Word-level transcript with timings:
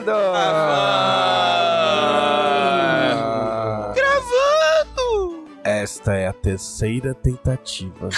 Gravando! 0.00 0.10
Ah. 0.34 1.92
Gravando! 3.94 5.44
Esta 5.62 6.14
é 6.14 6.26
a 6.26 6.32
terceira 6.32 7.12
tentativa. 7.14 8.08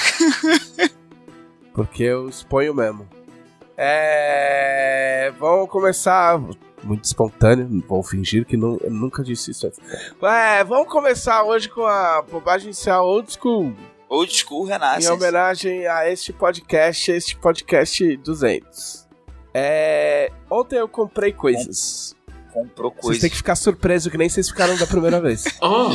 Porque 1.74 2.04
eu 2.04 2.28
exponho 2.28 2.72
mesmo. 2.74 3.08
É. 3.76 5.32
Vamos 5.38 5.68
começar. 5.70 6.40
Muito 6.84 7.04
espontâneo, 7.04 7.68
vou 7.86 8.02
fingir 8.02 8.44
que 8.44 8.56
não, 8.56 8.76
eu 8.82 8.90
nunca 8.90 9.22
disse 9.22 9.52
isso 9.52 9.68
antes. 9.68 9.78
É, 10.20 10.64
vamos 10.64 10.88
começar 10.88 11.44
hoje 11.44 11.68
com 11.68 11.86
a 11.86 12.22
bobagem 12.22 12.66
inicial 12.66 13.06
old 13.06 13.32
school. 13.32 13.72
Old 14.08 14.34
School 14.34 14.64
Renasce. 14.64 15.06
Em 15.06 15.10
homenagem 15.10 15.86
a 15.86 16.10
este 16.10 16.32
podcast, 16.32 17.12
este 17.12 17.36
podcast 17.36 18.16
200. 18.16 19.01
É, 19.54 20.30
ontem 20.50 20.76
eu 20.78 20.88
comprei 20.88 21.32
coisas. 21.32 22.14
Comprou 22.52 22.90
Vocês 22.90 23.02
coisa. 23.02 23.20
têm 23.20 23.30
que 23.30 23.36
ficar 23.36 23.54
surpreso 23.56 24.10
que 24.10 24.18
nem 24.18 24.28
vocês 24.28 24.48
ficaram 24.48 24.76
da 24.76 24.86
primeira 24.86 25.20
vez. 25.20 25.44
Oh, 25.62 25.90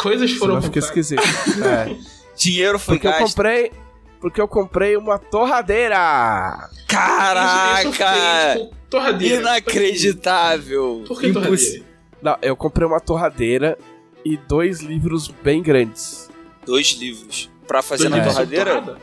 coisas 0.00 0.32
foram 0.32 0.60
Senão 0.60 0.62
fica 0.62 0.80
compradas. 0.80 1.10
esquisito. 1.10 1.22
É. 1.64 1.96
Dinheiro 2.36 2.78
foi 2.78 2.96
Porque 2.96 3.06
eu 3.06 3.12
gasto. 3.12 3.26
comprei. 3.28 3.72
Porque 4.20 4.40
eu 4.40 4.48
comprei 4.48 4.96
uma 4.96 5.18
torradeira! 5.18 6.68
Eu 6.70 6.86
Caraca! 6.86 8.58
com 8.58 8.70
torradeira. 8.90 9.40
Inacreditável. 9.40 11.04
Por 11.06 11.20
que 11.20 11.32
torradeira? 11.32 11.84
Não, 12.22 12.36
eu 12.42 12.56
comprei 12.56 12.86
uma 12.86 13.00
torradeira 13.00 13.78
e 14.24 14.36
dois 14.36 14.80
livros 14.80 15.28
bem 15.28 15.62
grandes. 15.62 16.28
Dois 16.64 16.88
livros. 16.92 17.50
Pra 17.68 17.82
fazer 17.82 18.08
Dois 18.08 18.22
na 18.24 18.28
torradeira? 18.32 18.98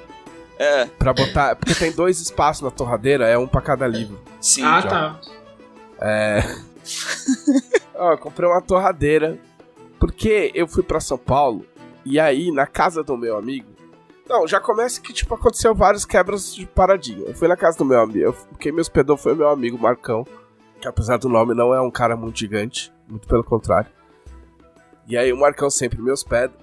É, 0.64 0.86
Pra 0.86 1.14
botar. 1.14 1.56
Porque 1.56 1.76
tem 1.76 1.92
dois 1.92 2.20
espaços 2.22 2.62
na 2.62 2.72
torradeira, 2.72 3.28
é 3.28 3.38
um 3.38 3.48
pra 3.48 3.62
cada 3.62 3.86
livro. 3.88 4.20
sim. 4.40 4.64
Ah, 4.64 4.82
já. 4.82 4.90
tá. 4.90 5.20
Ó, 7.96 8.12
eu 8.12 8.18
comprei 8.18 8.50
uma 8.50 8.62
torradeira. 8.62 9.38
Porque 10.00 10.52
eu 10.54 10.68
fui 10.68 10.84
pra 10.84 11.00
São 11.00 11.18
Paulo 11.18 11.66
e 12.06 12.20
aí, 12.20 12.52
na 12.52 12.68
casa 12.68 13.04
do 13.04 13.16
meu 13.18 13.38
amigo. 13.38 13.72
Não, 14.28 14.48
já 14.48 14.60
começa 14.60 15.00
que, 15.02 15.14
tipo, 15.14 15.34
aconteceu 15.36 15.74
vários 15.76 16.06
quebras 16.06 16.54
de 16.56 16.66
paradigma. 16.66 17.26
Eu 17.28 17.34
fui 17.36 17.48
na 17.48 17.56
casa 17.58 17.78
do 17.78 17.86
meu 17.86 18.00
amigo. 18.02 18.20
eu- 18.20 18.36
Quem 18.60 18.72
me 18.72 18.82
hospedou 18.82 19.16
foi 19.18 19.34
o 19.34 19.36
meu 19.36 19.50
amigo 19.50 19.78
Marcão. 19.78 20.26
Que 20.82 20.88
apesar 20.88 21.18
do 21.18 21.30
nome 21.30 21.54
não 21.54 21.74
é 21.74 21.80
um 21.82 21.92
cara 21.92 22.16
muito 22.18 22.38
gigante. 22.40 22.92
Muito 23.08 23.28
pelo 23.28 23.44
contrário. 23.44 23.90
E 25.08 25.18
aí 25.18 25.32
o 25.32 25.38
Marcão 25.38 25.70
sempre 25.70 26.02
me 26.02 26.12
hospeda. 26.12 26.54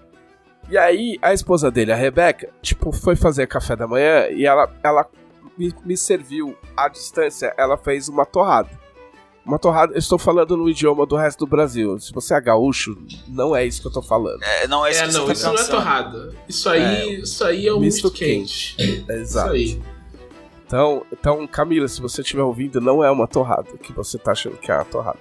E 0.71 0.79
aí 0.79 1.19
a 1.21 1.33
esposa 1.35 1.71
dele, 1.71 1.93
a 1.93 1.97
Rebeca, 1.97 2.49
tipo, 2.63 2.93
foi 2.93 3.17
fazer 3.17 3.47
café 3.49 3.75
da 3.75 3.87
manhã 3.89 4.29
e 4.31 4.47
ela, 4.47 4.73
ela 4.83 5.07
me, 5.59 5.75
me 5.85 5.97
serviu 5.97 6.57
à 6.77 6.89
distância. 6.89 7.53
Ela 7.59 7.77
fez 7.77 8.09
uma 8.09 8.25
torrada. 8.25 8.71
Uma 9.45 9.59
torrada, 9.59 9.95
eu 9.95 9.99
estou 9.99 10.19
falando 10.19 10.57
no 10.57 10.69
idioma 10.69 11.05
do 11.07 11.17
resto 11.17 11.41
do 11.41 11.47
Brasil. 11.51 11.99
Se 11.99 12.13
você 12.13 12.35
é 12.35 12.41
gaúcho, 12.41 12.97
não 13.27 13.57
é 13.57 13.67
isso 13.67 13.81
que 13.81 13.89
eu 13.89 13.93
tô 13.93 14.03
falando. 14.03 14.41
É, 14.45 14.69
não 14.69 14.87
é 14.87 14.91
isso 14.91 15.03
É, 15.03 15.07
que 15.09 15.13
não, 15.15 15.27
você 15.27 15.33
isso 15.33 15.43
tá 15.43 15.49
não 15.49 15.55
é 15.55 15.59
pensando. 15.59 15.77
torrada. 15.77 16.35
Isso 16.49 16.69
aí, 16.69 17.21
isso 17.21 17.45
aí 17.45 17.67
é 17.67 17.73
um 17.75 17.81
Misto 17.81 18.05
misto 18.09 18.17
quente. 18.17 18.77
Exato. 19.09 19.57
Isso 19.57 19.77
aí. 19.77 19.83
Então, 20.67 21.05
então, 21.13 21.47
Camila, 21.49 21.89
se 21.89 22.01
você 22.01 22.21
estiver 22.21 22.43
ouvindo, 22.43 22.81
não 22.81 23.03
é 23.03 23.11
uma 23.11 23.27
torrada 23.27 23.67
que 23.83 23.93
você 23.93 24.19
tá 24.19 24.33
achando 24.33 24.57
que 24.57 24.71
é 24.71 24.75
uma 24.77 24.85
torrada. 24.85 25.19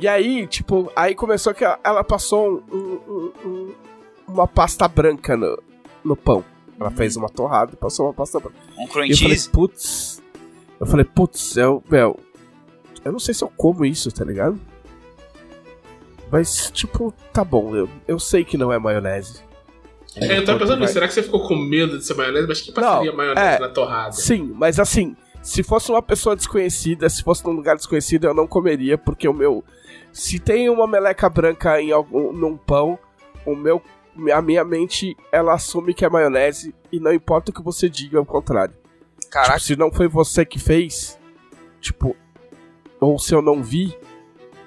E 0.00 0.08
aí, 0.08 0.46
tipo, 0.46 0.90
aí 0.96 1.14
começou 1.14 1.52
que 1.52 1.64
ela, 1.64 1.78
ela 1.84 2.02
passou 2.02 2.64
um- 2.72 2.76
um- 2.76 3.32
um- 3.44 3.74
uma 4.26 4.46
pasta 4.46 4.86
branca 4.88 5.36
no, 5.36 5.60
no 6.04 6.16
pão. 6.16 6.44
Ela 6.78 6.90
fez 6.90 7.16
uma 7.16 7.28
torrada 7.28 7.72
e 7.72 7.76
passou 7.76 8.06
uma 8.06 8.14
pasta 8.14 8.40
branca. 8.40 8.56
Um 8.78 8.86
cream 8.88 9.06
E 9.06 9.10
eu 9.12 9.16
falei, 9.16 9.38
putz. 9.52 10.22
Eu 10.80 10.86
falei, 10.86 11.04
putz, 11.04 11.56
eu, 11.56 11.82
meu, 11.88 12.18
eu 13.04 13.12
não 13.12 13.18
sei 13.18 13.32
se 13.32 13.44
eu 13.44 13.48
como 13.56 13.84
isso, 13.84 14.10
tá 14.10 14.24
ligado? 14.24 14.58
Mas, 16.30 16.70
tipo, 16.72 17.12
tá 17.32 17.44
bom, 17.44 17.76
eu, 17.76 17.88
eu 18.08 18.18
sei 18.18 18.44
que 18.44 18.56
não 18.58 18.72
é 18.72 18.78
maionese. 18.78 19.40
É, 20.16 20.38
eu 20.38 20.44
tava 20.44 20.58
pensando 20.58 20.78
Vai- 20.78 20.80
nisso. 20.80 20.92
Será 20.94 21.06
que 21.08 21.14
você 21.14 21.22
ficou 21.22 21.46
com 21.46 21.56
medo 21.56 21.98
de 21.98 22.04
ser 22.04 22.14
maionese? 22.14 22.46
Mas 22.48 22.60
que 22.60 22.72
passaria 22.72 23.10
Não, 23.10 23.16
maionese 23.16 23.56
é. 23.56 23.58
na 23.58 23.68
torrada? 23.68 24.12
Sim, 24.12 24.52
mas 24.54 24.80
assim, 24.80 25.16
se 25.42 25.62
fosse 25.62 25.90
uma 25.90 26.02
pessoa 26.02 26.34
desconhecida, 26.34 27.08
se 27.08 27.22
fosse 27.22 27.44
num 27.44 27.52
lugar 27.52 27.76
desconhecido, 27.76 28.24
eu 28.24 28.34
não 28.34 28.46
comeria, 28.46 28.98
porque 28.98 29.28
o 29.28 29.32
meu. 29.34 29.64
Se 30.12 30.38
tem 30.38 30.68
uma 30.68 30.86
meleca 30.86 31.28
branca 31.28 31.80
em 31.80 31.92
algum, 31.92 32.32
num 32.32 32.56
pão, 32.56 32.98
o 33.46 33.54
meu. 33.54 33.80
A 34.32 34.40
minha 34.40 34.64
mente, 34.64 35.16
ela 35.32 35.54
assume 35.54 35.92
que 35.92 36.04
é 36.04 36.08
maionese 36.08 36.74
e 36.92 37.00
não 37.00 37.12
importa 37.12 37.50
o 37.50 37.54
que 37.54 37.62
você 37.62 37.88
diga, 37.88 38.18
ao 38.18 38.24
contrário. 38.24 38.74
Caraca, 39.30 39.54
Tipo, 39.54 39.66
se 39.66 39.76
não 39.76 39.90
foi 39.90 40.06
você 40.06 40.44
que 40.44 40.58
fez, 40.58 41.18
tipo, 41.80 42.16
ou 43.00 43.18
se 43.18 43.34
eu 43.34 43.42
não 43.42 43.62
vi, 43.62 43.96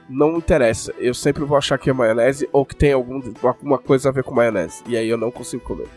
não 0.10 0.38
interessa. 0.38 0.94
Eu 0.98 1.14
sempre 1.14 1.44
vou 1.44 1.58
achar 1.58 1.78
que 1.78 1.90
é 1.90 1.94
maionese 1.94 2.50
ou 2.52 2.66
que 2.66 2.76
tem 2.76 2.92
algum, 2.94 3.22
alguma 3.44 3.78
coisa 3.78 4.10
a 4.10 4.12
ver 4.12 4.24
com 4.24 4.34
maionese. 4.34 4.84
E 4.88 4.98
aí 4.98 5.08
eu 5.08 5.18
não 5.18 5.32
consigo 5.32 5.64
comer. 5.64 5.88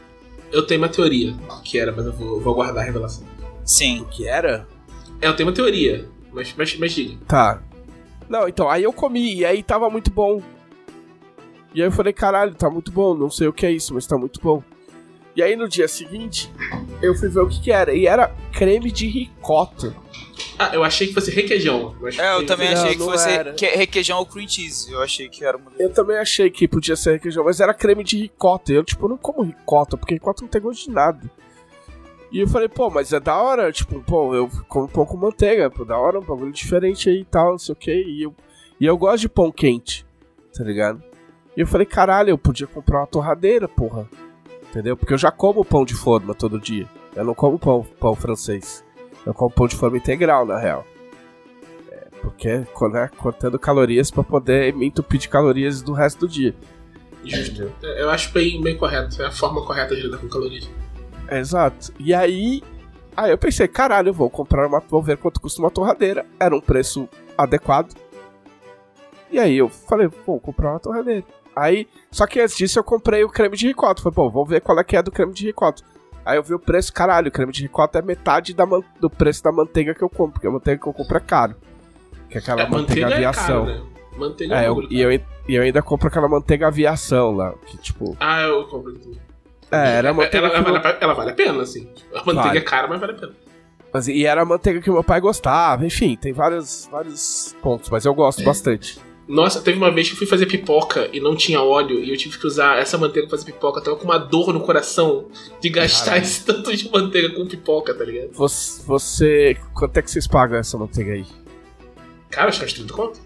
Eu 0.52 0.66
tenho 0.66 0.80
uma 0.80 0.88
teoria 0.88 1.34
que 1.64 1.78
era, 1.78 1.92
mas 1.92 2.06
eu 2.06 2.12
vou, 2.12 2.40
vou 2.40 2.52
aguardar 2.52 2.82
a 2.82 2.86
revelação. 2.86 3.24
sim. 3.64 4.04
que 4.10 4.26
era? 4.26 4.66
É, 5.20 5.28
eu 5.28 5.36
tenho 5.36 5.48
uma 5.48 5.54
teoria. 5.54 6.08
Mas, 6.32 6.54
mas, 6.56 6.76
mas 6.78 6.92
diga. 6.92 7.18
Tá. 7.26 7.62
Não, 8.28 8.48
então, 8.48 8.70
aí 8.70 8.84
eu 8.84 8.92
comi 8.92 9.34
e 9.38 9.44
aí 9.44 9.62
tava 9.62 9.90
muito 9.90 10.10
bom. 10.10 10.40
E 11.74 11.80
aí 11.80 11.86
eu 11.88 11.92
falei, 11.92 12.12
caralho, 12.12 12.54
tá 12.54 12.68
muito 12.68 12.90
bom, 12.90 13.14
não 13.14 13.30
sei 13.30 13.46
o 13.48 13.52
que 13.52 13.64
é 13.64 13.70
isso, 13.70 13.94
mas 13.94 14.06
tá 14.06 14.16
muito 14.18 14.40
bom. 14.40 14.62
E 15.36 15.42
aí 15.42 15.54
no 15.54 15.68
dia 15.68 15.86
seguinte, 15.86 16.50
eu 17.00 17.14
fui 17.14 17.28
ver 17.28 17.40
o 17.40 17.48
que 17.48 17.60
que 17.60 17.70
era. 17.72 17.94
E 17.94 18.06
era 18.06 18.34
creme 18.52 18.90
de 18.90 19.06
ricota. 19.06 19.94
Ah, 20.58 20.70
eu 20.74 20.82
achei 20.82 21.06
que 21.06 21.14
fosse 21.14 21.30
requeijão. 21.30 21.94
Mas 22.00 22.18
É, 22.18 22.34
eu 22.34 22.44
também 22.44 22.74
Não, 22.74 22.82
achei 22.82 22.96
que 22.96 23.02
fosse 23.02 23.28
era. 23.30 23.52
que- 23.54 23.66
requeijão 23.66 24.18
ou 24.18 24.26
cream 24.26 24.48
cheese. 24.48 24.90
Eu 24.92 25.00
achei 25.00 25.28
que 25.28 25.44
era 25.44 25.56
uma... 25.56 25.70
Eu 25.78 25.90
também 25.92 26.16
achei 26.18 26.50
que 26.50 26.66
podia 26.66 26.96
ser 26.96 27.12
requeijão, 27.12 27.44
mas 27.44 27.60
era 27.60 27.72
creme 27.72 28.02
de 28.02 28.18
ricota. 28.18 28.72
E 28.72 28.74
eu, 28.74 28.84
tipo, 28.84 29.08
não 29.08 29.16
como 29.16 29.42
ricota, 29.42 29.96
porque 29.96 30.14
ricota 30.14 30.42
não 30.42 30.48
tem 30.48 30.60
gosto 30.60 30.86
de 30.88 30.90
nada. 30.90 31.30
E 32.32 32.40
eu 32.40 32.48
falei, 32.48 32.68
pô, 32.68 32.90
mas 32.90 33.12
é 33.12 33.18
da 33.20 33.36
hora, 33.40 33.72
tipo, 33.72 34.00
pô, 34.02 34.34
eu 34.34 34.48
como 34.68 34.88
pão 34.88 35.06
com 35.06 35.16
manteiga, 35.16 35.70
pô, 35.70 35.84
da 35.84 35.96
hora, 35.98 36.18
um 36.18 36.22
bagulho 36.24 36.52
diferente 36.52 37.08
aí 37.08 37.20
e 37.20 37.24
tal, 37.24 37.52
não 37.52 37.58
sei 37.58 37.72
o 37.72 37.76
que. 37.76 37.92
E 37.92 38.22
eu, 38.22 38.34
e 38.80 38.86
eu 38.86 38.96
gosto 38.98 39.20
de 39.22 39.28
pão 39.28 39.50
quente, 39.50 40.04
tá 40.56 40.62
ligado? 40.64 41.02
E 41.60 41.62
eu 41.62 41.66
falei, 41.66 41.84
caralho, 41.84 42.30
eu 42.30 42.38
podia 42.38 42.66
comprar 42.66 43.00
uma 43.00 43.06
torradeira, 43.06 43.68
porra. 43.68 44.08
Entendeu? 44.70 44.96
Porque 44.96 45.12
eu 45.12 45.18
já 45.18 45.30
como 45.30 45.62
pão 45.62 45.84
de 45.84 45.92
forma 45.92 46.34
todo 46.34 46.58
dia. 46.58 46.88
Eu 47.14 47.22
não 47.22 47.34
como 47.34 47.58
pão, 47.58 47.86
pão 48.00 48.14
francês. 48.14 48.82
Eu 49.26 49.34
como 49.34 49.50
pão 49.50 49.68
de 49.68 49.76
forma 49.76 49.98
integral, 49.98 50.46
na 50.46 50.58
real. 50.58 50.86
É, 51.92 52.08
porque, 52.22 52.64
né, 52.90 53.10
cortando 53.14 53.58
calorias 53.58 54.10
pra 54.10 54.22
poder 54.22 54.72
me 54.74 54.86
entupir 54.86 55.20
de 55.20 55.28
calorias 55.28 55.82
do 55.82 55.92
resto 55.92 56.20
do 56.20 56.28
dia. 56.28 56.54
Justo. 57.22 57.70
É, 57.82 58.04
Eu 58.04 58.08
acho 58.08 58.32
bem, 58.32 58.58
bem 58.62 58.78
correto. 58.78 59.20
É 59.20 59.26
a 59.26 59.30
forma 59.30 59.62
correta 59.62 59.94
de 59.94 60.00
lidar 60.00 60.16
com 60.16 60.30
calorias. 60.30 60.66
Exato. 61.30 61.92
E 61.98 62.14
aí. 62.14 62.62
Aí 63.14 63.32
eu 63.32 63.36
pensei, 63.36 63.68
caralho, 63.68 64.08
eu 64.08 64.14
vou 64.14 64.30
comprar 64.30 64.66
uma. 64.66 64.80
Vou 64.80 65.02
ver 65.02 65.18
quanto 65.18 65.38
custa 65.38 65.60
uma 65.60 65.70
torradeira. 65.70 66.24
Era 66.40 66.56
um 66.56 66.60
preço 66.62 67.06
adequado. 67.36 67.94
E 69.30 69.38
aí 69.38 69.58
eu 69.58 69.68
falei, 69.68 70.08
vou 70.26 70.40
comprar 70.40 70.70
uma 70.70 70.80
torradeira. 70.80 71.22
Aí, 71.54 71.88
só 72.10 72.26
que 72.26 72.40
antes 72.40 72.56
disso 72.56 72.78
eu 72.78 72.84
comprei 72.84 73.22
o 73.24 73.28
creme 73.28 73.56
de 73.56 73.66
ricota. 73.66 74.02
Falei, 74.02 74.14
pô, 74.14 74.30
vou 74.30 74.46
ver 74.46 74.60
qual 74.60 74.78
é 74.78 74.84
que 74.84 74.96
é 74.96 75.02
do 75.02 75.10
creme 75.10 75.32
de 75.32 75.46
ricota. 75.46 75.82
Aí 76.24 76.36
eu 76.36 76.42
vi 76.42 76.54
o 76.54 76.58
preço, 76.58 76.92
caralho, 76.92 77.28
o 77.28 77.30
creme 77.32 77.52
de 77.52 77.62
ricota 77.62 77.98
é 77.98 78.02
metade 78.02 78.54
da 78.54 78.64
do 79.00 79.10
preço 79.10 79.42
da 79.42 79.50
manteiga 79.50 79.94
que 79.94 80.02
eu 80.02 80.08
compro, 80.08 80.32
porque 80.34 80.46
a 80.46 80.50
manteiga 80.50 80.80
que 80.82 80.88
eu 80.88 80.92
compro 80.92 81.16
é 81.16 81.20
caro. 81.20 81.56
Que 82.28 82.38
é 82.38 82.40
aquela 82.40 82.62
É, 82.62 82.68
manteiga, 82.68 82.78
manteiga 83.02 83.10
é 83.10 83.14
aviação. 83.14 83.66
caro, 83.66 83.78
né? 83.78 83.86
Manteiga 84.16 84.54
É, 84.56 84.64
é, 84.64 84.68
eu- 84.68 84.82
e, 84.90 85.00
eu, 85.00 85.12
e 85.12 85.22
eu 85.48 85.62
ainda 85.62 85.82
compro 85.82 86.08
aquela 86.08 86.28
manteiga 86.28 86.66
aviação 86.68 87.32
lá, 87.32 87.52
que 87.66 87.76
tipo. 87.78 88.16
Ah, 88.20 88.42
eu 88.42 88.64
compro 88.68 88.92
tudo. 88.98 89.18
É, 89.72 89.96
era 89.96 90.10
a 90.10 90.14
manteiga. 90.14 90.46
ela, 90.48 90.56
ela, 90.58 90.78
vale, 90.80 90.98
ela 91.00 91.14
vale 91.14 91.30
a 91.30 91.34
pena, 91.34 91.62
assim. 91.62 91.88
A 92.12 92.18
manteiga 92.18 92.42
Vale. 92.42 92.58
é 92.58 92.62
cara, 92.62 92.86
mas 92.88 93.00
vale 93.00 93.12
a 93.12 93.16
pena. 93.16 93.32
Mas, 93.92 94.06
e 94.08 94.24
era 94.26 94.42
a 94.42 94.44
manteiga 94.44 94.80
que 94.80 94.90
meu 94.90 95.02
pai 95.02 95.20
gostava, 95.20 95.84
enfim, 95.86 96.16
tem 96.16 96.32
vários, 96.32 96.88
vários 96.92 97.56
pontos, 97.62 97.88
mas 97.88 98.04
eu 98.04 98.14
gosto 98.14 98.42
bastante. 98.44 99.00
Nossa, 99.30 99.60
teve 99.60 99.78
uma 99.78 99.92
vez 99.92 100.08
que 100.08 100.14
eu 100.14 100.18
fui 100.18 100.26
fazer 100.26 100.46
pipoca 100.46 101.08
e 101.12 101.20
não 101.20 101.36
tinha 101.36 101.62
óleo 101.62 102.00
e 102.00 102.10
eu 102.10 102.16
tive 102.16 102.36
que 102.36 102.48
usar 102.48 102.80
essa 102.80 102.98
manteiga 102.98 103.28
pra 103.28 103.38
fazer 103.38 103.52
pipoca. 103.52 103.78
Eu 103.78 103.84
tava 103.84 103.96
com 103.96 104.02
uma 104.02 104.18
dor 104.18 104.52
no 104.52 104.60
coração 104.60 105.28
de 105.60 105.68
gastar 105.70 106.18
esse 106.18 106.44
tanto 106.44 106.76
de 106.76 106.90
manteiga 106.90 107.32
com 107.32 107.46
pipoca, 107.46 107.94
tá 107.94 108.04
ligado? 108.04 108.32
Você, 108.32 108.82
você. 108.82 109.56
Quanto 109.72 109.96
é 109.96 110.02
que 110.02 110.10
vocês 110.10 110.26
pagam 110.26 110.58
essa 110.58 110.76
manteiga 110.76 111.12
aí? 111.12 111.24
Cara, 112.28 112.48
acho 112.48 112.58
que 112.58 112.64
é 112.64 112.66
uns 112.66 112.72
30 112.72 112.92
conto. 112.92 113.20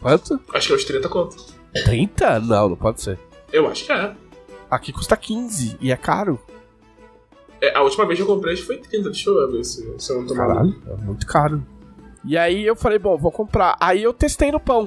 Quanto? 0.00 0.40
Acho 0.52 0.66
que 0.66 0.72
é 0.72 0.76
uns 0.76 0.84
30 0.84 1.08
conto. 1.08 1.36
30? 1.84 2.40
Não, 2.40 2.70
não 2.70 2.76
pode 2.76 3.02
ser. 3.02 3.20
Eu 3.52 3.68
acho 3.68 3.86
que 3.86 3.92
é. 3.92 4.16
Aqui 4.68 4.92
custa 4.92 5.16
15 5.16 5.76
e 5.80 5.92
é 5.92 5.96
caro. 5.96 6.40
É, 7.60 7.72
a 7.72 7.82
última 7.82 8.04
vez 8.04 8.18
que 8.18 8.24
eu 8.24 8.26
comprei 8.26 8.54
acho 8.54 8.62
que 8.62 8.66
foi 8.66 8.78
30. 8.78 9.10
Deixa 9.10 9.30
eu 9.30 9.48
ver 9.48 9.62
se, 9.62 9.94
se 9.96 10.12
eu 10.12 10.18
não 10.18 10.26
tô 10.26 10.34
maluco. 10.34 10.80
Caralho, 10.80 11.00
é 11.00 11.04
muito 11.04 11.24
caro. 11.24 11.64
E 12.24 12.36
aí 12.38 12.64
eu 12.64 12.76
falei, 12.76 12.98
bom, 12.98 13.16
vou 13.16 13.32
comprar. 13.32 13.76
Aí 13.80 14.02
eu 14.02 14.12
testei 14.12 14.50
no 14.52 14.60
pão. 14.60 14.86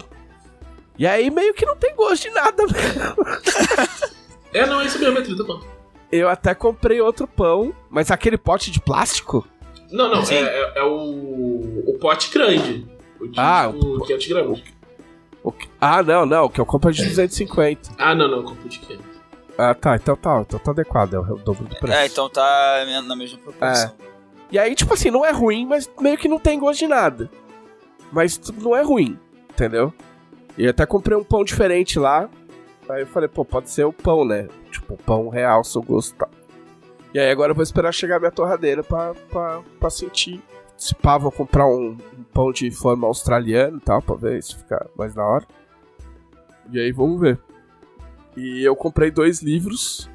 E 0.98 1.06
aí 1.06 1.30
meio 1.30 1.54
que 1.54 1.66
não 1.66 1.76
tem 1.76 1.94
gosto 1.96 2.24
de 2.24 2.30
nada 2.30 2.64
mesmo. 2.66 3.16
É, 4.54 4.66
não, 4.66 4.80
é 4.80 4.86
isso 4.86 4.98
mesmo, 5.00 5.18
é 5.18 5.22
30 5.22 5.44
conto. 5.44 5.68
Eu 6.10 6.30
até 6.30 6.56
comprei 6.56 7.02
outro 7.02 7.28
pão, 7.28 7.76
mas 7.90 8.10
aquele 8.10 8.38
pote 8.38 8.72
de 8.72 8.80
plástico? 8.80 9.46
Não, 9.92 10.10
não, 10.10 10.22
é, 10.24 10.34
é- 10.34 10.74
é 10.78 10.84
o, 10.84 11.84
o 11.90 11.98
pote 12.00 12.32
grande. 12.32 12.88
O 13.20 13.28
de 13.28 13.38
Ah, 13.38 13.68
o 13.68 14.00
500 14.00 14.28
gramas. 14.28 14.64
O 15.44 15.52
que- 15.52 15.68
Ah, 15.82 16.02
não, 16.02 16.26
não, 16.26 16.46
o 16.46 16.50
que 16.50 16.62
eu 16.62 16.66
compro 16.66 16.90
é 16.90 16.94
de 16.94 17.04
250. 17.06 17.90
Ah, 17.98 18.16
não, 18.16 18.30
não, 18.30 18.38
eu 18.38 18.44
compro 18.46 18.66
o 18.66 18.70
de 18.70 18.80
500. 18.80 19.06
Ah, 19.58 19.74
tá, 19.76 19.98
então 19.98 20.16
tá, 20.16 20.40
então 20.40 20.58
tá 20.60 20.72
adequado, 20.72 21.14
é 21.16 21.20
o 21.20 21.36
dobro 21.36 21.66
do 21.66 21.76
preço. 21.76 21.94
É, 21.98 22.06
então 22.06 22.30
tá 22.30 22.86
na 23.06 23.16
mesma 23.18 23.38
proporção. 23.40 23.92
E 24.52 24.60
aí, 24.60 24.76
tipo 24.76 24.94
assim, 24.94 25.10
não 25.10 25.26
é 25.26 25.32
ruim, 25.32 25.66
mas 25.66 25.90
meio 26.00 26.18
que 26.18 26.28
não 26.28 26.40
tem 26.40 26.60
gosto 26.60 26.80
de 26.80 26.88
nada. 26.88 27.30
Mas 28.12 28.40
não 28.62 28.76
é 28.76 28.82
ruim, 28.82 29.20
entendeu? 29.50 29.94
E 30.58 30.68
até 30.68 30.86
comprei 30.86 31.18
um 31.18 31.24
pão 31.24 31.44
diferente 31.44 32.00
lá. 32.00 32.30
Aí 32.88 33.02
eu 33.02 33.08
falei, 33.08 33.28
pô, 33.28 33.44
pode 33.44 33.70
ser 33.70 33.84
o 33.84 33.92
pão, 33.92 34.24
né? 34.24 34.48
Tipo, 34.72 34.96
pão 34.98 35.28
real, 35.30 35.64
seu 35.64 35.82
gosto 35.82 36.14
e 36.14 36.18
tal. 36.18 36.30
E 37.14 37.20
aí 37.20 37.32
agora 37.32 37.52
eu 37.52 37.56
vou 37.56 37.64
esperar 37.64 37.94
chegar 37.94 38.20
minha 38.20 38.32
torradeira 38.32 38.84
pra, 38.84 39.14
pra, 39.32 39.62
pra 39.80 39.90
sentir. 39.90 40.42
Se 40.78 40.94
pá, 40.94 41.18
vou 41.18 41.32
comprar 41.32 41.66
um, 41.66 41.98
um 42.18 42.24
pão 42.34 42.52
de 42.52 42.70
forma 42.72 43.08
australiana 43.08 43.78
e 43.78 43.80
tal, 43.80 44.02
pra 44.02 44.16
ver 44.16 44.44
se 44.44 44.56
fica 44.56 44.86
mais 44.98 45.14
da 45.14 45.24
hora. 45.24 45.46
E 46.72 46.80
aí 46.80 46.92
vamos 46.92 47.20
ver. 47.20 47.40
E 48.36 48.64
eu 48.64 48.76
comprei 48.76 49.10
dois 49.10 49.42
livros. 49.42 50.10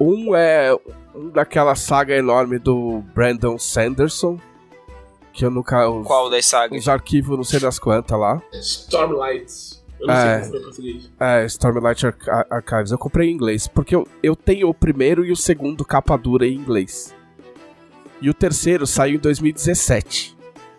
Um 0.00 0.34
é 0.34 0.74
um 1.14 1.30
daquela 1.30 1.74
saga 1.74 2.14
enorme 2.16 2.58
do 2.58 3.02
Brandon 3.14 3.58
Sanderson. 3.58 4.38
Que 5.32 5.44
eu 5.44 5.50
nunca. 5.50 5.88
Os, 5.88 6.06
Qual 6.06 6.30
das 6.30 6.46
sagas? 6.46 6.78
os 6.80 6.88
arquivos, 6.88 7.36
não 7.36 7.44
sei 7.44 7.58
das 7.60 7.78
quantas 7.78 8.18
lá. 8.18 8.40
É 8.52 8.58
Stormlights. 8.58 9.82
Eu 10.00 10.06
não 10.08 10.14
É. 10.14 10.20
sei 10.20 10.40
como 10.40 10.50
foi 10.50 10.58
em 10.58 10.62
português. 10.64 11.12
É, 11.20 11.44
Stormlight 11.46 12.06
Arch- 12.06 12.28
Archives. 12.50 12.90
Eu 12.92 12.98
comprei 12.98 13.28
em 13.30 13.32
inglês. 13.34 13.66
Porque 13.66 13.94
eu, 13.96 14.06
eu 14.22 14.36
tenho 14.36 14.68
o 14.68 14.74
primeiro 14.74 15.24
e 15.24 15.32
o 15.32 15.36
segundo 15.36 15.84
capa 15.84 16.16
dura 16.16 16.46
em 16.46 16.54
inglês. 16.54 17.14
E 18.20 18.30
o 18.30 18.34
terceiro 18.34 18.86
saiu 18.86 19.16
em 19.16 19.18
2017. 19.18 20.36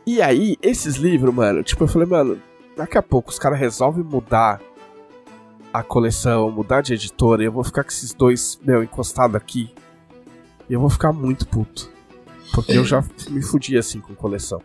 E 0.08 0.22
aí, 0.22 0.56
esses 0.62 0.96
livros, 0.96 1.34
mano, 1.34 1.64
tipo, 1.64 1.84
eu 1.84 1.88
falei, 1.88 2.08
mano, 2.08 2.40
daqui 2.78 2.98
a 2.98 3.02
pouco 3.02 3.30
os 3.32 3.40
caras 3.40 3.60
resolvem 3.60 4.04
mudar 4.04 4.62
a 5.80 5.84
coleção, 5.84 6.50
mudar 6.50 6.82
de 6.82 6.94
editora, 6.94 7.44
e 7.44 7.46
eu 7.48 7.52
vou 7.52 7.64
ficar 7.64 7.84
com 7.84 7.90
esses 7.90 8.14
dois, 8.14 8.58
meu, 8.64 8.82
encostados 8.82 9.36
aqui. 9.36 9.74
E 10.70 10.74
eu 10.74 10.80
vou 10.80 10.90
ficar 10.90 11.12
muito 11.12 11.46
puto. 11.48 11.92
Porque 12.54 12.72
eu 12.72 12.86
já 12.86 13.04
me 13.30 13.42
fudi 13.42 13.78
assim 13.78 14.00
com 14.00 14.16
coleção. 14.16 14.62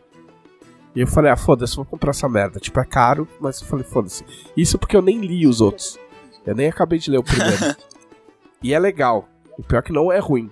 E 0.95 1.01
eu 1.01 1.07
falei, 1.07 1.31
ah, 1.33 1.37
foda-se, 1.37 1.75
vou 1.75 1.85
comprar 1.85 2.11
essa 2.11 2.29
merda. 2.29 2.61
Tipo, 2.61 2.79
é 2.79 2.85
caro, 2.85 3.27
mas 3.41 3.61
eu 3.61 3.67
falei, 3.67 3.85
foda-se. 3.85 4.25
Isso 4.57 4.79
porque 4.79 4.97
eu 4.97 5.03
nem 5.03 5.19
li 5.19 5.47
os 5.47 5.61
outros. 5.61 5.99
Eu 6.47 6.55
nem 6.55 6.69
acabei 6.69 6.99
de 6.99 7.11
ler 7.11 7.19
o 7.19 7.25
primeiro. 7.25 7.77
e 8.63 8.73
é 8.73 8.79
legal. 8.79 9.29
O 9.59 9.63
pior 9.63 9.81
é 9.81 9.83
que 9.83 9.93
não 9.93 10.13
é 10.13 10.19
ruim. 10.19 10.49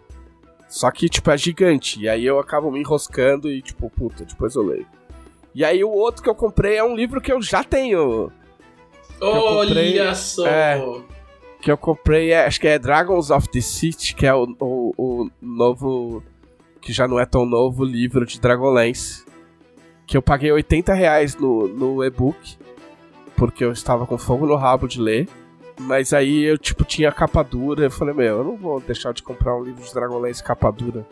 Só 0.69 0.91
que, 0.91 1.09
tipo, 1.09 1.31
é 1.31 1.39
gigante. 1.39 2.01
E 2.01 2.09
aí 2.09 2.27
eu 2.27 2.39
acabo 2.39 2.71
me 2.71 2.81
enroscando 2.81 3.51
e, 3.51 3.63
tipo, 3.63 3.89
puta, 3.91 4.25
depois 4.25 4.55
eu 4.55 4.63
leio. 4.63 4.87
E 5.55 5.65
aí 5.65 5.83
o 5.83 5.91
outro 5.91 6.23
que 6.23 6.29
eu 6.29 6.35
comprei 6.35 6.77
é 6.77 6.85
um 6.85 6.95
livro 6.95 7.21
que 7.21 7.33
eu 7.33 7.41
já 7.41 7.65
tenho. 7.65 8.31
Comprei- 9.19 10.00
Olha 10.00 10.15
só! 10.15 10.47
é. 10.47 10.82
Que 11.61 11.73
eu 11.73 11.76
comprei, 11.76 12.31
é, 12.31 12.47
acho 12.47 12.61
que 12.61 12.69
é 12.69 12.79
Dragons 12.79 13.31
of 13.31 13.49
the 13.49 13.61
City, 13.61 14.15
que 14.15 14.25
é 14.25 14.32
o, 14.32 14.44
o, 14.61 14.93
o 14.97 15.31
novo. 15.43 16.23
Que 16.81 16.93
já 16.93 17.09
não 17.09 17.19
é 17.19 17.26
tão 17.26 17.44
novo 17.44 17.85
livro 17.85 18.25
de 18.25 18.41
Dragonlance. 18.41 19.25
Que 20.06 20.17
eu 20.17 20.23
paguei 20.23 20.53
80 20.53 20.94
reais 20.94 21.35
no, 21.37 21.67
no 21.67 22.05
e-book. 22.05 22.56
Porque 23.37 23.65
eu 23.65 23.73
estava 23.73 24.06
com 24.06 24.17
fogo 24.17 24.47
no 24.47 24.55
rabo 24.55 24.87
de 24.87 25.00
ler. 25.00 25.29
Mas 25.81 26.12
aí 26.12 26.44
eu, 26.44 26.56
tipo, 26.56 26.85
tinha 26.85 27.11
capa 27.11 27.43
dura. 27.43 27.85
Eu 27.85 27.91
falei, 27.91 28.14
meu, 28.14 28.38
eu 28.38 28.44
não 28.44 28.56
vou 28.56 28.81
deixar 28.81 29.12
de 29.12 29.23
comprar 29.23 29.56
um 29.56 29.62
livro 29.64 29.85
de 29.85 29.93
Dragonlance 29.93 30.43
capa 30.43 30.71
dura 30.71 31.05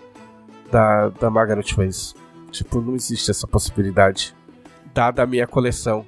da, 0.71 1.09
da 1.09 1.29
Margaret 1.29 1.67
Weiss. 1.77 2.15
Tipo, 2.53 2.81
não 2.81 2.95
existe 2.95 3.31
essa 3.33 3.47
possibilidade. 3.49 4.35
Dada 4.95 5.25
a 5.25 5.27
minha 5.27 5.47
coleção. 5.47 6.07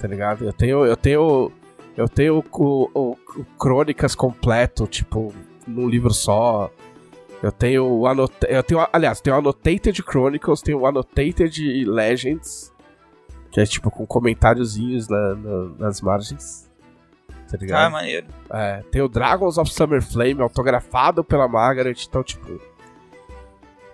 Tá 0.00 0.08
ligado? 0.08 0.44
Eu 0.44 0.52
tenho. 0.52 0.84
Eu 0.84 0.96
tenho. 0.96 1.52
Eu 1.96 2.08
tenho 2.08 2.38
o, 2.38 2.90
o- 2.94 3.12
o 3.36 3.44
Crônicas 3.58 4.14
completo, 4.14 4.86
tipo, 4.86 5.34
num 5.66 5.88
livro 5.88 6.12
só. 6.14 6.70
Eu 7.42 7.50
tenho 7.52 7.84
o 7.86 8.06
anot... 8.06 8.32
eu 8.48 8.62
tenho, 8.62 8.86
aliás, 8.92 9.20
tenho 9.20 9.34
Annotated 9.36 10.02
Chronicles, 10.02 10.60
tenho 10.62 10.78
o 10.80 10.86
Annotated 10.86 11.84
Legends, 11.86 12.70
que 13.50 13.60
é 13.60 13.64
tipo 13.64 13.90
com 13.90 14.06
comentáriozinhos 14.06 15.08
na- 15.08 15.34
na- 15.34 15.68
nas 15.78 16.00
margens. 16.02 16.70
Tá 17.28 17.54
Ah, 17.54 17.56
ligado? 17.56 17.92
maneiro. 17.92 18.26
É, 18.50 18.82
tem 18.90 19.02
o 19.02 19.08
Dragons 19.08 19.58
of 19.58 19.72
Summer 19.72 20.00
Flame, 20.02 20.40
autografado 20.42 21.24
pela 21.24 21.48
Margaret, 21.48 21.96
então, 22.08 22.22
tipo. 22.22 22.60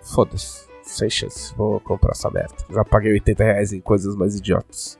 Foda-se. 0.01 0.67
Sem 0.83 1.09
chance. 1.09 1.53
Vou 1.55 1.79
comprar 1.81 2.11
essa 2.11 2.29
merda. 2.29 2.55
Já 2.69 2.83
paguei 2.85 3.11
80 3.13 3.43
reais 3.43 3.73
em 3.73 3.81
coisas 3.81 4.15
mais 4.15 4.35
idiotas. 4.35 4.97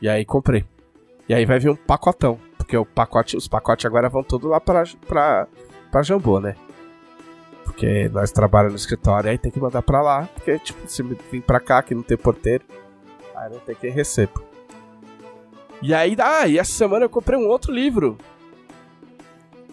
E 0.00 0.08
aí 0.08 0.24
comprei. 0.24 0.64
E 1.28 1.34
aí 1.34 1.44
vai 1.44 1.58
vir 1.58 1.70
um 1.70 1.76
pacotão. 1.76 2.38
Porque 2.56 2.76
o 2.76 2.84
pacote, 2.84 3.36
os 3.36 3.48
pacotes 3.48 3.86
agora 3.86 4.08
vão 4.08 4.22
tudo 4.22 4.48
lá 4.48 4.60
pra, 4.60 4.84
pra, 5.06 5.46
pra 5.90 6.02
Jambô, 6.02 6.40
né? 6.40 6.56
Porque 7.64 8.08
nós 8.08 8.32
trabalhamos 8.32 8.72
no 8.72 8.78
escritório, 8.78 9.30
aí 9.30 9.38
tem 9.38 9.50
que 9.50 9.60
mandar 9.60 9.82
pra 9.82 10.02
lá. 10.02 10.28
Porque, 10.34 10.58
tipo, 10.58 10.88
se 10.88 11.02
vir 11.02 11.42
pra 11.42 11.60
cá 11.60 11.82
que 11.82 11.94
não 11.94 12.02
tem 12.02 12.16
porteiro, 12.16 12.64
aí 13.34 13.50
não 13.52 13.58
tem 13.60 13.74
quem 13.74 13.90
receba. 13.90 14.42
E 15.82 15.92
aí, 15.92 16.16
ah, 16.18 16.46
e 16.48 16.58
essa 16.58 16.72
semana 16.72 17.04
eu 17.04 17.10
comprei 17.10 17.38
um 17.38 17.48
outro 17.48 17.72
livro. 17.72 18.16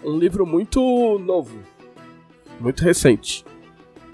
Um 0.03 0.17
livro 0.17 0.45
muito 0.45 1.17
novo. 1.19 1.57
Muito 2.59 2.83
recente. 2.83 3.45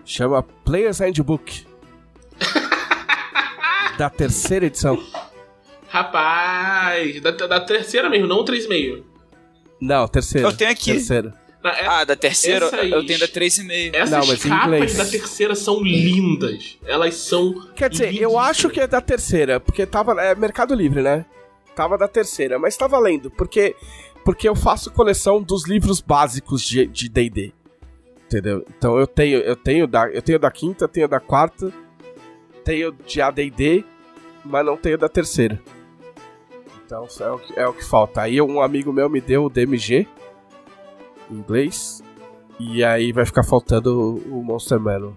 Chama 0.06 0.44
Player's 0.44 1.00
Handbook. 1.00 1.66
da 3.98 4.10
terceira 4.10 4.68
edição. 4.68 4.98
Rapaz, 5.90 7.20
da, 7.22 7.32
da 7.32 7.60
terceira 7.60 8.10
mesmo, 8.10 8.28
não 8.28 8.46
3,5. 8.46 9.04
Não, 9.82 10.08
terceira. 10.08 10.48
Eu 10.48 10.56
tenho 10.56 10.72
aqui. 10.72 10.92
Terceira. 10.94 11.34
Na- 11.64 11.72
é- 11.78 11.86
Ah, 11.88 12.04
da 12.06 12.16
terceira 12.16 12.66
Essas- 12.68 12.92
eu 12.92 13.06
tenho 13.06 13.20
da 13.20 13.28
3,5. 13.28 13.96
Essas 13.96 14.10
Não, 14.12 14.28
mas 14.28 14.46
em 14.46 14.50
capas 14.50 14.66
inglês. 14.68 14.96
da 14.98 15.06
terceira 15.06 15.56
são 15.56 15.82
lindas. 15.84 16.78
Elas 16.86 17.16
são. 17.16 17.54
Quer 17.76 17.90
dizer, 17.90 18.16
eu 18.16 18.38
acho 18.38 18.70
que 18.70 18.80
é 18.80 18.88
da 18.88 19.02
terceira, 19.02 19.60
porque 19.60 19.86
tava. 19.86 20.14
É 20.22 20.36
Mercado 20.36 20.74
Livre, 20.74 21.02
né? 21.02 21.26
Tava 21.76 21.98
da 21.98 22.08
terceira, 22.08 22.58
mas 22.60 22.78
tá 22.78 22.88
valendo, 22.88 23.30
porque. 23.32 23.76
Porque 24.24 24.48
eu 24.48 24.56
faço 24.56 24.92
coleção 24.92 25.42
dos 25.42 25.66
livros 25.68 26.02
básicos 26.02 26.62
de 26.62 26.86
de 26.86 27.10
D&D. 27.10 27.52
Entendeu? 28.26 28.64
Então 28.78 28.98
eu 29.00 29.08
tenho, 29.08 29.40
eu 29.40 29.56
tenho 29.56 29.88
da, 29.88 30.08
eu 30.10 30.22
tenho 30.22 30.38
da 30.38 30.52
quinta, 30.52 30.88
tenho 30.88 31.08
da 31.08 31.20
quarta, 31.20 31.74
tenho 32.64 32.92
de 33.08 33.20
AD&D, 33.22 33.84
mas 34.46 34.64
não 34.66 34.78
tenho 34.78 34.98
da 35.00 35.10
terceira. 35.10 35.60
Então 36.90 37.08
é 37.20 37.30
o, 37.32 37.38
que, 37.38 37.60
é 37.60 37.68
o 37.68 37.74
que 37.74 37.86
falta. 37.86 38.22
Aí 38.24 38.42
um 38.42 38.60
amigo 38.62 38.92
meu 38.92 39.08
me 39.08 39.22
deu 39.22 39.46
o 39.46 39.50
DMG 39.50 40.08
em 41.30 41.36
inglês 41.36 42.02
e 42.60 42.84
aí 42.84 43.12
vai 43.12 43.26
ficar 43.28 43.44
faltando 43.44 43.96
o, 44.28 44.40
o 44.40 44.44
Monster 44.44 44.80
Manual. 44.80 45.14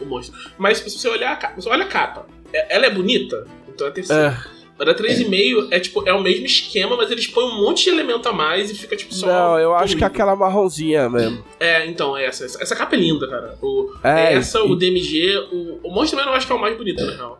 O 0.00 0.04
monstro. 0.04 0.38
Mas 0.56 0.78
se 0.78 0.88
você 0.96 1.08
olhar 1.08 1.32
a 1.32 1.36
capa, 1.36 1.60
olha 1.66 1.84
a 1.84 1.88
capa. 1.88 2.26
é- 2.52 2.76
Ela 2.76 2.86
é 2.86 2.90
bonita, 2.90 3.46
então 3.68 3.88
é 3.88 3.90
terceira. 3.90 4.38
É. 4.54 4.58
A 4.80 4.84
da 4.84 4.94
3,5 4.94 5.66
é 5.72 5.80
tipo, 5.80 6.08
é 6.08 6.12
o 6.12 6.22
mesmo 6.22 6.46
esquema, 6.46 6.96
mas 6.96 7.10
eles 7.10 7.26
põem 7.26 7.46
um 7.46 7.62
monte 7.64 7.82
de 7.82 7.90
elemento 7.90 8.28
a 8.28 8.32
mais 8.32 8.70
e 8.70 8.74
fica 8.76 8.94
tipo 8.96 9.12
só. 9.12 9.26
Não, 9.26 9.58
eu 9.58 9.74
acho 9.74 9.96
que 9.96 10.04
é 10.04 10.06
aquela 10.06 10.36
marronzinha 10.36 11.10
mesmo. 11.10 11.42
É, 11.58 11.84
então, 11.86 12.16
é 12.16 12.26
essa, 12.26 12.44
essa. 12.44 12.62
Essa 12.62 12.76
capa 12.76 12.94
é 12.94 12.98
linda, 13.00 13.26
cara. 13.28 13.58
O, 13.60 13.92
É, 14.04 14.34
essa, 14.34 14.60
e- 14.60 14.70
o 14.70 14.76
DMG, 14.76 15.36
o, 15.50 15.80
o 15.82 15.90
Monster 15.92 16.16
Man 16.16 16.26
eu 16.26 16.34
acho 16.34 16.46
que 16.46 16.52
é 16.52 16.54
o 16.54 16.60
mais 16.60 16.76
bonito, 16.78 17.04
na 17.04 17.12
real. 17.12 17.36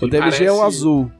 O 0.00 0.06
DMG 0.06 0.44
é 0.44 0.52
um 0.52 0.58
Parece- 0.58 0.76
azul. 0.76 1.10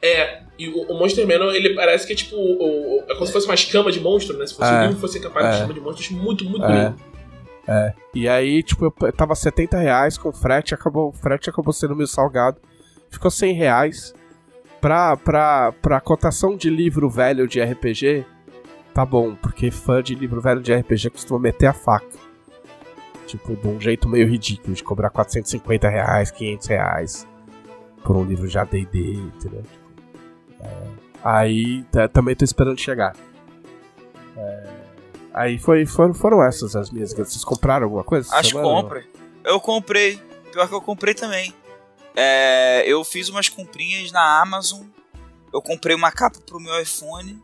É, 0.00 0.42
e 0.58 0.68
o, 0.68 0.82
o 0.92 0.98
Monster 0.98 1.26
Man, 1.26 1.52
ele 1.54 1.74
parece 1.74 2.06
que 2.06 2.12
é 2.12 2.16
tipo. 2.16 2.34
O, 2.36 2.98
o- 2.98 3.04
é 3.08 3.14
como 3.14 3.26
se 3.26 3.32
fosse 3.32 3.46
uma 3.46 3.54
escama 3.54 3.90
de 3.92 4.00
monstro, 4.00 4.36
né? 4.38 4.46
Se 4.46 4.54
fosse 4.54 4.70
É. 4.72 4.78
um 4.78 4.82
livro 4.86 5.00
fosse 5.00 5.20
capaz 5.20 5.44
de 5.46 5.50
É. 5.50 5.54
escama 5.56 5.74
de 5.74 5.80
monstro, 5.80 6.02
eu 6.04 6.06
acho 6.06 6.24
muito, 6.24 6.44
muito 6.44 6.64
É. 6.64 6.68
bonito. 6.90 7.04
E 8.14 8.28
aí, 8.28 8.62
tipo, 8.62 8.84
eu 9.02 9.12
tava 9.12 9.34
70 9.34 9.76
reais 9.76 10.16
com 10.16 10.32
frete, 10.32 10.72
acabou, 10.74 11.08
o 11.08 11.12
frete 11.12 11.50
acabou 11.50 11.72
sendo 11.72 11.96
meio 11.96 12.06
salgado. 12.06 12.58
Ficou 13.10 13.30
100 13.30 13.52
reais. 13.54 14.14
Pra, 14.80 15.16
pra, 15.16 15.72
pra 15.82 16.00
cotação 16.00 16.56
de 16.56 16.70
livro 16.70 17.08
velho 17.10 17.48
de 17.48 17.60
RPG, 17.60 18.24
tá 18.94 19.04
bom, 19.04 19.34
porque 19.34 19.70
fã 19.70 20.00
de 20.02 20.14
livro 20.14 20.40
velho 20.40 20.60
de 20.60 20.72
RPG 20.72 21.10
costuma 21.10 21.40
meter 21.40 21.66
a 21.66 21.72
faca. 21.72 22.06
Tipo, 23.26 23.56
de 23.56 23.66
um 23.66 23.80
jeito 23.80 24.08
meio 24.08 24.28
ridículo, 24.28 24.74
de 24.74 24.84
cobrar 24.84 25.10
450 25.10 25.88
reais, 25.88 26.30
500 26.30 26.66
reais 26.68 27.26
por 28.04 28.16
um 28.16 28.22
livro 28.24 28.46
de 28.46 28.56
AD&D, 28.56 29.14
entendeu? 29.14 29.62
Aí, 31.28 31.82
tá- 31.90 32.06
também 32.06 32.36
tô 32.36 32.44
esperando 32.44 32.78
chegar. 32.78 33.16
É, 34.36 34.64
aí 35.34 35.58
foi, 35.58 35.84
foram, 35.84 36.14
foram 36.14 36.40
essas 36.44 36.76
as 36.76 36.88
minhas. 36.88 37.12
Vocês 37.12 37.42
compraram 37.44 37.82
alguma 37.86 38.04
coisa? 38.04 38.32
Acho 38.32 38.54
que 38.54 38.62
compra. 38.62 39.04
Eu 39.42 39.60
comprei. 39.60 40.22
Pior 40.52 40.68
que 40.68 40.74
eu 40.74 40.80
comprei 40.80 41.14
também. 41.14 41.52
É, 42.14 42.84
eu 42.86 43.02
fiz 43.02 43.28
umas 43.28 43.48
comprinhas 43.48 44.12
na 44.12 44.40
Amazon. 44.40 44.84
Eu 45.52 45.60
comprei 45.60 45.96
uma 45.96 46.12
capa 46.12 46.38
pro 46.46 46.60
meu 46.60 46.80
iPhone. 46.80 47.42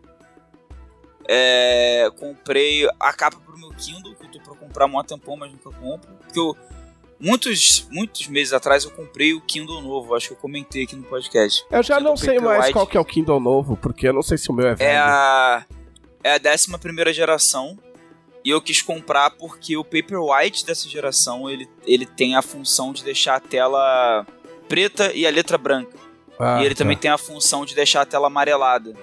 É, 1.28 2.08
comprei 2.20 2.88
a 3.00 3.12
capa 3.12 3.38
pro 3.44 3.58
meu 3.58 3.70
Kindle, 3.70 4.14
que 4.14 4.26
eu 4.26 4.30
tô 4.30 4.38
pra 4.40 4.54
comprar 4.54 4.84
há 4.84 4.86
um 4.86 5.02
tempão, 5.02 5.36
mas 5.36 5.50
nunca 5.50 5.70
compro. 5.72 6.08
Porque 6.18 6.38
eu, 6.38 6.56
Muitos, 7.22 7.86
muitos 7.88 8.26
meses 8.26 8.52
atrás 8.52 8.82
eu 8.82 8.90
comprei 8.90 9.32
o 9.32 9.40
Kindle 9.40 9.80
novo, 9.80 10.12
acho 10.12 10.26
que 10.26 10.32
eu 10.32 10.38
comentei 10.38 10.82
aqui 10.82 10.96
no 10.96 11.04
podcast. 11.04 11.64
Eu 11.70 11.80
já 11.80 11.94
Kindle 11.94 12.10
não 12.10 12.16
sei 12.16 12.40
mais 12.40 12.72
qual 12.72 12.84
que 12.84 12.96
é 12.96 13.00
o 13.00 13.04
Kindle 13.04 13.38
novo, 13.38 13.76
porque 13.76 14.08
eu 14.08 14.12
não 14.12 14.22
sei 14.22 14.36
se 14.36 14.50
o 14.50 14.52
meu 14.52 14.66
é 14.66 14.74
velho. 14.74 14.90
É 14.90 14.96
a, 14.96 15.64
é 16.24 16.32
a 16.32 16.52
11 16.52 16.78
primeira 16.80 17.12
geração. 17.12 17.78
E 18.44 18.50
eu 18.50 18.60
quis 18.60 18.82
comprar 18.82 19.30
porque 19.30 19.76
o 19.76 19.84
Paperwhite 19.84 20.66
dessa 20.66 20.88
geração 20.88 21.48
ele, 21.48 21.68
ele 21.86 22.04
tem 22.04 22.34
a 22.34 22.42
função 22.42 22.92
de 22.92 23.04
deixar 23.04 23.36
a 23.36 23.40
tela 23.40 24.26
preta 24.68 25.12
e 25.14 25.24
a 25.24 25.30
letra 25.30 25.56
branca. 25.56 25.96
Ah, 26.40 26.60
e 26.60 26.66
ele 26.66 26.74
tá. 26.74 26.78
também 26.78 26.96
tem 26.96 27.08
a 27.08 27.16
função 27.16 27.64
de 27.64 27.72
deixar 27.72 28.00
a 28.00 28.04
tela 28.04 28.26
amarelada. 28.26 28.94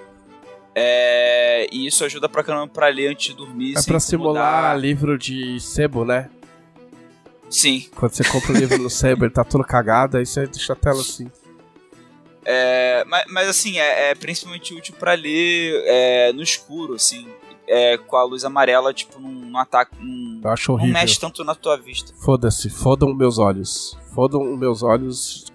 É, 0.74 1.66
e 1.72 1.86
isso 1.86 2.04
ajuda 2.04 2.28
pra 2.28 2.44
caramba 2.44 2.68
pra 2.68 2.88
ler 2.88 3.08
antes 3.08 3.28
de 3.28 3.34
dormir. 3.34 3.78
É 3.78 3.82
pra 3.82 3.98
simular 3.98 4.44
incomodar. 4.44 4.78
livro 4.78 5.16
de 5.16 5.58
sebo, 5.58 6.04
né? 6.04 6.28
Sim. 7.50 7.88
Quando 7.96 8.12
você 8.12 8.24
compra 8.24 8.52
o 8.52 8.56
livro 8.56 8.78
no 8.78 8.88
ele 8.88 9.30
tá 9.30 9.44
todo 9.44 9.64
cagado, 9.64 10.16
aí 10.16 10.24
você 10.24 10.46
deixa 10.46 10.72
a 10.72 10.76
tela 10.76 11.00
assim. 11.00 11.30
É, 12.44 13.04
mas, 13.06 13.24
mas, 13.28 13.48
assim, 13.48 13.78
é, 13.78 14.10
é 14.10 14.14
principalmente 14.14 14.72
útil 14.72 14.94
pra 14.98 15.14
ler 15.14 15.82
é, 15.86 16.32
no 16.32 16.42
escuro, 16.42 16.94
assim. 16.94 17.28
É, 17.68 17.96
com 17.98 18.16
a 18.16 18.24
luz 18.24 18.44
amarela, 18.44 18.92
tipo, 18.92 19.20
não, 19.20 19.30
não 19.30 19.60
ataca. 19.60 19.92
Não, 20.00 20.40
Eu 20.42 20.50
acho 20.50 20.72
não 20.72 20.78
horrível. 20.78 20.94
mexe 20.94 21.20
tanto 21.20 21.44
na 21.44 21.54
tua 21.54 21.76
vista. 21.76 22.12
Foda-se, 22.20 22.68
fodam 22.68 23.14
meus 23.14 23.38
olhos. 23.38 23.96
Fodam 24.12 24.56
meus 24.56 24.82
olhos 24.82 25.46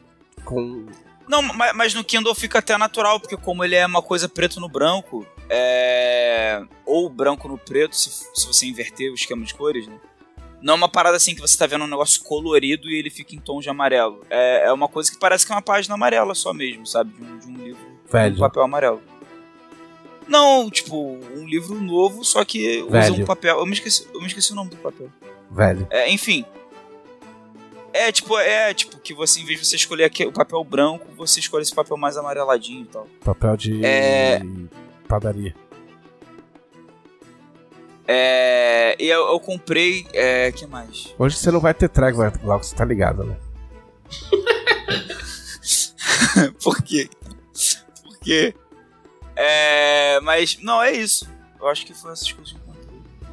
com. 0.45 0.85
Não, 1.27 1.41
mas, 1.41 1.75
mas 1.75 1.93
no 1.93 2.03
Kindle 2.03 2.35
fica 2.35 2.59
até 2.59 2.77
natural, 2.77 3.19
porque 3.19 3.35
como 3.35 3.63
ele 3.65 3.75
é 3.75 3.85
uma 3.85 4.01
coisa 4.01 4.29
preto 4.29 4.61
no 4.61 4.69
branco, 4.69 5.25
é... 5.49 6.61
ou 6.85 7.09
branco 7.09 7.47
no 7.47 7.57
preto, 7.57 7.95
se, 7.95 8.09
se 8.33 8.47
você 8.47 8.67
inverter 8.67 9.11
o 9.11 9.15
esquema 9.15 9.43
de 9.43 9.53
cores, 9.53 9.87
né? 9.87 9.99
Não 10.61 10.73
é 10.73 10.77
uma 10.77 10.89
parada 10.89 11.17
assim 11.17 11.35
que 11.35 11.41
você 11.41 11.57
tá 11.57 11.67
vendo 11.67 11.83
um 11.83 11.87
negócio 11.87 12.23
colorido 12.23 12.89
e 12.89 12.97
ele 12.97 13.09
fica 13.09 13.35
em 13.35 13.39
tom 13.39 13.59
de 13.59 13.69
amarelo. 13.69 14.21
É, 14.29 14.67
é 14.67 14.73
uma 14.73 14.87
coisa 14.87 15.11
que 15.11 15.17
parece 15.19 15.45
que 15.45 15.51
é 15.51 15.55
uma 15.55 15.61
página 15.61 15.95
amarela 15.95 16.33
só 16.33 16.53
mesmo, 16.53 16.85
sabe? 16.87 17.13
De 17.13 17.23
um, 17.23 17.37
de 17.37 17.47
um 17.47 17.63
livro 17.63 17.85
Velho. 18.09 18.35
com 18.35 18.41
papel 18.41 18.63
amarelo. 18.63 19.01
Não, 20.27 20.69
tipo, 20.71 21.19
um 21.35 21.45
livro 21.45 21.79
novo, 21.79 22.23
só 22.23 22.43
que 22.43 22.81
usa 22.81 22.89
Velho. 22.91 23.23
um 23.23 23.25
papel. 23.25 23.59
Eu 23.59 23.65
me 23.65 23.73
esqueci, 23.73 24.07
eu 24.13 24.19
me 24.19 24.27
esqueci 24.27 24.51
o 24.51 24.55
nome 24.55 24.71
do 24.71 24.77
papel. 24.77 25.09
Velho. 25.51 25.87
É, 25.91 26.09
enfim. 26.11 26.43
É 27.93 28.11
tipo, 28.11 28.37
é 28.37 28.73
tipo 28.73 28.97
que 28.97 29.13
você, 29.13 29.39
em 29.39 29.45
vez 29.45 29.59
de 29.59 29.65
você 29.65 29.75
escolher 29.77 30.03
aqui 30.03 30.25
o 30.25 30.31
papel 30.31 30.61
branco, 30.63 31.05
você 31.15 31.39
escolhe 31.39 31.61
esse 31.61 31.73
papel 31.73 31.95
mais 31.95 32.17
amareladinho 32.17 32.81
e 32.81 32.87
tal. 32.87 33.07
Papel 33.23 33.55
de. 33.55 33.85
É. 33.85 34.41
padaria. 35.07 35.55
É. 38.07 38.95
E 38.99 39.07
eu, 39.07 39.27
eu 39.27 39.39
comprei. 39.39 40.05
É. 40.13 40.51
que 40.51 40.65
mais? 40.67 41.13
Hoje 41.17 41.37
você 41.37 41.51
não 41.51 41.59
vai 41.59 41.73
ter 41.73 41.89
trégua, 41.89 42.31
Glauco, 42.41 42.65
você 42.65 42.75
tá 42.75 42.85
ligado, 42.85 43.23
né? 43.23 43.37
Por 46.63 46.81
quê? 46.81 47.09
Por 48.03 48.17
quê? 48.19 48.53
É. 49.35 50.19
Mas. 50.21 50.57
Não, 50.61 50.81
é 50.81 50.91
isso. 50.91 51.27
Eu 51.59 51.67
acho 51.67 51.85
que 51.85 51.93
foi 51.93 52.11
essas 52.11 52.31
coisas 52.31 52.53
que 52.53 52.59
eu 52.59 52.65
comprei. 52.65 52.85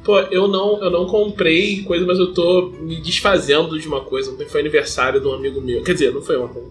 Pô, 0.03 0.19
eu 0.33 0.47
não, 0.47 0.83
eu 0.83 0.89
não 0.89 1.05
comprei 1.05 1.83
coisa, 1.83 2.05
mas 2.05 2.17
eu 2.17 2.33
tô 2.33 2.71
me 2.79 3.01
desfazendo 3.01 3.79
de 3.79 3.87
uma 3.87 4.03
coisa. 4.03 4.31
Ontem 4.31 4.47
foi 4.47 4.61
aniversário 4.61 5.21
de 5.21 5.27
um 5.27 5.33
amigo 5.33 5.61
meu. 5.61 5.83
Quer 5.83 5.93
dizer, 5.93 6.13
não 6.13 6.21
foi 6.21 6.37
ontem. 6.37 6.63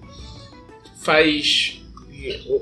Faz. 1.01 1.81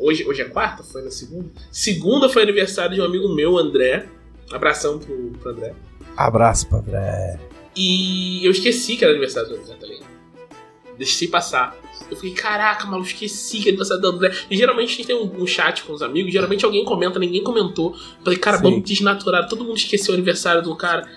Hoje, 0.00 0.26
hoje 0.26 0.42
é 0.42 0.46
quarta? 0.46 0.82
Foi 0.82 1.02
na 1.02 1.10
segunda? 1.10 1.50
Segunda 1.70 2.28
foi 2.28 2.42
aniversário 2.42 2.94
de 2.94 3.00
um 3.00 3.04
amigo 3.04 3.28
meu, 3.28 3.58
André. 3.58 4.08
Abração 4.52 4.98
pro, 4.98 5.16
pro 5.40 5.50
André. 5.52 5.74
Abraço, 6.16 6.68
Padré. 6.68 7.38
E 7.76 8.44
eu 8.44 8.50
esqueci 8.50 8.96
que 8.96 9.04
era 9.04 9.12
aniversário 9.12 9.48
do 9.48 9.56
André, 9.56 9.74
tá 9.74 9.86
ligado? 9.86 10.10
Deixei 10.98 11.28
passar. 11.28 11.76
Eu 12.10 12.16
fiquei, 12.16 12.32
caraca, 12.32 12.86
maluco, 12.86 13.06
esqueci 13.06 13.60
que 13.60 13.68
é 13.68 13.70
aniversário 13.70 14.02
do 14.02 14.08
André. 14.08 14.34
E 14.50 14.56
geralmente 14.56 14.92
a 14.92 14.96
gente 14.96 15.06
tem 15.06 15.16
um, 15.16 15.42
um 15.42 15.46
chat 15.46 15.84
com 15.84 15.92
os 15.92 16.02
amigos, 16.02 16.32
geralmente 16.32 16.64
alguém 16.64 16.84
comenta, 16.84 17.18
ninguém 17.18 17.42
comentou. 17.42 17.96
Falei, 18.24 18.38
cara, 18.38 18.58
Sim. 18.58 18.64
vamos 18.64 18.82
desnaturar. 18.82 19.48
Todo 19.48 19.64
mundo 19.64 19.76
esqueceu 19.76 20.12
o 20.12 20.14
aniversário 20.16 20.62
do 20.62 20.74
cara. 20.76 21.08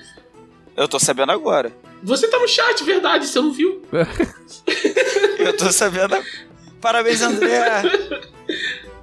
Eu 0.77 0.87
tô 0.87 0.99
sabendo 0.99 1.31
agora. 1.31 1.75
Você 2.03 2.27
tá 2.27 2.37
no 2.37 2.47
chat, 2.47 2.83
verdade, 2.83 3.25
você 3.27 3.39
não 3.39 3.51
viu. 3.51 3.81
Eu 5.39 5.55
tô 5.55 5.71
sabendo 5.71 6.15
agora. 6.15 6.25
Parabéns, 6.79 7.21
André! 7.21 7.59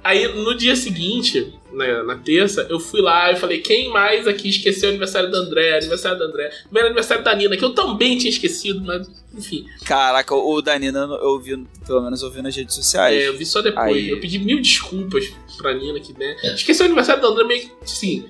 Aí 0.03 0.27
no 0.27 0.55
dia 0.55 0.75
seguinte, 0.75 1.59
né, 1.73 2.03
na 2.03 2.15
terça, 2.15 2.67
eu 2.69 2.79
fui 2.79 3.01
lá 3.01 3.31
e 3.31 3.35
falei: 3.35 3.59
quem 3.59 3.89
mais 3.89 4.27
aqui 4.27 4.49
esqueceu 4.49 4.89
o 4.89 4.91
aniversário 4.91 5.29
do 5.29 5.37
André? 5.37 5.77
Aniversário 5.77 6.17
do 6.17 6.23
André. 6.25 6.49
Primeiro 6.63 6.87
aniversário 6.87 7.23
da 7.23 7.35
Nina, 7.35 7.57
que 7.57 7.63
eu 7.63 7.73
também 7.73 8.17
tinha 8.17 8.29
esquecido, 8.29 8.81
mas 8.81 9.09
enfim. 9.33 9.65
Caraca, 9.85 10.35
o 10.35 10.61
Danina 10.61 10.99
eu 11.21 11.39
vi, 11.39 11.65
pelo 11.85 12.01
menos 12.01 12.21
eu 12.21 12.29
vi 12.29 12.41
nas 12.41 12.55
redes 12.55 12.75
sociais. 12.75 13.15
É, 13.15 13.27
eu 13.27 13.37
vi 13.37 13.45
só 13.45 13.61
depois. 13.61 13.95
Aí. 13.95 14.09
Eu 14.09 14.19
pedi 14.19 14.39
mil 14.39 14.61
desculpas 14.61 15.31
pra 15.57 15.73
Nina 15.73 15.99
que, 15.99 16.13
né? 16.17 16.35
Esqueceu 16.55 16.85
o 16.85 16.87
aniversário 16.87 17.21
do 17.21 17.27
André 17.27 17.43
meio 17.45 17.61
que 17.61 17.71
assim. 17.83 18.25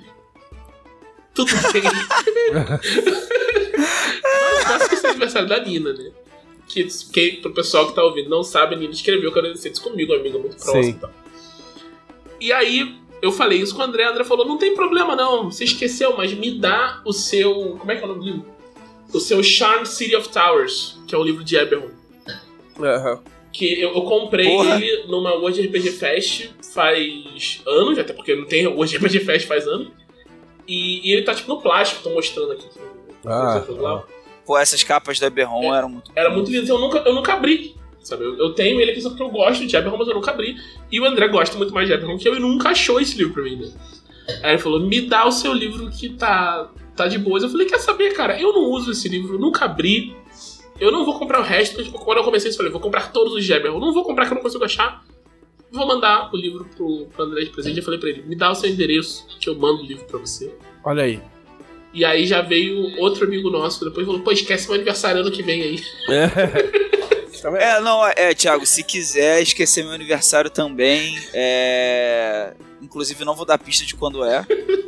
Tudo 1.33 1.51
bem. 1.71 1.83
mas 4.23 4.53
não 4.53 4.65
posso 4.65 4.83
esquecer 4.83 5.07
o 5.07 5.09
aniversário 5.11 5.47
da 5.47 5.59
Nina, 5.63 5.93
né? 5.93 6.11
Que, 6.67 6.85
que 6.85 7.31
pro 7.41 7.53
pessoal 7.53 7.87
que 7.87 7.95
tá 7.95 8.03
ouvindo 8.03 8.29
não 8.29 8.43
sabe, 8.43 8.75
a 8.75 8.77
Nina 8.77 8.93
escreveu 8.93 9.31
Corinthians 9.31 9.79
comigo, 9.79 10.13
uma 10.13 10.19
amiga 10.19 10.37
muito 10.37 10.55
próxima 10.55 10.83
Sim. 10.83 10.89
e 10.89 10.93
tal. 10.93 11.11
E 12.39 12.51
aí 12.51 13.00
eu 13.21 13.31
falei 13.31 13.59
isso 13.59 13.75
com 13.75 13.81
o 13.81 13.85
André, 13.85 14.07
o 14.07 14.11
André 14.11 14.23
falou: 14.23 14.45
não 14.45 14.57
tem 14.57 14.73
problema 14.73 15.15
não, 15.15 15.51
você 15.51 15.63
esqueceu, 15.63 16.15
mas 16.17 16.33
me 16.33 16.59
dá 16.59 17.01
o 17.05 17.13
seu. 17.13 17.77
Como 17.79 17.91
é 17.91 17.95
que 17.95 18.01
é 18.01 18.05
o 18.05 18.07
nome 18.07 18.19
do 18.19 18.25
livro? 18.25 18.45
O 19.13 19.19
seu 19.19 19.43
Charmed 19.43 19.87
City 19.87 20.15
of 20.15 20.29
Towers, 20.29 20.97
que 21.07 21.13
é 21.13 21.17
o 21.17 21.23
livro 21.23 21.43
de 21.43 21.55
Eberron. 21.55 21.89
Aham. 22.79 23.19
Que 23.51 23.81
eu, 23.81 23.93
eu 23.93 24.01
comprei 24.03 24.49
Porra. 24.49 24.75
ele 24.77 25.07
numa 25.07 25.33
World 25.33 25.61
RPG 25.61 25.91
Fest 25.91 26.49
faz 26.73 27.61
anos, 27.67 27.99
até 27.99 28.13
porque 28.13 28.33
não 28.33 28.45
tem 28.45 28.65
World 28.65 28.97
RPG 28.97 29.19
Fest 29.19 29.47
faz 29.47 29.67
anos. 29.67 29.89
E, 30.67 31.09
e 31.09 31.13
ele 31.13 31.23
tá 31.23 31.35
tipo 31.35 31.49
no 31.49 31.61
plástico, 31.61 32.01
tô 32.01 32.11
mostrando 32.11 32.53
aqui. 32.53 32.65
Ah, 33.25 33.63
lá. 33.67 34.03
Pô, 34.45 34.57
essas 34.57 34.83
capas 34.83 35.19
da 35.19 35.27
Eberron 35.27 35.63
É, 35.63 35.77
eram 35.77 35.89
muito. 35.89 36.11
Era 36.15 36.29
muito 36.29 36.49
lindo, 36.49 36.67
eu 36.67 36.79
nunca, 36.79 36.99
eu 36.99 37.13
nunca 37.13 37.33
abri. 37.33 37.75
Sabe? 38.03 38.23
Eu, 38.23 38.37
eu 38.37 38.53
tenho 38.53 38.79
ele 38.81 38.91
aqui 38.91 39.01
só 39.01 39.09
porque 39.09 39.23
eu 39.23 39.29
gosto 39.29 39.65
de 39.65 39.75
Eberron, 39.75 39.97
mas 39.97 40.07
eu 40.07 40.15
nunca 40.15 40.31
abri. 40.31 40.55
E 40.91 40.99
o 40.99 41.05
André 41.05 41.27
gosta 41.27 41.57
muito 41.57 41.73
mais 41.73 41.87
de 41.87 41.93
Eberron 41.93 42.17
que 42.17 42.27
eu 42.27 42.35
e 42.35 42.39
nunca 42.39 42.69
achou 42.69 42.99
esse 42.99 43.17
livro 43.17 43.33
pra 43.33 43.43
mim. 43.43 43.57
Né? 43.57 43.71
Aí 44.43 44.51
ele 44.51 44.57
falou: 44.57 44.79
me 44.79 45.01
dá 45.01 45.27
o 45.27 45.31
seu 45.31 45.53
livro 45.53 45.89
que 45.89 46.09
tá, 46.09 46.69
tá 46.95 47.07
de 47.07 47.17
boas. 47.17 47.43
Eu 47.43 47.49
falei: 47.49 47.67
quer 47.67 47.79
saber, 47.79 48.13
cara? 48.13 48.39
Eu 48.39 48.53
não 48.53 48.63
uso 48.71 48.91
esse 48.91 49.07
livro, 49.07 49.39
nunca 49.39 49.65
abri. 49.65 50.15
Eu 50.79 50.91
não 50.91 51.05
vou 51.05 51.17
comprar 51.19 51.39
o 51.39 51.43
resto. 51.43 51.83
Tipo, 51.83 51.99
quando 51.99 52.17
eu 52.17 52.23
comecei, 52.23 52.49
eu 52.49 52.55
falei: 52.55 52.71
vou 52.71 52.81
comprar 52.81 53.11
todos 53.11 53.33
os 53.33 53.43
de 53.43 53.53
Eberron. 53.53 53.79
Não 53.79 53.93
vou 53.93 54.03
comprar 54.03 54.25
que 54.25 54.31
eu 54.31 54.35
não 54.35 54.41
consigo 54.41 54.63
achar. 54.63 55.03
Vou 55.71 55.87
mandar 55.87 56.29
o 56.33 56.37
livro 56.37 56.67
pro, 56.75 57.05
pro 57.05 57.25
André 57.25 57.43
de 57.43 57.49
presente. 57.49 57.77
Eu 57.77 57.83
falei 57.83 57.99
pra 57.99 58.09
ele: 58.09 58.23
me 58.23 58.35
dá 58.35 58.51
o 58.51 58.55
seu 58.55 58.69
endereço 58.69 59.27
que 59.39 59.47
eu 59.47 59.55
mando 59.55 59.83
o 59.83 59.85
livro 59.85 60.05
pra 60.05 60.19
você. 60.19 60.53
Olha 60.83 61.03
aí. 61.03 61.21
E 61.93 62.05
aí 62.05 62.25
já 62.25 62.41
veio 62.41 62.97
outro 62.99 63.25
amigo 63.25 63.49
nosso 63.49 63.83
depois 63.83 64.05
falou: 64.05 64.21
pô, 64.21 64.31
esquece 64.31 64.67
meu 64.67 64.75
aniversário 64.75 65.21
ano 65.21 65.31
que 65.31 65.43
vem 65.43 65.61
aí. 65.61 65.83
Tá 67.41 67.49
vendo? 67.49 67.61
É, 67.61 67.79
não, 67.81 68.05
é, 68.07 68.33
Thiago, 68.35 68.65
se 68.65 68.83
quiser 68.83 69.41
esquecer 69.41 69.83
meu 69.83 69.93
aniversário 69.93 70.49
também, 70.49 71.17
é. 71.33 72.53
Inclusive, 72.81 73.23
não 73.23 73.35
vou 73.35 73.45
dar 73.45 73.57
pista 73.57 73.85
de 73.85 73.95
quando 73.95 74.23
é. 74.23 74.45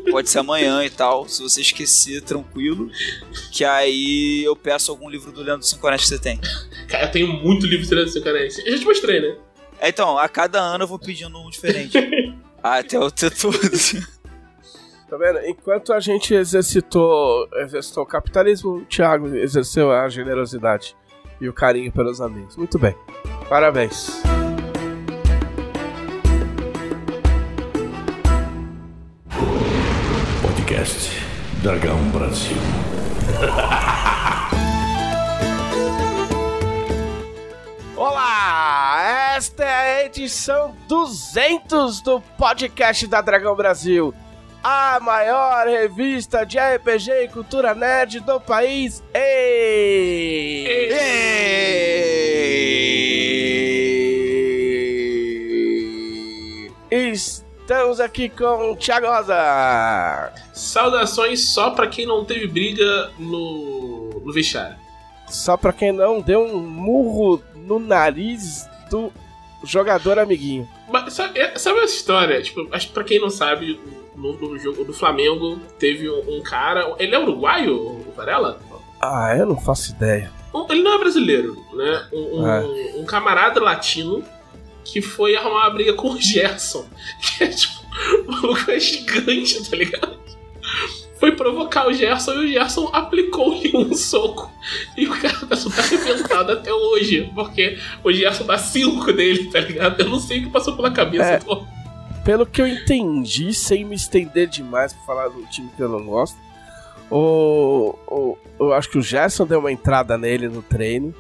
Pode 0.10 0.30
ser 0.30 0.40
amanhã 0.40 0.84
e 0.84 0.90
tal. 0.90 1.28
Se 1.28 1.42
você 1.42 1.62
esquecer, 1.62 2.22
tranquilo. 2.22 2.90
Que 3.52 3.64
aí 3.64 4.44
eu 4.44 4.56
peço 4.56 4.92
algum 4.92 5.10
livro 5.10 5.32
do 5.32 5.42
Leandro 5.42 5.66
Sinconete 5.66 6.04
que 6.04 6.10
você 6.10 6.20
tem. 6.20 6.40
Cara, 6.88 7.06
eu 7.06 7.12
tenho 7.12 7.28
muito 7.28 7.66
livro 7.66 7.86
de 7.86 8.12
seu 8.12 8.24
canal. 8.24 8.42
Eu 8.42 8.50
já 8.50 8.80
te 8.80 8.86
mostrei, 8.86 9.22
né? 9.22 9.36
É, 9.80 9.90
Então, 9.90 10.18
a 10.18 10.28
cada 10.28 10.60
ano 10.60 10.84
eu 10.84 10.88
vou 10.88 11.00
pedindo 11.00 11.38
um 11.40 11.50
diferente. 11.50 11.98
Até 12.62 12.98
eu 12.98 13.12
ter 13.12 13.32
tudo. 13.32 13.60
Tá 15.10 15.18
vendo? 15.18 15.46
Enquanto 15.46 15.94
a 15.94 16.00
gente 16.00 16.34
exercitou, 16.34 17.48
exercitou 17.58 18.04
o 18.04 18.08
capitalismo, 18.08 18.78
o 18.78 18.86
Thiago 18.86 19.36
exerceu 19.36 19.92
a 19.92 20.10
generosidade 20.10 20.96
e 21.40 21.48
o 21.50 21.54
carinho 21.54 21.92
pelos 21.92 22.22
amigos. 22.22 22.56
Muito 22.56 22.78
bem. 22.80 22.96
Parabéns. 23.50 24.22
Podcast 30.42 31.12
Dragão 31.62 31.98
Brasil. 32.10 32.58
Olá! 37.96 39.34
Esta 39.36 39.64
é 39.64 40.02
a 40.02 40.06
edição 40.06 40.76
200 40.88 42.02
do 42.02 42.20
podcast 42.38 43.08
da 43.08 43.22
Dragão 43.22 43.56
Brasil, 43.56 44.14
a 44.64 45.00
maior 45.02 45.68
revista 45.68 46.46
de 46.46 46.58
RPG 46.58 47.12
e 47.24 47.28
cultura 47.28 47.76
nerd 47.76 48.22
do 48.22 48.40
país. 48.40 49.04
Ei! 49.14 50.64
Estamos 56.92 58.00
aqui 58.00 58.30
com 58.30 58.72
o 58.72 58.76
Thiago 58.76 59.08
Rosa. 59.08 60.32
Saudações 60.54 61.50
só 61.54 61.72
pra 61.72 61.88
quem 61.88 62.06
não 62.06 62.24
teve 62.24 62.48
briga 62.48 63.12
no, 63.18 64.22
no 64.24 64.32
vestiário. 64.34 64.76
Só 65.28 65.58
pra 65.58 65.74
quem 65.74 65.92
não, 65.92 66.22
deu 66.22 66.42
um 66.44 66.60
murro 66.60 67.42
no 67.56 67.80
nariz 67.80 68.68
do 68.90 69.12
jogador 69.64 70.20
amiguinho. 70.20 70.68
Mas 70.90 71.14
sabe, 71.14 71.40
é- 71.40 71.58
sabe 71.58 71.80
essa 71.80 71.96
história? 71.96 72.42
Tipo, 72.42 72.68
acho 72.72 72.88
que 72.90 72.94
pra 72.94 73.04
quem 73.04 73.20
não 73.20 73.30
sabe, 73.30 73.80
no, 74.16 74.34
no 74.34 74.58
jogo 74.60 74.84
do 74.84 74.94
Flamengo 74.94 75.60
teve 75.80 76.10
um, 76.10 76.42
cara. 76.42 76.96
Ele 77.00 77.14
é 77.16 77.20
uruguaio, 77.20 77.76
o 77.76 78.14
Varela? 78.16 78.60
Ah, 79.02 79.36
eu 79.38 79.46
não 79.46 79.58
faço 79.60 79.92
ideia. 79.92 80.32
Um- 80.54 80.66
Ele 80.72 80.82
não 80.84 80.94
é 80.94 80.98
brasileiro, 81.00 81.58
né? 81.74 82.08
Um, 82.14 82.40
um- 82.42 82.48
É. 82.48 82.62
um 82.98 83.06
camarada 83.06 83.60
latino 83.62 84.24
que 84.86 85.02
foi 85.02 85.36
arrumar 85.36 85.62
uma 85.68 85.70
briga 85.72 85.94
com 85.94 86.12
o 86.12 86.22
Gerson. 86.22 86.86
Que 87.38 87.44
é 87.44 87.48
tipo, 87.48 87.74
o 88.28 88.32
maluco 88.32 88.70
é 88.72 88.80
gigante, 88.80 89.70
tá 89.70 89.76
ligado? 89.76 90.18
Foi 91.20 91.32
provocar 91.32 91.88
o 91.88 91.94
Gerson 91.94 92.34
e 92.34 92.46
o 92.46 92.48
Gerson 92.52 92.90
aplicou-lhe 92.92 93.72
um 93.76 93.94
soco. 93.94 94.52
E 94.98 95.08
o 95.08 95.12
cara 95.22 95.46
tá 95.48 95.56
super 95.56 95.80
arrebentado 95.80 96.52
até 96.52 96.74
hoje. 96.74 97.32
Porque 97.34 97.78
o 98.04 98.12
Gerson 98.12 98.46
dá 98.46 98.58
cinco 98.58 99.12
dele, 99.14 99.50
tá 99.50 99.60
ligado? 99.60 100.00
Eu 100.02 100.10
não 100.10 100.20
sei 100.20 100.40
o 100.40 100.44
que 100.44 100.50
passou 100.50 100.76
pela 100.76 100.92
cabeça 100.92 101.24
É. 101.24 101.40
Pelo 102.24 102.46
que 102.46 102.62
eu 102.62 102.68
entendi, 102.68 103.54
sem 103.54 103.84
me 103.84 103.96
estender 103.96 104.48
demais 104.48 104.94
pra 104.94 105.04
falar 105.04 105.28
do 105.30 105.46
time 105.48 105.70
que 105.76 105.82
eu 105.82 105.90
não 105.90 106.06
gosto, 106.06 106.38
o, 107.12 107.96
o- 108.08 108.38
eu 108.60 108.74
acho 108.74 108.90
que 108.90 108.98
o 108.98 109.02
Gerson 109.02 109.46
deu 109.46 109.60
uma 109.60 109.72
entrada 109.72 110.18
nele 110.18 110.48
no 110.48 110.62
treino 110.62 111.14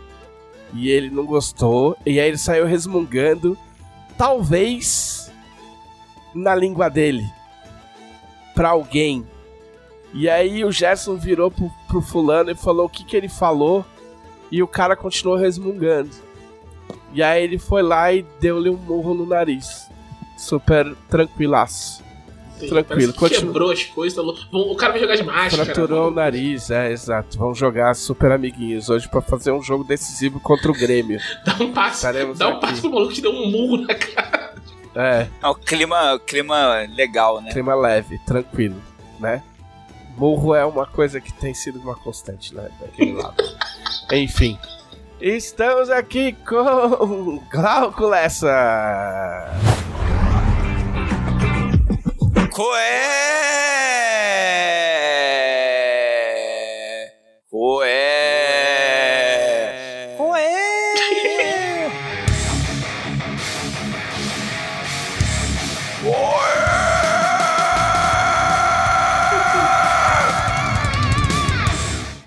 e 0.73 0.89
ele 0.89 1.09
não 1.09 1.25
gostou, 1.25 1.95
e 2.05 2.19
aí 2.19 2.27
ele 2.29 2.37
saiu 2.37 2.65
resmungando, 2.65 3.57
talvez 4.17 5.31
na 6.33 6.55
língua 6.55 6.89
dele, 6.89 7.23
pra 8.55 8.69
alguém. 8.69 9.27
E 10.13 10.29
aí 10.29 10.63
o 10.63 10.71
Gerson 10.71 11.15
virou 11.17 11.51
pro, 11.51 11.69
pro 11.87 12.01
fulano 12.01 12.49
e 12.49 12.55
falou 12.55 12.85
o 12.85 12.89
que, 12.89 13.03
que 13.03 13.15
ele 13.15 13.29
falou, 13.29 13.85
e 14.49 14.63
o 14.63 14.67
cara 14.67 14.95
continuou 14.95 15.37
resmungando. 15.37 16.11
E 17.13 17.21
aí 17.21 17.43
ele 17.43 17.59
foi 17.59 17.81
lá 17.83 18.11
e 18.13 18.23
deu-lhe 18.39 18.69
um 18.69 18.77
murro 18.77 19.13
no 19.13 19.25
nariz. 19.25 19.87
Super 20.43 20.95
tranquilaço. 21.09 22.03
Tranquilo, 22.69 23.11
que 23.11 23.29
quebrou 23.29 23.71
as 23.71 23.83
coisas. 23.83 24.15
tá 24.15 24.21
O 24.51 24.75
cara 24.75 24.93
vai 24.93 25.01
jogar 25.01 25.15
de 25.15 25.23
máscara. 25.23 25.65
Fraturou 25.65 26.07
o 26.07 26.11
nariz, 26.11 26.69
é, 26.69 26.91
exato. 26.91 27.37
Vão 27.37 27.53
jogar 27.53 27.93
super 27.93 28.31
amiguinhos 28.31 28.89
hoje 28.89 29.09
pra 29.09 29.21
fazer 29.21 29.51
um 29.51 29.61
jogo 29.61 29.83
decisivo 29.83 30.39
contra 30.39 30.71
o 30.71 30.73
Grêmio. 30.73 31.19
Dá 31.45 31.55
um 31.59 31.73
passe. 31.73 31.95
Estaremos 31.97 32.37
Dá 32.39 32.47
um 32.47 32.51
aqui. 32.53 32.61
passe 32.61 32.81
pro 32.81 32.91
maluco 32.91 33.13
que 33.13 33.21
deu 33.21 33.31
um 33.31 33.49
murro 33.51 33.77
na 33.85 33.95
cara. 33.95 34.53
É, 34.95 35.27
É 35.41 35.47
o 35.47 35.55
clima, 35.55 36.19
clima 36.25 36.85
legal, 36.95 37.41
né? 37.41 37.51
clima 37.51 37.73
leve, 37.75 38.19
tranquilo, 38.19 38.79
né? 39.19 39.41
Murro 40.15 40.53
é 40.53 40.63
uma 40.63 40.85
coisa 40.85 41.19
que 41.19 41.33
tem 41.33 41.53
sido 41.53 41.79
uma 41.79 41.95
constante, 41.95 42.53
né? 42.53 42.69
Daquele 42.79 43.13
lado. 43.19 43.43
Enfim. 44.11 44.57
Estamos 45.19 45.89
aqui 45.89 46.33
com 46.47 47.41
Glauco 47.51 48.05
Lessa. 48.05 49.49
Coé! 52.53 52.69
Coé! 57.49 57.89
Coé! 60.15 60.53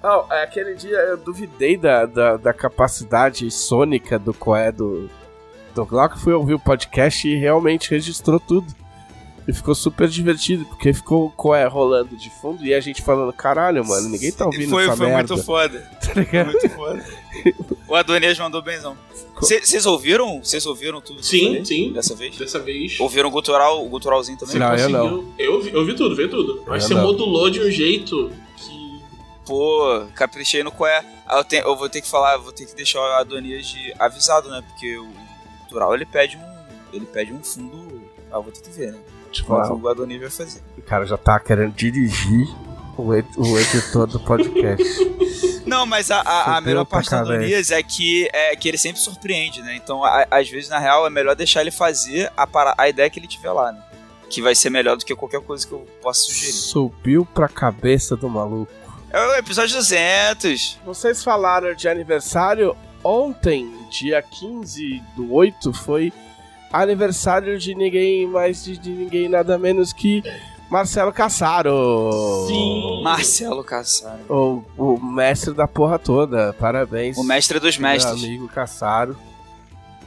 Não, 0.03 0.33
é, 0.33 0.43
aquele 0.43 0.75
dia 0.75 0.99
eu 0.99 1.17
duvidei 1.19 1.77
da, 1.77 2.05
da, 2.05 2.37
da 2.37 2.53
capacidade 2.53 3.49
sônica 3.53 4.19
do 4.19 4.35
Coé 4.35 4.73
do, 4.73 5.09
do 5.73 5.87
Glauco. 5.87 6.19
Fui 6.19 6.33
ouvir 6.33 6.55
o 6.55 6.59
podcast 6.59 7.29
e 7.29 7.37
realmente 7.37 7.93
registrou 7.93 8.41
tudo. 8.41 8.86
E 9.49 9.53
ficou 9.53 9.75
super 9.77 10.09
divertido, 10.09 10.65
porque 10.67 10.93
ficou 10.93 11.27
o 11.27 11.31
Coé 11.31 11.65
rolando 11.67 12.17
de 12.17 12.29
fundo 12.31 12.65
e 12.67 12.75
a 12.75 12.81
gente 12.81 13.01
falando, 13.01 13.33
caralho, 13.33 13.87
mano, 13.87 14.09
ninguém 14.09 14.33
tá 14.33 14.45
ouvindo 14.45 14.71
foi, 14.71 14.85
essa 14.87 14.97
foi 14.97 15.07
merda. 15.07 15.35
muito 15.35 15.45
foda. 15.47 15.79
Tá 16.07 16.13
Foi 16.15 16.23
ligado? 16.25 16.47
muito 16.47 16.69
foda. 16.71 17.05
O 17.87 17.95
Adonias 17.95 18.37
mandou 18.39 18.61
benzão. 18.61 18.97
Vocês 19.39 19.87
ouviram? 19.87 20.43
Vocês 20.43 20.65
ouviram 20.67 21.01
tudo? 21.01 21.23
Sim, 21.23 21.47
falei 21.49 21.65
sim. 21.65 21.93
Dessa 21.93 22.15
vez? 22.17 22.37
Dessa 22.37 22.59
vez. 22.59 22.99
Ouviram 22.99 23.29
o 23.29 23.33
gutural, 23.33 23.85
o 23.85 23.89
guturalzinho 23.89 24.37
também? 24.39 24.55
Você 24.55 24.59
Não, 24.59 24.75
eu 24.75 25.11
conseguiu- 25.11 25.35
Eu 25.39 25.63
vi, 25.63 25.73
eu 25.75 25.85
vi 25.85 25.95
tudo, 25.95 26.17
vi 26.17 26.27
tudo. 26.29 26.65
Mas 26.67 26.83
Eu 26.83 26.89
você 26.89 26.95
não. 26.95 27.03
modulou 27.03 27.49
de 27.51 27.61
um 27.61 27.71
jeito 27.71 28.33
que. 28.57 29.01
Pô, 29.45 30.07
caprichei 30.15 30.63
no 30.65 30.73
coé. 30.73 31.05
Ah, 31.27 31.39
Eu, 31.39 31.45
tenho- 31.45 31.65
eu 31.65 31.77
vou 31.77 31.89
ter 31.89 32.01
que 32.01 32.09
falar, 32.09 32.37
vou 32.39 32.51
ter 32.53 32.65
que 32.67 32.75
deixar 32.75 32.99
o 33.01 33.13
Adonias 33.21 33.67
de 33.67 33.93
avisado, 33.99 34.49
né? 34.51 34.63
Porque 34.67 34.97
o 34.97 35.09
gutural 35.65 35.95
ele 35.95 36.07
pede 36.07 36.37
um. 36.37 36.57
Ele 36.97 37.05
pede 37.07 37.33
um 37.33 37.43
fundo. 37.45 38.03
Ah, 38.33 38.37
eu 38.39 38.43
vou 38.43 38.51
ter 38.53 38.61
que 38.63 38.71
ver, 38.71 38.93
né? 38.93 38.99
Tipo, 39.37 39.55
Mas 39.55 39.69
ah, 39.71 39.75
o 39.75 39.89
Adonias 39.89 40.21
vai 40.21 40.31
fazer. 40.31 40.61
o 40.77 40.83
cara 40.83 41.05
já 41.07 41.17
tá 41.17 41.39
querendo 41.41 41.73
dirigir 41.75 42.49
o, 42.97 43.15
ed- 43.15 43.29
o 43.37 43.59
editor 43.59 44.07
do 44.07 44.21
podcast. 44.21 44.85
Não, 45.67 45.85
mas 45.85 46.11
a, 46.11 46.21
a- 46.21 46.57
a 46.57 46.61
melhor 46.61 46.85
parte 46.85 47.11
do. 47.11 47.17
Adonias 47.17 47.71
é 47.73 47.83
que, 47.83 48.29
é 48.33 48.55
que 48.55 48.69
ele 48.69 48.79
sempre 48.79 49.01
surpreende, 49.01 49.61
né? 49.63 49.75
Então, 49.77 50.05
a- 50.05 50.27
às 50.31 50.49
vezes, 50.49 50.69
na 50.71 50.79
real, 50.79 51.07
é 51.07 51.11
melhor 51.11 51.35
deixar 51.35 51.61
ele 51.61 51.71
fazer 51.73 52.31
a, 52.37 52.47
para- 52.47 52.75
a 52.79 52.89
ideia 52.89 53.11
que 53.11 53.19
ele 53.19 53.27
tiver 53.27 53.51
lá, 53.51 53.73
né? 53.73 53.83
Que 54.31 54.41
vai 54.41 54.55
ser 54.55 54.71
melhor 54.71 54.97
do 54.97 55.05
que 55.05 55.15
qualquer 55.15 55.41
coisa 55.41 55.67
que 55.67 55.73
eu 55.73 55.87
possa 56.03 56.21
sugerir. 56.23 56.53
Subiu 56.53 57.27
pra 57.27 57.49
cabeça 57.49 58.17
do 58.17 58.29
maluco. 58.29 58.73
É 59.11 59.21
o 59.25 59.35
episódio 59.35 59.77
200. 59.77 60.79
Vocês 60.85 61.23
falaram 61.23 61.75
de 61.75 61.89
aniversário. 61.89 62.77
Ontem, 63.05 63.73
dia 63.91 64.21
15 64.23 65.01
do 65.15 65.33
8, 65.33 65.73
foi 65.73 66.13
aniversário 66.73 67.59
de 67.59 67.75
ninguém 67.75 68.27
mais 68.27 68.65
de, 68.65 68.77
de 68.77 68.91
ninguém 68.91 69.29
nada 69.29 69.59
menos 69.59 69.93
que 69.93 70.23
Marcelo 70.71 71.13
Cassaro. 71.13 72.45
Sim. 72.49 73.01
Marcelo 73.03 73.63
Cassaro. 73.63 74.21
O, 74.29 74.65
o 74.95 75.01
mestre 75.01 75.55
da 75.55 75.69
porra 75.69 75.99
toda. 75.99 76.53
Parabéns. 76.55 77.17
O 77.17 77.23
mestre 77.23 77.61
dos 77.61 77.79
meu 77.79 77.91
mestres. 77.91 78.23
amigo 78.25 78.49
Cassaro, 78.49 79.17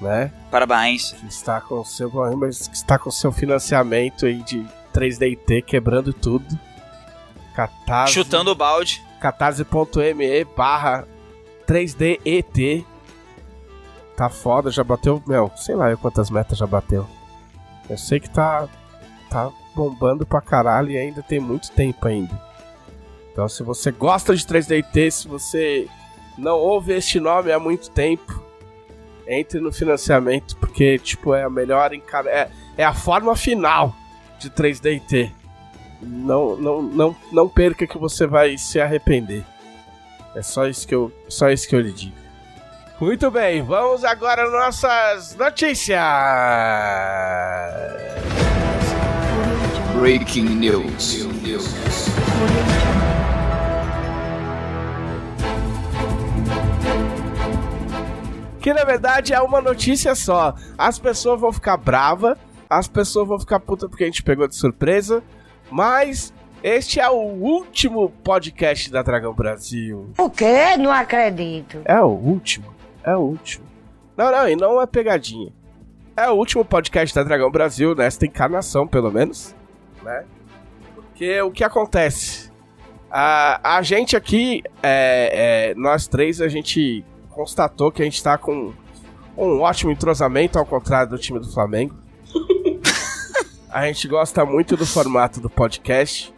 né? 0.02 0.32
Parabéns. 0.52 1.14
Que 1.14 1.28
está 1.28 1.62
com 1.62 1.84
seu 1.86 2.12
mas 2.38 2.68
que 2.68 2.76
está 2.76 3.00
com 3.00 3.10
seu 3.10 3.32
financiamento 3.32 4.26
aí 4.26 4.44
de 4.44 4.66
3DT 4.94 5.64
quebrando 5.64 6.12
tudo. 6.12 6.46
Catarse, 7.56 8.14
Chutando 8.14 8.52
o 8.52 8.56
balde. 8.56 9.02
catarse.me 9.20 10.44
barra 10.56 11.08
3DET. 11.68 12.86
Tá 14.20 14.28
foda, 14.28 14.70
já 14.70 14.84
bateu, 14.84 15.24
meu, 15.26 15.50
sei 15.56 15.76
lá 15.76 15.96
quantas 15.96 16.30
metas 16.30 16.58
já 16.58 16.68
bateu. 16.68 17.08
Eu 17.90 17.98
sei 17.98 18.20
que 18.20 18.30
tá, 18.30 18.68
tá 19.30 19.50
bombando 19.74 20.26
pra 20.26 20.42
caralho 20.42 20.92
e 20.92 20.98
ainda 20.98 21.24
tem 21.24 21.40
muito 21.40 21.72
tempo 21.72 22.06
ainda. 22.06 22.38
Então 23.32 23.48
se 23.48 23.64
você 23.64 23.94
gosta 23.94 24.36
de 24.36 24.44
3DT, 24.46 25.12
se 25.12 25.26
você 25.26 25.88
não 26.38 26.58
ouve 26.58 26.92
este 26.92 27.18
nome 27.18 27.50
há 27.50 27.58
muito 27.58 27.92
tempo, 27.92 28.44
entre 29.26 29.62
no 29.62 29.72
financiamento, 29.72 30.58
porque, 30.58 31.00
tipo, 31.00 31.34
é 31.34 31.44
a 31.46 31.50
melhor 31.50 31.94
encara... 31.94 32.30
é, 32.30 32.52
é 32.78 32.84
a 32.84 32.94
forma 32.94 33.34
final 33.38 33.96
de 34.38 34.50
3DT. 34.50 35.32
Não, 36.02 36.58
não, 36.58 36.82
não, 36.82 37.16
não 37.32 37.48
perca 37.48 37.88
que 37.88 37.98
você 37.98 38.28
vai 38.28 38.58
se 38.58 38.82
arrepender. 38.82 39.46
É 40.36 40.42
só 40.42 40.68
isso 40.68 40.86
que 40.86 40.94
eu, 40.94 41.10
só 41.30 41.50
isso 41.50 41.70
que 41.70 41.74
eu 41.74 41.80
lhe 41.80 41.94
digo. 41.94 42.29
Muito 43.00 43.32
bem, 43.32 43.62
vamos 43.62 44.04
agora 44.04 44.44
às 44.44 44.52
nossas 44.52 45.36
notícias. 45.38 45.98
Breaking 49.98 50.44
News. 50.44 51.16
Que 58.60 58.74
na 58.74 58.84
verdade 58.84 59.34
é 59.34 59.40
uma 59.40 59.62
notícia 59.62 60.14
só. 60.14 60.54
As 60.78 61.00
pessoas 61.00 61.40
vão 61.40 61.54
ficar 61.54 61.78
bravas, 61.78 62.38
as 62.70 62.90
pessoas 62.90 63.30
vão 63.30 63.40
ficar 63.40 63.62
puta 63.62 63.88
porque 63.88 64.04
a 64.04 64.08
gente 64.08 64.24
pegou 64.24 64.46
de 64.46 64.58
surpresa, 64.58 65.24
mas 65.72 66.34
este 66.62 67.00
é 67.00 67.10
o 67.10 67.16
último 67.16 68.10
podcast 68.26 68.92
da 68.92 69.02
Dragão 69.02 69.34
Brasil. 69.34 70.10
O 70.18 70.30
quê? 70.30 70.76
Não 70.78 70.92
acredito. 70.92 71.80
É 71.86 72.02
o 72.02 72.08
último. 72.08 72.79
É 73.04 73.16
o 73.16 73.20
último. 73.20 73.66
Não, 74.16 74.32
não, 74.32 74.50
e 74.50 74.56
não 74.56 74.82
é 74.82 74.86
pegadinha. 74.86 75.52
É 76.16 76.30
o 76.30 76.34
último 76.34 76.66
podcast 76.66 77.16
da 77.16 77.24
Dragão 77.24 77.50
Brasil, 77.50 77.96
nesta 77.96 78.26
encarnação, 78.26 78.86
pelo 78.86 79.10
menos. 79.12 79.56
Né? 80.04 80.26
Porque 80.94 81.42
o 81.42 81.52
que 81.52 81.64
acontece? 81.64 82.52
A, 83.10 83.78
a 83.78 83.82
gente 83.82 84.16
aqui, 84.16 84.62
é, 84.84 85.72
é, 85.72 85.76
nós 85.76 86.08
três, 86.08 86.42
a 86.42 86.48
gente 86.48 87.06
constatou 87.30 87.92
que 87.92 88.02
a 88.02 88.06
gente 88.06 88.22
tá 88.22 88.38
com 88.38 88.74
um 89.38 89.62
ótimo 89.62 89.92
entrosamento, 89.92 90.60
ao 90.60 90.66
contrário 90.66 91.10
do 91.10 91.18
time 91.18 91.40
do 91.40 91.50
Flamengo. 91.52 91.96
a 93.72 93.86
gente 93.88 94.08
gosta 94.08 94.46
muito 94.46 94.76
do 94.76 94.86
formato 94.86 95.40
do 95.40 95.50
podcast. 95.50 96.34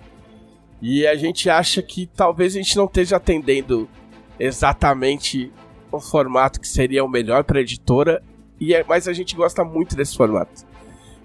E 0.82 1.06
a 1.08 1.16
gente 1.16 1.50
acha 1.50 1.82
que 1.82 2.06
talvez 2.06 2.56
a 2.56 2.58
gente 2.58 2.76
não 2.78 2.86
esteja 2.86 3.18
atendendo 3.18 3.90
exatamente 4.40 5.52
o 5.92 6.00
formato 6.00 6.60
que 6.60 6.68
seria 6.68 7.04
o 7.04 7.10
melhor 7.10 7.44
para 7.44 7.62
editora, 7.62 8.22
e 8.60 8.74
é, 8.74 8.84
mas 8.88 9.08
a 9.08 9.14
gente 9.14 9.36
gosta 9.36 9.64
muito 9.64 9.96
desse 9.96 10.16
formato. 10.16 10.66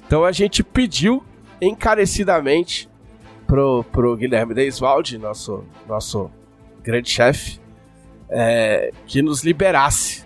Então 0.07 0.25
a 0.25 0.33
gente 0.33 0.63
pediu 0.63 1.23
encarecidamente 1.61 2.89
pro, 3.47 3.85
pro 3.85 4.17
Guilherme 4.17 4.55
Deiswald, 4.55 5.17
nosso, 5.19 5.65
nosso 5.87 6.31
grande 6.83 7.11
chefe, 7.11 7.61
é, 8.29 8.93
que 9.07 9.23
nos 9.23 9.45
liberasse 9.45 10.25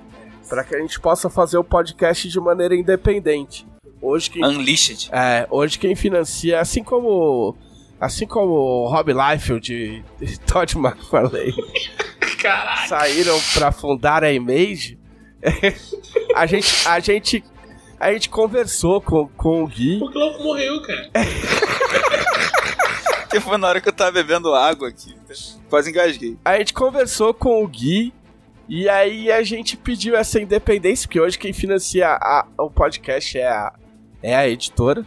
para 0.49 0.65
que 0.65 0.75
a 0.75 0.81
gente 0.81 0.99
possa 0.99 1.31
fazer 1.31 1.59
o 1.59 1.65
podcast 1.65 2.29
de 2.29 2.41
maneira 2.41 2.75
independente. 2.75 3.67
Hoje 4.03 4.31
quem, 4.31 4.45
Unleashed. 4.45 5.11
é, 5.13 5.47
hoje 5.51 5.79
quem 5.79 5.95
financia, 5.95 6.61
assim 6.61 6.83
como 6.83 7.55
assim 8.01 8.27
como 8.27 8.89
Rob 8.89 9.13
Liefeld 9.13 10.03
e 10.21 10.39
Todd 10.47 10.77
McFarlane 10.79 11.55
Caraca. 12.41 12.89
saíram 12.89 13.39
para 13.55 13.71
fundar 13.73 14.25
a 14.25 14.33
Image, 14.33 14.99
a 16.35 16.47
gente 16.47 16.89
a 16.89 17.01
gente 17.01 17.45
a 17.99 18.13
gente 18.13 18.29
conversou 18.31 19.01
com, 19.01 19.29
com 19.29 19.63
o 19.65 19.67
Gui. 19.67 20.01
O 20.03 20.11
Glauco 20.11 20.43
morreu, 20.43 20.81
cara. 20.83 21.11
Que 23.29 23.39
foi 23.41 23.57
na 23.59 23.69
hora 23.69 23.81
que 23.81 23.89
eu 23.89 23.93
tava 23.93 24.13
bebendo 24.13 24.55
água 24.55 24.89
aqui. 24.89 25.15
Quase 25.69 25.91
engasguei. 25.91 26.37
A 26.45 26.59
gente 26.59 26.73
conversou 26.73 27.33
com 27.35 27.63
o 27.63 27.69
Gui 27.69 28.13
e 28.69 28.89
aí 28.89 29.31
a 29.31 29.43
gente 29.43 29.77
pediu 29.77 30.17
essa 30.17 30.41
independência, 30.41 31.07
porque 31.07 31.21
hoje 31.21 31.39
quem 31.39 31.53
financia 31.53 32.09
a- 32.09 32.47
o 32.59 32.71
podcast 32.71 33.37
é 33.39 33.47
a, 33.49 33.73
é 34.23 34.35
a 34.35 34.49
editora. 34.49 35.05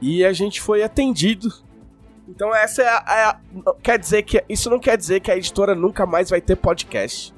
E 0.00 0.24
a 0.24 0.32
gente 0.32 0.60
foi 0.60 0.82
atendido. 0.82 1.48
Então 2.28 2.54
essa 2.54 2.82
é 2.82 2.88
a, 2.88 3.04
é 3.08 3.24
a- 3.24 3.74
Quer 3.82 3.98
dizer 3.98 4.22
que. 4.22 4.42
Isso 4.48 4.70
não 4.70 4.78
quer 4.78 4.96
dizer 4.96 5.20
que 5.20 5.30
a 5.30 5.36
editora 5.36 5.74
nunca 5.74 6.06
mais 6.06 6.30
vai 6.30 6.40
ter 6.40 6.56
podcast. 6.56 7.34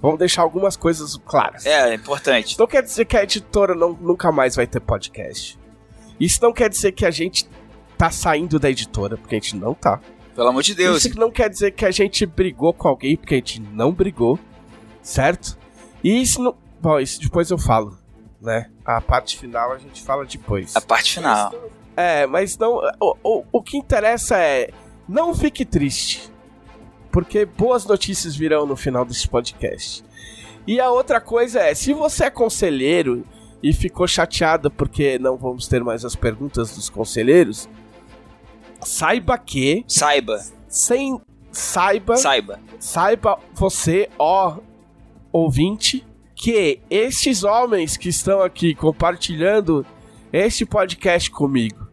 Vamos 0.00 0.18
deixar 0.18 0.42
algumas 0.42 0.76
coisas 0.76 1.16
claras. 1.24 1.64
É, 1.64 1.90
é 1.90 1.94
importante. 1.94 2.50
Isso 2.52 2.60
não 2.60 2.66
quer 2.66 2.82
dizer 2.82 3.06
que 3.06 3.16
a 3.16 3.22
editora 3.22 3.74
não, 3.74 3.92
nunca 3.94 4.30
mais 4.30 4.54
vai 4.54 4.66
ter 4.66 4.78
podcast. 4.80 5.58
Isso 6.20 6.38
não 6.42 6.52
quer 6.52 6.68
dizer 6.68 6.92
que 6.92 7.04
a 7.06 7.10
gente 7.10 7.48
tá 7.96 8.10
saindo 8.10 8.58
da 8.58 8.70
editora, 8.70 9.16
porque 9.16 9.34
a 9.36 9.38
gente 9.38 9.56
não 9.56 9.74
tá. 9.74 10.00
Pelo 10.34 10.48
amor 10.48 10.62
de 10.62 10.74
Deus. 10.74 11.02
Isso 11.04 11.18
não 11.18 11.30
quer 11.30 11.48
dizer 11.48 11.70
que 11.72 11.84
a 11.86 11.90
gente 11.90 12.26
brigou 12.26 12.74
com 12.74 12.88
alguém, 12.88 13.16
porque 13.16 13.34
a 13.34 13.38
gente 13.38 13.60
não 13.60 13.90
brigou, 13.90 14.38
certo? 15.02 15.58
E 16.04 16.20
isso 16.20 16.42
não. 16.42 16.54
Bom, 16.80 17.00
isso 17.00 17.18
depois 17.20 17.50
eu 17.50 17.56
falo, 17.58 17.96
né? 18.40 18.70
A 18.84 19.00
parte 19.00 19.38
final 19.38 19.72
a 19.72 19.78
gente 19.78 20.02
fala 20.02 20.26
depois. 20.26 20.76
A 20.76 20.80
parte 20.80 21.14
final. 21.14 21.52
É, 21.96 22.26
mas 22.26 22.58
não. 22.58 22.80
O, 23.00 23.16
o, 23.22 23.44
o 23.52 23.62
que 23.62 23.76
interessa 23.76 24.36
é. 24.36 24.70
Não 25.08 25.34
fique 25.34 25.64
triste. 25.64 26.30
Porque 27.10 27.46
boas 27.46 27.86
notícias 27.86 28.36
virão 28.36 28.66
no 28.66 28.76
final 28.76 29.04
desse 29.04 29.26
podcast. 29.28 30.04
E 30.66 30.80
a 30.80 30.90
outra 30.90 31.20
coisa 31.20 31.60
é: 31.60 31.74
se 31.74 31.92
você 31.92 32.24
é 32.24 32.30
conselheiro 32.30 33.24
e 33.62 33.72
ficou 33.72 34.06
chateado 34.06 34.70
porque 34.70 35.18
não 35.18 35.36
vamos 35.36 35.66
ter 35.66 35.82
mais 35.82 36.04
as 36.04 36.14
perguntas 36.14 36.74
dos 36.74 36.90
conselheiros, 36.90 37.68
saiba 38.80 39.38
que. 39.38 39.84
Saiba. 39.88 40.44
Sem. 40.68 41.20
Saiba. 41.50 42.16
Saiba. 42.16 42.60
Saiba 42.78 43.38
você, 43.54 44.10
ó 44.18 44.58
ouvinte, 45.32 46.06
que 46.34 46.80
estes 46.90 47.44
homens 47.44 47.96
que 47.96 48.08
estão 48.08 48.42
aqui 48.42 48.74
compartilhando 48.74 49.84
este 50.32 50.66
podcast 50.66 51.30
comigo, 51.30 51.85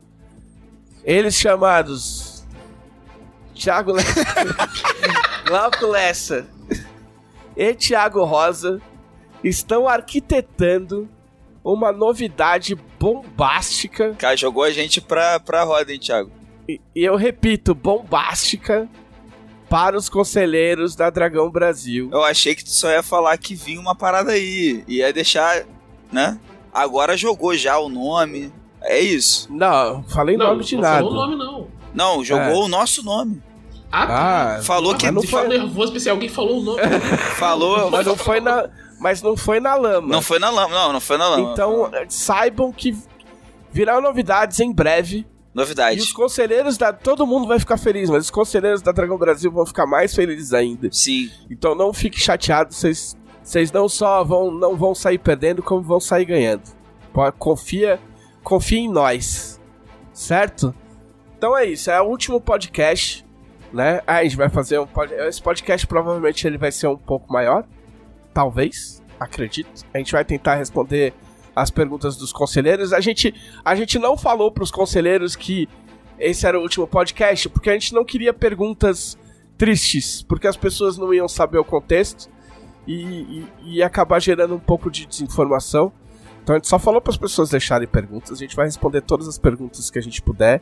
eles 1.04 1.36
chamados 1.36 2.44
Thiago 3.56 3.92
Lessa, 3.94 4.24
Glauco 5.46 5.86
Lessa 5.88 6.48
e 7.56 7.74
Thiago 7.76 8.24
Rosa, 8.24 8.82
estão 9.44 9.88
arquitetando 9.88 11.08
uma 11.64 11.92
novidade 11.92 12.76
bombástica, 13.00 14.16
Cara, 14.18 14.36
jogou 14.36 14.64
a 14.64 14.72
gente 14.72 15.00
pra, 15.00 15.40
pra 15.40 15.64
roda, 15.64 15.94
hein, 15.94 16.00
Thiago? 16.00 16.32
e 16.68 16.80
e 16.96 17.04
eu 17.04 17.16
repito, 17.16 17.74
bombástica, 17.76 18.88
para 19.70 19.98
os 19.98 20.08
conselheiros 20.10 20.96
da 20.96 21.10
Dragão 21.10 21.50
Brasil. 21.50 22.10
Eu 22.12 22.24
achei 22.24 22.54
que 22.56 22.64
tu 22.64 22.70
só 22.72 22.90
ia 22.92 23.02
falar 23.04 23.38
que 23.38 23.56
vinha 23.56 23.80
uma 23.80 23.96
parada 23.96 24.32
aí. 24.32 24.84
Ia 24.88 25.12
deixar, 25.12 25.64
né? 26.12 26.40
Agora 26.74 27.18
jogou 27.18 27.56
já 27.56 27.78
o 27.80 27.90
nome. 27.90 28.54
É 28.84 29.00
isso. 29.00 29.48
Não, 29.52 30.04
falei 30.04 30.36
Não, 30.38 30.48
nome 30.48 30.64
de 30.64 30.76
não 30.76 30.82
nada. 30.82 30.98
falou 31.04 31.12
o 31.12 31.16
nome, 31.16 31.36
não. 31.36 31.68
Não, 31.94 32.24
jogou 32.24 32.46
É. 32.64 32.66
o 32.66 32.68
nosso 32.68 33.04
nome. 33.04 33.42
Ah, 33.92 34.08
tá. 34.08 34.56
Ah, 34.58 34.62
Falou 34.64 34.96
que 34.96 35.10
não 35.12 35.22
foi- 35.22 35.48
nervoso, 35.48 35.90
especial. 35.92 36.16
Alguém 36.16 36.28
falou 36.30 36.60
o 36.60 36.64
nome. 36.64 36.82
Falou. 37.38 37.92
mas 37.92 38.06
não 38.08 38.16
foi 38.18 38.40
na, 38.40 38.68
mas 39.00 39.22
não 39.22 39.38
foi 39.38 39.60
na 39.60 39.76
lama. 39.76 40.08
Não 40.08 40.22
foi 40.22 40.40
na 40.40 40.50
lama. 40.50 40.74
Não, 40.74 40.94
não 40.94 41.00
foi 41.00 41.18
na 41.18 41.30
lama. 41.30 41.52
Então, 41.52 41.92
saibam 42.10 42.72
que 42.72 42.98
virão 43.72 44.02
novidades 44.02 44.60
em 44.60 44.72
breve. 44.74 45.18
E 45.20 45.58
Novidade. 45.58 46.00
os 46.02 46.12
conselheiros 46.12 46.76
da. 46.78 46.92
Todo 46.92 47.28
mundo 47.28 47.48
vai 47.48 47.60
ficar 47.60 47.78
feliz, 47.78 48.10
mas 48.10 48.24
os 48.26 48.32
conselheiros 48.32 48.82
da 48.82 48.92
Dragão 48.92 49.20
Brasil 49.20 49.52
vão 49.52 49.68
ficar 49.68 49.86
mais 49.86 50.16
felizes 50.16 50.52
ainda. 50.52 50.90
Sim. 50.92 51.30
Então 51.48 51.76
não 51.76 51.94
fique 51.94 52.20
chateado, 52.20 52.74
vocês. 52.74 53.16
Vocês 53.44 53.72
não 53.72 53.88
só 53.88 54.24
vão, 54.24 54.50
não 54.50 54.76
vão 54.76 54.96
sair 54.96 55.20
perdendo, 55.20 55.62
como 55.62 55.84
vão 55.84 56.00
sair 56.00 56.26
ganhando. 56.26 56.64
Pô, 57.14 57.30
Confia, 57.34 58.00
confia 58.44 58.80
em 58.80 58.92
nós. 58.92 59.60
Certo? 60.12 60.76
Então 61.38 61.58
é 61.58 61.66
isso, 61.66 61.90
é 61.90 62.00
o 62.00 62.06
último 62.06 62.40
podcast, 62.40 63.26
né? 63.74 64.02
Ah, 64.06 64.18
a 64.18 64.24
gente 64.24 64.38
vai 64.38 64.48
fazer 64.50 64.80
um 64.80 64.88
esse 65.28 65.42
podcast 65.42 65.86
provavelmente 65.88 66.46
ele 66.46 66.58
vai 66.58 66.72
ser 66.72 66.88
um 66.88 66.98
pouco 66.98 67.32
maior, 67.34 67.66
talvez, 68.34 69.02
acredito. 69.20 69.84
A 69.94 69.98
gente 69.98 70.12
vai 70.12 70.24
tentar 70.24 70.56
responder 70.56 71.14
as 71.56 71.70
perguntas 71.70 72.16
dos 72.16 72.32
conselheiros. 72.32 72.94
A 72.94 73.00
gente 73.00 73.34
a 73.66 73.76
gente 73.76 73.98
não 74.00 74.18
falou 74.18 74.52
pros 74.52 74.72
conselheiros 74.72 75.36
que 75.36 75.68
esse 76.20 76.46
era 76.46 76.58
o 76.58 76.62
último 76.62 76.88
podcast, 76.88 77.50
porque 77.50 77.70
a 77.70 77.74
gente 77.74 77.94
não 77.94 78.06
queria 78.06 78.34
perguntas 78.34 79.18
tristes, 79.58 80.22
porque 80.24 80.48
as 80.48 80.56
pessoas 80.56 80.98
não 80.98 81.14
iam 81.14 81.28
saber 81.28 81.58
o 81.58 81.66
contexto 81.66 82.30
e, 82.88 82.94
e, 82.96 83.48
e 83.64 83.84
acabar 83.84 84.20
gerando 84.20 84.56
um 84.56 84.60
pouco 84.60 84.90
de 84.90 85.06
desinformação. 85.06 85.92
Então 86.44 86.56
a 86.56 86.60
gente 86.60 86.68
só 86.68 86.78
falou 86.78 87.00
para 87.00 87.12
as 87.12 87.18
pessoas 87.18 87.50
deixarem 87.50 87.88
perguntas, 87.88 88.32
a 88.34 88.36
gente 88.36 88.56
vai 88.56 88.66
responder 88.66 89.02
todas 89.02 89.28
as 89.28 89.38
perguntas 89.38 89.90
que 89.90 89.98
a 89.98 90.02
gente 90.02 90.22
puder. 90.22 90.62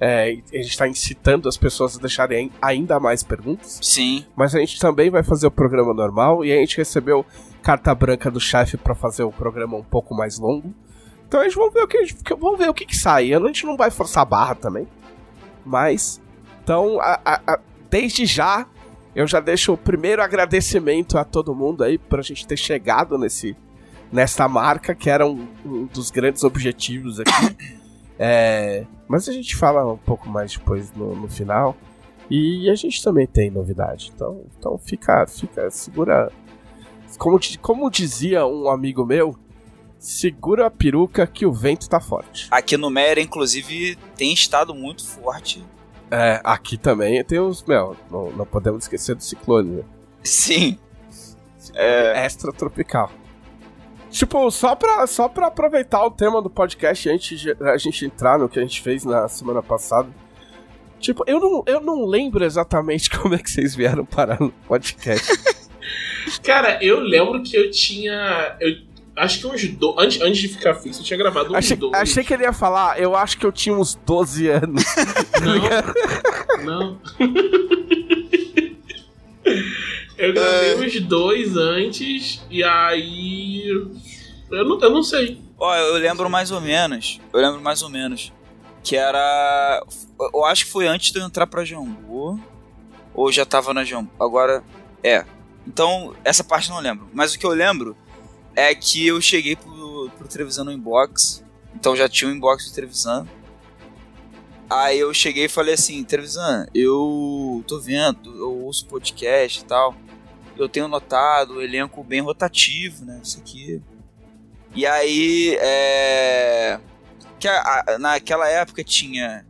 É, 0.00 0.24
a 0.52 0.56
gente 0.56 0.70
está 0.70 0.86
incitando 0.88 1.48
as 1.48 1.56
pessoas 1.56 1.96
a 1.96 2.00
deixarem 2.00 2.50
ainda 2.60 2.98
mais 3.00 3.22
perguntas, 3.22 3.78
Sim. 3.80 4.26
mas 4.36 4.54
a 4.54 4.58
gente 4.58 4.78
também 4.78 5.08
vai 5.08 5.22
fazer 5.22 5.46
o 5.46 5.50
programa 5.50 5.94
normal 5.94 6.44
e 6.44 6.52
a 6.52 6.56
gente 6.56 6.76
recebeu 6.76 7.24
carta 7.62 7.94
branca 7.94 8.30
do 8.30 8.40
chefe 8.40 8.76
para 8.76 8.94
fazer 8.94 9.22
o 9.22 9.30
programa 9.32 9.76
um 9.76 9.84
pouco 9.84 10.14
mais 10.14 10.38
longo. 10.38 10.74
Então 11.26 11.40
a 11.40 11.44
gente 11.44 11.54
vamos 11.56 11.72
ver 11.72 11.82
o 11.84 11.88
que, 11.88 11.96
a 11.98 12.34
vamos 12.36 12.58
ver 12.58 12.68
o 12.68 12.74
que, 12.74 12.84
que 12.84 12.96
sai. 12.96 13.32
A 13.32 13.38
gente 13.40 13.64
não 13.64 13.76
vai 13.76 13.90
forçar 13.90 14.22
a 14.24 14.26
barra 14.26 14.54
também, 14.56 14.86
mas 15.64 16.20
então 16.62 17.00
a- 17.00 17.20
a- 17.24 17.40
a- 17.54 17.60
desde 17.88 18.26
já 18.26 18.66
eu 19.14 19.26
já 19.28 19.38
deixo 19.40 19.72
o 19.72 19.76
primeiro 19.78 20.20
agradecimento 20.22 21.16
a 21.16 21.24
todo 21.24 21.54
mundo 21.54 21.84
aí 21.84 21.96
pra 21.98 22.20
gente 22.20 22.46
ter 22.46 22.56
chegado 22.56 23.16
nesse 23.16 23.56
nessa 24.12 24.48
marca 24.48 24.94
que 24.94 25.10
era 25.10 25.26
um, 25.26 25.46
um 25.64 25.86
dos 25.86 26.10
grandes 26.10 26.44
objetivos 26.44 27.20
aqui. 27.20 27.74
É, 28.16 28.86
mas 29.08 29.28
a 29.28 29.32
gente 29.32 29.56
fala 29.56 29.92
um 29.92 29.96
pouco 29.96 30.28
mais 30.28 30.52
depois 30.52 30.92
no, 30.92 31.16
no 31.16 31.28
final. 31.28 31.76
E 32.30 32.70
a 32.70 32.74
gente 32.74 33.02
também 33.02 33.26
tem 33.26 33.50
novidade. 33.50 34.12
Então, 34.14 34.44
então 34.56 34.78
fica, 34.78 35.26
fica, 35.26 35.70
segura. 35.70 36.30
Como, 37.18 37.38
como 37.60 37.90
dizia 37.90 38.46
um 38.46 38.68
amigo 38.68 39.04
meu, 39.04 39.36
segura 39.98 40.66
a 40.66 40.70
peruca 40.70 41.26
que 41.26 41.44
o 41.44 41.52
vento 41.52 41.88
tá 41.88 42.00
forte. 42.00 42.48
Aqui 42.50 42.76
no 42.76 42.90
Mera, 42.90 43.20
inclusive, 43.20 43.96
tem 44.16 44.32
estado 44.32 44.74
muito 44.74 45.04
forte. 45.04 45.64
É, 46.10 46.40
aqui 46.44 46.76
também 46.76 47.22
tem 47.24 47.40
os. 47.40 47.62
Meu, 47.64 47.96
não, 48.10 48.30
não 48.30 48.46
podemos 48.46 48.84
esquecer 48.84 49.14
do 49.14 49.22
ciclone, 49.22 49.78
né? 49.78 49.82
Sim. 50.22 50.78
É. 51.74 52.24
Extra 52.24 52.52
tropical. 52.52 53.10
Tipo, 54.14 54.48
só 54.48 54.76
pra, 54.76 55.04
só 55.08 55.28
pra 55.28 55.48
aproveitar 55.48 56.04
o 56.04 56.10
tema 56.10 56.40
do 56.40 56.48
podcast 56.48 57.08
antes 57.10 57.40
de 57.40 57.50
a 57.50 57.76
gente 57.76 58.04
entrar 58.04 58.38
no 58.38 58.48
que 58.48 58.60
a 58.60 58.62
gente 58.62 58.80
fez 58.80 59.04
na 59.04 59.26
semana 59.26 59.60
passada. 59.60 60.08
Tipo, 61.00 61.24
eu 61.26 61.40
não, 61.40 61.64
eu 61.66 61.80
não 61.80 62.06
lembro 62.06 62.44
exatamente 62.44 63.10
como 63.18 63.34
é 63.34 63.38
que 63.38 63.50
vocês 63.50 63.74
vieram 63.74 64.04
parar 64.04 64.38
no 64.38 64.50
podcast. 64.68 65.26
Cara, 66.44 66.78
eu 66.80 67.00
lembro 67.00 67.42
que 67.42 67.56
eu 67.56 67.72
tinha. 67.72 68.56
Eu 68.60 68.76
acho 69.16 69.40
que 69.40 69.46
uns 69.48 69.66
do... 69.70 69.98
antes, 69.98 70.20
antes 70.20 70.38
de 70.38 70.46
ficar 70.46 70.74
fixo, 70.76 71.00
eu 71.00 71.04
tinha 71.04 71.18
gravado 71.18 71.50
uns 71.50 71.56
achei, 71.56 71.76
dois. 71.76 71.92
achei 71.94 72.22
que 72.22 72.32
ele 72.32 72.44
ia 72.44 72.52
falar, 72.52 73.00
eu 73.00 73.16
acho 73.16 73.36
que 73.36 73.44
eu 73.44 73.50
tinha 73.50 73.74
uns 73.74 73.96
12 74.06 74.48
anos. 74.48 74.84
Não. 76.62 76.64
não. 76.64 77.00
Eu 80.16 80.32
gravei 80.32 80.86
uns 80.86 81.00
dois 81.00 81.56
antes 81.56 82.44
e 82.50 82.62
aí. 82.62 83.66
Eu 84.50 84.64
não, 84.64 84.80
eu 84.80 84.90
não 84.90 85.02
sei. 85.02 85.40
Ó, 85.58 85.74
eu 85.74 85.94
lembro 85.94 86.28
mais 86.30 86.50
ou 86.50 86.60
menos. 86.60 87.20
Eu 87.32 87.40
lembro 87.40 87.60
mais 87.60 87.82
ou 87.82 87.88
menos. 87.88 88.32
Que 88.82 88.96
era. 88.96 89.82
Eu 90.32 90.44
acho 90.44 90.66
que 90.66 90.70
foi 90.70 90.86
antes 90.86 91.10
de 91.10 91.18
eu 91.18 91.24
entrar 91.24 91.46
pra 91.46 91.64
Jambu. 91.64 92.40
Ou 93.14 93.32
já 93.32 93.44
tava 93.44 93.72
na 93.74 93.84
Jambu. 93.84 94.10
Agora. 94.20 94.62
É. 95.02 95.24
Então, 95.66 96.14
essa 96.24 96.44
parte 96.44 96.68
eu 96.68 96.74
não 96.74 96.82
lembro. 96.82 97.08
Mas 97.12 97.34
o 97.34 97.38
que 97.38 97.46
eu 97.46 97.50
lembro 97.50 97.96
é 98.54 98.74
que 98.74 99.06
eu 99.06 99.20
cheguei 99.20 99.56
pro, 99.56 100.10
pro 100.16 100.28
Trevisan 100.28 100.64
no 100.64 100.72
inbox. 100.72 101.44
Então 101.74 101.96
já 101.96 102.08
tinha 102.08 102.28
o 102.28 102.32
um 102.32 102.36
inbox 102.36 102.68
do 102.68 102.74
Trevisan. 102.74 103.26
Aí 104.68 104.98
eu 104.98 105.12
cheguei 105.12 105.44
e 105.44 105.48
falei 105.48 105.74
assim, 105.74 106.02
Trevisan, 106.02 106.66
eu 106.74 107.62
tô 107.66 107.78
vendo, 107.78 108.34
eu 108.36 108.62
ouço 108.62 108.86
podcast 108.86 109.60
e 109.60 109.64
tal. 109.64 109.94
Eu 110.56 110.68
tenho 110.68 110.88
notado 110.88 111.54
o 111.54 111.62
elenco 111.62 112.02
bem 112.04 112.20
rotativo, 112.20 113.04
né? 113.04 113.20
Isso 113.22 113.38
aqui. 113.38 113.82
E 114.74 114.86
aí, 114.86 115.56
é... 115.60 116.78
Que 117.38 117.48
a, 117.48 117.84
a, 117.86 117.98
naquela 117.98 118.48
época 118.48 118.82
tinha... 118.84 119.44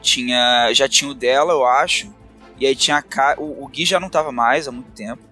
Tinha... 0.00 0.72
Já 0.72 0.88
tinha 0.88 1.10
o 1.10 1.14
dela, 1.14 1.52
eu 1.52 1.64
acho. 1.66 2.12
E 2.58 2.66
aí 2.66 2.76
tinha 2.76 2.98
a 2.98 3.34
o, 3.38 3.64
o 3.64 3.68
Gui 3.68 3.84
já 3.84 3.98
não 3.98 4.10
tava 4.10 4.30
mais 4.30 4.68
há 4.68 4.72
muito 4.72 4.92
tempo. 4.92 5.22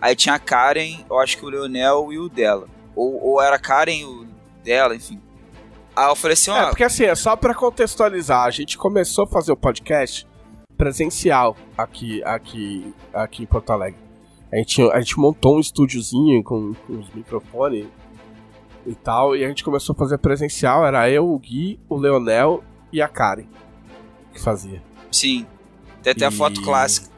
Aí 0.00 0.16
tinha 0.16 0.34
a 0.34 0.38
Karen, 0.38 1.04
eu 1.08 1.18
acho 1.20 1.38
que 1.38 1.46
o 1.46 1.48
Leonel 1.48 2.12
e 2.12 2.18
o 2.18 2.28
dela. 2.28 2.68
Ou, 2.94 3.22
ou 3.22 3.40
era 3.40 3.54
a 3.54 3.58
Karen 3.58 4.00
e 4.00 4.04
o 4.04 4.26
dela, 4.64 4.96
enfim. 4.96 5.20
Aí 5.94 6.08
eu 6.08 6.16
falei 6.16 6.32
assim, 6.32 6.50
ó. 6.50 6.56
É, 6.56 6.66
porque 6.66 6.82
assim, 6.82 7.04
é 7.04 7.14
só 7.14 7.36
pra 7.36 7.54
contextualizar, 7.54 8.44
a 8.44 8.50
gente 8.50 8.76
começou 8.76 9.24
a 9.24 9.28
fazer 9.28 9.52
o 9.52 9.56
podcast 9.56 10.26
presencial 10.76 11.56
aqui, 11.78 12.20
aqui, 12.24 12.92
aqui 13.14 13.44
em 13.44 13.46
Porto 13.46 13.70
Alegre. 13.70 14.01
A 14.52 14.56
gente, 14.56 14.82
a 14.82 15.00
gente 15.00 15.18
montou 15.18 15.56
um 15.56 15.60
estúdiozinho 15.60 16.42
com, 16.44 16.74
com 16.86 16.98
os 16.98 17.08
microfones 17.14 17.86
e 18.86 18.94
tal, 18.94 19.34
e 19.34 19.44
a 19.44 19.48
gente 19.48 19.64
começou 19.64 19.94
a 19.94 19.96
fazer 19.96 20.18
presencial, 20.18 20.84
era 20.84 21.08
eu, 21.08 21.28
o 21.28 21.38
Gui, 21.38 21.80
o 21.88 21.96
Leonel 21.96 22.62
e 22.92 23.00
a 23.00 23.08
Karen 23.08 23.46
que 24.32 24.40
fazia. 24.40 24.82
Sim. 25.10 25.46
Tem 26.02 26.12
até 26.12 26.24
e... 26.24 26.24
a 26.24 26.30
foto 26.30 26.62
clássica. 26.62 27.08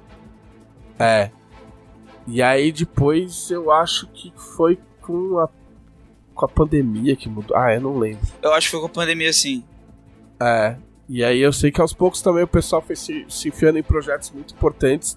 É. 0.98 1.30
E 2.26 2.42
aí 2.42 2.72
depois 2.72 3.50
eu 3.50 3.70
acho 3.70 4.06
que 4.08 4.32
foi 4.36 4.78
com 5.00 5.38
a 5.38 5.48
com 6.34 6.46
a 6.46 6.48
pandemia 6.48 7.14
que 7.14 7.28
mudou. 7.28 7.56
Ah, 7.56 7.72
eu 7.72 7.80
não 7.80 7.96
lembro. 7.96 8.26
Eu 8.42 8.52
acho 8.52 8.66
que 8.66 8.72
foi 8.72 8.80
com 8.80 8.86
a 8.86 8.90
pandemia, 8.90 9.32
sim. 9.32 9.62
É. 10.40 10.76
E 11.08 11.22
aí 11.22 11.38
eu 11.38 11.52
sei 11.52 11.70
que 11.70 11.80
aos 11.80 11.92
poucos 11.92 12.20
também 12.20 12.42
o 12.42 12.48
pessoal 12.48 12.82
foi 12.82 12.96
se, 12.96 13.24
se 13.28 13.48
enfiando 13.48 13.78
em 13.78 13.82
projetos 13.84 14.32
muito 14.32 14.52
importantes 14.52 15.16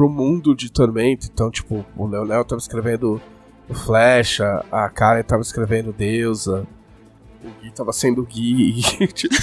pro 0.00 0.08
mundo 0.08 0.54
de 0.54 0.72
Tormento. 0.72 1.28
Então, 1.30 1.50
tipo, 1.50 1.84
o 1.94 2.06
Leonel 2.06 2.42
tava 2.42 2.58
escrevendo 2.58 3.20
o 3.68 3.74
Flecha, 3.74 4.64
a 4.72 4.88
Karen 4.88 5.22
tava 5.22 5.42
escrevendo 5.42 5.92
Deusa, 5.92 6.66
o 7.44 7.50
Gui 7.60 7.70
tava 7.70 7.92
sendo 7.92 8.24
Gui. 8.24 8.80
E, 8.98 9.06
tipo, 9.08 9.34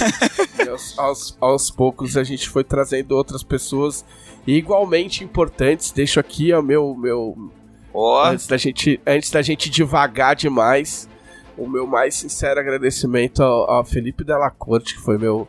e 0.64 0.68
aos, 0.68 0.98
aos, 0.98 1.38
aos, 1.40 1.70
poucos 1.70 2.16
a 2.16 2.24
gente 2.24 2.48
foi 2.48 2.64
trazendo 2.64 3.12
outras 3.12 3.44
pessoas 3.44 4.04
igualmente 4.44 5.22
importantes. 5.22 5.92
Deixo 5.92 6.18
aqui 6.18 6.52
o 6.52 6.60
meu, 6.60 6.92
meu, 6.96 7.52
Oh. 7.94 8.18
Antes, 8.24 8.48
da 8.48 8.56
gente, 8.56 9.00
antes 9.06 9.30
da 9.30 9.42
gente 9.42 9.70
devagar 9.70 10.34
demais, 10.34 11.08
o 11.56 11.68
meu 11.68 11.86
mais 11.86 12.16
sincero 12.16 12.58
agradecimento 12.58 13.44
ao, 13.44 13.70
ao 13.70 13.84
Felipe 13.84 14.24
Della 14.24 14.50
Corte, 14.50 14.96
que 14.96 15.00
foi 15.00 15.18
meu, 15.18 15.46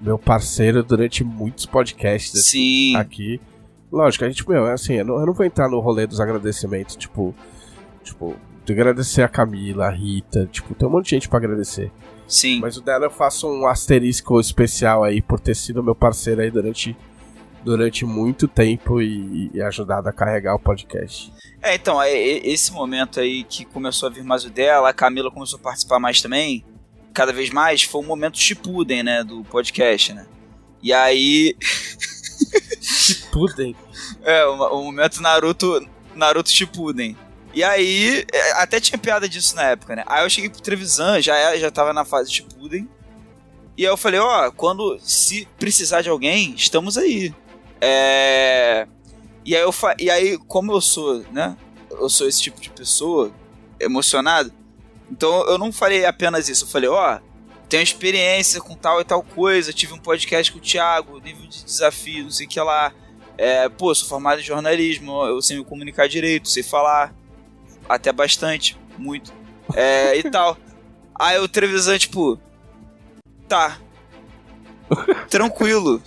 meu 0.00 0.16
parceiro 0.16 0.82
durante 0.84 1.24
muitos 1.24 1.66
podcasts 1.66 2.46
Sim. 2.46 2.94
aqui. 2.96 3.40
Lógico, 3.94 4.24
a 4.24 4.28
gente, 4.28 4.48
meu, 4.48 4.66
assim, 4.66 4.94
eu 4.94 5.04
não, 5.04 5.20
eu 5.20 5.26
não 5.26 5.32
vou 5.32 5.46
entrar 5.46 5.68
no 5.68 5.78
rolê 5.78 6.04
dos 6.04 6.18
agradecimentos, 6.18 6.96
tipo, 6.96 7.32
tipo, 8.02 8.34
de 8.64 8.72
agradecer 8.72 9.22
a 9.22 9.28
Camila, 9.28 9.86
a 9.86 9.90
Rita, 9.90 10.48
tipo, 10.50 10.74
tem 10.74 10.88
um 10.88 10.90
monte 10.90 11.04
de 11.04 11.10
gente 11.10 11.28
pra 11.28 11.38
agradecer. 11.38 11.92
Sim. 12.26 12.58
Mas 12.58 12.76
o 12.76 12.80
dela 12.80 13.06
eu 13.06 13.10
faço 13.10 13.48
um 13.48 13.68
asterisco 13.68 14.40
especial 14.40 15.04
aí 15.04 15.22
por 15.22 15.38
ter 15.38 15.54
sido 15.54 15.80
meu 15.80 15.94
parceiro 15.94 16.40
aí 16.40 16.50
durante 16.50 16.96
durante 17.62 18.04
muito 18.04 18.48
tempo 18.48 19.00
e, 19.00 19.50
e 19.54 19.62
ajudado 19.62 20.08
a 20.08 20.12
carregar 20.12 20.54
o 20.54 20.58
podcast. 20.58 21.32
É, 21.62 21.76
então, 21.76 22.02
é, 22.02 22.12
é, 22.12 22.46
esse 22.46 22.72
momento 22.72 23.20
aí 23.20 23.44
que 23.44 23.64
começou 23.64 24.08
a 24.08 24.12
vir 24.12 24.24
mais 24.24 24.44
o 24.44 24.50
dela, 24.50 24.90
a 24.90 24.92
Camila 24.92 25.30
começou 25.30 25.58
a 25.58 25.62
participar 25.62 25.98
mais 25.98 26.20
também, 26.20 26.62
cada 27.14 27.32
vez 27.32 27.48
mais, 27.48 27.82
foi 27.82 28.02
um 28.02 28.06
momento 28.06 28.38
Shippuden, 28.38 29.04
né, 29.04 29.24
do 29.24 29.44
podcast, 29.44 30.12
né? 30.12 30.26
E 30.82 30.92
aí... 30.92 31.56
Shippuden? 32.82 33.74
é, 34.22 34.44
o, 34.46 34.84
momento 34.84 35.20
Naruto, 35.20 35.86
Naruto 36.14 36.50
Shippuden. 36.50 37.16
E 37.52 37.62
aí, 37.62 38.24
é, 38.32 38.52
até 38.52 38.80
tinha 38.80 38.98
piada 38.98 39.28
disso 39.28 39.54
na 39.54 39.62
época, 39.62 39.94
né? 39.94 40.02
Aí 40.06 40.24
eu 40.24 40.30
cheguei 40.30 40.50
pro 40.50 40.60
Trevisan, 40.60 41.20
já, 41.20 41.56
já 41.56 41.70
tava 41.70 41.92
na 41.92 42.04
fase 42.04 42.32
Shippuden, 42.32 42.88
e 43.76 43.84
aí 43.84 43.92
eu 43.92 43.96
falei, 43.96 44.20
ó, 44.20 44.46
oh, 44.48 44.52
quando 44.52 44.98
se 45.00 45.48
precisar 45.58 46.02
de 46.02 46.08
alguém, 46.08 46.54
estamos 46.54 46.96
aí. 46.96 47.34
É... 47.80 48.86
E 49.44 49.54
aí, 49.54 49.62
eu 49.62 49.72
fa... 49.72 49.94
e 49.98 50.10
aí, 50.10 50.38
como 50.46 50.72
eu 50.72 50.80
sou, 50.80 51.24
né? 51.32 51.56
Eu 51.90 52.08
sou 52.08 52.26
esse 52.26 52.40
tipo 52.40 52.60
de 52.60 52.70
pessoa, 52.70 53.32
emocionado. 53.80 54.52
Então 55.10 55.44
eu 55.46 55.58
não 55.58 55.72
falei 55.72 56.04
apenas 56.06 56.48
isso. 56.48 56.64
Eu 56.64 56.68
falei, 56.68 56.88
ó, 56.88 57.16
oh, 57.16 57.20
tenho 57.68 57.82
experiência 57.82 58.60
com 58.60 58.74
tal 58.74 59.00
e 59.00 59.04
tal 59.04 59.22
coisa. 59.22 59.72
Tive 59.72 59.92
um 59.92 59.98
podcast 59.98 60.52
com 60.52 60.58
o 60.58 60.62
Thiago, 60.62 61.20
nível 61.20 61.46
de 61.46 61.64
desafio, 61.64 62.24
não 62.24 62.30
sei 62.30 62.46
o 62.46 62.48
que 62.48 62.60
lá. 62.60 62.92
É, 63.36 63.68
pô, 63.68 63.94
sou 63.94 64.08
formado 64.08 64.40
em 64.40 64.44
jornalismo, 64.44 65.24
eu 65.24 65.42
sei 65.42 65.58
me 65.58 65.64
comunicar 65.64 66.08
direito, 66.08 66.48
sei 66.48 66.62
falar. 66.62 67.14
Até 67.88 68.12
bastante, 68.12 68.78
muito. 68.96 69.32
É, 69.74 70.16
e 70.16 70.22
tal. 70.30 70.56
Aí 71.18 71.38
o 71.38 71.48
Trevisan, 71.48 71.98
tipo, 71.98 72.38
tá. 73.48 73.78
Tranquilo. 75.28 76.02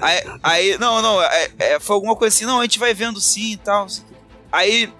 Aí, 0.00 0.22
aí 0.42 0.78
não, 0.78 1.00
não, 1.00 1.22
é, 1.22 1.50
é, 1.58 1.80
foi 1.80 1.94
alguma 1.94 2.16
coisa 2.16 2.34
assim, 2.34 2.44
não, 2.44 2.58
a 2.60 2.62
gente 2.62 2.78
vai 2.78 2.92
vendo 2.92 3.20
sim 3.20 3.52
e 3.52 3.56
tal. 3.56 3.86
Aí 4.50 4.92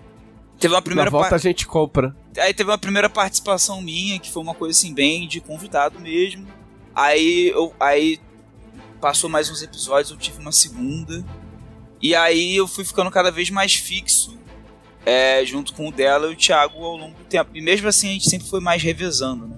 teve 0.59 0.75
uma 0.75 0.83
primeira. 0.83 1.11
Na 1.11 1.19
volta 1.19 1.35
a 1.35 1.39
gente 1.39 1.67
compra. 1.67 2.15
Aí 2.39 2.55
teve 2.55 2.71
uma 2.71 2.79
primeira 2.79 3.09
participação 3.09 3.81
minha, 3.81 4.19
que 4.19 4.31
foi 4.31 4.43
uma 4.43 4.55
coisa 4.55 4.79
assim, 4.79 4.95
bem 4.95 5.27
de 5.27 5.41
convidado 5.41 5.99
mesmo. 5.99 6.47
Aí 6.95 7.49
eu. 7.49 7.73
Aí 7.81 8.21
passou 9.01 9.31
mais 9.31 9.51
uns 9.51 9.63
episódios, 9.63 10.11
eu 10.11 10.17
tive 10.17 10.41
uma 10.41 10.53
segunda. 10.53 11.25
E 12.01 12.15
aí 12.15 12.57
eu 12.57 12.69
fui 12.69 12.85
ficando 12.85 13.11
cada 13.11 13.31
vez 13.31 13.51
mais 13.51 13.75
fixo. 13.75 14.37
É, 15.07 15.43
junto 15.47 15.73
com 15.73 15.89
o 15.89 15.93
dela 15.93 16.27
e 16.27 16.35
o 16.35 16.37
Thiago 16.37 16.85
ao 16.85 16.97
longo 16.97 17.17
do 17.17 17.25
tempo. 17.25 17.51
E 17.55 17.63
mesmo 17.63 17.89
assim 17.89 18.11
a 18.11 18.13
gente 18.13 18.29
sempre 18.29 18.47
foi 18.47 18.61
mais 18.61 18.83
revezando, 18.83 19.47
né? 19.47 19.57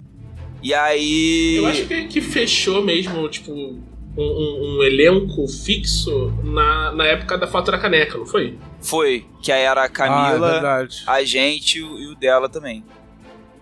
E 0.62 0.72
aí. 0.72 1.57
Eu 1.57 1.66
acho 1.66 1.87
que, 1.87 2.07
que 2.07 2.20
fechou 2.20 2.85
mesmo, 2.85 3.29
tipo, 3.29 3.50
um, 3.53 3.83
um, 4.16 4.79
um, 4.79 4.83
elenco 4.83 5.46
fixo 5.48 6.33
na, 6.44 6.92
na 6.92 7.07
época 7.07 7.38
da 7.38 7.46
Fatura 7.46 7.79
Caneca, 7.79 8.18
não 8.18 8.26
foi? 8.26 8.59
Foi, 8.81 9.26
que 9.42 9.50
aí 9.50 9.62
era 9.62 9.85
a 9.85 9.88
Camila, 9.88 10.62
ah, 11.07 11.18
é 11.18 11.22
a 11.22 11.24
gente 11.24 11.79
e 11.79 11.83
o, 11.83 12.14
dela 12.14 12.48
também. 12.48 12.85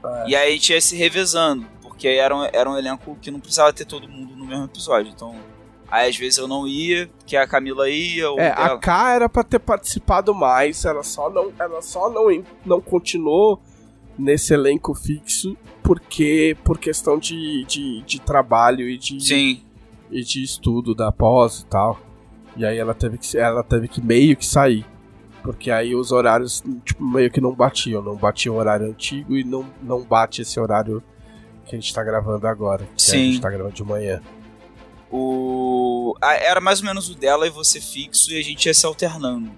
É. 0.04 0.30
E 0.30 0.36
aí 0.36 0.50
a 0.50 0.52
gente 0.52 0.72
ia 0.72 0.80
se 0.80 0.96
revezando, 0.96 1.66
porque 1.82 2.08
era 2.08 2.34
um, 2.34 2.44
era 2.52 2.68
um 2.68 2.76
elenco 2.76 3.16
que 3.20 3.30
não 3.30 3.40
precisava 3.40 3.72
ter 3.72 3.84
todo 3.84 4.08
mundo 4.08 4.34
no 4.36 4.44
mesmo 4.44 4.64
episódio. 4.64 5.12
Então, 5.14 5.36
aí 5.90 6.08
às 6.08 6.16
vezes 6.16 6.38
eu 6.38 6.48
não 6.48 6.66
ia, 6.66 7.08
porque 7.18 7.36
a 7.36 7.46
Camila 7.46 7.88
ia. 7.88 8.30
Ou 8.30 8.38
é, 8.38 8.54
dela... 8.54 8.74
a 8.74 8.78
K 8.78 9.14
era 9.14 9.28
pra 9.28 9.42
ter 9.42 9.58
participado 9.58 10.34
mais, 10.34 10.84
ela 10.84 11.02
só 11.02 11.30
não, 11.30 11.52
ela 11.58 11.82
só 11.82 12.10
não, 12.10 12.44
não 12.64 12.80
continuou 12.80 13.60
nesse 14.18 14.52
elenco 14.52 14.94
fixo 14.94 15.56
porque 15.88 16.54
por 16.64 16.78
questão 16.78 17.18
de, 17.18 17.64
de, 17.64 18.02
de 18.02 18.20
trabalho 18.20 18.86
e 18.90 18.98
de, 18.98 19.18
Sim. 19.20 19.62
e 20.10 20.22
de 20.22 20.42
estudo 20.42 20.94
da 20.94 21.10
pós 21.10 21.60
e 21.60 21.66
tal. 21.66 21.98
E 22.54 22.66
aí 22.66 22.76
ela 22.76 22.92
teve 22.92 23.16
que 23.16 23.38
ela 23.38 23.62
teve 23.62 23.88
que 23.88 23.98
meio 24.02 24.36
que 24.36 24.44
sair. 24.44 24.84
Porque 25.42 25.70
aí 25.70 25.94
os 25.94 26.12
horários 26.12 26.62
tipo, 26.84 27.02
meio 27.02 27.30
que 27.30 27.40
não 27.40 27.54
batiam. 27.54 28.02
Não 28.02 28.16
batia 28.16 28.52
o 28.52 28.56
horário 28.56 28.86
antigo 28.86 29.34
e 29.34 29.42
não, 29.42 29.64
não 29.82 30.02
bate 30.02 30.42
esse 30.42 30.60
horário 30.60 31.02
que 31.64 31.74
a 31.74 31.80
gente 31.80 31.94
tá 31.94 32.04
gravando 32.04 32.46
agora. 32.46 32.86
Que 32.94 33.02
Sim. 33.02 33.16
a 33.16 33.20
gente 33.20 33.40
tá 33.40 33.48
gravando 33.48 33.74
de 33.74 33.84
manhã. 33.84 34.20
O... 35.10 36.14
Era 36.22 36.60
mais 36.60 36.80
ou 36.80 36.86
menos 36.86 37.08
o 37.08 37.14
dela 37.14 37.46
e 37.46 37.50
você 37.50 37.80
fixo 37.80 38.30
e 38.32 38.38
a 38.38 38.42
gente 38.42 38.66
ia 38.66 38.74
se 38.74 38.84
alternando. 38.84 39.50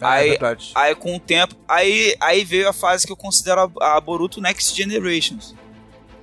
É, 0.00 0.06
aí, 0.06 0.26
é 0.26 0.30
verdade. 0.30 0.70
Aí 0.74 0.94
com 0.94 1.16
o 1.16 1.20
tempo. 1.20 1.54
Aí, 1.66 2.16
aí 2.20 2.44
veio 2.44 2.68
a 2.68 2.72
fase 2.72 3.06
que 3.06 3.12
eu 3.12 3.16
considero 3.16 3.72
a, 3.80 3.96
a 3.96 4.00
Boruto 4.00 4.40
Next 4.40 4.74
Generations. 4.76 5.54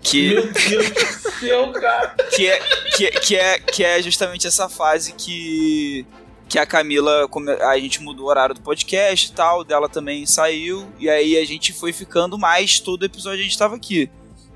Que, 0.02 0.34
Meu 0.34 0.52
Deus 0.52 0.90
do 0.90 1.32
céu, 1.40 1.72
cara. 1.74 2.16
Que 2.36 2.48
é, 2.48 2.60
que, 2.96 3.12
que, 3.12 3.36
é, 3.36 3.60
que 3.60 3.84
é 3.84 4.02
justamente 4.02 4.48
essa 4.48 4.68
fase 4.68 5.14
que. 5.14 6.06
Que 6.50 6.60
a 6.60 6.66
Camila, 6.66 7.30
a 7.62 7.80
gente 7.80 8.02
mudou 8.02 8.26
o 8.26 8.30
horário 8.30 8.54
do 8.54 8.60
podcast 8.60 9.30
e 9.30 9.32
tal, 9.32 9.64
dela 9.64 9.88
também 9.88 10.26
saiu, 10.26 10.86
e 11.00 11.10
aí 11.10 11.38
a 11.38 11.46
gente 11.46 11.72
foi 11.72 11.94
ficando 11.94 12.38
mais, 12.38 12.78
todo 12.78 13.06
episódio 13.06 13.40
a 13.40 13.44
gente 13.44 13.58
tava 13.58 13.78
aqui. 13.78 14.12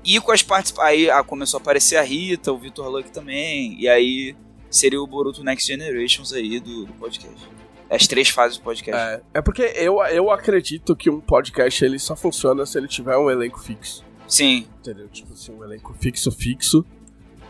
E 0.06 0.20
com 0.20 0.30
as 0.30 0.42
partes. 0.42 0.72
Aí 0.78 1.10
ah, 1.10 1.22
começou 1.24 1.58
a 1.58 1.60
aparecer 1.60 1.96
a 1.96 2.02
Rita, 2.02 2.52
o 2.52 2.58
Vitor 2.58 2.88
Luck 2.88 3.10
também, 3.10 3.76
e 3.78 3.88
aí 3.88 4.36
seria 4.70 5.02
o 5.02 5.06
Boruto 5.06 5.42
Next 5.42 5.66
Generations 5.66 6.32
aí 6.32 6.60
do, 6.60 6.86
do 6.86 6.92
podcast. 6.94 7.48
As 7.90 8.06
três 8.06 8.28
fases 8.28 8.58
do 8.58 8.64
podcast. 8.64 9.00
É, 9.00 9.38
é 9.38 9.42
porque 9.42 9.62
eu, 9.76 10.02
eu 10.06 10.30
acredito 10.30 10.94
que 10.94 11.10
um 11.10 11.20
podcast 11.20 11.84
ele 11.84 11.98
só 11.98 12.16
funciona 12.16 12.64
se 12.64 12.78
ele 12.78 12.88
tiver 12.88 13.16
um 13.16 13.30
elenco 13.30 13.60
fixo. 13.60 14.04
Sim. 14.28 14.66
Entendeu? 14.80 15.08
Tipo 15.08 15.32
assim, 15.32 15.52
um 15.52 15.64
elenco 15.64 15.94
fixo, 15.98 16.30
fixo. 16.30 16.84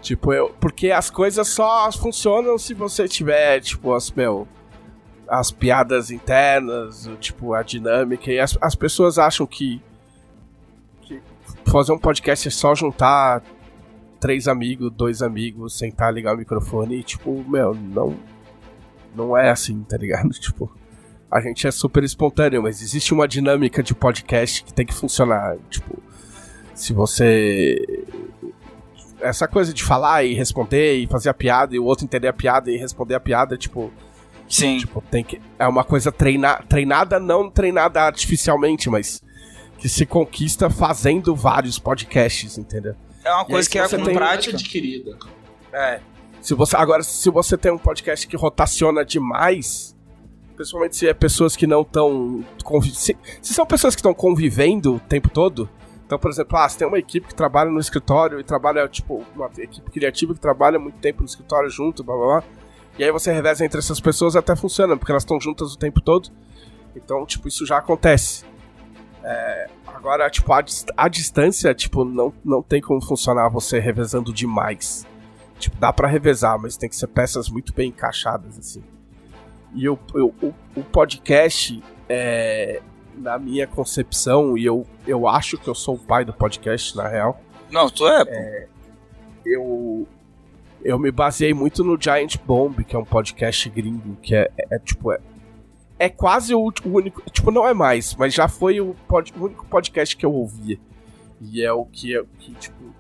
Tipo, 0.03 0.33
eu. 0.33 0.55
Porque 0.61 0.91
as 0.91 1.11
coisas 1.11 1.49
só 1.49 1.91
funcionam 1.91 2.59
se 2.59 2.75
você 2.75 3.09
tiver, 3.09 3.61
tipo, 3.61 3.95
as, 3.95 4.11
meu. 4.11 4.47
as 5.27 5.51
piadas 5.51 6.11
internas, 6.11 7.07
o, 7.07 7.17
tipo, 7.17 7.55
a 7.55 7.63
dinâmica. 7.63 8.31
E 8.31 8.39
as, 8.39 8.57
as 8.61 8.75
pessoas 8.75 9.19
acham 9.19 9.47
que 9.47 9.81
fazer 11.71 11.93
um 11.93 11.99
podcast 11.99 12.49
é 12.49 12.51
só 12.51 12.75
juntar 12.75 13.43
três 14.21 14.49
amigos, 14.49 14.91
dois 14.93 15.23
amigos, 15.23 15.77
sentar, 15.77 16.13
ligar 16.13 16.35
o 16.35 16.39
microfone 16.39 16.97
e, 16.97 17.03
tipo, 17.03 17.45
meu, 17.49 17.75
não. 17.75 18.17
Não 19.15 19.37
é 19.37 19.51
assim, 19.51 19.83
tá 19.83 19.97
ligado? 19.97 20.29
Tipo, 20.39 20.71
a 21.31 21.41
gente 21.41 21.67
é 21.67 21.71
super 21.71 22.05
espontâneo, 22.05 22.63
mas 22.63 22.83
existe 22.83 23.15
uma 23.15 23.27
dinâmica 23.27 23.83
de 23.83 23.95
podcast 23.95 24.63
que 24.63 24.73
tem 24.73 24.85
que 24.85 24.95
funcionar. 24.95 25.57
Tipo, 25.71 26.03
se 26.75 26.93
você. 26.93 28.05
Essa 29.21 29.49
coisa 29.49 29.73
de 29.73 29.83
falar 29.83 30.25
e 30.25 30.35
responder 30.35 30.99
e 30.99 31.07
fazer 31.07 31.31
a 31.31 31.35
piada 31.35 31.75
e 31.75 31.79
o 31.79 31.85
outro 31.85 32.05
entender 32.05 32.29
a 32.29 32.33
piada 32.33 32.71
e 32.71 32.77
responder 32.77 33.15
a 33.15 33.21
piada, 33.21 33.57
tipo. 33.57 33.91
Sim. 34.49 34.79
Tipo, 34.79 35.01
tem 35.11 35.25
que. 35.25 35.41
É 35.59 35.67
uma 35.67 35.83
coisa 35.83 36.13
treina, 36.13 36.63
treinada, 36.69 37.19
não 37.19 37.51
treinada 37.51 38.03
artificialmente, 38.03 38.91
mas 38.91 39.23
que 39.79 39.89
se 39.89 40.07
conquista 40.07 40.71
fazendo 40.71 41.35
vários 41.35 41.79
podcasts, 41.79 42.57
entendeu? 42.59 42.95
É 43.25 43.33
uma 43.33 43.45
coisa 43.45 43.69
aí, 43.69 43.73
que 43.73 43.79
é 43.79 43.85
se 43.85 43.91
você 43.91 43.99
com 43.99 44.05
tem- 44.05 44.15
prática. 44.15 44.57
adquirida. 44.57 45.19
É. 45.73 46.01
Se 46.41 46.55
você, 46.55 46.77
agora, 46.77 47.03
se 47.03 47.29
você 47.31 47.57
tem 47.57 47.73
um 47.73 47.79
podcast 47.79 48.27
que 48.27 48.37
rotaciona 48.37 49.05
demais, 49.05 49.97
principalmente 50.55 50.97
se 50.97 51.09
é 51.09 51.13
pessoas 51.15 51.57
que 51.57 51.67
não 51.67 51.83
estão. 51.83 52.45
Se, 52.95 53.17
se 53.43 53.53
são 53.55 53.67
pessoas 53.67 53.95
que 53.95 54.01
estão 54.01 54.15
convivendo 54.15 54.95
o 54.95 55.01
tempo 55.01 55.29
todo. 55.29 55.69
Então, 56.07 56.19
por 56.21 56.31
exemplo, 56.31 56.57
ah, 56.57 56.69
você 56.69 56.79
tem 56.79 56.87
uma 56.87 57.01
equipe 57.01 57.27
que 57.27 57.35
trabalha 57.35 57.69
no 57.69 57.81
escritório 57.81 58.39
e 58.39 58.45
trabalha, 58.45 58.87
tipo, 58.87 59.25
uma 59.35 59.51
equipe 59.59 59.91
criativa 59.91 60.33
que 60.35 60.41
trabalha 60.41 60.79
muito 60.79 60.99
tempo 60.99 61.21
no 61.21 61.27
escritório 61.27 61.69
junto, 61.69 62.05
blá 62.05 62.15
blá 62.17 62.27
blá. 62.27 62.45
E 62.97 63.03
aí 63.03 63.11
você 63.11 63.33
reveza 63.33 63.65
entre 63.65 63.81
essas 63.81 63.99
pessoas 64.01 64.37
até 64.37 64.55
funciona, 64.55 64.97
porque 64.97 65.11
elas 65.11 65.25
estão 65.25 65.41
juntas 65.41 65.75
o 65.75 65.77
tempo 65.77 66.01
todo. 66.01 66.31
Então, 66.95 67.27
tipo, 67.27 67.49
isso 67.49 67.67
já 67.67 67.79
acontece. 67.79 68.45
É, 69.29 69.69
agora, 69.89 70.31
tipo, 70.31 70.53
a, 70.53 70.63
a 70.97 71.09
distância, 71.09 71.75
tipo, 71.75 72.05
não, 72.05 72.33
não 72.45 72.63
tem 72.63 72.81
como 72.81 73.03
funcionar 73.05 73.49
você 73.49 73.81
revezando 73.81 74.33
demais. 74.33 75.05
Tipo, 75.59 75.77
dá 75.79 75.93
pra 75.93 76.07
revezar, 76.07 76.57
mas 76.61 76.77
tem 76.77 76.89
que 76.89 76.95
ser 76.95 77.09
peças 77.09 77.49
muito 77.49 77.73
bem 77.75 77.89
encaixadas, 77.89 78.57
assim. 78.59 78.85
E 79.75 79.85
eu, 79.85 79.99
eu- 80.15 80.33
o, 80.41 80.55
o 80.77 80.85
podcast, 80.85 81.83
é, 82.09 82.81
na 83.17 83.37
minha 83.39 83.67
concepção, 83.67 84.57
e 84.57 84.65
eu, 84.65 84.87
eu 85.07 85.27
acho 85.27 85.59
que 85.59 85.67
eu 85.67 85.75
sou 85.75 85.97
o 85.97 85.99
pai 85.99 86.25
do 86.25 86.33
podcast, 86.33 86.97
na 86.97 87.09
real, 87.09 87.41
Não, 87.71 87.91
tu 87.91 88.07
é, 88.07 88.25
pô. 88.25 88.69
eu, 89.45 90.07
eu 90.85 90.99
me 90.99 91.11
baseei 91.11 91.53
muito 91.53 91.83
no 91.83 92.01
Giant 92.01 92.37
Bomb, 92.47 92.85
que 92.85 92.95
é 92.95 92.99
um 92.99 93.05
podcast 93.05 93.69
gringo, 93.71 94.17
que 94.23 94.35
é, 94.37 94.51
é, 94.57 94.77
é, 94.77 94.79
tipo. 94.79 95.11
É, 95.11 95.19
é 95.99 96.09
quase 96.09 96.55
o, 96.55 96.61
o 96.85 96.89
único. 96.89 97.23
Tipo, 97.31 97.51
não 97.51 97.67
é 97.67 97.73
mais, 97.75 98.15
mas 98.15 98.35
já 98.35 98.49
foi 98.49 98.81
o, 98.81 98.95
pod- 99.09 99.33
o 99.39 99.45
único 99.45 99.67
podcast 99.67 100.17
que 100.17 100.25
eu 100.27 100.33
ouvia. 100.33 100.79
E 101.41 101.63
é 101.63 101.73
o 101.73 101.85
que, 101.85 102.17
é, 102.17 102.23
que 102.39 102.53
tipo. 102.55 102.95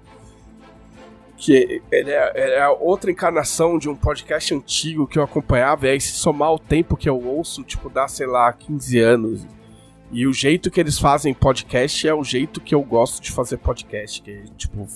Que 1.36 1.82
ele 1.92 2.10
é, 2.10 2.32
ele 2.34 2.52
é 2.54 2.68
outra 2.68 3.10
encarnação 3.10 3.78
de 3.78 3.90
um 3.90 3.94
podcast 3.94 4.54
antigo 4.54 5.06
que 5.06 5.18
eu 5.18 5.22
acompanhava, 5.22 5.86
e 5.86 5.90
aí 5.90 6.00
se 6.00 6.12
somar 6.12 6.50
o 6.52 6.58
tempo 6.58 6.96
que 6.96 7.08
eu 7.08 7.22
ouço, 7.22 7.62
tipo, 7.62 7.90
dá, 7.90 8.08
sei 8.08 8.26
lá, 8.26 8.50
15 8.52 8.98
anos. 9.00 9.46
E 10.10 10.26
o 10.26 10.32
jeito 10.32 10.70
que 10.70 10.80
eles 10.80 10.98
fazem 10.98 11.34
podcast 11.34 12.08
é 12.08 12.14
o 12.14 12.24
jeito 12.24 12.58
que 12.60 12.74
eu 12.74 12.82
gosto 12.82 13.22
de 13.22 13.30
fazer 13.32 13.58
podcast, 13.58 14.22
que 14.22 14.30
é, 14.30 14.44
tipo, 14.56 14.86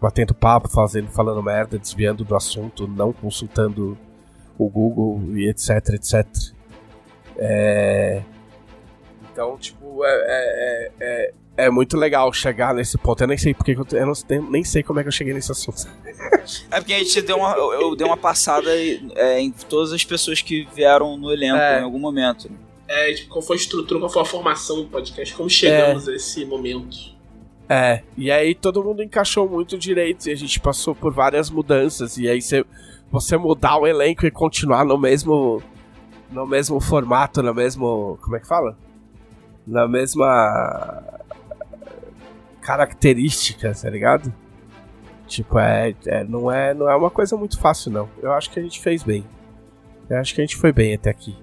batendo 0.00 0.34
papo, 0.34 0.68
fazendo, 0.68 1.08
falando 1.10 1.42
merda, 1.42 1.78
desviando 1.78 2.22
do 2.24 2.36
assunto, 2.36 2.86
não 2.86 3.12
consultando 3.12 3.98
o 4.56 4.68
Google 4.68 5.20
e 5.36 5.48
etc, 5.48 5.70
etc. 5.94 6.26
É... 7.38 8.22
Então, 9.32 9.56
tipo, 9.58 10.04
é, 10.04 10.10
é, 10.10 10.90
é, 11.00 11.32
é 11.66 11.70
muito 11.70 11.96
legal 11.96 12.32
chegar 12.32 12.74
nesse 12.74 12.96
ponto. 12.96 13.22
Eu 13.22 13.26
nem 13.28 13.36
sei 13.36 13.52
porque 13.52 13.74
que 13.74 13.80
eu, 13.80 13.86
eu 14.00 14.06
não 14.06 14.14
sei- 14.14 14.40
nem 14.40 14.64
sei 14.64 14.82
como 14.82 14.98
é 14.98 15.02
que 15.02 15.08
eu 15.08 15.12
cheguei 15.12 15.34
nesse 15.34 15.52
assunto. 15.52 15.86
É 16.70 16.78
porque 16.78 16.92
a 16.94 16.98
gente 16.98 17.20
deu 17.22 17.38
uma. 17.38 17.52
Eu, 17.56 17.72
eu 17.72 17.96
dei 17.96 18.06
uma 18.06 18.16
passada 18.16 18.70
é, 19.16 19.40
em 19.40 19.50
todas 19.50 19.92
as 19.92 20.04
pessoas 20.04 20.40
que 20.40 20.66
vieram 20.74 21.16
no 21.16 21.32
elenco 21.32 21.56
É. 21.56 21.80
em 21.80 21.82
algum 21.82 21.98
momento. 21.98 22.48
É, 22.86 23.12
tipo, 23.14 23.30
qual 23.30 23.42
foi 23.42 23.56
a 23.56 23.58
estrutura, 23.58 23.98
qual 23.98 24.10
foi 24.10 24.22
a 24.22 24.24
formação 24.24 24.76
do 24.76 24.84
podcast, 24.88 25.34
como 25.34 25.50
chegamos 25.50 26.08
a 26.08 26.14
esse 26.14 26.44
momento. 26.44 26.96
É, 27.68 28.02
e 28.16 28.30
aí 28.30 28.54
todo 28.54 28.82
mundo 28.82 29.02
encaixou 29.02 29.48
muito 29.48 29.76
direito 29.76 30.28
e 30.28 30.32
a 30.32 30.36
gente 30.36 30.60
passou 30.60 30.94
por 30.94 31.12
várias 31.12 31.50
mudanças. 31.50 32.16
E 32.16 32.28
aí 32.28 32.40
você, 32.40 32.64
você 33.10 33.36
mudar 33.36 33.76
o 33.78 33.86
elenco 33.86 34.24
e 34.24 34.30
continuar 34.30 34.84
no 34.84 34.96
mesmo. 34.96 35.60
No 36.30 36.46
mesmo 36.46 36.80
formato, 36.80 37.42
no 37.42 37.54
mesmo. 37.54 38.18
Como 38.20 38.36
é 38.36 38.40
que 38.40 38.46
fala? 38.46 38.76
Na 39.66 39.86
mesma. 39.86 41.02
característica, 42.60 43.72
tá 43.72 43.90
ligado? 43.90 44.32
Tipo, 45.26 45.58
é, 45.58 45.94
é, 46.06 46.24
não, 46.24 46.50
é, 46.50 46.72
não 46.72 46.88
é 46.88 46.96
uma 46.96 47.10
coisa 47.10 47.36
muito 47.36 47.58
fácil, 47.58 47.90
não. 47.90 48.08
Eu 48.22 48.32
acho 48.32 48.50
que 48.50 48.60
a 48.60 48.62
gente 48.62 48.80
fez 48.80 49.02
bem. 49.02 49.24
Eu 50.08 50.18
acho 50.18 50.34
que 50.34 50.40
a 50.40 50.44
gente 50.44 50.56
foi 50.56 50.72
bem 50.72 50.94
até 50.94 51.10
aqui. 51.10 51.36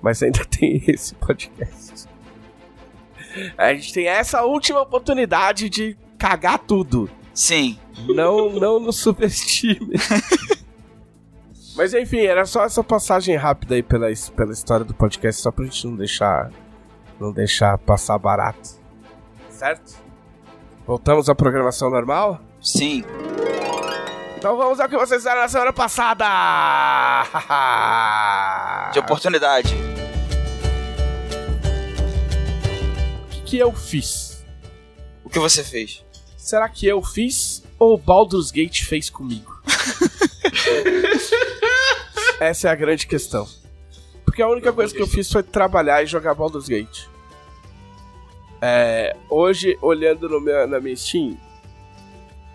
Mas 0.00 0.22
ainda 0.22 0.44
tem 0.46 0.82
esse 0.88 1.14
podcast. 1.14 2.06
A 3.56 3.72
gente 3.72 3.92
tem 3.94 4.08
essa 4.08 4.42
última 4.42 4.82
oportunidade 4.82 5.70
de 5.70 5.96
cagar 6.18 6.58
tudo. 6.58 7.08
Sim. 7.32 7.78
Não, 8.08 8.50
não 8.50 8.80
nos 8.80 8.98
subestime. 8.98 9.94
Mas 11.74 11.94
enfim, 11.94 12.20
era 12.20 12.44
só 12.44 12.64
essa 12.64 12.84
passagem 12.84 13.36
rápida 13.36 13.74
aí 13.74 13.82
pela, 13.82 14.06
pela 14.36 14.52
história 14.52 14.84
do 14.84 14.94
podcast, 14.94 15.40
só 15.40 15.50
pra 15.50 15.64
gente 15.64 15.86
não 15.86 15.96
deixar. 15.96 16.50
Não 17.18 17.32
deixar 17.32 17.78
passar 17.78 18.18
barato. 18.18 18.70
Certo? 19.48 19.94
Voltamos 20.86 21.28
à 21.28 21.34
programação 21.34 21.88
normal? 21.88 22.40
Sim. 22.60 23.04
Então 24.36 24.56
vamos 24.56 24.80
ao 24.80 24.88
que 24.88 24.96
vocês 24.96 25.22
fizeram 25.22 25.40
na 25.40 25.48
semana 25.48 25.72
passada! 25.72 26.24
De 28.92 28.98
oportunidade. 28.98 29.74
O 33.24 33.28
que, 33.30 33.40
que 33.42 33.58
eu 33.58 33.72
fiz? 33.72 34.44
O 35.24 35.30
que 35.30 35.38
você 35.38 35.62
fez? 35.62 36.04
Será 36.36 36.68
que 36.68 36.86
eu 36.86 37.00
fiz 37.02 37.62
ou 37.78 37.94
o 37.94 37.96
Baldur's 37.96 38.50
Gate 38.50 38.82
fez 38.82 39.08
comigo? 39.08 39.62
Essa 42.48 42.68
é 42.68 42.70
a 42.70 42.74
grande 42.74 43.06
questão. 43.06 43.46
Porque 44.24 44.42
a 44.42 44.48
única 44.48 44.72
coisa 44.72 44.94
que 44.94 45.02
eu 45.02 45.06
fiz 45.06 45.30
foi 45.30 45.42
trabalhar 45.42 46.02
e 46.02 46.06
jogar 46.06 46.34
Baldur's 46.34 46.68
Gate. 46.68 47.06
É, 48.60 49.16
hoje, 49.28 49.76
olhando 49.82 50.40
meu, 50.40 50.66
na 50.68 50.80
minha 50.80 50.96
Steam, 50.96 51.36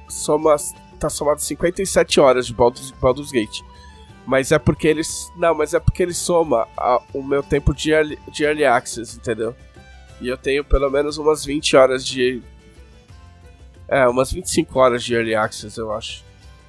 soma, 0.08 0.56
tá 1.00 1.10
somado 1.10 1.42
57 1.42 2.20
horas 2.20 2.48
de 2.48 2.54
Baldur's, 2.54 2.92
Baldur's 2.92 3.32
Gate. 3.32 3.62
Mas 4.26 4.52
é 4.52 4.60
porque 4.60 4.88
eles. 4.88 5.32
Não, 5.38 5.54
mas 5.54 5.74
é 5.74 5.80
porque 5.80 6.04
ele 6.04 6.14
soma 6.14 6.68
a- 6.76 7.02
o 7.14 7.22
meu 7.24 7.42
tempo 7.44 7.74
de 7.74 7.92
early, 7.92 8.18
de 8.32 8.44
early 8.44 8.66
access, 8.66 9.16
entendeu? 9.18 9.56
E 10.20 10.28
eu 10.28 10.38
tenho 10.38 10.64
pelo 10.66 10.90
menos 10.90 11.18
umas 11.18 11.46
20 11.46 11.76
horas 11.78 12.06
de. 12.06 12.42
É, 13.88 14.06
umas 14.08 14.32
25 14.32 14.80
horas 14.80 15.04
de 15.04 15.14
early 15.14 15.34
access, 15.36 15.78
eu 15.78 15.94
acho. 15.94 16.26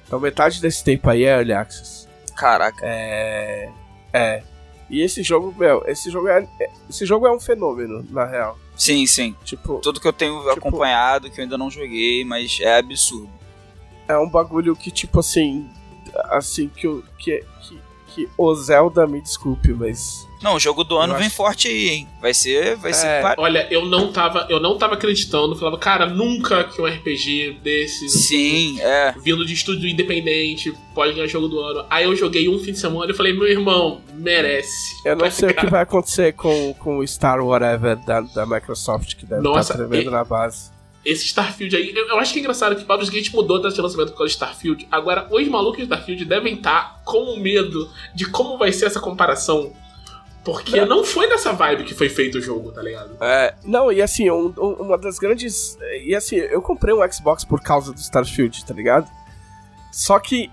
Então 0.07 0.19
metade 0.19 0.61
desse 0.61 0.83
tempo 0.83 1.09
aí 1.09 1.23
é 1.25 1.35
early 1.37 1.51
access. 1.53 2.07
Caraca. 2.39 2.79
É. 2.85 3.69
É. 4.13 4.43
E 4.89 5.01
esse 5.01 5.21
jogo, 5.21 5.53
meu, 5.57 5.83
esse 5.85 6.09
jogo 6.09 6.27
é. 6.29 6.47
é- 6.59 6.71
Esse 6.89 7.05
jogo 7.05 7.27
é 7.27 7.31
um 7.31 7.39
fenômeno, 7.39 8.03
na 8.09 8.25
real. 8.25 8.57
Sim, 8.75 9.05
sim. 9.05 9.35
Tipo, 9.43 9.79
Tudo 9.79 9.99
que 9.99 10.07
eu 10.07 10.13
tenho 10.13 10.37
Tipo- 10.39 10.51
acompanhado, 10.51 11.29
que 11.29 11.39
eu 11.39 11.43
ainda 11.43 11.57
não 11.57 11.69
joguei, 11.69 12.23
mas 12.23 12.59
é 12.61 12.77
absurdo. 12.79 13.29
é 14.07 14.17
um 14.17 14.27
bagulho 14.29 14.75
que, 14.75 14.89
tipo 14.89 15.19
assim. 15.19 15.69
Assim, 16.29 16.67
que 16.69 16.87
o. 16.87 17.03
Que, 17.19 17.43
que, 17.61 17.79
que 18.25 18.29
o 18.37 18.53
Zelda 18.55 19.05
me 19.07 19.21
desculpe, 19.21 19.73
mas. 19.73 20.27
Não, 20.41 20.55
o 20.55 20.59
jogo 20.59 20.85
do 20.85 20.97
ano 20.97 21.15
vem 21.15 21.27
acho- 21.27 21.35
forte 21.35 21.67
aí, 21.67 21.89
hein? 21.89 22.07
Vai 22.21 22.33
ser. 22.33 22.75
Vai 22.77 22.91
É. 22.91 22.93
ser. 22.93 23.21
par- 23.21 23.35
Olha, 23.37 23.67
eu 23.69 23.85
não 23.85 24.09
tava, 24.11 24.47
eu 24.49 24.57
não 24.59 24.77
tava 24.77 24.93
acreditando, 24.93 25.53
falava, 25.55 25.77
cara, 25.77 26.05
nunca 26.05 26.63
que 26.63 26.81
um 26.81 26.85
RPG 26.85 27.57
desses 27.61 28.13
Sim, 28.25 28.79
é. 28.79 29.13
vindo 29.21 29.45
de 29.45 29.53
estúdio 29.53 29.89
independente 29.89 30.73
pode 30.95 31.13
ganhar 31.13 31.27
jogo 31.27 31.49
do 31.49 31.59
ano. 31.59 31.85
Aí 31.89 32.05
eu 32.05 32.15
joguei 32.15 32.47
um 32.47 32.57
fim 32.57 32.71
de 32.71 32.79
semana 32.79 33.11
e 33.11 33.15
falei, 33.15 33.33
meu 33.33 33.47
irmão, 33.47 33.99
merece. 34.13 34.95
Eu 35.05 35.15
não 35.17 35.25
Tá 35.25 35.31
sei 35.31 35.49
o 35.49 35.53
que 35.53 35.65
vai 35.67 35.83
acontecer 35.83 36.31
com, 36.33 36.73
com 36.75 36.99
o 36.99 37.07
Star 37.07 37.43
Whatever 37.45 37.97
da, 38.05 38.21
da 38.21 38.45
Microsoft, 38.45 39.15
que 39.15 39.25
deve 39.25 39.41
Nossa, 39.41 39.73
estar 39.73 39.85
tremendo 39.85 40.09
e- 40.09 40.13
na 40.13 40.23
base. 40.23 40.71
Esse 41.05 41.25
Starfield 41.25 41.75
aí, 41.75 41.93
eu, 41.95 42.07
eu 42.09 42.19
acho 42.19 42.33
que 42.33 42.39
é 42.39 42.41
engraçado 42.41 42.75
que 42.75 42.83
Baldur's 42.83 43.09
Gate 43.09 43.31
mudou 43.33 43.57
a 43.57 43.61
data 43.61 43.73
de 43.73 43.81
lançamento 43.81 44.09
por 44.11 44.17
causa 44.17 44.27
de 44.29 44.33
Starfield. 44.33 44.87
Agora, 44.91 45.27
os 45.31 45.47
malucos 45.47 45.77
de 45.77 45.83
Starfield 45.83 46.25
devem 46.25 46.55
estar 46.55 47.01
com 47.05 47.37
medo 47.37 47.89
de 48.13 48.25
como 48.29 48.57
vai 48.57 48.71
ser 48.73 48.85
essa 48.87 48.99
comparação. 48.99 49.71
Porque 50.43 50.83
não 50.85 51.03
foi 51.03 51.27
nessa 51.27 51.51
vibe 51.53 51.83
que 51.83 51.93
foi 51.93 52.09
feito 52.09 52.37
o 52.37 52.41
jogo, 52.41 52.71
tá 52.71 52.81
ligado? 52.81 53.17
É, 53.21 53.53
não, 53.63 53.91
e 53.91 54.01
assim, 54.01 54.29
um- 54.31 54.53
um- 54.57 54.73
uma 54.85 54.97
das 54.97 55.19
grandes. 55.19 55.77
E 56.05 56.15
assim, 56.15 56.37
eu 56.37 56.61
comprei 56.61 56.93
um 56.93 57.11
Xbox 57.11 57.43
por 57.43 57.61
causa 57.61 57.91
do 57.93 57.99
Starfield, 57.99 58.65
tá 58.65 58.73
ligado? 58.73 59.07
Só 59.91 60.17
que, 60.19 60.49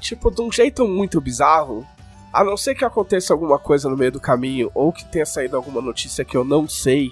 tipo, 0.00 0.30
de 0.30 0.40
um 0.40 0.50
jeito 0.50 0.86
muito 0.86 1.20
bizarro, 1.20 1.86
A 2.32 2.44
não 2.44 2.56
ser 2.56 2.76
que 2.76 2.84
aconteça 2.84 3.32
alguma 3.34 3.58
coisa 3.58 3.88
no 3.90 3.96
meio 3.96 4.12
do 4.12 4.20
caminho, 4.20 4.70
ou 4.72 4.92
que 4.92 5.04
tenha 5.04 5.26
saído 5.26 5.56
alguma 5.56 5.80
notícia 5.82 6.24
que 6.24 6.36
eu 6.36 6.44
não 6.44 6.68
sei, 6.68 7.10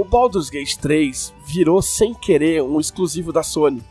o 0.00 0.04
Baldur's 0.04 0.48
Gate 0.50 0.76
3 0.76 1.34
virou 1.46 1.80
sem 1.82 2.14
querer 2.14 2.62
um 2.62 2.80
exclusivo 2.80 3.32
da 3.32 3.42
Sony. 3.42 3.82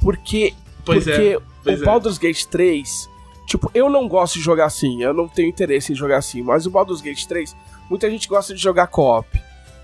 Porque, 0.00 0.54
Pois 0.84 1.06
é, 1.06 1.10
porque 1.12 1.40
pois 1.64 1.80
o 1.80 1.82
é. 1.82 1.86
Baldur's 1.86 2.18
Gate 2.18 2.44
3, 2.46 3.08
tipo, 3.46 3.70
eu 3.74 3.88
não 3.90 4.08
gosto 4.08 4.34
de 4.34 4.40
jogar 4.40 4.66
assim, 4.66 5.02
eu 5.02 5.12
não 5.12 5.28
tenho 5.28 5.48
interesse 5.48 5.92
em 5.92 5.96
jogar 5.96 6.18
assim, 6.18 6.42
mas 6.42 6.66
o 6.66 6.70
Baldur's 6.70 7.00
Gate 7.00 7.24
3, 7.26 7.56
muita 7.90 8.10
gente 8.10 8.28
gosta 8.28 8.54
de 8.54 8.60
jogar 8.62 8.86
co-op. 8.86 9.28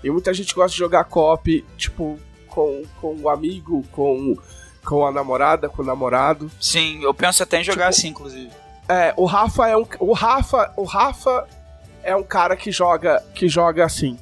E 0.03 0.09
muita 0.09 0.33
gente 0.33 0.53
gosta 0.53 0.71
de 0.71 0.77
jogar 0.77 1.03
co-op, 1.05 1.65
tipo, 1.77 2.17
com, 2.47 2.83
com 3.01 3.15
o 3.21 3.29
amigo, 3.29 3.83
com, 3.91 4.35
com 4.83 5.05
a 5.05 5.11
namorada, 5.11 5.67
com 5.67 5.81
o 5.81 5.85
namorado. 5.85 6.49
Sim, 6.59 7.01
eu 7.03 7.13
penso 7.13 7.41
até 7.43 7.59
em 7.59 7.63
jogar 7.63 7.85
Tipo- 7.91 7.99
assim, 7.99 8.07
inclusive. 8.09 8.49
É, 8.87 9.13
o 9.17 9.25
Rafa 9.25 9.67
é 9.67 9.75
um. 9.75 9.83
O 9.99 10.13
Rafa. 10.13 10.71
O 10.77 10.83
Rafa 10.83 11.47
é 12.03 12.15
um 12.15 12.21
cara 12.21 12.55
que 12.55 12.71
joga. 12.71 13.19
que 13.33 13.47
joga 13.49 13.83
assim. 13.83 14.15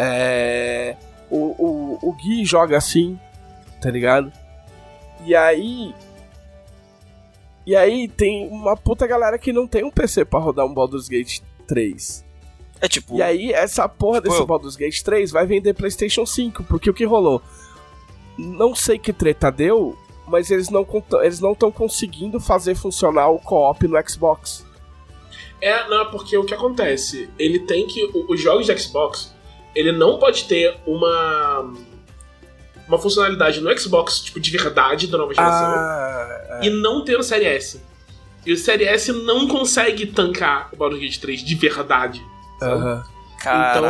É. 0.00 0.96
O, 1.30 1.36
o, 1.58 1.98
o 2.08 2.12
Gui 2.14 2.44
joga 2.44 2.76
assim, 2.78 3.18
tá 3.82 3.90
ligado? 3.90 4.32
E 5.26 5.34
aí. 5.34 5.92
E 7.66 7.76
aí 7.76 8.08
tem 8.08 8.48
uma 8.48 8.76
puta 8.76 9.06
galera 9.06 9.38
que 9.38 9.52
não 9.52 9.66
tem 9.66 9.84
um 9.84 9.90
PC 9.90 10.24
pra 10.24 10.38
rodar 10.40 10.64
um 10.64 10.72
Baldur's 10.72 11.08
Gate 11.08 11.40
3. 11.66 12.24
É 12.80 12.88
tipo, 12.88 13.16
E 13.16 13.22
aí, 13.22 13.52
essa 13.52 13.88
porra 13.88 14.18
Tipo, 14.18 14.28
desse 14.30 14.40
eu- 14.40 14.46
Baldur's 14.46 14.76
Gate 14.76 15.02
3 15.02 15.30
vai 15.32 15.44
vender 15.44 15.74
PlayStation 15.74 16.24
5, 16.24 16.62
porque 16.64 16.88
o 16.88 16.94
que 16.94 17.04
rolou? 17.04 17.42
Não 18.38 18.74
sei 18.74 18.98
que 18.98 19.12
treta 19.12 19.50
deu, 19.50 19.98
mas 20.28 20.50
eles 20.50 20.70
não 20.70 20.86
eles 21.22 21.40
não 21.40 21.52
estão 21.52 21.72
conseguindo 21.72 22.38
fazer 22.38 22.76
funcionar 22.76 23.28
o 23.28 23.38
co-op 23.40 23.86
no 23.88 23.98
Xbox. 24.08 24.64
É, 25.60 25.88
não, 25.88 26.08
porque 26.10 26.38
o 26.38 26.44
que 26.44 26.54
acontece? 26.54 27.28
Ele 27.36 27.58
tem 27.58 27.86
que. 27.88 28.00
Os 28.28 28.40
jogos 28.40 28.64
de 28.64 28.78
Xbox, 28.78 29.34
ele 29.78 29.92
não 29.92 30.18
pode 30.18 30.44
ter 30.44 30.76
uma. 30.86 31.72
Uma 32.86 32.98
funcionalidade 32.98 33.60
no 33.60 33.78
Xbox, 33.78 34.20
tipo, 34.20 34.40
de 34.40 34.50
verdade 34.50 35.08
da 35.08 35.18
nova 35.18 35.34
geração. 35.34 35.66
Ah, 35.74 36.60
E 36.62 36.70
não 36.70 37.04
ter 37.04 37.18
no 37.18 37.22
Série 37.22 37.44
S. 37.44 37.78
E 38.46 38.52
o 38.52 38.56
Série 38.56 38.84
S 38.84 39.12
não 39.12 39.46
consegue 39.46 40.06
tancar 40.06 40.70
o 40.72 40.76
Baldur's 40.76 41.02
Gate 41.02 41.18
3 41.18 41.44
de 41.44 41.54
verdade. 41.54 42.22
Então, 43.70 43.82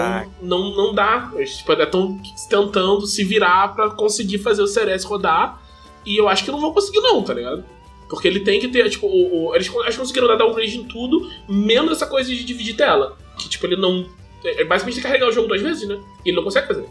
não, 0.42 0.74
não 0.76 0.92
dá. 0.94 1.30
Eles 1.36 1.58
tipo, 1.58 1.72
estão 1.72 2.18
tentando 2.50 3.06
se 3.06 3.22
virar 3.22 3.72
pra 3.74 3.88
conseguir 3.90 4.38
fazer 4.38 4.62
o 4.62 4.66
Série 4.66 4.90
S 4.90 5.06
rodar. 5.06 5.62
E 6.04 6.16
eu 6.16 6.28
acho 6.28 6.44
que 6.44 6.50
não 6.50 6.60
vão 6.60 6.72
conseguir, 6.72 7.00
não, 7.00 7.22
tá 7.22 7.32
ligado? 7.34 7.64
Porque 8.10 8.26
ele 8.26 8.40
tem 8.40 8.58
que 8.58 8.66
ter, 8.66 8.90
tipo, 8.90 9.06
o, 9.06 9.46
o- 9.50 9.54
eles 9.54 9.70
eles 9.84 9.96
conseguiram 9.96 10.26
dar 10.26 10.34
downgrade 10.36 10.76
em 10.76 10.84
tudo, 10.84 11.30
menos 11.48 11.92
essa 11.92 12.06
coisa 12.06 12.28
de 12.30 12.42
dividir 12.42 12.74
tela. 12.74 13.16
Que, 13.38 13.48
tipo, 13.48 13.64
ele 13.64 13.76
não. 13.76 14.06
É 14.44 14.64
basicamente 14.64 15.00
carregar 15.00 15.28
o 15.28 15.32
jogo 15.32 15.48
duas 15.48 15.60
vezes, 15.62 15.88
né? 15.88 15.98
E 16.24 16.28
ele 16.30 16.36
não 16.36 16.44
consegue 16.44 16.66
fazer. 16.68 16.88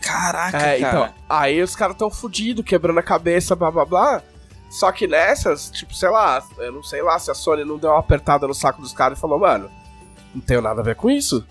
Caraca, 0.00 0.56
É, 0.56 0.80
cara. 0.80 0.96
então, 1.04 1.14
aí 1.28 1.60
os 1.62 1.76
caras 1.76 1.96
tão 1.96 2.10
fudidos, 2.10 2.64
quebrando 2.64 2.98
a 2.98 3.02
cabeça, 3.02 3.54
blá 3.54 3.70
blá 3.70 3.84
blá. 3.84 4.22
Só 4.70 4.90
que 4.92 5.06
nessas, 5.06 5.68
tipo, 5.70 5.92
sei 5.94 6.08
lá, 6.10 6.42
eu 6.58 6.72
não 6.72 6.82
sei 6.82 7.02
lá 7.02 7.18
se 7.18 7.30
a 7.30 7.34
Sony 7.34 7.64
não 7.64 7.76
deu 7.76 7.90
uma 7.90 7.98
apertada 7.98 8.46
no 8.46 8.54
saco 8.54 8.80
dos 8.80 8.92
caras 8.92 9.18
e 9.18 9.20
falou, 9.20 9.38
mano, 9.38 9.68
não 10.34 10.40
tenho 10.40 10.62
nada 10.62 10.80
a 10.80 10.84
ver 10.84 10.94
com 10.94 11.10
isso. 11.10 11.44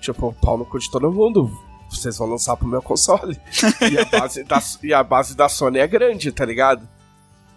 Tipo, 0.00 0.34
pau 0.42 0.58
no 0.58 0.66
cu 0.66 0.78
de 0.78 0.90
todo 0.90 1.10
mundo. 1.10 1.50
Vocês 1.88 2.18
vão 2.18 2.28
lançar 2.28 2.56
pro 2.56 2.66
meu 2.66 2.82
console. 2.82 3.40
e, 3.90 3.96
a 3.98 4.04
base 4.04 4.42
da, 4.42 4.60
e 4.82 4.92
a 4.92 5.02
base 5.04 5.36
da 5.36 5.48
Sony 5.48 5.78
é 5.78 5.86
grande, 5.86 6.32
tá 6.32 6.44
ligado? 6.44 6.86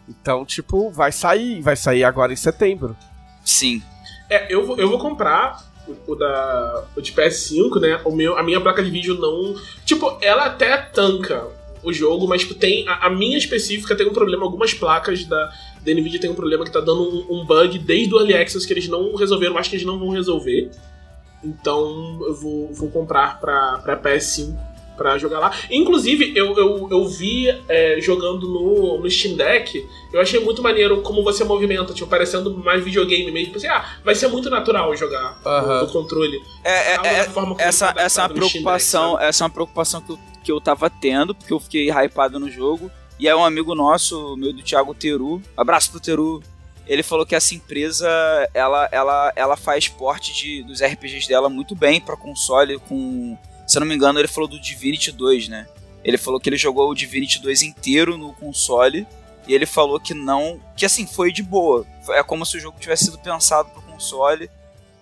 Então, 0.08 0.46
tipo, 0.46 0.92
vai 0.92 1.12
sair, 1.12 1.60
vai 1.62 1.76
sair 1.76 2.04
agora 2.04 2.32
em 2.32 2.36
setembro. 2.36 2.96
Sim. 3.44 3.82
É, 4.30 4.54
eu 4.54 4.66
vou, 4.66 4.78
eu 4.78 4.88
vou 4.88 5.00
comprar 5.00 5.64
o, 6.08 6.16
da, 6.16 6.86
o 6.96 7.02
de 7.02 7.12
PS5, 7.12 7.80
né? 7.80 8.02
O 8.06 8.12
meu, 8.12 8.38
a 8.38 8.44
minha 8.44 8.60
placa 8.60 8.84
de 8.84 8.90
vídeo 8.90 9.16
não. 9.16 9.56
Tipo, 9.86 10.18
ela 10.22 10.46
até 10.46 10.78
tanca 10.78 11.48
o 11.84 11.94
jogo, 11.94 12.28
mas 12.28 12.42
tipo, 12.42 12.54
tem. 12.54 12.88
A, 12.88 13.08
a 13.08 13.10
minha 13.10 13.38
específica 13.38 13.96
tem 13.96 14.08
um 14.08 14.14
problema. 14.14 14.44
Algumas 14.44 14.74
placas 14.74 15.26
da, 15.26 15.52
da 15.82 15.94
Nvidia 15.94 16.20
tem 16.20 16.30
um 16.30 16.36
problema 16.36 16.66
que 16.66 16.72
tá 16.72 16.80
dando 16.80 17.02
um, 17.02 17.40
um 17.40 17.46
bug 17.46 17.80
desde 17.80 18.14
o 18.14 18.20
Early 18.20 18.36
Access 18.36 18.66
que 18.66 18.74
eles 18.74 18.88
não 18.88 19.16
resolveram, 19.16 19.58
acho 19.58 19.70
que 19.70 19.76
eles 19.76 19.86
não 19.86 20.00
vão 20.00 20.10
resolver. 20.10 20.70
Então 21.44 22.20
eu 22.22 22.34
vou, 22.36 22.74
vou 22.74 22.90
comprar 22.90 23.40
pra, 23.40 23.78
pra 23.80 23.98
PS5 23.98 24.69
pra 25.00 25.18
jogar 25.18 25.40
lá. 25.40 25.56
Inclusive, 25.72 26.34
eu, 26.36 26.56
eu, 26.58 26.88
eu 26.92 27.08
vi 27.08 27.48
é, 27.70 27.98
jogando 28.02 28.48
no, 28.48 29.00
no 29.00 29.10
Steam 29.10 29.36
Deck, 29.36 29.88
eu 30.12 30.20
achei 30.20 30.40
muito 30.42 30.62
maneiro 30.62 31.02
como 31.02 31.24
você 31.24 31.46
movimenta, 31.46 31.94
tipo, 31.94 32.08
parecendo 32.10 32.56
mais 32.58 32.84
videogame 32.84 33.32
mesmo. 33.32 33.54
Pensei, 33.54 33.70
ah, 33.70 33.98
vai 34.04 34.14
ser 34.14 34.28
muito 34.28 34.50
natural 34.50 34.94
jogar 34.96 35.40
Aham. 35.46 35.82
no, 35.82 35.88
controle. 35.88 36.42
É, 36.64 36.94
é- 36.94 36.96
é- 36.96 37.28
essa, 37.60 37.94
essa 37.98 38.22
é 38.22 38.24
uma 38.24 38.28
Deck, 38.30 38.40
preocupação, 38.40 39.14
sabe? 39.14 39.24
essa 39.26 39.44
é 39.44 39.46
uma 39.46 39.50
preocupação 39.54 40.02
que 40.02 40.12
eu, 40.12 40.20
que 40.44 40.52
eu 40.52 40.60
tava 40.60 40.90
tendo, 40.90 41.34
porque 41.34 41.54
eu 41.54 41.60
fiquei 41.60 41.90
hypado 41.90 42.40
no 42.40 42.50
jogo. 42.52 42.92
E 43.18 43.28
aí 43.28 43.34
um 43.34 43.44
amigo 43.44 43.74
nosso, 43.74 44.36
meu 44.38 44.52
do 44.54 44.62
Thiago 44.62 44.94
Teru, 44.94 45.42
abraço 45.56 45.92
pro 45.92 46.00
Teru, 46.00 46.42
ele 46.88 47.04
falou 47.04 47.26
que 47.26 47.36
essa 47.36 47.54
empresa, 47.54 48.10
ela, 48.54 48.90
ela, 48.92 49.32
ela 49.36 49.56
faz 49.56 49.88
porte 49.88 50.34
de, 50.34 50.64
dos 50.64 50.82
RPGs 50.82 51.28
dela 51.28 51.48
muito 51.48 51.76
bem 51.76 52.02
pra 52.02 52.18
console 52.18 52.80
com... 52.80 53.38
Se 53.70 53.78
eu 53.78 53.82
não 53.82 53.88
me 53.88 53.94
engano, 53.94 54.20
ele 54.20 54.28
falou 54.28 54.50
do 54.50 54.60
Divinity 54.60 55.12
2, 55.12 55.48
né? 55.48 55.68
Ele 56.04 56.18
falou 56.18 56.40
que 56.40 56.50
ele 56.50 56.58
jogou 56.58 56.90
o 56.90 56.96
Divinity 56.96 57.40
2 57.40 57.62
inteiro 57.62 58.18
no 58.18 58.34
console 58.34 59.06
e 59.48 59.54
ele 59.54 59.68
falou 59.68 60.00
que 60.00 60.16
não... 60.16 60.60
Que 60.76 60.88
assim, 60.88 61.06
foi 61.06 61.32
de 61.32 61.44
boa. 61.44 61.86
É 62.10 62.24
como 62.24 62.48
se 62.48 62.58
o 62.58 62.60
jogo 62.60 62.80
tivesse 62.80 63.06
sido 63.06 63.20
pensado 63.20 63.70
pro 63.70 63.84
console 63.84 64.50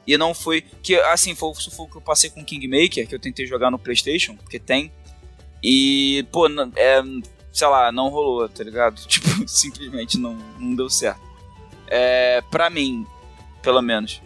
e 0.05 0.17
não 0.17 0.33
foi. 0.33 0.61
Que 0.61 0.95
assim, 0.95 1.33
foi, 1.33 1.53
foi 1.53 1.85
o 1.85 1.89
que 1.89 1.95
eu 1.95 2.01
passei 2.01 2.29
com 2.29 2.43
Kingmaker, 2.43 3.07
que 3.07 3.15
eu 3.15 3.19
tentei 3.19 3.45
jogar 3.45 3.71
no 3.71 3.79
PlayStation, 3.79 4.35
porque 4.35 4.59
tem. 4.59 4.91
E, 5.63 6.25
pô, 6.29 6.47
é, 6.75 7.01
sei 7.53 7.67
lá, 7.67 7.89
não 7.89 8.09
rolou, 8.09 8.49
tá 8.49 8.65
ligado? 8.65 8.99
Tipo, 9.07 9.47
simplesmente 9.47 10.17
não, 10.17 10.35
não 10.59 10.75
deu 10.75 10.89
certo. 10.89 11.21
É, 11.87 12.41
pra 12.51 12.69
mim, 12.69 13.07
pelo 13.61 13.81
menos. 13.81 14.21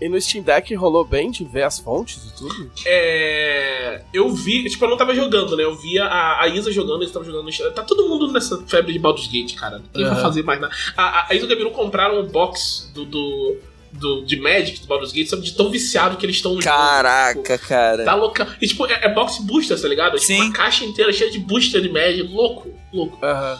E 0.00 0.08
no 0.08 0.18
Steam 0.20 0.42
Deck 0.42 0.74
rolou 0.74 1.04
bem 1.04 1.30
de 1.30 1.44
ver 1.44 1.62
as 1.64 1.78
fontes 1.78 2.16
e 2.24 2.34
tudo? 2.36 2.70
É, 2.86 4.02
eu 4.14 4.32
vi, 4.32 4.64
tipo, 4.68 4.84
eu 4.84 4.90
não 4.90 4.96
tava 4.96 5.14
jogando, 5.14 5.54
né? 5.56 5.62
Eu 5.64 5.76
via 5.76 6.04
a, 6.04 6.42
a 6.42 6.48
Isa 6.48 6.72
jogando, 6.72 6.98
eles 6.98 7.08
estavam 7.08 7.26
jogando. 7.26 7.44
no- 7.44 7.70
Tá 7.72 7.82
todo 7.82 8.08
mundo 8.08 8.32
nessa 8.32 8.62
febre 8.66 8.92
de 8.92 8.98
Baldur's 8.98 9.26
Gate, 9.28 9.54
cara. 9.56 9.78
Ninguém 9.78 10.04
vai 10.04 10.12
Aham. 10.12 10.22
fazer 10.22 10.42
mais 10.42 10.60
nada. 10.60 10.74
A, 10.96 11.02
a, 11.02 11.26
a 11.30 11.34
Isa 11.34 11.44
e 11.44 11.46
o 11.46 11.48
Gabiru 11.50 11.70
compraram 11.70 12.18
um 12.20 12.26
box 12.26 12.90
do, 12.94 13.04
do, 13.04 13.56
do- 13.92 14.24
de 14.24 14.40
Magic, 14.40 14.80
do 14.80 14.86
Baldur's 14.86 15.12
Gate, 15.12 15.28
sabe? 15.28 15.42
De 15.42 15.52
tão 15.54 15.70
viciado 15.70 16.16
que 16.16 16.24
eles 16.24 16.36
estão. 16.36 16.56
Caraca, 16.58 17.58
cara. 17.58 18.04
Tá 18.04 18.14
louca. 18.14 18.56
E 18.60 18.66
tipo, 18.66 18.86
é, 18.86 19.00
é 19.02 19.08
box 19.12 19.38
booster, 19.42 19.78
tá 19.80 19.86
ligado? 19.88 20.16
É, 20.16 20.20
Tipo, 20.20 20.26
Sim. 20.26 20.40
uma 20.42 20.52
caixa 20.52 20.84
inteira 20.84 21.12
cheia 21.12 21.30
de 21.30 21.38
booster 21.40 21.80
de 21.82 21.90
Magic. 21.90 22.22
Louco, 22.32 22.72
louco. 22.92 23.18
Aham. 23.24 23.58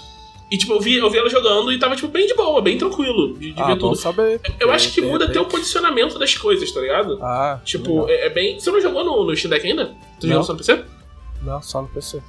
E 0.51 0.59
tipo, 0.59 0.73
eu 0.73 0.81
vi, 0.81 0.97
eu 0.97 1.09
vi 1.09 1.19
ela 1.19 1.31
jogando 1.31 1.71
e 1.73 1.79
tava, 1.79 1.95
tipo, 1.95 2.09
bem 2.09 2.27
de 2.27 2.35
boa, 2.35 2.61
bem 2.61 2.77
tranquilo 2.77 3.35
de, 3.39 3.53
de 3.53 3.63
Ah, 3.63 3.67
ver 3.69 3.79
tudo. 3.79 3.95
saber. 3.95 4.41
Eu 4.59 4.73
acho 4.73 4.93
que 4.93 5.01
De 5.01 5.07
muda 5.07 5.27
até 5.27 5.41
o 5.41 5.45
posicionamento 5.47 6.19
das 6.19 6.37
coisas, 6.37 6.71
tá 6.73 6.81
ligado? 6.81 7.19
Ah, 7.23 7.61
Tipo, 7.65 8.09
é, 8.09 8.27
é 8.27 8.31
bem. 8.31 8.59
Você 8.59 8.71
não 8.71 8.81
jogou 8.81 9.05
no, 9.05 9.25
no 9.25 9.37
Steam 9.37 9.49
Deck 9.51 9.65
ainda? 9.67 9.95
Tu 10.19 10.27
Não. 10.27 10.43
jogou 10.43 10.45
só 10.45 10.53
no 10.53 10.59
PC? 10.59 10.85
Não, 11.43 11.63
só 11.63 11.83
no 11.83 11.89
PC. 11.89 12.21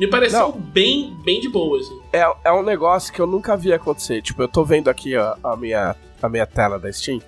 Me 0.00 0.06
pareceu 0.06 0.38
Não. 0.48 0.52
bem, 0.52 1.14
bem 1.24 1.40
de 1.40 1.48
boa, 1.50 1.78
assim. 1.78 2.00
É, 2.12 2.24
é 2.44 2.52
um 2.52 2.62
negócio 2.62 3.12
que 3.12 3.20
eu 3.20 3.26
nunca 3.26 3.54
vi 3.56 3.72
acontecer. 3.72 4.22
Tipo, 4.22 4.42
eu 4.42 4.48
tô 4.48 4.64
vendo 4.64 4.88
aqui 4.88 5.14
ó, 5.16 5.34
a, 5.44 5.54
minha, 5.56 5.94
a 6.22 6.28
minha 6.28 6.46
tela 6.46 6.78
da 6.78 6.90
Steam. 6.90 7.20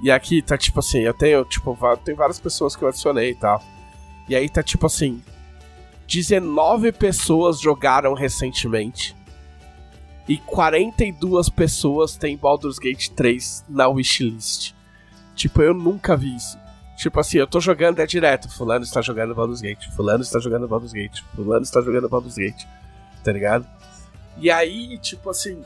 E 0.00 0.10
aqui 0.10 0.40
tá 0.42 0.56
tipo 0.58 0.78
assim, 0.80 1.00
eu 1.00 1.14
tenho, 1.14 1.44
tipo, 1.44 1.76
tem 2.04 2.14
várias 2.14 2.38
pessoas 2.38 2.76
que 2.76 2.82
eu 2.84 2.88
adicionei 2.88 3.30
e 3.30 3.34
tal. 3.34 3.60
E 4.28 4.36
aí 4.36 4.48
tá 4.48 4.62
tipo 4.62 4.86
assim. 4.86 5.20
19 6.06 6.92
pessoas 6.92 7.60
jogaram 7.60 8.12
recentemente. 8.14 9.16
E 10.28 10.36
42 10.38 11.48
pessoas 11.48 12.16
têm 12.16 12.36
Baldur's 12.36 12.78
Gate 12.78 13.08
3 13.08 13.64
na 13.68 13.88
wishlist. 13.88 14.72
Tipo, 15.34 15.62
eu 15.62 15.74
nunca 15.74 16.16
vi 16.16 16.36
isso. 16.36 16.56
Tipo 16.96 17.18
assim, 17.18 17.38
eu 17.38 17.46
tô 17.46 17.58
jogando 17.58 17.98
é 17.98 18.06
direto. 18.06 18.48
Fulano 18.48 18.84
está 18.84 19.00
jogando 19.00 19.34
Baldur's 19.34 19.60
Gate. 19.60 19.88
Fulano 19.96 20.22
está 20.22 20.38
jogando 20.38 20.68
Baldur's 20.68 20.92
Gate. 20.92 21.20
Fulano 21.34 21.62
está 21.62 21.80
jogando 21.80 22.08
Baldur's 22.08 22.36
Gate. 22.36 22.64
Tá 23.24 23.32
ligado? 23.32 23.66
E 24.38 24.50
aí, 24.50 24.96
tipo 24.98 25.30
assim. 25.30 25.64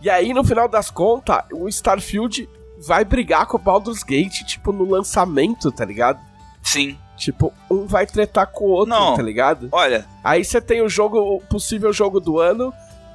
E 0.00 0.08
aí, 0.08 0.32
no 0.32 0.44
final 0.44 0.68
das 0.68 0.90
contas, 0.90 1.42
o 1.52 1.68
Starfield 1.68 2.48
vai 2.86 3.04
brigar 3.04 3.46
com 3.46 3.56
o 3.56 3.60
Baldur's 3.60 4.04
Gate, 4.04 4.44
tipo, 4.44 4.70
no 4.72 4.88
lançamento, 4.88 5.72
tá 5.72 5.84
ligado? 5.84 6.20
Sim. 6.62 6.96
Tipo, 7.16 7.52
um 7.68 7.84
vai 7.86 8.06
tretar 8.06 8.46
com 8.46 8.66
o 8.66 8.68
outro, 8.68 8.94
Não. 8.94 9.16
tá 9.16 9.22
ligado? 9.22 9.68
Olha, 9.72 10.06
Aí 10.22 10.44
você 10.44 10.60
tem 10.60 10.80
o 10.82 10.88
jogo, 10.88 11.18
o 11.18 11.40
possível 11.40 11.92
jogo 11.92 12.20
do 12.20 12.38
ano 12.38 12.72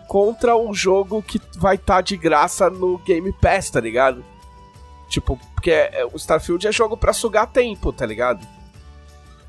contra 0.08 0.56
um 0.56 0.74
jogo 0.74 1.22
que 1.22 1.42
vai 1.58 1.76
estar 1.76 2.02
de 2.02 2.16
graça 2.18 2.70
no 2.70 2.98
Game 3.00 3.32
Pass, 3.34 3.70
tá 3.70 3.80
ligado? 3.80 4.24
Tipo, 5.10 5.40
porque 5.54 5.72
é- 5.72 6.06
o 6.12 6.16
Starfield 6.18 6.68
é 6.68 6.72
jogo 6.72 6.98
pra 6.98 7.14
sugar 7.14 7.48
tempo, 7.48 7.92
tá 7.94 8.06
ligado? 8.06 8.46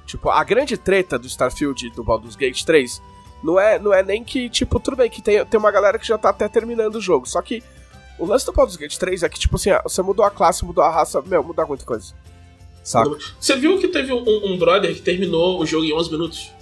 Tipo, 0.06 0.28
a 0.30 0.44
grande 0.44 0.76
treta 0.76 1.18
do 1.18 1.26
Starfield 1.26 1.86
e 1.86 1.90
do 1.90 2.04
Baldur's 2.04 2.36
Gate 2.36 2.62
3 2.64 3.00
não 3.42 3.58
é, 3.58 3.78
não 3.78 3.92
é 3.92 4.02
nem 4.02 4.22
que, 4.22 4.48
tipo, 4.50 4.78
tudo 4.78 4.96
bem 4.96 5.08
que 5.10 5.22
tem, 5.22 5.44
tem 5.46 5.58
uma 5.58 5.70
galera 5.70 5.98
que 5.98 6.06
já 6.06 6.18
tá 6.18 6.28
até 6.30 6.48
terminando 6.48 6.96
o 6.96 7.00
jogo, 7.00 7.26
só 7.26 7.40
que 7.42 7.62
O 8.16 8.24
lance 8.26 8.46
do 8.46 8.52
Baldur's 8.52 8.76
Gate 8.76 8.96
3 8.96 9.24
é 9.24 9.28
que, 9.28 9.40
tipo 9.40 9.56
assim, 9.56 9.70
você 9.82 10.00
mudou 10.00 10.24
a 10.24 10.30
classe, 10.30 10.64
mudou 10.64 10.84
a 10.84 10.88
raça, 10.88 11.20
meu, 11.22 11.42
muda 11.42 11.66
muita 11.66 11.84
coisa. 11.84 12.14
Saca? 12.84 13.10
Você 13.40 13.56
viu 13.56 13.76
que 13.80 13.88
teve 13.88 14.12
um, 14.12 14.22
um 14.52 14.56
brother 14.56 14.94
que 14.94 15.00
terminou 15.00 15.60
o 15.60 15.66
jogo 15.66 15.84
em 15.84 15.92
11 15.92 16.10
minutos? 16.12 16.52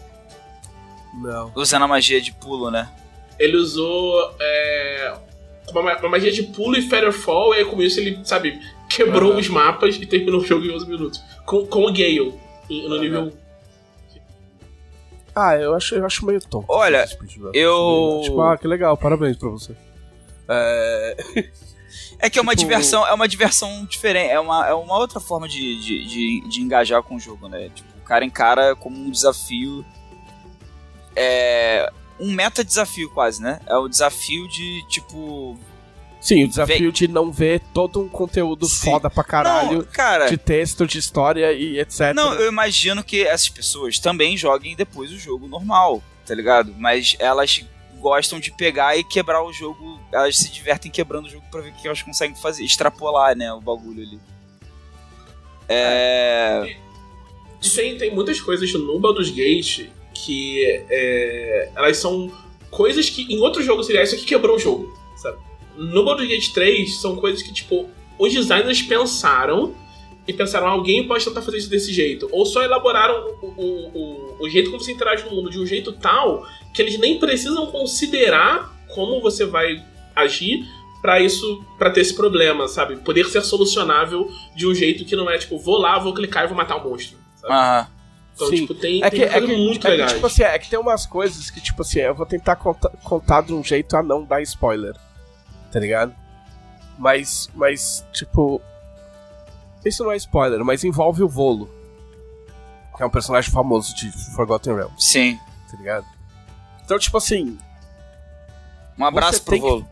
Não. 1.13 1.53
Usando 1.55 1.83
a 1.83 1.89
magia 1.89 2.23
de 2.23 2.33
pulo, 2.33 2.71
né? 2.71 2.91
Ele 3.43 3.57
usou 3.57 4.35
é, 4.41 5.15
uma, 5.71 5.81
uma 5.99 6.09
magia 6.09 6.31
de 6.31 6.43
pulo 6.45 6.77
e 6.77 6.83
Featherfall, 6.83 7.55
e 7.55 7.59
aí 7.59 7.65
com 7.65 7.83
isso 7.83 7.99
ele, 7.99 8.21
sabe, 8.25 8.61
quebrou 8.89 9.33
Aham. 9.33 9.41
os 9.41 9.49
mapas 9.49 9.97
e 9.97 10.07
terminou 10.07 10.41
o 10.41 10.45
jogo 10.47 10.65
em 10.65 10.71
11 10.75 10.87
minutos. 10.89 11.21
Com, 11.45 11.67
com 11.67 11.83
o 11.87 11.93
Gale, 11.93 12.35
em- 12.71 12.89
no 12.89 12.99
nível... 13.01 13.33
Ah, 15.35 15.57
eu 15.57 15.75
acho, 15.75 15.95
eu 15.95 16.05
acho 16.05 16.27
meio 16.27 16.41
tonto. 16.41 16.67
Olha, 16.69 17.07
speedrun. 17.07 17.51
eu- 17.55 18.21
Tipo, 18.23 18.41
ah, 18.43 18.57
que 18.59 18.67
legal, 18.69 18.97
parabéns 18.97 19.37
pra 19.37 19.49
você. 19.49 19.75
É... 20.49 21.17
É 22.19 22.31
que 22.31 22.39
é 22.39 22.43
uma 22.43 22.53
Tipo- 22.55 22.69
diversão, 22.71 23.05
é 23.07 23.13
uma 23.13 23.27
diversão 23.27 23.85
diferente, 23.85 24.31
é 24.31 24.39
uma, 24.39 24.67
é 24.69 24.73
uma 24.73 24.97
outra 24.97 25.19
forma 25.19 25.49
de, 25.49 25.59
de, 25.81 26.05
de, 26.07 26.49
de 26.49 26.61
engajar 26.63 27.03
com 27.03 27.17
o 27.17 27.21
jogo, 27.21 27.49
né? 27.49 27.69
Tipo, 27.75 27.89
o 27.99 28.03
cara 28.03 28.25
encara 28.25 28.77
como 28.77 28.97
um 28.97 29.11
desafio. 29.11 29.85
É. 31.17 31.91
Um 32.23 32.33
meta 32.33 32.63
desafio 32.63 33.11
quase, 33.11 33.43
né? 33.43 33.61
É 33.67 33.77
o 33.77 33.89
desafio 33.89 34.47
de, 34.49 34.85
tipo. 34.89 35.59
Sim, 36.21 36.45
o 36.45 36.49
desafio 36.49 36.93
de 36.93 37.09
não 37.09 37.33
ver 37.33 37.61
todo 37.75 38.01
um 38.01 38.09
conteúdo 38.09 38.67
Sim. 38.67 38.93
foda 38.93 39.11
pra 39.11 39.25
caralho, 39.25 39.79
Não, 39.79 39.85
cara. 39.85 40.27
de 40.27 40.37
texto, 40.37 40.87
de 40.87 40.99
história 40.99 41.53
e 41.53 41.81
etc. 41.81 42.15
Não, 42.15 42.33
eu 42.35 42.49
imagino 42.49 43.03
que 43.03 43.23
essas 43.27 43.49
pessoas 43.49 43.99
também 43.99 44.37
joguem 44.37 44.77
depois 44.77 45.11
o 45.11 45.19
jogo 45.19 45.49
normal, 45.49 46.01
tá 46.25 46.33
ligado? 46.33 46.73
Mas 46.79 47.17
elas 47.19 47.65
gostam 47.99 48.39
de 48.39 48.53
pegar 48.53 48.97
e 48.97 49.03
quebrar 49.03 49.43
o 49.43 49.53
jogo, 49.53 50.01
elas 50.13 50.37
se 50.37 50.49
divertem 50.53 50.93
quebrando 50.93 51.27
o 51.27 51.29
jogo 51.29 51.45
pra 51.51 51.61
ver 51.61 51.71
o 51.71 51.73
que 51.75 51.89
elas 51.89 52.03
conseguem 52.03 52.37
fazer, 52.37 52.63
extrapolar, 52.65 53.37
né, 53.37 53.53
o 53.53 53.61
bagulho 53.61 54.03
ali. 54.03 54.21
É. 55.69 56.77
E 57.63 57.71
tem, 57.71 57.97
tem 57.97 58.15
muitas 58.15 58.41
coisas 58.41 58.73
no 58.75 58.99
Baldur's 58.99 59.31
Gate 59.31 59.89
que 60.25 60.65
é, 60.89 61.71
elas 61.75 61.97
são 61.97 62.31
coisas 62.71 63.11
que 63.11 63.23
em 63.33 63.39
outro 63.39 63.63
jogo 63.63 63.83
seria 63.83 64.03
isso 64.03 64.17
que 64.17 64.25
quebrou 64.25 64.57
o 64.57 64.59
jogo, 64.59 64.93
sabe? 65.17 65.39
No 65.77 66.05
Baldur's 66.05 66.29
Gate 66.29 66.53
3 66.53 67.01
são 67.01 67.17
coisas 67.17 67.43
que, 67.43 67.53
tipo, 67.53 67.89
os 68.19 68.33
designers 68.33 68.83
pensaram 68.83 69.75
e 70.27 70.33
pensaram, 70.33 70.69
alguém 70.69 71.07
pode 71.07 71.25
tentar 71.25 71.43
fazer 71.43 71.59
isso 71.59 71.69
desse 71.69 71.93
jeito. 71.93 72.29
Ou 72.31 72.47
só 72.47 72.63
elaboraram 72.63 73.35
o, 73.43 73.47
o, 73.47 73.89
o, 73.99 74.37
o 74.45 74.49
jeito 74.49 74.71
como 74.71 74.83
você 74.83 74.93
interage 74.93 75.25
no 75.25 75.33
mundo 75.33 75.51
de 75.51 75.59
um 75.59 75.67
jeito 75.67 75.93
tal 75.93 76.47
que 76.73 76.81
eles 76.81 76.99
nem 76.99 77.19
precisam 77.19 77.67
considerar 77.67 78.73
como 78.95 79.21
você 79.21 79.45
vai 79.45 79.85
agir 80.15 80.65
pra 81.01 81.21
isso, 81.21 81.65
pra 81.77 81.91
ter 81.91 82.03
esse 82.03 82.15
problema, 82.15 82.69
sabe? 82.69 82.97
Poder 82.97 83.27
ser 83.27 83.43
solucionável 83.43 84.31
de 84.55 84.67
um 84.69 84.75
jeito 84.75 85.05
que 85.05 85.17
não 85.17 85.29
é 85.29 85.37
tipo, 85.37 85.59
vou 85.59 85.79
lá, 85.79 85.99
vou 85.99 86.15
clicar 86.15 86.45
e 86.45 86.47
vou 86.47 86.57
matar 86.57 86.77
o 86.77 86.89
monstro. 86.89 87.19
sabe? 87.35 87.53
Então, 88.35 88.49
Sim. 88.49 88.57
tipo, 88.57 88.75
tem, 88.75 89.03
É 89.05 89.11
tem 89.11 89.21
que, 89.21 89.25
é 89.27 89.41
que, 89.41 89.57
muito 89.57 89.87
é 89.87 89.97
que, 89.97 90.15
tipo 90.15 90.27
assim, 90.27 90.43
é 90.43 90.59
que 90.59 90.69
tem 90.71 90.79
umas 90.79 91.05
coisas 91.07 91.51
que, 91.51 91.61
tipo 91.61 91.83
assim, 91.83 91.99
eu 92.01 92.15
vou 92.15 92.25
tentar 92.27 92.57
conta- 92.57 92.91
contar 93.05 93.43
de 93.43 93.53
um 93.53 93.63
jeito 93.63 93.95
a 93.97 94.03
não 94.03 94.25
dar 94.25 94.41
spoiler. 94.43 94.95
Tá 95.71 95.79
ligado? 95.79 96.15
Mas, 96.99 97.49
mas, 97.55 98.05
tipo. 98.13 98.61
Isso 99.85 100.05
não 100.05 100.13
é 100.13 100.17
spoiler, 100.17 100.65
mas 100.65 100.85
envolve 100.85 101.23
o 101.23 101.29
Volo. 101.29 101.69
Que 102.97 103.03
é 103.03 103.07
um 103.07 103.11
personagem 103.11 103.51
famoso 103.51 103.95
de 103.97 104.11
Forgotten 104.35 104.75
Realms, 104.77 105.05
Sim. 105.05 105.39
tá 105.71 105.77
ligado? 105.77 106.07
Então, 106.85 106.99
tipo 106.99 107.17
assim. 107.17 107.59
Um 108.99 109.05
abraço 109.05 109.43
pro 109.43 109.51
tem 109.53 109.61
que- 109.63 109.69
Volo. 109.69 109.89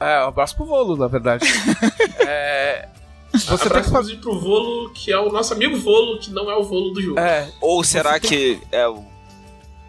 É, 0.00 0.24
um 0.24 0.28
abraço 0.28 0.56
pro 0.56 0.64
Volo, 0.64 0.96
na 0.96 1.06
verdade. 1.06 1.44
é. 2.26 2.88
Você 3.32 3.70
tem 3.70 3.82
que 3.82 3.90
fazer. 3.90 4.16
pro 4.16 4.38
Volo, 4.40 4.90
que 4.90 5.12
é 5.12 5.18
o 5.18 5.30
nosso 5.30 5.52
amigo 5.54 5.76
Volo, 5.76 6.18
que 6.18 6.30
não 6.30 6.50
é 6.50 6.56
o 6.56 6.64
Volo 6.64 6.90
do 6.92 7.00
jogo. 7.00 7.18
É, 7.20 7.50
Ou 7.60 7.82
será 7.84 8.18
tem- 8.18 8.28
que 8.30 8.62
é 8.72 8.88
o. 8.88 9.04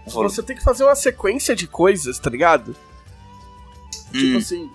Volo? 0.07 0.29
você 0.29 0.41
tem 0.43 0.55
que 0.55 0.63
fazer 0.63 0.83
uma 0.83 0.95
sequência 0.95 1.55
de 1.55 1.67
coisas, 1.67 2.17
tá 2.19 2.29
ligado? 2.29 2.75
Tipo 4.11 4.35
Hum, 4.35 4.37
assim, 4.37 4.69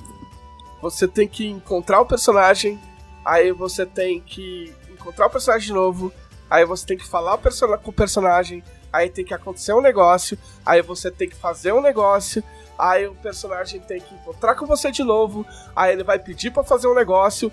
você 0.81 1.07
tem 1.07 1.29
que 1.29 1.47
encontrar 1.47 2.01
o 2.01 2.07
personagem, 2.07 2.79
aí 3.25 3.53
você 3.53 3.85
tem 3.85 4.21
que 4.21 4.73
encontrar 4.91 5.27
o 5.27 5.31
personagem 5.31 5.67
de 5.69 5.73
novo, 5.73 6.13
aí 6.49 6.65
você 6.65 6.87
tem 6.87 6.97
que 6.97 7.07
falar 7.07 7.39
com 7.39 7.91
o 7.91 7.93
personagem, 7.93 8.63
aí 8.93 9.11
tem 9.11 9.25
que 9.25 9.35
acontecer 9.35 9.73
um 9.75 9.81
negócio, 9.81 10.39
aí 10.65 10.81
você 10.81 11.11
tem 11.11 11.29
que 11.29 11.37
fazer 11.37 11.73
um 11.73 11.81
negócio, 11.83 12.43
aí 12.79 13.07
o 13.07 13.15
personagem 13.17 13.81
tem 13.81 14.01
que 14.01 14.15
encontrar 14.15 14.55
com 14.55 14.65
você 14.67 14.91
de 14.91 15.03
novo, 15.05 15.45
aí 15.75 15.93
ele 15.93 16.05
vai 16.05 16.19
pedir 16.19 16.51
pra 16.53 16.65
fazer 16.65 16.87
um 16.89 16.95
negócio, 16.95 17.53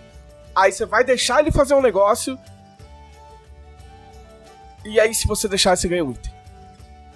aí 0.55 0.71
você 0.71 0.85
vai 0.85 1.03
deixar 1.03 1.39
ele 1.39 1.51
fazer 1.51 1.73
um 1.73 1.81
negócio, 1.81 2.37
e 4.85 4.99
aí 4.99 5.13
se 5.13 5.27
você 5.27 5.47
deixar, 5.47 5.75
você 5.75 5.87
ganha 5.87 6.03
um 6.03 6.11
item. 6.11 6.33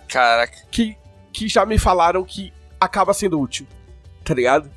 Caraca. 0.07 0.57
Que, 0.71 0.97
que 1.33 1.47
já 1.47 1.65
me 1.65 1.77
falaram 1.77 2.23
que 2.23 2.53
acaba 2.79 3.13
sendo 3.13 3.39
útil, 3.39 3.67
tá 4.23 4.33
ligado? 4.33 4.71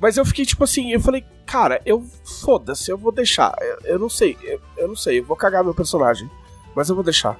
Mas 0.00 0.16
eu 0.16 0.24
fiquei 0.24 0.44
tipo 0.44 0.64
assim, 0.64 0.90
eu 0.92 1.00
falei, 1.00 1.24
cara, 1.46 1.80
eu 1.84 2.04
foda-se, 2.42 2.90
eu 2.90 2.98
vou 2.98 3.12
deixar. 3.12 3.54
Eu, 3.60 3.78
eu 3.84 3.98
não 3.98 4.08
sei, 4.08 4.36
eu, 4.42 4.60
eu 4.76 4.88
não 4.88 4.96
sei, 4.96 5.20
eu 5.20 5.24
vou 5.24 5.36
cagar 5.36 5.62
meu 5.62 5.74
personagem. 5.74 6.28
Mas 6.74 6.88
eu 6.88 6.94
vou 6.94 7.04
deixar, 7.04 7.38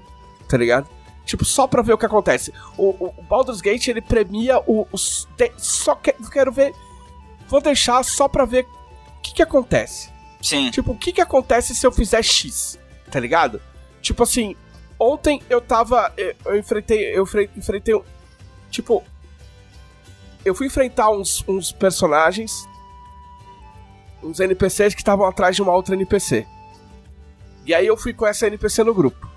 tá 0.49 0.57
ligado? 0.57 0.89
Tipo, 1.25 1.45
só 1.45 1.67
pra 1.67 1.83
ver 1.83 1.93
o 1.93 1.99
que 1.99 2.07
acontece. 2.07 2.53
O, 2.77 2.89
o, 2.91 3.15
o 3.17 3.23
Baldur's 3.23 3.61
Gate, 3.61 3.89
ele 3.89 4.01
premia 4.01 4.59
o, 4.67 4.87
os. 4.93 5.29
de- 5.37 5.53
só 5.57 5.95
que, 5.95 6.13
quero 6.31 6.51
ver. 6.51 6.75
Vou 7.47 7.61
deixar 7.61 8.05
só 8.05 8.27
pra 8.29 8.45
ver 8.45 8.65
o 8.65 9.21
que 9.23 9.35
que 9.35 9.43
acontece. 9.43 10.10
Sim. 10.43 10.71
Tipo, 10.71 10.93
o 10.93 10.97
que 10.99 11.13
que 11.13 11.21
acontece 11.21 11.75
se 11.75 11.87
eu 11.87 11.93
fizer 11.93 12.23
X? 12.23 12.79
Tá 13.11 13.21
ligado? 13.21 13.61
Tipo 14.01 14.23
assim, 14.23 14.57
ontem 14.99 15.43
eu 15.51 15.61
tava. 15.61 16.13
Eu, 16.17 16.35
eu 16.47 16.59
enfrentei. 16.59 17.17
Eu 17.17 17.25
enfre- 17.25 17.51
enfrentei. 17.57 18.01
Tipo. 18.71 19.03
Eu 20.45 20.55
fui 20.55 20.67
enfrentar 20.67 21.11
uns, 21.11 21.45
uns 21.47 21.71
personagens. 21.73 22.67
Uns 24.23 24.41
NPCs 24.41 24.95
que 24.95 25.01
estavam 25.01 25.27
atrás 25.27 25.57
de 25.57 25.63
uma 25.63 25.73
outra 25.73 25.95
NPC. 25.95 26.47
E 27.67 27.75
aí 27.75 27.87
eu 27.87 27.97
fui 27.97 28.13
com 28.15 28.27
essa 28.27 28.47
NPC 28.47 28.83
no 28.85 28.95
grupo. 28.95 29.29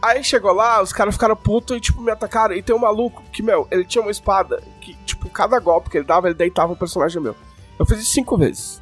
Aí 0.00 0.22
chegou 0.22 0.52
lá, 0.52 0.80
os 0.80 0.92
caras 0.92 1.14
ficaram 1.14 1.34
putos 1.34 1.76
e, 1.76 1.80
tipo, 1.80 2.00
me 2.00 2.10
atacaram. 2.12 2.54
E 2.54 2.62
tem 2.62 2.74
um 2.74 2.78
maluco 2.78 3.22
que, 3.32 3.42
meu, 3.42 3.66
ele 3.70 3.84
tinha 3.84 4.00
uma 4.02 4.12
espada 4.12 4.62
que, 4.80 4.94
tipo, 5.04 5.28
cada 5.28 5.58
golpe 5.58 5.90
que 5.90 5.98
ele 5.98 6.04
dava, 6.06 6.28
ele 6.28 6.34
deitava 6.36 6.72
um 6.72 6.76
personagem 6.76 7.20
meu. 7.20 7.34
Eu 7.78 7.84
fiz 7.84 7.98
isso 7.98 8.12
cinco 8.12 8.36
vezes. 8.36 8.80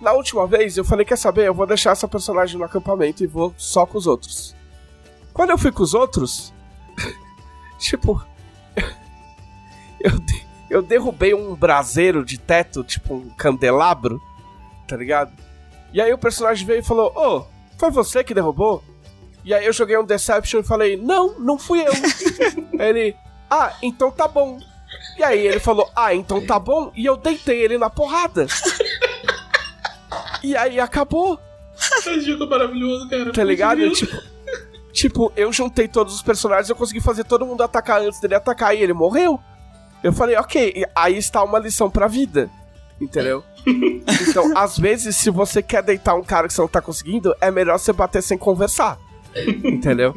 Na 0.00 0.12
última 0.12 0.46
vez, 0.46 0.76
eu 0.76 0.84
falei, 0.84 1.04
quer 1.04 1.16
saber? 1.16 1.46
Eu 1.46 1.54
vou 1.54 1.66
deixar 1.66 1.90
essa 1.90 2.06
personagem 2.06 2.56
no 2.58 2.64
acampamento 2.64 3.24
e 3.24 3.26
vou 3.26 3.52
só 3.56 3.84
com 3.84 3.98
os 3.98 4.06
outros. 4.06 4.54
Quando 5.32 5.50
eu 5.50 5.58
fui 5.58 5.72
com 5.72 5.82
os 5.82 5.94
outros, 5.94 6.52
tipo, 7.78 8.24
eu, 10.00 10.12
eu 10.70 10.82
derrubei 10.82 11.34
um 11.34 11.54
braseiro 11.54 12.24
de 12.24 12.38
teto, 12.38 12.84
tipo 12.84 13.14
um 13.14 13.30
candelabro, 13.30 14.20
tá 14.86 14.96
ligado? 14.96 15.32
E 15.92 16.00
aí 16.00 16.12
o 16.12 16.18
personagem 16.18 16.66
veio 16.66 16.80
e 16.80 16.84
falou, 16.84 17.12
ô, 17.16 17.44
foi 17.76 17.90
você 17.90 18.22
que 18.22 18.34
derrubou? 18.34 18.82
E 19.44 19.54
aí 19.54 19.64
eu 19.64 19.72
joguei 19.72 19.96
um 19.96 20.04
Deception 20.04 20.60
e 20.60 20.64
falei, 20.64 20.96
não, 20.96 21.38
não 21.38 21.58
fui 21.58 21.80
eu. 21.80 21.92
Ele, 22.78 23.16
ah, 23.50 23.72
então 23.82 24.10
tá 24.10 24.28
bom. 24.28 24.58
E 25.16 25.22
aí 25.22 25.46
ele 25.46 25.58
falou, 25.58 25.90
ah, 25.96 26.14
então 26.14 26.44
tá 26.44 26.58
bom. 26.58 26.92
E 26.94 27.04
eu 27.04 27.16
deitei 27.16 27.62
ele 27.62 27.76
na 27.76 27.90
porrada. 27.90 28.46
E 30.42 30.56
aí 30.56 30.78
acabou, 30.80 31.38
Esse 31.98 32.20
jogo 32.22 32.44
é 32.44 32.46
maravilhoso, 32.46 33.08
cara. 33.08 33.32
tá 33.32 33.44
ligado? 33.44 33.80
Putz, 33.80 33.98
Tipo, 33.98 34.22
tipo, 34.92 35.32
eu 35.36 35.52
juntei 35.52 35.86
todos 35.88 36.14
os 36.14 36.22
personagens, 36.22 36.68
eu 36.68 36.76
consegui 36.76 37.00
fazer 37.00 37.24
todo 37.24 37.46
mundo 37.46 37.62
atacar 37.62 38.00
antes 38.00 38.20
dele 38.20 38.34
atacar 38.34 38.74
e 38.76 38.82
ele 38.82 38.92
morreu. 38.92 39.38
Eu 40.02 40.12
falei, 40.12 40.36
ok, 40.36 40.84
aí 40.94 41.16
está 41.16 41.42
uma 41.42 41.58
lição 41.58 41.90
pra 41.90 42.06
vida. 42.06 42.50
Entendeu? 43.00 43.44
Então, 44.28 44.56
às 44.56 44.78
vezes, 44.78 45.16
se 45.16 45.30
você 45.30 45.62
quer 45.62 45.82
deitar 45.82 46.14
um 46.14 46.22
cara 46.22 46.46
que 46.48 46.54
você 46.54 46.60
não 46.60 46.68
tá 46.68 46.80
conseguindo, 46.80 47.34
é 47.40 47.50
melhor 47.50 47.78
você 47.78 47.92
bater 47.92 48.22
sem 48.22 48.38
conversar. 48.38 48.98
Entendeu? 49.64 50.14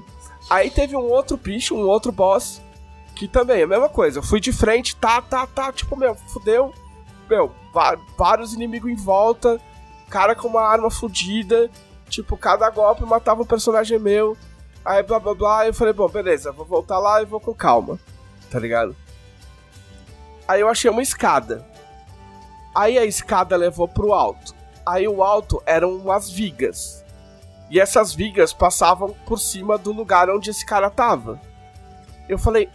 Aí 0.50 0.70
teve 0.70 0.96
um 0.96 1.02
outro 1.10 1.36
bicho, 1.38 1.76
um 1.76 1.86
outro 1.88 2.12
boss, 2.12 2.62
que 3.16 3.28
também 3.28 3.60
é 3.62 3.64
a 3.64 3.68
mesma 3.68 3.90
coisa. 3.90 4.20
Eu 4.20 4.24
fui 4.24 4.40
de 4.40 4.52
frente, 4.54 4.96
tá, 4.96 5.22
tá, 5.22 5.46
tá, 5.46 5.72
tipo, 5.72 5.96
meu, 5.98 6.16
fudeu. 6.16 6.74
Meu, 7.30 7.52
vários 8.18 8.54
inimigos 8.54 8.90
em 8.90 8.96
volta, 8.96 9.60
cara 10.12 10.36
com 10.36 10.50
uma 10.50 10.62
arma 10.62 10.92
fodida, 10.92 11.70
tipo, 12.10 12.36
cada 12.36 12.70
golpe 12.70 13.04
matava 13.06 13.42
um 13.42 13.46
personagem 13.46 13.98
meu. 13.98 14.38
Aí 14.84 15.02
blá 15.02 15.20
blá 15.20 15.34
blá, 15.34 15.68
eu 15.68 15.74
falei, 15.74 15.94
bom, 15.94 16.10
beleza, 16.10 16.52
vou 16.52 16.66
voltar 16.66 17.00
lá 17.00 17.22
e 17.22 17.26
vou 17.26 17.40
com 17.40 17.54
calma, 17.54 17.98
tá 18.50 18.60
ligado? 18.60 18.96
Aí 20.48 20.60
eu 20.60 20.68
achei 20.68 20.92
uma 20.92 21.02
escada. 21.02 21.66
Aí 22.76 22.98
a 22.98 23.06
escada 23.06 23.56
levou 23.56 23.88
pro 23.88 24.14
alto. 24.14 24.54
Aí 24.86 25.08
o 25.08 25.24
alto 25.24 25.64
eram 25.66 25.96
umas 25.96 26.30
vigas. 26.30 27.06
E 27.70 27.80
essas 27.80 28.14
vigas 28.14 28.52
passavam 28.52 29.16
por 29.26 29.40
cima 29.40 29.78
do 29.78 29.94
lugar 29.94 30.30
onde 30.30 30.50
esse 30.50 30.66
cara 30.66 30.90
tava. 30.90 31.40
Eu 32.28 32.38
falei, 32.38 32.70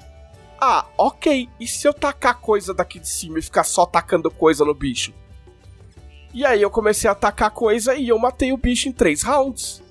ah, 0.58 0.86
ok, 0.96 1.50
e 1.60 1.66
se 1.66 1.86
eu 1.86 1.92
tacar 1.92 2.40
coisa 2.40 2.72
daqui 2.72 2.98
de 2.98 3.08
cima 3.08 3.38
e 3.38 3.42
ficar 3.42 3.64
só 3.64 3.84
tacando 3.84 4.30
coisa 4.30 4.64
no 4.64 4.72
bicho? 4.72 5.12
E 6.36 6.44
aí 6.44 6.60
eu 6.60 6.68
comecei 6.68 7.08
a 7.08 7.14
atacar 7.14 7.50
coisa 7.50 7.94
e 7.94 8.08
eu 8.08 8.18
matei 8.18 8.52
o 8.52 8.58
bicho 8.58 8.90
em 8.90 8.92
três 8.92 9.22
rounds. 9.22 9.82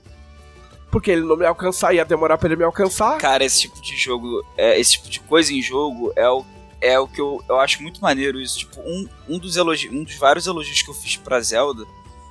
Porque 0.92 1.10
ele 1.10 1.22
não 1.24 1.36
me 1.36 1.44
alcançar, 1.44 1.92
ia 1.92 2.06
demorar 2.06 2.38
pra 2.38 2.48
ele 2.48 2.56
me 2.56 2.64
alcançar. 2.64 3.18
Cara, 3.18 3.44
esse 3.44 3.62
tipo 3.62 3.82
de 3.82 3.98
jogo, 3.98 4.46
é, 4.56 4.80
esse 4.80 4.92
tipo 4.92 5.10
de 5.10 5.20
coisa 5.22 5.52
em 5.52 5.60
jogo 5.60 6.14
é 6.16 6.30
o, 6.30 6.46
é 6.80 7.00
o 7.00 7.08
que 7.08 7.20
eu, 7.20 7.44
eu 7.50 7.60
acho 7.60 7.82
muito 7.82 8.00
maneiro 8.00 8.40
isso. 8.40 8.60
Tipo, 8.60 8.80
um, 8.82 9.10
um, 9.28 9.40
dos 9.40 9.58
elogi 9.58 9.90
um 9.90 10.04
dos 10.04 10.14
vários 10.18 10.46
elogios 10.46 10.84
que 10.84 10.90
eu 10.92 10.94
fiz 10.94 11.18
pra 11.18 11.42
Zelda 11.42 11.84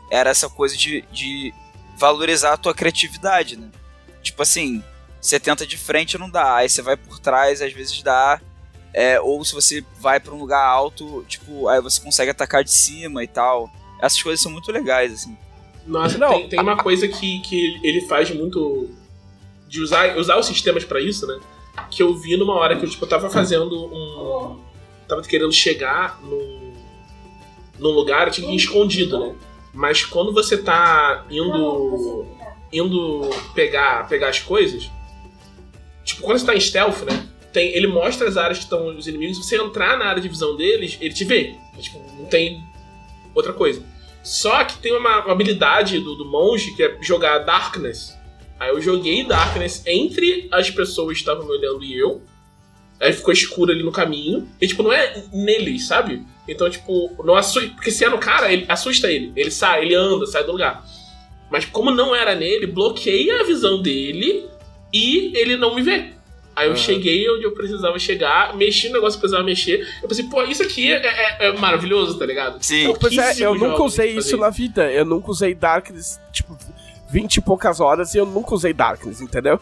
era 0.08 0.30
essa 0.30 0.48
coisa 0.48 0.76
de, 0.76 1.02
de 1.10 1.52
valorizar 1.96 2.52
a 2.52 2.56
tua 2.56 2.72
criatividade, 2.72 3.56
né? 3.56 3.68
Tipo 4.22 4.42
assim, 4.42 4.80
você 5.20 5.40
tenta 5.40 5.66
de 5.66 5.76
frente 5.76 6.16
não 6.16 6.30
dá, 6.30 6.54
aí 6.54 6.68
você 6.68 6.82
vai 6.82 6.96
por 6.96 7.18
trás, 7.18 7.60
às 7.60 7.72
vezes 7.72 8.00
dá. 8.00 8.40
É, 8.92 9.20
ou 9.20 9.44
se 9.44 9.52
você 9.52 9.84
vai 9.98 10.20
para 10.20 10.32
um 10.32 10.38
lugar 10.38 10.64
alto, 10.64 11.24
tipo, 11.26 11.66
aí 11.66 11.80
você 11.80 12.00
consegue 12.00 12.30
atacar 12.30 12.62
de 12.62 12.70
cima 12.70 13.24
e 13.24 13.26
tal. 13.26 13.68
Essas 14.00 14.22
coisas 14.22 14.40
são 14.40 14.52
muito 14.52 14.70
legais, 14.70 15.12
assim. 15.12 15.36
Nossa, 15.86 16.16
Não, 16.16 16.32
tem, 16.32 16.48
tem 16.48 16.60
uma 16.60 16.76
coisa 16.76 17.06
que, 17.06 17.40
que 17.40 17.80
ele 17.82 18.02
faz 18.02 18.30
muito. 18.30 18.90
De 19.68 19.80
usar, 19.80 20.16
usar 20.16 20.38
os 20.38 20.46
sistemas 20.46 20.84
pra 20.84 21.00
isso, 21.00 21.26
né? 21.26 21.40
Que 21.90 22.02
eu 22.02 22.14
vi 22.14 22.36
numa 22.36 22.54
hora 22.54 22.76
que 22.76 22.84
eu, 22.84 22.90
tipo, 22.90 23.06
tava 23.06 23.28
fazendo 23.28 23.86
um. 23.86 24.60
Tava 25.08 25.22
querendo 25.22 25.52
chegar 25.52 26.20
num, 26.22 26.72
num 27.78 27.90
lugar, 27.90 28.26
eu 28.26 28.32
tinha 28.32 28.46
que 28.46 28.52
ir 28.52 28.56
escondido, 28.56 29.18
né? 29.18 29.34
Mas 29.72 30.04
quando 30.04 30.32
você 30.32 30.56
tá 30.56 31.26
indo. 31.30 32.26
indo 32.72 33.28
pegar, 33.54 34.08
pegar 34.08 34.28
as 34.28 34.38
coisas. 34.38 34.90
Tipo, 36.04 36.22
quando 36.22 36.38
você 36.38 36.46
tá 36.46 36.54
em 36.54 36.60
stealth, 36.60 37.02
né? 37.02 37.28
Tem, 37.52 37.74
ele 37.74 37.86
mostra 37.86 38.28
as 38.28 38.36
áreas 38.36 38.58
que 38.58 38.64
estão 38.64 38.96
os 38.96 39.06
inimigos. 39.06 39.36
Se 39.36 39.44
você 39.44 39.56
entrar 39.56 39.98
na 39.98 40.06
área 40.06 40.22
de 40.22 40.28
visão 40.28 40.56
deles, 40.56 40.96
ele 41.00 41.14
te 41.14 41.24
vê. 41.24 41.56
Tipo, 41.78 41.98
não 42.18 42.26
tem 42.26 42.62
outra 43.34 43.52
coisa. 43.52 43.82
Só 44.22 44.64
que 44.64 44.78
tem 44.78 44.96
uma, 44.96 45.18
habilidade 45.30 45.98
do, 46.00 46.14
do 46.14 46.24
monge 46.24 46.74
que 46.74 46.82
é 46.82 46.96
jogar 47.02 47.38
Darkness. 47.38 48.16
Aí 48.58 48.70
eu 48.70 48.80
joguei 48.80 49.24
Darkness 49.24 49.82
entre 49.86 50.48
as 50.50 50.70
pessoas 50.70 51.14
que 51.14 51.20
estavam 51.20 51.44
me 51.44 51.52
olhando 51.52 51.84
e 51.84 51.98
eu. 51.98 52.22
Aí 53.00 53.12
ficou 53.12 53.32
escuro 53.34 53.70
ali 53.70 53.82
no 53.82 53.92
caminho. 53.92 54.48
E, 54.60 54.66
tipo, 54.66 54.82
não 54.82 54.92
é 54.92 55.24
neles, 55.32 55.86
sabe? 55.86 56.24
Então, 56.48 56.70
tipo, 56.70 57.14
não 57.22 57.34
assusta. 57.34 57.68
Porque 57.70 57.90
se 57.90 58.04
é 58.04 58.08
no 58.08 58.18
cara, 58.18 58.50
ele 58.50 58.64
assusta 58.68 59.10
ele. 59.10 59.32
Ele 59.36 59.50
sai, 59.50 59.84
ele 59.84 59.94
anda, 59.94 60.26
sai 60.26 60.44
do 60.44 60.52
lugar. 60.52 60.84
Mas 61.50 61.66
como 61.66 61.90
não 61.90 62.14
era 62.14 62.34
nele, 62.34 62.66
bloqueia 62.66 63.40
a 63.40 63.44
visão 63.44 63.82
dele 63.82 64.48
e 64.92 65.32
ele 65.36 65.56
não 65.56 65.74
me 65.74 65.82
vê. 65.82 66.12
Aí 66.56 66.68
eu 66.68 66.76
cheguei 66.76 67.28
onde 67.30 67.44
eu 67.44 67.52
precisava 67.52 67.98
chegar, 67.98 68.54
mexi 68.56 68.88
no 68.88 68.94
negócio 68.94 69.18
que 69.18 69.26
eu 69.26 69.28
precisava 69.28 69.44
mexer. 69.44 69.88
Eu 70.02 70.08
pensei, 70.08 70.24
pô, 70.26 70.42
isso 70.44 70.62
aqui 70.62 70.92
é, 70.92 70.96
é- 71.04 71.46
é 71.48 71.52
maravilhoso, 71.58 72.16
tá 72.18 72.24
ligado? 72.24 72.62
Sim. 72.64 72.84
Não, 72.88 72.94
pois 72.94 73.16
é, 73.18 73.32
eu 73.40 73.54
nunca 73.54 73.82
usei 73.82 74.16
isso 74.16 74.36
na 74.36 74.50
vida. 74.50 74.90
Eu 74.92 75.04
nunca 75.04 75.30
usei 75.30 75.54
Darkness, 75.54 76.20
tipo, 76.32 76.56
20 77.10 77.36
e 77.36 77.40
poucas 77.40 77.80
horas 77.80 78.14
e 78.14 78.18
eu 78.18 78.26
nunca 78.26 78.54
usei 78.54 78.72
Darkness, 78.72 79.20
entendeu? 79.20 79.58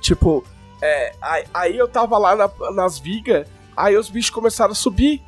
Tipo, 0.00 0.44
é, 0.80 1.12
aí, 1.20 1.44
aí 1.52 1.76
eu 1.76 1.88
tava 1.88 2.16
lá 2.18 2.36
na- 2.36 2.70
nas 2.72 2.98
vigas, 3.00 3.46
aí 3.76 3.96
os 3.96 4.08
bichos 4.08 4.30
começaram 4.30 4.72
a 4.72 4.76
subir. 4.76 5.20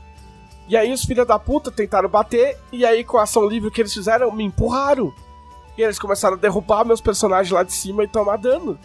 E 0.69 0.77
aí 0.77 0.93
os 0.93 1.05
filhos 1.05 1.27
da 1.27 1.37
puta 1.41 1.73
tentaram 1.73 2.09
bater, 2.09 2.57
e 2.71 2.87
aí 2.87 3.03
com 3.03 3.19
a 3.19 3.25
ação 3.25 3.45
livre 3.49 3.69
que 3.73 3.81
eles 3.83 3.93
fizeram, 3.93 4.31
me 4.31 4.45
empurraram. 4.45 5.13
E 5.77 5.83
eles 5.83 5.99
começaram 5.99 6.37
a 6.37 6.39
derrubar 6.39 6.85
meus 6.85 7.01
personagens 7.01 7.51
lá 7.51 7.65
de 7.65 7.73
cima 7.73 8.05
e 8.05 8.09
tomar 8.09 8.37
dano. 8.37 8.79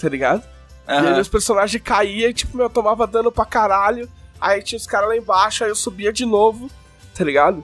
Tá 0.00 0.08
ligado? 0.08 0.42
E 0.88 0.92
aí 0.92 1.14
meus 1.14 1.28
personagens 1.28 1.82
caíam 1.82 2.30
e, 2.30 2.34
tipo, 2.34 2.56
meu, 2.56 2.66
eu 2.66 2.70
tomava 2.70 3.06
dano 3.06 3.30
pra 3.30 3.44
caralho. 3.44 4.08
Aí 4.40 4.62
tinha 4.62 4.78
os 4.78 4.86
caras 4.86 5.08
lá 5.08 5.16
embaixo, 5.16 5.64
aí 5.64 5.70
eu 5.70 5.76
subia 5.76 6.12
de 6.12 6.24
novo, 6.24 6.70
tá 7.14 7.24
ligado? 7.24 7.62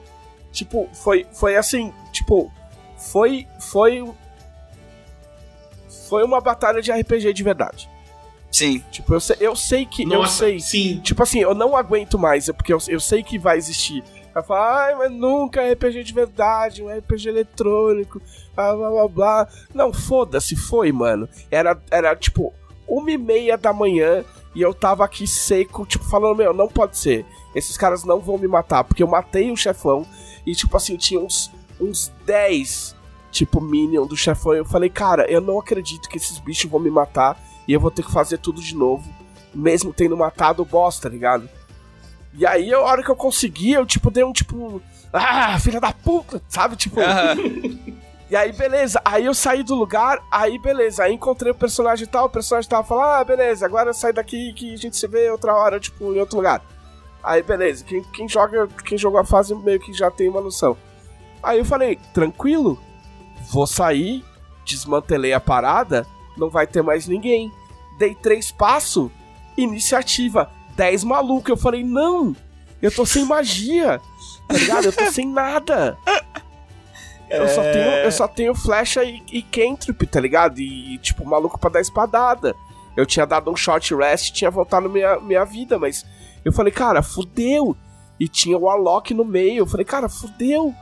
Tipo, 0.51 0.89
foi, 0.93 1.25
foi 1.33 1.55
assim, 1.55 1.93
tipo, 2.11 2.51
foi, 2.97 3.47
foi, 3.59 4.03
foi 6.07 6.23
uma 6.23 6.39
batalha 6.39 6.81
de 6.81 6.91
RPG 6.91 7.33
de 7.33 7.43
verdade. 7.43 7.89
Sim. 8.51 8.83
Tipo, 8.91 9.13
eu 9.13 9.19
sei, 9.19 9.37
eu 9.39 9.55
sei 9.55 9.85
que, 9.85 10.03
eu 10.03 10.07
Nossa, 10.07 10.45
sei, 10.45 10.59
sim. 10.59 10.99
tipo 11.01 11.21
assim, 11.23 11.39
eu 11.39 11.53
não 11.53 11.75
aguento 11.75 12.17
mais, 12.17 12.47
é 12.47 12.53
porque 12.53 12.71
eu, 12.71 12.77
eu 12.87 12.99
sei 12.99 13.23
que 13.23 13.37
vai 13.39 13.57
existir. 13.57 14.03
Vai 14.33 14.43
falar, 14.43 14.85
ai, 14.85 14.95
mas 14.95 15.11
nunca 15.11 15.61
é 15.61 15.73
RPG 15.73 16.03
de 16.03 16.13
verdade, 16.13 16.83
um 16.83 16.89
RPG 16.89 17.29
eletrônico, 17.29 18.21
blá 18.53 18.75
blá 18.75 18.89
blá 18.89 19.07
blá. 19.07 19.47
Não, 19.73 19.93
foda-se, 19.93 20.55
foi, 20.55 20.91
mano. 20.91 21.27
Era, 21.49 21.77
era 21.89 22.15
tipo, 22.15 22.53
uma 22.87 23.11
e 23.11 23.17
meia 23.17 23.57
da 23.57 23.73
manhã 23.73 24.23
e 24.55 24.61
eu 24.61 24.73
tava 24.73 25.03
aqui 25.03 25.27
seco, 25.27 25.85
tipo, 25.85 26.05
falando, 26.05 26.37
meu, 26.37 26.53
não 26.53 26.67
pode 26.67 26.97
ser. 26.97 27.25
Esses 27.53 27.77
caras 27.77 28.05
não 28.05 28.21
vão 28.21 28.37
me 28.37 28.47
matar, 28.47 28.83
porque 28.85 29.03
eu 29.03 29.07
matei 29.07 29.51
o 29.51 29.57
chefão 29.57 30.05
e, 30.45 30.55
tipo 30.55 30.75
assim, 30.77 30.95
tinha 30.95 31.19
uns, 31.19 31.51
uns 31.79 32.11
10, 32.25 32.95
tipo, 33.31 33.59
minion 33.59 34.05
do 34.05 34.15
chefão. 34.15 34.53
E 34.53 34.59
eu 34.59 34.65
falei, 34.65 34.89
cara, 34.89 35.29
eu 35.29 35.41
não 35.41 35.59
acredito 35.59 36.07
que 36.07 36.17
esses 36.17 36.39
bichos 36.39 36.71
vão 36.71 36.79
me 36.79 36.89
matar 36.89 37.37
e 37.67 37.73
eu 37.73 37.79
vou 37.79 37.91
ter 37.91 38.03
que 38.03 38.11
fazer 38.11 38.37
tudo 38.37 38.61
de 38.61 38.75
novo, 38.75 39.03
mesmo 39.53 39.93
tendo 39.93 40.15
matado 40.15 40.61
o 40.61 40.65
boss, 40.65 40.99
tá 40.99 41.09
ligado? 41.09 41.49
E 42.33 42.45
aí, 42.45 42.73
a 42.73 42.79
hora 42.79 43.03
que 43.03 43.09
eu 43.09 43.15
consegui, 43.15 43.73
eu, 43.73 43.85
tipo, 43.85 44.09
dei 44.09 44.23
um, 44.23 44.31
tipo, 44.31 44.81
ah, 45.11 45.57
filha 45.59 45.81
da 45.81 45.91
puta, 45.91 46.41
sabe? 46.47 46.75
Tipo, 46.77 47.01
Aham. 47.01 47.35
e 48.35 48.37
aí, 48.37 48.51
beleza. 48.51 49.01
Aí 49.05 49.23
eu 49.23 49.33
saí 49.33 49.63
do 49.63 49.73
lugar, 49.73 50.21
aí 50.29 50.59
beleza. 50.59 51.05
Aí 51.05 51.13
encontrei 51.13 51.53
o 51.53 51.55
personagem 51.55 52.03
e 52.03 52.07
tal. 52.07 52.25
O 52.25 52.29
personagem 52.29 52.69
tava 52.69 52.83
falando, 52.83 53.05
ah, 53.05 53.23
beleza, 53.23 53.65
agora 53.65 53.93
sai 53.93 54.11
daqui 54.11 54.51
que 54.51 54.73
a 54.73 54.77
gente 54.77 54.97
se 54.97 55.07
vê 55.07 55.31
outra 55.31 55.55
hora, 55.55 55.79
tipo, 55.79 56.13
em 56.13 56.19
outro 56.19 56.35
lugar. 56.35 56.61
Aí, 57.23 57.41
beleza. 57.41 57.85
Quem, 57.85 58.03
quem 58.03 58.27
joga, 58.27 58.67
quem 58.83 58.97
jogou 58.97 59.21
a 59.21 59.23
fase 59.23 59.55
meio 59.55 59.79
que 59.79 59.93
já 59.93 60.11
tem 60.11 60.27
uma 60.27 60.41
noção. 60.41 60.75
Aí 61.41 61.59
eu 61.59 61.63
falei, 61.63 61.97
tranquilo, 62.13 62.77
vou 63.49 63.65
sair, 63.65 64.21
desmantelei 64.65 65.31
a 65.31 65.39
parada, 65.39 66.05
não 66.35 66.49
vai 66.49 66.67
ter 66.67 66.81
mais 66.81 67.07
ninguém. 67.07 67.49
Dei 67.97 68.13
três 68.15 68.51
passos, 68.51 69.09
iniciativa, 69.55 70.51
10 70.75 71.05
maluco. 71.05 71.49
Eu 71.49 71.55
falei, 71.55 71.85
não, 71.85 72.35
eu 72.81 72.91
tô 72.91 73.05
sem 73.05 73.23
magia, 73.23 74.01
tá 74.45 74.57
ligado? 74.57 74.85
Eu 74.87 74.93
tô 74.93 75.09
sem 75.09 75.25
nada. 75.25 75.97
Eu, 77.29 77.47
só 77.49 77.61
tenho, 77.61 77.91
eu 77.91 78.11
só 78.11 78.27
tenho 78.27 78.55
flecha 78.55 79.03
e, 79.03 79.21
e 79.31 79.41
cantrip, 79.41 80.05
tá 80.07 80.19
ligado? 80.19 80.59
E, 80.59 80.97
tipo, 80.99 81.25
maluco 81.25 81.59
pra 81.59 81.69
dar 81.69 81.81
espadada. 81.81 82.55
Eu 82.95 83.05
tinha 83.05 83.25
dado 83.25 83.51
um 83.51 83.55
short 83.55 83.93
rest 83.95 84.31
tinha 84.33 84.49
voltado 84.49 84.89
minha, 84.89 85.19
minha 85.19 85.43
vida, 85.43 85.77
mas 85.77 86.05
eu 86.45 86.53
falei, 86.53 86.71
cara, 86.71 87.01
fudeu. 87.01 87.75
E 88.19 88.27
tinha 88.29 88.57
o 88.57 88.69
Alok 88.69 89.13
no 89.13 89.25
meio. 89.25 89.59
Eu 89.59 89.67
falei, 89.67 89.85
cara, 89.85 90.07
fudeu. 90.07 90.73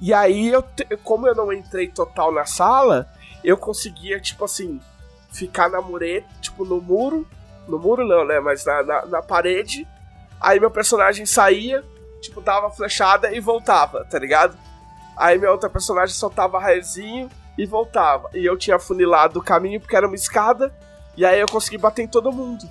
E 0.00 0.12
aí, 0.12 0.48
eu 0.48 0.62
te- 0.62 0.86
como 1.04 1.28
eu 1.28 1.34
não 1.34 1.52
entrei 1.52 1.86
total 1.88 2.32
na 2.32 2.44
sala, 2.44 3.06
eu 3.44 3.56
conseguia, 3.56 4.18
tipo 4.18 4.44
assim, 4.44 4.80
ficar 5.30 5.68
na 5.70 5.80
mureta, 5.80 6.26
tipo, 6.40 6.64
no 6.64 6.80
muro. 6.80 7.28
No 7.68 7.78
muro 7.78 8.04
não, 8.06 8.24
né? 8.24 8.40
Mas 8.40 8.64
na, 8.64 8.82
na, 8.82 9.06
na 9.06 9.22
parede. 9.22 9.86
Aí 10.40 10.58
meu 10.58 10.70
personagem 10.70 11.24
saía, 11.26 11.84
tipo, 12.20 12.40
dava 12.40 12.70
flechada 12.70 13.32
e 13.32 13.38
voltava, 13.38 14.04
tá 14.06 14.18
ligado? 14.18 14.56
Aí 15.20 15.36
minha 15.36 15.52
outra 15.52 15.68
personagem 15.68 16.14
soltava 16.14 16.58
raiozinho 16.58 17.28
e 17.58 17.66
voltava. 17.66 18.30
E 18.32 18.42
eu 18.42 18.56
tinha 18.56 18.78
funilado 18.78 19.38
o 19.38 19.42
caminho 19.42 19.78
porque 19.78 19.94
era 19.94 20.06
uma 20.06 20.16
escada. 20.16 20.74
E 21.14 21.26
aí 21.26 21.38
eu 21.38 21.46
consegui 21.46 21.76
bater 21.76 22.04
em 22.04 22.08
todo 22.08 22.32
mundo. 22.32 22.64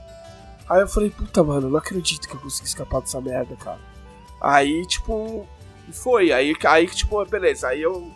Aí 0.67 0.81
eu 0.81 0.87
falei, 0.87 1.11
puta, 1.11 1.43
mano, 1.43 1.69
não 1.69 1.77
acredito 1.77 2.27
que 2.27 2.33
eu 2.33 2.39
consegui 2.39 2.67
escapar 2.67 3.01
dessa 3.01 3.21
merda, 3.21 3.55
cara. 3.55 3.77
Aí, 4.41 4.83
tipo, 4.87 5.47
foi. 5.91 6.31
Aí, 6.31 6.55
aí 6.65 6.87
tipo, 6.87 7.23
beleza. 7.25 7.67
Aí 7.67 7.83
eu. 7.83 8.11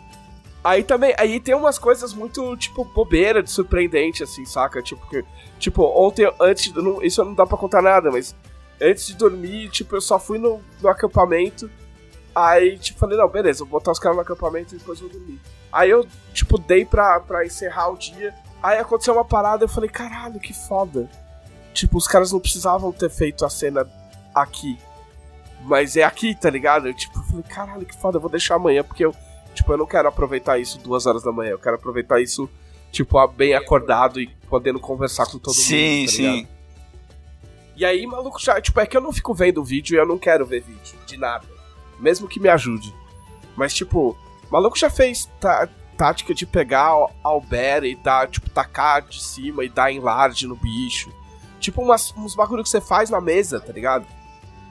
Aí 0.64 0.82
também, 0.82 1.14
aí 1.16 1.38
tem 1.38 1.54
umas 1.54 1.78
coisas 1.78 2.12
muito, 2.12 2.56
tipo, 2.56 2.84
bobeira, 2.86 3.40
de 3.40 3.50
surpreendente, 3.52 4.24
assim, 4.24 4.44
saca? 4.44 4.82
Tipo, 4.82 5.06
que, 5.08 5.24
tipo 5.60 5.84
ontem, 5.84 6.28
antes, 6.40 6.72
não, 6.72 7.00
isso 7.00 7.24
não 7.24 7.34
dá 7.34 7.46
pra 7.46 7.56
contar 7.56 7.82
nada, 7.82 8.10
mas 8.10 8.34
antes 8.82 9.06
de 9.06 9.14
dormir, 9.14 9.68
tipo, 9.68 9.94
eu 9.94 10.00
só 10.00 10.18
fui 10.18 10.38
no, 10.38 10.60
no 10.80 10.88
acampamento. 10.88 11.70
Aí, 12.34 12.78
tipo, 12.78 12.98
falei, 12.98 13.16
não, 13.16 13.28
beleza, 13.28 13.60
vou 13.60 13.78
botar 13.78 13.92
os 13.92 13.98
caras 13.98 14.16
no 14.16 14.22
acampamento 14.22 14.74
e 14.74 14.78
depois 14.78 14.98
vou 14.98 15.08
dormir. 15.08 15.40
Aí 15.72 15.90
eu, 15.90 16.06
tipo, 16.32 16.58
dei 16.58 16.84
pra, 16.84 17.20
pra 17.20 17.46
encerrar 17.46 17.90
o 17.90 17.96
dia. 17.96 18.34
Aí 18.62 18.78
aconteceu 18.78 19.14
uma 19.14 19.24
parada, 19.24 19.64
eu 19.64 19.68
falei, 19.68 19.88
caralho, 19.88 20.40
que 20.40 20.52
foda. 20.52 21.08
Tipo, 21.72 21.96
os 21.96 22.08
caras 22.08 22.32
não 22.32 22.40
precisavam 22.40 22.90
ter 22.92 23.10
feito 23.10 23.44
a 23.44 23.50
cena 23.50 23.88
aqui. 24.34 24.78
Mas 25.62 25.96
é 25.96 26.02
aqui, 26.02 26.34
tá 26.34 26.50
ligado? 26.50 26.88
Eu, 26.88 26.94
tipo, 26.94 27.22
falei, 27.22 27.44
caralho, 27.44 27.86
que 27.86 27.96
foda, 27.96 28.16
eu 28.16 28.20
vou 28.20 28.30
deixar 28.30 28.56
amanhã, 28.56 28.82
porque 28.82 29.04
eu, 29.04 29.14
tipo, 29.54 29.72
eu 29.72 29.76
não 29.76 29.86
quero 29.86 30.08
aproveitar 30.08 30.58
isso 30.58 30.78
duas 30.78 31.06
horas 31.06 31.22
da 31.22 31.30
manhã. 31.30 31.52
Eu 31.52 31.58
quero 31.58 31.76
aproveitar 31.76 32.20
isso, 32.20 32.50
tipo, 32.90 33.26
bem 33.28 33.54
acordado 33.54 34.20
e 34.20 34.26
podendo 34.48 34.80
conversar 34.80 35.26
com 35.26 35.38
todo 35.38 35.54
sim, 35.54 36.00
mundo. 36.00 36.10
tá 36.10 36.16
ligado? 36.16 36.36
sim. 36.36 36.48
E 37.76 37.84
aí, 37.84 38.06
maluco, 38.06 38.40
já, 38.40 38.60
tipo, 38.60 38.78
é 38.80 38.86
que 38.86 38.96
eu 38.96 39.00
não 39.00 39.12
fico 39.12 39.34
vendo 39.34 39.64
vídeo 39.64 39.96
e 39.96 39.98
eu 39.98 40.06
não 40.06 40.18
quero 40.18 40.46
ver 40.46 40.62
vídeo 40.62 40.96
de 41.06 41.16
nada. 41.16 41.53
Mesmo 41.98 42.28
que 42.28 42.40
me 42.40 42.48
ajude. 42.48 42.94
Mas, 43.56 43.72
tipo, 43.74 44.16
maluco 44.50 44.78
já 44.78 44.90
fez 44.90 45.28
tá, 45.40 45.68
tática 45.96 46.34
de 46.34 46.44
pegar 46.46 46.96
o 46.96 47.10
Albert 47.22 47.84
e 47.84 47.94
dar, 47.94 48.28
tipo, 48.28 48.50
tacar 48.50 49.02
de 49.02 49.22
cima 49.22 49.64
e 49.64 49.68
dar 49.68 49.92
enlarge 49.92 50.46
no 50.46 50.56
bicho. 50.56 51.12
Tipo 51.60 51.82
umas, 51.82 52.12
uns 52.16 52.34
bagulho 52.34 52.62
que 52.62 52.68
você 52.68 52.80
faz 52.80 53.08
na 53.08 53.20
mesa, 53.20 53.58
tá 53.60 53.72
ligado? 53.72 54.04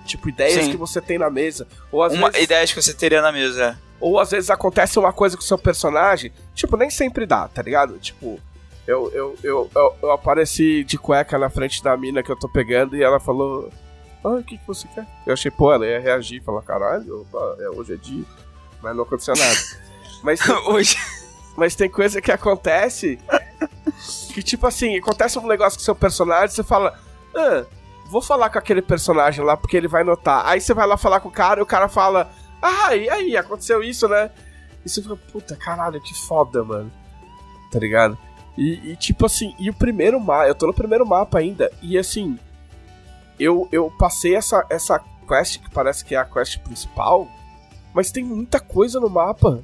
Tipo, 0.06 0.30
ideias 0.30 0.66
Sim. 0.66 0.72
que 0.72 0.78
você 0.78 1.02
tem 1.02 1.18
na 1.18 1.30
mesa. 1.30 1.68
Ou 1.92 2.04
às 2.04 2.14
Uma 2.14 2.30
vezes. 2.30 2.44
ideia 2.46 2.68
que 2.68 2.76
você 2.76 2.94
teria 2.94 3.22
na 3.22 3.32
mesa. 3.32 3.64
é. 3.80 3.94
Ou 4.00 4.20
às 4.20 4.32
vezes 4.32 4.50
acontece 4.50 5.00
uma 5.00 5.14
coisa 5.14 5.38
com 5.38 5.42
o 5.42 5.46
seu 5.46 5.58
personagem. 5.58 6.32
Tipo, 6.54 6.76
nem 6.76 6.90
sempre 6.90 7.26
dá, 7.26 7.48
tá 7.48 7.62
ligado? 7.62 7.98
Tipo, 8.00 8.38
eu, 8.86 9.10
eu, 9.14 9.36
eu, 9.42 9.72
eu, 9.74 9.96
eu 10.04 10.12
apareci 10.12 10.84
de 10.84 10.98
cueca 10.98 11.40
na 11.40 11.50
frente 11.50 11.82
da 11.82 11.96
mina 11.96 12.22
que 12.22 12.30
eu 12.30 12.38
tô 12.38 12.50
pegando 12.50 12.98
e 12.98 13.02
ela 13.04 13.18
falou. 13.20 13.70
Ah, 14.24 14.30
o 14.30 14.44
que, 14.44 14.58
que 14.58 14.68
você 14.68 14.88
quer? 14.94 15.06
Eu 15.26 15.34
achei, 15.34 15.52
pô, 15.52 15.72
ela 15.74 15.86
ia 15.86 16.00
reagir 16.00 16.42
e 16.42 16.44
falar, 16.44 16.62
caralho, 16.62 17.22
opa, 17.22 17.58
é, 17.60 17.70
hoje 17.70 17.94
é 17.94 17.98
dia. 17.98 18.24
Mas 18.82 18.96
não 18.96 19.04
aconteceu 19.04 19.34
nada. 19.36 19.60
Mas 20.24 20.40
tem, 20.40 20.56
Hoje. 20.56 20.96
mas 21.58 21.76
tem 21.76 21.90
coisa 21.90 22.22
que 22.22 22.32
acontece 22.32 23.20
que, 24.34 24.42
tipo 24.42 24.66
assim, 24.66 24.98
acontece 24.98 25.38
um 25.38 25.46
negócio 25.46 25.78
com 25.78 25.84
seu 25.84 25.94
personagem, 25.94 26.56
você 26.56 26.64
fala, 26.64 26.98
ah, 27.36 27.66
vou 28.06 28.22
falar 28.22 28.50
com 28.50 28.58
aquele 28.58 28.82
personagem 28.82 29.44
lá 29.44 29.58
porque 29.58 29.76
ele 29.76 29.90
vai 29.90 30.02
notar. 30.06 30.46
Aí 30.46 30.62
você 30.62 30.74
vai 30.74 30.88
lá 30.88 30.96
falar 30.96 31.20
com 31.20 31.28
o 31.28 31.32
cara 31.32 31.60
e 31.60 31.64
o 31.64 31.66
cara 31.66 31.90
fala, 31.90 32.32
ah, 32.62 32.96
e 32.96 33.10
aí, 33.10 33.36
aconteceu 33.36 33.84
isso, 33.84 34.08
né? 34.08 34.32
E 34.86 34.90
você 34.90 35.02
fica, 35.02 35.16
puta, 35.16 35.58
caralho, 35.58 36.02
que 36.02 36.14
foda, 36.26 36.64
mano. 36.64 36.90
Tá 37.70 37.80
ligado? 37.80 38.18
E, 38.58 38.92
e, 38.92 38.96
tipo 38.96 39.26
assim, 39.26 39.54
e 39.60 39.70
o 39.70 39.74
primeiro 39.74 40.20
mapa, 40.20 40.48
eu 40.48 40.56
tô 40.56 40.68
no 40.68 40.74
primeiro 40.74 41.06
mapa 41.06 41.40
ainda, 41.40 41.72
e 41.82 41.98
assim, 41.98 42.40
eu, 43.40 43.68
eu 43.72 43.92
passei 43.98 44.36
essa, 44.36 44.66
essa 44.70 45.00
quest 45.28 45.60
que 45.60 45.70
parece 45.70 46.04
que 46.06 46.16
é 46.16 46.18
a 46.18 46.26
quest 46.26 46.60
principal, 46.60 47.28
mas 47.94 48.12
tem 48.12 48.24
muita 48.24 48.60
coisa 48.60 49.00
no 49.00 49.10
mapa. 49.10 49.64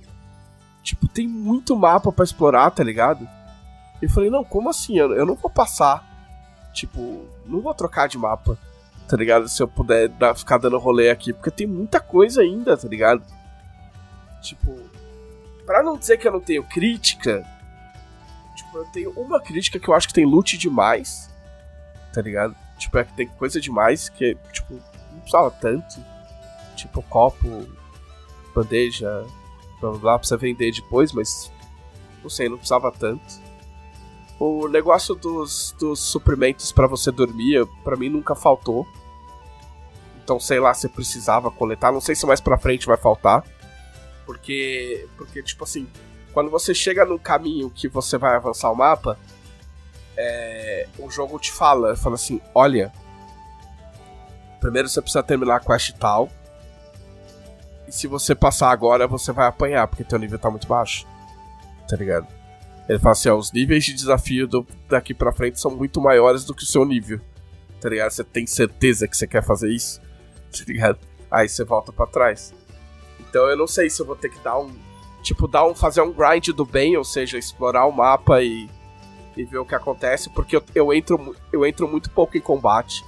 Tipo, 0.83 1.07
tem 1.07 1.27
muito 1.27 1.75
mapa 1.75 2.11
pra 2.11 2.23
explorar, 2.23 2.71
tá 2.71 2.83
ligado? 2.83 3.27
E 4.01 4.05
eu 4.05 4.09
falei, 4.09 4.29
não, 4.29 4.43
como 4.43 4.69
assim? 4.69 4.97
Eu, 4.97 5.11
eu 5.13 5.25
não 5.25 5.35
vou 5.35 5.51
passar. 5.51 6.07
Tipo, 6.73 7.25
não 7.45 7.61
vou 7.61 7.73
trocar 7.73 8.07
de 8.07 8.17
mapa, 8.17 8.57
tá 9.07 9.17
ligado? 9.17 9.49
Se 9.49 9.61
eu 9.61 9.67
puder 9.67 10.07
dar- 10.07 10.35
ficar 10.35 10.57
dando 10.57 10.77
rolê 10.79 11.09
aqui, 11.09 11.33
porque 11.33 11.51
tem 11.51 11.67
muita 11.67 11.99
coisa 11.99 12.41
ainda, 12.41 12.77
tá 12.77 12.87
ligado? 12.87 13.23
Tipo, 14.41 14.73
pra 15.65 15.83
não 15.83 15.97
dizer 15.97 16.17
que 16.17 16.27
eu 16.27 16.31
não 16.31 16.39
tenho 16.39 16.63
crítica, 16.63 17.45
tipo, 18.55 18.77
eu 18.77 18.85
tenho 18.85 19.11
uma 19.11 19.41
crítica 19.41 19.79
que 19.79 19.87
eu 19.89 19.93
acho 19.93 20.07
que 20.07 20.13
tem 20.13 20.25
loot 20.25 20.57
demais, 20.57 21.29
tá 22.13 22.21
ligado? 22.21 22.55
Tipo, 22.79 22.97
é 22.97 23.03
que 23.03 23.13
tem 23.13 23.27
coisa 23.27 23.59
demais 23.59 24.09
que, 24.09 24.35
tipo, 24.53 24.73
não 25.11 25.19
precisava 25.19 25.51
tanto. 25.51 26.03
Tipo, 26.75 27.01
copo, 27.03 27.67
bandeja, 28.55 29.25
blá 29.79 29.91
blá 29.91 29.99
blá, 29.99 30.17
você 30.17 30.37
vender 30.37 30.71
depois, 30.71 31.11
mas 31.11 31.51
não 32.23 32.29
sei, 32.29 32.49
não 32.49 32.57
precisava 32.57 32.91
tanto. 32.91 33.21
O 34.39 34.69
negócio 34.69 35.13
dos, 35.13 35.75
dos 35.77 35.99
suprimentos 35.99 36.71
pra 36.71 36.87
você 36.87 37.11
dormir, 37.11 37.67
pra 37.83 37.97
mim 37.97 38.09
nunca 38.09 38.33
faltou. 38.33 38.87
Então, 40.23 40.39
sei 40.39 40.59
lá, 40.59 40.73
se 40.73 40.87
precisava 40.87 41.51
coletar, 41.51 41.91
não 41.91 41.99
sei 41.99 42.15
se 42.15 42.25
mais 42.25 42.39
pra 42.39 42.57
frente 42.57 42.87
vai 42.87 42.95
faltar. 42.95 43.43
Porque, 44.25 45.07
porque 45.17 45.43
tipo 45.43 45.63
assim, 45.63 45.87
quando 46.31 46.49
você 46.49 46.73
chega 46.73 47.03
no 47.03 47.19
caminho 47.19 47.69
que 47.69 47.87
você 47.87 48.17
vai 48.17 48.35
avançar 48.35 48.71
o 48.71 48.75
mapa, 48.75 49.19
é, 50.21 50.87
o 50.99 51.09
jogo 51.09 51.39
te 51.39 51.51
fala, 51.51 51.95
fala 51.95 52.15
assim, 52.15 52.41
olha, 52.53 52.91
primeiro 54.59 54.89
você 54.89 55.01
precisa 55.01 55.23
terminar 55.23 55.55
a 55.55 55.59
quest 55.59 55.93
tal, 55.97 56.29
e 57.87 57.91
se 57.91 58.05
você 58.07 58.35
passar 58.35 58.69
agora, 58.71 59.07
você 59.07 59.31
vai 59.31 59.47
apanhar, 59.47 59.87
porque 59.87 60.03
teu 60.03 60.19
nível 60.19 60.37
tá 60.37 60.49
muito 60.51 60.67
baixo. 60.67 61.07
Tá 61.87 61.95
ligado? 61.95 62.27
Ele 62.87 62.99
fala 62.99 63.13
assim, 63.13 63.29
ó, 63.29 63.35
os 63.35 63.51
níveis 63.51 63.83
de 63.83 63.93
desafio 63.93 64.47
do- 64.47 64.67
daqui 64.87 65.11
pra 65.13 65.31
frente 65.31 65.59
são 65.59 65.71
muito 65.71 65.99
maiores 65.99 66.43
do 66.43 66.53
que 66.53 66.63
o 66.63 66.67
seu 66.67 66.85
nível. 66.85 67.19
Tá 67.81 67.89
ligado? 67.89 68.11
Você 68.11 68.23
tem 68.23 68.45
certeza 68.45 69.07
que 69.07 69.17
você 69.17 69.25
quer 69.25 69.43
fazer 69.43 69.69
isso? 69.71 69.99
Tá 70.51 70.63
ligado? 70.67 70.99
Aí 71.31 71.47
você 71.47 71.63
volta 71.63 71.91
pra 71.91 72.05
trás. 72.07 72.53
Então 73.19 73.47
eu 73.47 73.55
não 73.57 73.67
sei 73.67 73.89
se 73.89 74.01
eu 74.01 74.05
vou 74.05 74.15
ter 74.15 74.29
que 74.29 74.39
dar 74.39 74.57
um. 74.59 74.71
Tipo, 75.21 75.47
dar 75.47 75.65
um. 75.67 75.75
fazer 75.75 76.01
um 76.01 76.11
grind 76.11 76.47
do 76.49 76.65
bem, 76.65 76.97
ou 76.97 77.03
seja, 77.03 77.37
explorar 77.37 77.85
o 77.85 77.91
mapa 77.91 78.41
e. 78.41 78.67
e 79.39 79.45
ver 79.45 79.57
o 79.57 79.65
que 79.65 79.73
acontece, 79.73 80.29
porque 80.29 80.57
eu, 80.57 80.63
eu, 80.75 80.93
entro, 80.93 81.33
eu 81.51 81.65
entro 81.65 81.87
muito 81.87 82.09
pouco 82.09 82.37
em 82.37 82.41
combate. 82.41 83.05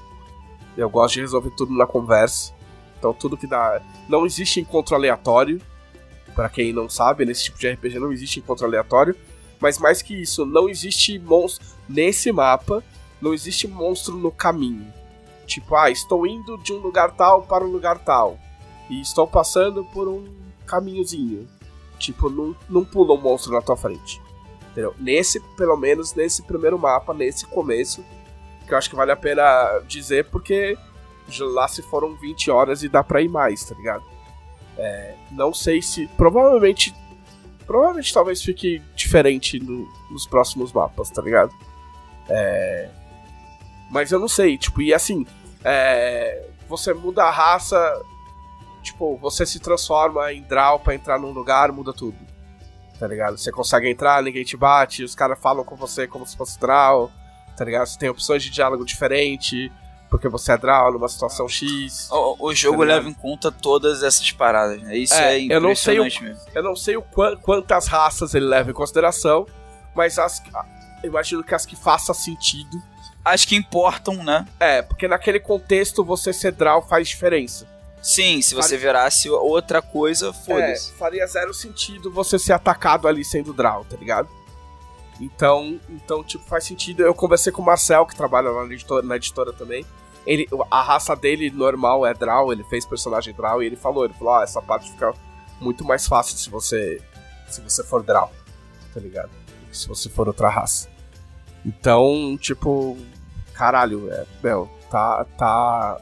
Eu 0.77 0.89
gosto 0.89 1.15
de 1.15 1.21
resolver 1.21 1.51
tudo 1.51 1.73
na 1.75 1.85
conversa. 1.85 2.53
Então 2.97 3.13
tudo 3.13 3.35
que 3.35 3.45
dá. 3.45 3.81
Não 4.07 4.25
existe 4.25 4.61
encontro 4.61 4.95
aleatório. 4.95 5.61
Pra 6.33 6.47
quem 6.47 6.71
não 6.71 6.89
sabe, 6.89 7.25
nesse 7.25 7.43
tipo 7.43 7.59
de 7.59 7.69
RPG 7.69 7.99
não 7.99 8.13
existe 8.13 8.39
encontro 8.39 8.65
aleatório. 8.65 9.13
Mas 9.59 9.77
mais 9.77 10.01
que 10.01 10.21
isso, 10.21 10.45
não 10.45 10.69
existe 10.69 11.19
monstro. 11.19 11.65
Nesse 11.89 12.31
mapa, 12.31 12.81
não 13.21 13.33
existe 13.33 13.67
monstro 13.67 14.15
no 14.15 14.31
caminho. 14.31 14.87
Tipo, 15.45 15.75
ah, 15.75 15.91
estou 15.91 16.25
indo 16.25 16.57
de 16.59 16.71
um 16.71 16.77
lugar 16.77 17.11
tal 17.11 17.43
para 17.43 17.65
um 17.65 17.69
lugar 17.69 17.99
tal. 17.99 18.39
E 18.89 19.01
estou 19.01 19.27
passando 19.27 19.83
por 19.83 20.07
um 20.07 20.25
caminhozinho. 20.65 21.45
Tipo, 21.99 22.29
não, 22.29 22.55
não 22.69 22.85
pula 22.85 23.13
um 23.13 23.21
monstro 23.21 23.51
na 23.51 23.61
tua 23.61 23.75
frente. 23.75 24.21
Entendeu? 24.71 24.95
Nesse, 24.97 25.39
pelo 25.57 25.75
menos 25.77 26.13
nesse 26.13 26.41
primeiro 26.43 26.79
mapa, 26.79 27.13
nesse 27.13 27.45
começo, 27.45 28.03
que 28.65 28.73
eu 28.73 28.77
acho 28.77 28.89
que 28.89 28.95
vale 28.95 29.11
a 29.11 29.15
pena 29.17 29.79
dizer, 29.87 30.25
porque 30.25 30.77
lá 31.39 31.67
se 31.67 31.81
foram 31.81 32.15
20 32.15 32.49
horas 32.49 32.81
e 32.83 32.89
dá 32.89 33.03
pra 33.03 33.21
ir 33.21 33.27
mais, 33.29 33.63
tá 33.65 33.75
ligado? 33.75 34.03
É, 34.77 35.15
não 35.31 35.53
sei 35.53 35.81
se. 35.81 36.07
Provavelmente. 36.17 36.93
Provavelmente 37.67 38.13
talvez 38.13 38.41
fique 38.41 38.81
diferente 38.95 39.59
no- 39.59 39.87
nos 40.09 40.25
próximos 40.25 40.71
mapas, 40.73 41.09
tá 41.09 41.21
ligado? 41.21 41.53
É, 42.29 42.89
mas 43.89 44.11
eu 44.11 44.19
não 44.19 44.27
sei, 44.27 44.57
tipo, 44.57 44.81
e 44.81 44.93
assim. 44.93 45.25
é, 45.63 46.47
você 46.67 46.93
muda 46.93 47.23
a 47.23 47.29
raça. 47.29 47.77
Tipo, 48.81 49.15
você 49.17 49.45
se 49.45 49.59
transforma 49.59 50.33
em 50.33 50.41
Draw 50.41 50.79
pra 50.79 50.95
entrar 50.95 51.19
num 51.19 51.31
lugar, 51.31 51.71
muda 51.71 51.93
tudo. 51.93 52.17
Tá 53.01 53.07
ligado? 53.07 53.35
Você 53.35 53.51
consegue 53.51 53.89
entrar, 53.89 54.21
ninguém 54.21 54.43
te 54.43 54.55
bate, 54.55 55.03
os 55.03 55.15
caras 55.15 55.39
falam 55.39 55.63
com 55.65 55.75
você 55.75 56.05
como 56.07 56.23
se 56.23 56.37
fosse 56.37 56.59
Draw. 56.59 57.11
Tá 57.57 57.65
ligado? 57.65 57.87
Você 57.87 57.97
tem 57.97 58.07
opções 58.09 58.43
de 58.43 58.51
diálogo 58.51 58.85
diferente, 58.85 59.71
porque 60.07 60.29
você 60.29 60.51
é 60.51 60.57
Draw 60.57 60.93
numa 60.93 61.09
situação 61.09 61.49
X. 61.49 62.07
O, 62.11 62.37
o 62.47 62.53
jogo 62.53 62.77
Tá 62.85 62.93
leva 62.93 63.09
em 63.09 63.13
conta 63.13 63.51
todas 63.51 64.03
essas 64.03 64.31
paradas, 64.31 64.79
né? 64.83 64.95
Isso 64.95 65.15
É, 65.15 65.39
é, 65.39 65.47
eu 65.49 65.59
não 65.59 65.75
sei 65.75 65.99
o- 65.99 66.03
impressionante 66.05 66.23
mesmo. 66.23 66.51
Eu 66.53 66.61
não 66.61 66.75
sei 66.75 66.95
o 66.95 67.01
quan- 67.01 67.35
quantas 67.37 67.87
raças 67.87 68.35
ele 68.35 68.45
leva 68.45 68.69
em 68.69 68.73
consideração, 68.73 69.47
mas 69.95 70.19
as, 70.19 70.39
eu 71.03 71.09
imagino 71.09 71.43
que 71.43 71.55
as 71.55 71.65
que 71.65 71.75
façam 71.75 72.13
sentido. 72.13 72.77
As 73.25 73.45
que 73.45 73.55
importam, 73.55 74.23
né? 74.23 74.45
É, 74.59 74.83
porque 74.83 75.07
naquele 75.07 75.39
contexto 75.39 76.03
você 76.05 76.31
ser 76.31 76.51
Draw 76.51 76.83
faz 76.87 77.07
diferença. 77.09 77.67
Sim, 78.01 78.41
se 78.41 78.55
você 78.55 78.69
Faz- 78.69 78.81
virasse 78.81 79.29
outra 79.29 79.81
coisa, 79.81 80.29
É, 80.29 80.33
foda-se. 80.33 80.91
faria 80.93 81.25
zero 81.27 81.53
sentido 81.53 82.11
você 82.11 82.39
ser 82.39 82.53
atacado 82.53 83.07
ali 83.07 83.23
sendo 83.23 83.53
Draw, 83.53 83.85
tá 83.85 83.95
ligado? 83.95 84.27
Então, 85.19 85.79
então, 85.89 86.23
tipo, 86.23 86.43
faz 86.45 86.63
sentido. 86.63 87.03
Eu 87.03 87.13
conversei 87.13 87.51
com 87.51 87.61
o 87.61 87.65
Marcel, 87.65 88.05
que 88.07 88.15
trabalha 88.15 88.49
lá 88.49 88.65
na 88.65 88.73
editora, 88.73 89.05
na 89.05 89.15
editora 89.17 89.53
também. 89.53 89.85
Ele, 90.25 90.47
a 90.69 90.81
raça 90.81 91.15
dele 91.15 91.51
normal 91.51 92.05
é 92.05 92.13
Draw, 92.13 92.51
ele 92.51 92.63
fez 92.63 92.85
personagem 92.85 93.33
Draw 93.33 93.61
e 93.61 93.67
ele 93.67 93.75
falou, 93.75 94.05
ele 94.05 94.13
falou, 94.15 94.33
ah, 94.35 94.43
essa 94.43 94.61
parte 94.61 94.89
fica 94.91 95.13
muito 95.59 95.83
mais 95.83 96.07
fácil 96.07 96.37
se 96.37 96.49
você 96.49 96.99
se 97.47 97.61
você 97.61 97.83
for 97.83 98.01
Draw, 98.01 98.31
tá 98.93 98.99
ligado? 98.99 99.29
Do 99.29 99.69
que 99.69 99.77
Se 99.77 99.87
você 99.87 100.09
for 100.09 100.27
outra 100.27 100.49
raça. 100.49 100.89
Então, 101.65 102.35
tipo, 102.39 102.97
caralho, 103.53 104.11
é, 104.11 104.25
meu, 104.41 104.69
tá, 104.89 105.25
tá... 105.37 106.01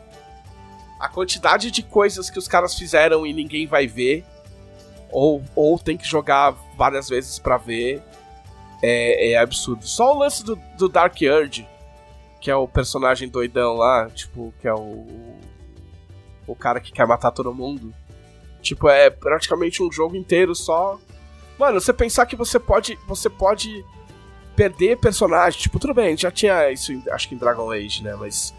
A 1.00 1.08
quantidade 1.08 1.72
de 1.72 1.82
coisas 1.82 2.30
que 2.30 2.38
os 2.38 2.47
caras 2.47 2.76
fizeram 2.76 3.26
e 3.26 3.34
ninguém 3.34 3.66
vai 3.66 3.88
ver, 3.88 4.26
ou, 5.12 5.41
ou 5.56 5.80
tem 5.80 5.97
que 5.97 6.06
jogar 6.06 6.52
várias 6.78 7.08
vezes 7.08 7.39
pra 7.39 7.58
ver, 7.58 8.04
é, 8.82 9.32
é 9.32 9.38
absurdo. 9.38 9.88
Só 9.88 10.14
o 10.14 10.20
lance 10.20 10.43
do, 10.43 10.56
do 10.78 10.89
Dark 10.89 11.16
Urge, 11.22 11.68
que 12.39 12.50
é 12.50 12.56
o 12.56 12.68
personagem 12.68 13.28
doidão 13.28 13.76
lá, 13.76 14.10
tipo, 14.10 14.54
que 14.60 14.68
é 14.68 14.74
o. 14.74 15.38
O 16.47 16.56
cara 16.56 16.80
que 16.80 16.91
quer 16.91 17.06
matar 17.06 17.32
todo 17.32 17.54
mundo. 17.54 17.93
Tipo, 18.62 18.89
é 18.89 19.10
praticamente 19.10 19.84
um 19.84 19.91
jogo 19.91 20.16
inteiro 20.16 20.56
só. 20.56 21.00
Mano, 21.58 21.80
você 21.80 21.93
pensar 21.93 22.26
que 22.26 22.36
você 22.36 22.60
pode. 22.60 22.97
Você 23.08 23.30
pode 23.30 23.86
perder 24.56 24.97
personagem. 24.97 25.60
Tipo, 25.60 25.80
tudo 25.80 25.93
bem, 25.93 26.18
já 26.18 26.32
tinha 26.32 26.72
isso, 26.72 26.91
acho 27.12 27.30
que 27.30 27.36
em 27.36 27.38
Dragon 27.38 27.72
Age, 27.72 28.04
né? 28.04 28.16
Mas. 28.16 28.54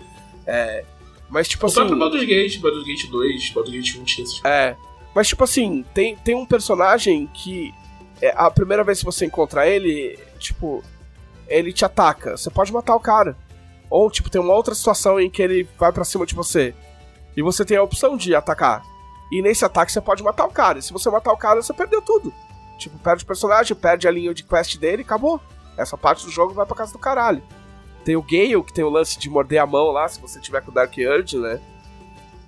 É. 0.46 0.84
Mas, 1.30 1.48
tipo 1.48 1.64
O 1.64 1.66
assim. 1.66 1.76
próprio 1.76 1.98
Baldur's 1.98 2.24
Gate, 2.26 2.58
Baldur's 2.60 2.84
Gate 2.84 3.06
2, 3.08 3.50
Baldur's 3.50 3.74
Gate 3.76 3.96
1 3.96 4.04
tinha 4.04 4.24
esses 4.24 4.44
É. 4.44 4.76
Mas, 5.14 5.28
tipo 5.28 5.44
assim, 5.44 5.84
tem, 5.94 6.16
tem 6.16 6.34
um 6.34 6.44
personagem 6.46 7.26
que. 7.32 7.72
é, 8.20 8.32
a 8.36 8.50
primeira 8.50 8.82
vez 8.84 8.98
que 8.98 9.04
você 9.04 9.26
encontra 9.26 9.66
ele, 9.66 10.18
tipo. 10.38 10.82
Ele 11.48 11.72
te 11.72 11.84
ataca. 11.84 12.36
Você 12.36 12.48
pode 12.50 12.72
matar 12.72 12.94
o 12.94 13.00
cara. 13.00 13.36
Ou, 13.88 14.08
tipo, 14.10 14.30
tem 14.30 14.40
uma 14.40 14.54
outra 14.54 14.74
situação 14.74 15.18
em 15.18 15.28
que 15.28 15.42
ele 15.42 15.68
vai 15.78 15.90
pra 15.92 16.04
cima 16.04 16.24
de 16.24 16.34
você. 16.34 16.74
E 17.36 17.42
você 17.42 17.64
tem 17.64 17.76
a 17.76 17.82
opção 17.82 18.16
de 18.16 18.34
atacar. 18.34 18.82
E 19.32 19.42
nesse 19.42 19.64
ataque 19.64 19.90
você 19.90 20.00
pode 20.00 20.22
matar 20.22 20.44
o 20.44 20.50
cara. 20.52 20.78
E 20.78 20.82
se 20.82 20.92
você 20.92 21.10
matar 21.10 21.32
o 21.32 21.36
cara, 21.36 21.60
você 21.60 21.72
perdeu 21.72 22.00
tudo. 22.02 22.32
Tipo, 22.78 22.98
perde 22.98 23.24
o 23.24 23.26
personagem, 23.26 23.76
perde 23.76 24.06
a 24.06 24.10
linha 24.10 24.32
de 24.32 24.42
quest 24.44 24.76
dele 24.78 25.02
e 25.02 25.04
acabou. 25.04 25.40
Essa 25.76 25.96
parte 25.98 26.24
do 26.24 26.30
jogo 26.30 26.54
vai 26.54 26.64
pra 26.66 26.76
casa 26.76 26.92
do 26.92 26.98
caralho. 26.98 27.42
Tem 28.04 28.16
o 28.16 28.22
Gale, 28.22 28.62
que 28.64 28.72
tem 28.72 28.84
o 28.84 28.88
lance 28.90 29.18
de 29.18 29.28
morder 29.28 29.60
a 29.62 29.66
mão 29.66 29.90
lá, 29.90 30.08
se 30.08 30.20
você 30.20 30.40
tiver 30.40 30.60
com 30.62 30.70
o 30.70 30.74
Dark 30.74 30.92
Urge, 30.96 31.38
né? 31.38 31.60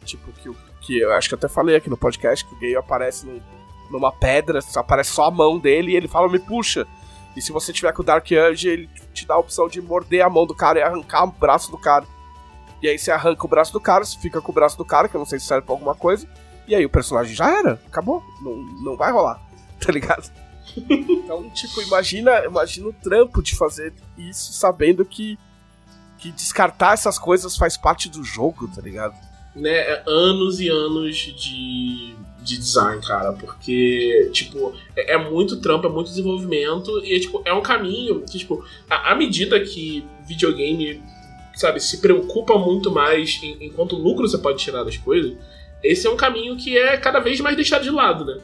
Tipo, 0.04 0.32
que, 0.32 0.50
que 0.80 0.98
eu 0.98 1.12
acho 1.12 1.28
que 1.28 1.34
até 1.34 1.48
falei 1.48 1.76
aqui 1.76 1.88
no 1.90 1.96
podcast 1.96 2.44
que 2.44 2.54
o 2.54 2.58
Gale 2.58 2.76
aparece 2.76 3.26
num- 3.26 3.40
numa 3.90 4.10
pedra, 4.10 4.60
aparece 4.76 5.10
só 5.12 5.24
a 5.26 5.30
mão 5.30 5.58
dele 5.58 5.92
e 5.92 5.96
ele 5.96 6.08
fala, 6.08 6.28
me 6.28 6.38
puxa. 6.38 6.86
E 7.36 7.40
se 7.42 7.52
você 7.52 7.72
tiver 7.72 7.92
com 7.92 8.02
o 8.02 8.04
Dark 8.04 8.26
Urge, 8.30 8.68
ele 8.68 8.90
te 9.12 9.26
dá 9.26 9.34
a 9.34 9.38
opção 9.38 9.68
de 9.68 9.80
morder 9.80 10.24
a 10.24 10.30
mão 10.30 10.46
do 10.46 10.54
cara 10.54 10.78
e 10.78 10.82
arrancar 10.82 11.24
o 11.24 11.32
braço 11.32 11.70
do 11.70 11.78
cara. 11.78 12.04
E 12.82 12.88
aí 12.88 12.98
você 12.98 13.10
arranca 13.12 13.44
o 13.44 13.48
braço 13.48 13.72
do 13.72 13.80
cara, 13.80 14.04
você 14.04 14.18
fica 14.18 14.40
com 14.40 14.50
o 14.50 14.54
braço 14.54 14.76
do 14.76 14.84
cara, 14.84 15.08
que 15.08 15.14
eu 15.14 15.18
não 15.18 15.26
sei 15.26 15.38
se 15.38 15.46
serve 15.46 15.64
pra 15.64 15.74
alguma 15.74 15.94
coisa. 15.94 16.26
E 16.66 16.74
aí 16.74 16.84
o 16.84 16.90
personagem 16.90 17.34
já 17.34 17.50
era, 17.58 17.80
acabou. 17.86 18.22
Não, 18.40 18.56
não 18.82 18.96
vai 18.96 19.12
rolar, 19.12 19.40
tá 19.80 19.92
ligado? 19.92 20.30
Então, 20.76 21.50
tipo, 21.50 21.82
imagina, 21.82 22.44
imagina 22.44 22.88
o 22.88 22.92
trampo 22.92 23.42
de 23.42 23.54
fazer 23.54 23.92
isso 24.16 24.52
sabendo 24.52 25.04
que, 25.04 25.38
que 26.18 26.30
descartar 26.32 26.94
essas 26.94 27.18
coisas 27.18 27.56
faz 27.56 27.76
parte 27.76 28.08
do 28.08 28.24
jogo, 28.24 28.68
tá 28.68 28.80
ligado? 28.80 29.14
né, 29.54 29.70
é 29.70 30.02
anos 30.06 30.60
e 30.60 30.68
anos 30.68 31.16
de, 31.16 32.14
de 32.42 32.58
design, 32.58 33.00
cara, 33.02 33.32
porque, 33.32 34.30
tipo, 34.32 34.74
é, 34.96 35.12
é 35.12 35.18
muito 35.18 35.60
trampo, 35.60 35.86
é 35.86 35.90
muito 35.90 36.08
desenvolvimento, 36.08 37.04
e, 37.04 37.20
tipo, 37.20 37.42
é 37.44 37.52
um 37.52 37.60
caminho 37.60 38.20
que, 38.22 38.38
tipo, 38.38 38.64
à 38.88 39.14
medida 39.14 39.60
que 39.60 40.04
videogame, 40.26 41.02
sabe, 41.54 41.80
se 41.80 42.00
preocupa 42.00 42.58
muito 42.58 42.90
mais 42.90 43.40
em, 43.42 43.66
em 43.66 43.70
quanto 43.70 43.96
lucro 43.96 44.26
você 44.26 44.38
pode 44.38 44.58
tirar 44.58 44.84
das 44.84 44.96
coisas, 44.96 45.36
esse 45.82 46.06
é 46.06 46.10
um 46.10 46.16
caminho 46.16 46.56
que 46.56 46.78
é 46.78 46.96
cada 46.96 47.18
vez 47.18 47.40
mais 47.40 47.56
deixado 47.56 47.82
de 47.82 47.90
lado, 47.90 48.24
né? 48.24 48.40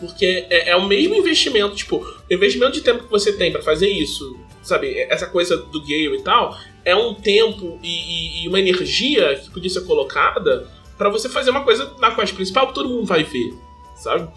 Porque 0.00 0.46
é, 0.50 0.70
é 0.70 0.76
o 0.76 0.86
mesmo 0.86 1.14
investimento, 1.14 1.74
tipo, 1.76 1.96
o 1.98 2.34
investimento 2.34 2.72
de 2.72 2.80
tempo 2.80 3.04
que 3.04 3.10
você 3.10 3.32
tem 3.32 3.52
pra 3.52 3.62
fazer 3.62 3.88
isso, 3.88 4.38
sabe, 4.62 4.98
essa 5.08 5.26
coisa 5.26 5.56
do 5.56 5.80
Gale 5.80 6.16
e 6.18 6.22
tal, 6.22 6.56
é 6.84 6.94
um 6.96 7.14
tempo 7.14 7.78
e, 7.82 7.88
e- 7.88 8.44
e 8.44 8.48
uma 8.48 8.58
energia 8.58 9.36
que 9.36 9.50
podia 9.50 9.70
ser 9.70 9.82
colocada 9.84 10.68
pra 10.98 11.08
você 11.08 11.28
fazer 11.28 11.50
uma 11.50 11.62
coisa 11.64 11.92
na 12.00 12.10
quest 12.14 12.34
principal 12.34 12.68
que 12.68 12.74
todo 12.74 12.88
mundo 12.88 13.04
vai 13.06 13.22
ver, 13.24 13.54
sabe? 13.96 14.28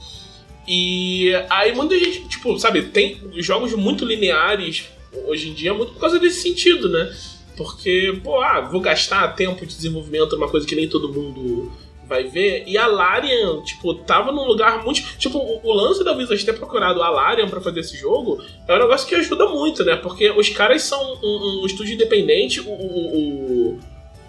E 0.68 1.32
aí 1.50 1.74
muita 1.74 1.98
gente, 1.98 2.28
tipo, 2.28 2.58
sabe, 2.60 2.84
tem 2.84 3.20
jogos 3.38 3.74
muito 3.74 4.04
lineares 4.06 4.86
hoje 5.26 5.50
em 5.50 5.54
dia 5.54 5.74
muito 5.74 5.94
por 5.94 6.00
causa 6.02 6.20
desse 6.20 6.42
sentido, 6.42 6.90
né? 6.90 7.16
Porque, 7.56 8.20
pô, 8.24 8.40
ah, 8.42 8.62
vou 8.62 8.80
gastar 8.82 9.30
tempo 9.36 9.66
de 9.66 9.76
desenvolvimento 9.76 10.36
numa 10.36 10.50
coisa 10.50 10.68
que 10.68 10.76
nem 10.76 10.88
todo 10.88 11.12
mundo 11.12 11.72
vai 12.08 12.24
ver. 12.24 12.64
E 12.66 12.78
a 12.78 12.88
Larian, 12.88 13.62
tipo, 13.64 13.94
tava 13.94 14.32
num 14.32 14.46
lugar 14.46 14.84
muito. 14.84 15.02
Tipo, 15.18 15.38
o, 15.38 15.62
o 15.64 15.74
lance 15.74 16.04
da 16.04 16.14
Wizards 16.14 16.44
ter 16.44 16.54
procurado 16.54 17.02
a 17.04 17.10
Larian 17.10 17.48
pra 17.48 17.62
fazer 17.62 17.82
esse 17.82 17.98
jogo 17.98 18.42
é 18.68 18.74
um 18.74 18.80
negócio 18.80 19.08
que 19.08 19.16
ajuda 19.16 19.48
muito, 19.48 19.84
né? 19.84 19.96
Porque 19.96 20.32
os 20.32 20.50
caras 20.50 20.84
são 20.84 21.00
um, 21.22 21.62
um 21.62 21.66
estúdio 21.66 21.94
independente, 21.94 22.62
o, 22.62 22.70
o, 22.70 23.80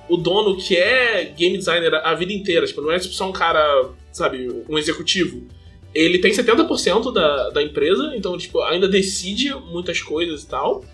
o, 0.08 0.16
dono 0.16 0.56
que 0.56 0.76
é 0.76 1.24
game 1.36 1.56
designer 1.56 1.94
a 1.94 2.14
vida 2.14 2.32
inteira, 2.32 2.66
tipo, 2.66 2.80
não 2.80 2.90
é 2.90 2.98
tipo, 2.98 3.14
só 3.14 3.28
um 3.28 3.32
cara, 3.32 3.90
sabe, 4.10 4.64
um 4.68 4.78
executivo. 4.78 5.46
Ele 5.94 6.18
tem 6.18 6.32
70% 6.32 7.12
da, 7.12 7.50
da 7.50 7.62
empresa, 7.62 8.12
então, 8.14 8.36
tipo, 8.36 8.60
ainda 8.62 8.86
decide 8.86 9.54
muitas 9.54 10.02
coisas 10.02 10.42
e 10.42 10.48
tal. 10.48 10.84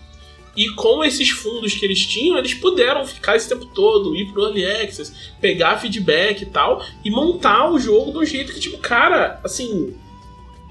E 0.56 0.68
com 0.70 1.02
esses 1.04 1.30
fundos 1.30 1.74
que 1.74 1.84
eles 1.84 2.06
tinham, 2.06 2.38
eles 2.38 2.54
puderam 2.54 3.04
ficar 3.04 3.34
esse 3.36 3.48
tempo 3.48 3.66
todo, 3.66 4.14
ir 4.14 4.26
pro 4.32 4.44
Early 4.44 4.64
Access, 4.64 5.12
pegar 5.40 5.78
feedback 5.78 6.42
e 6.42 6.46
tal, 6.46 6.84
e 7.04 7.10
montar 7.10 7.70
o 7.70 7.78
jogo 7.78 8.12
de 8.12 8.18
um 8.18 8.24
jeito 8.24 8.52
que, 8.52 8.60
tipo, 8.60 8.78
cara, 8.78 9.40
assim. 9.44 9.94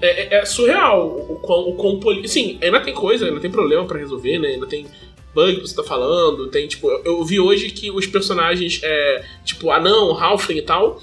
É, 0.00 0.36
é- 0.36 0.40
é 0.40 0.44
surreal 0.44 1.06
o 1.28 1.36
quão, 1.36 1.68
o 1.68 1.74
quão 1.76 2.00
poli... 2.00 2.26
Sim, 2.28 2.58
ainda 2.62 2.80
tem 2.80 2.92
coisa, 2.92 3.26
ainda 3.26 3.40
tem 3.40 3.50
problema 3.50 3.84
pra 3.86 3.98
resolver, 3.98 4.38
né? 4.38 4.48
Ainda 4.48 4.66
tem 4.66 4.86
bug 5.34 5.56
que 5.56 5.60
você 5.68 5.74
tá 5.76 5.84
falando, 5.84 6.48
tem, 6.48 6.66
tipo... 6.66 6.90
Eu, 6.90 7.02
eu 7.04 7.24
vi 7.24 7.38
hoje 7.40 7.70
que 7.70 7.90
os 7.90 8.06
personagens, 8.06 8.80
é, 8.82 9.24
tipo, 9.44 9.70
anão, 9.70 10.16
halfling 10.18 10.56
e 10.58 10.62
tal, 10.62 11.00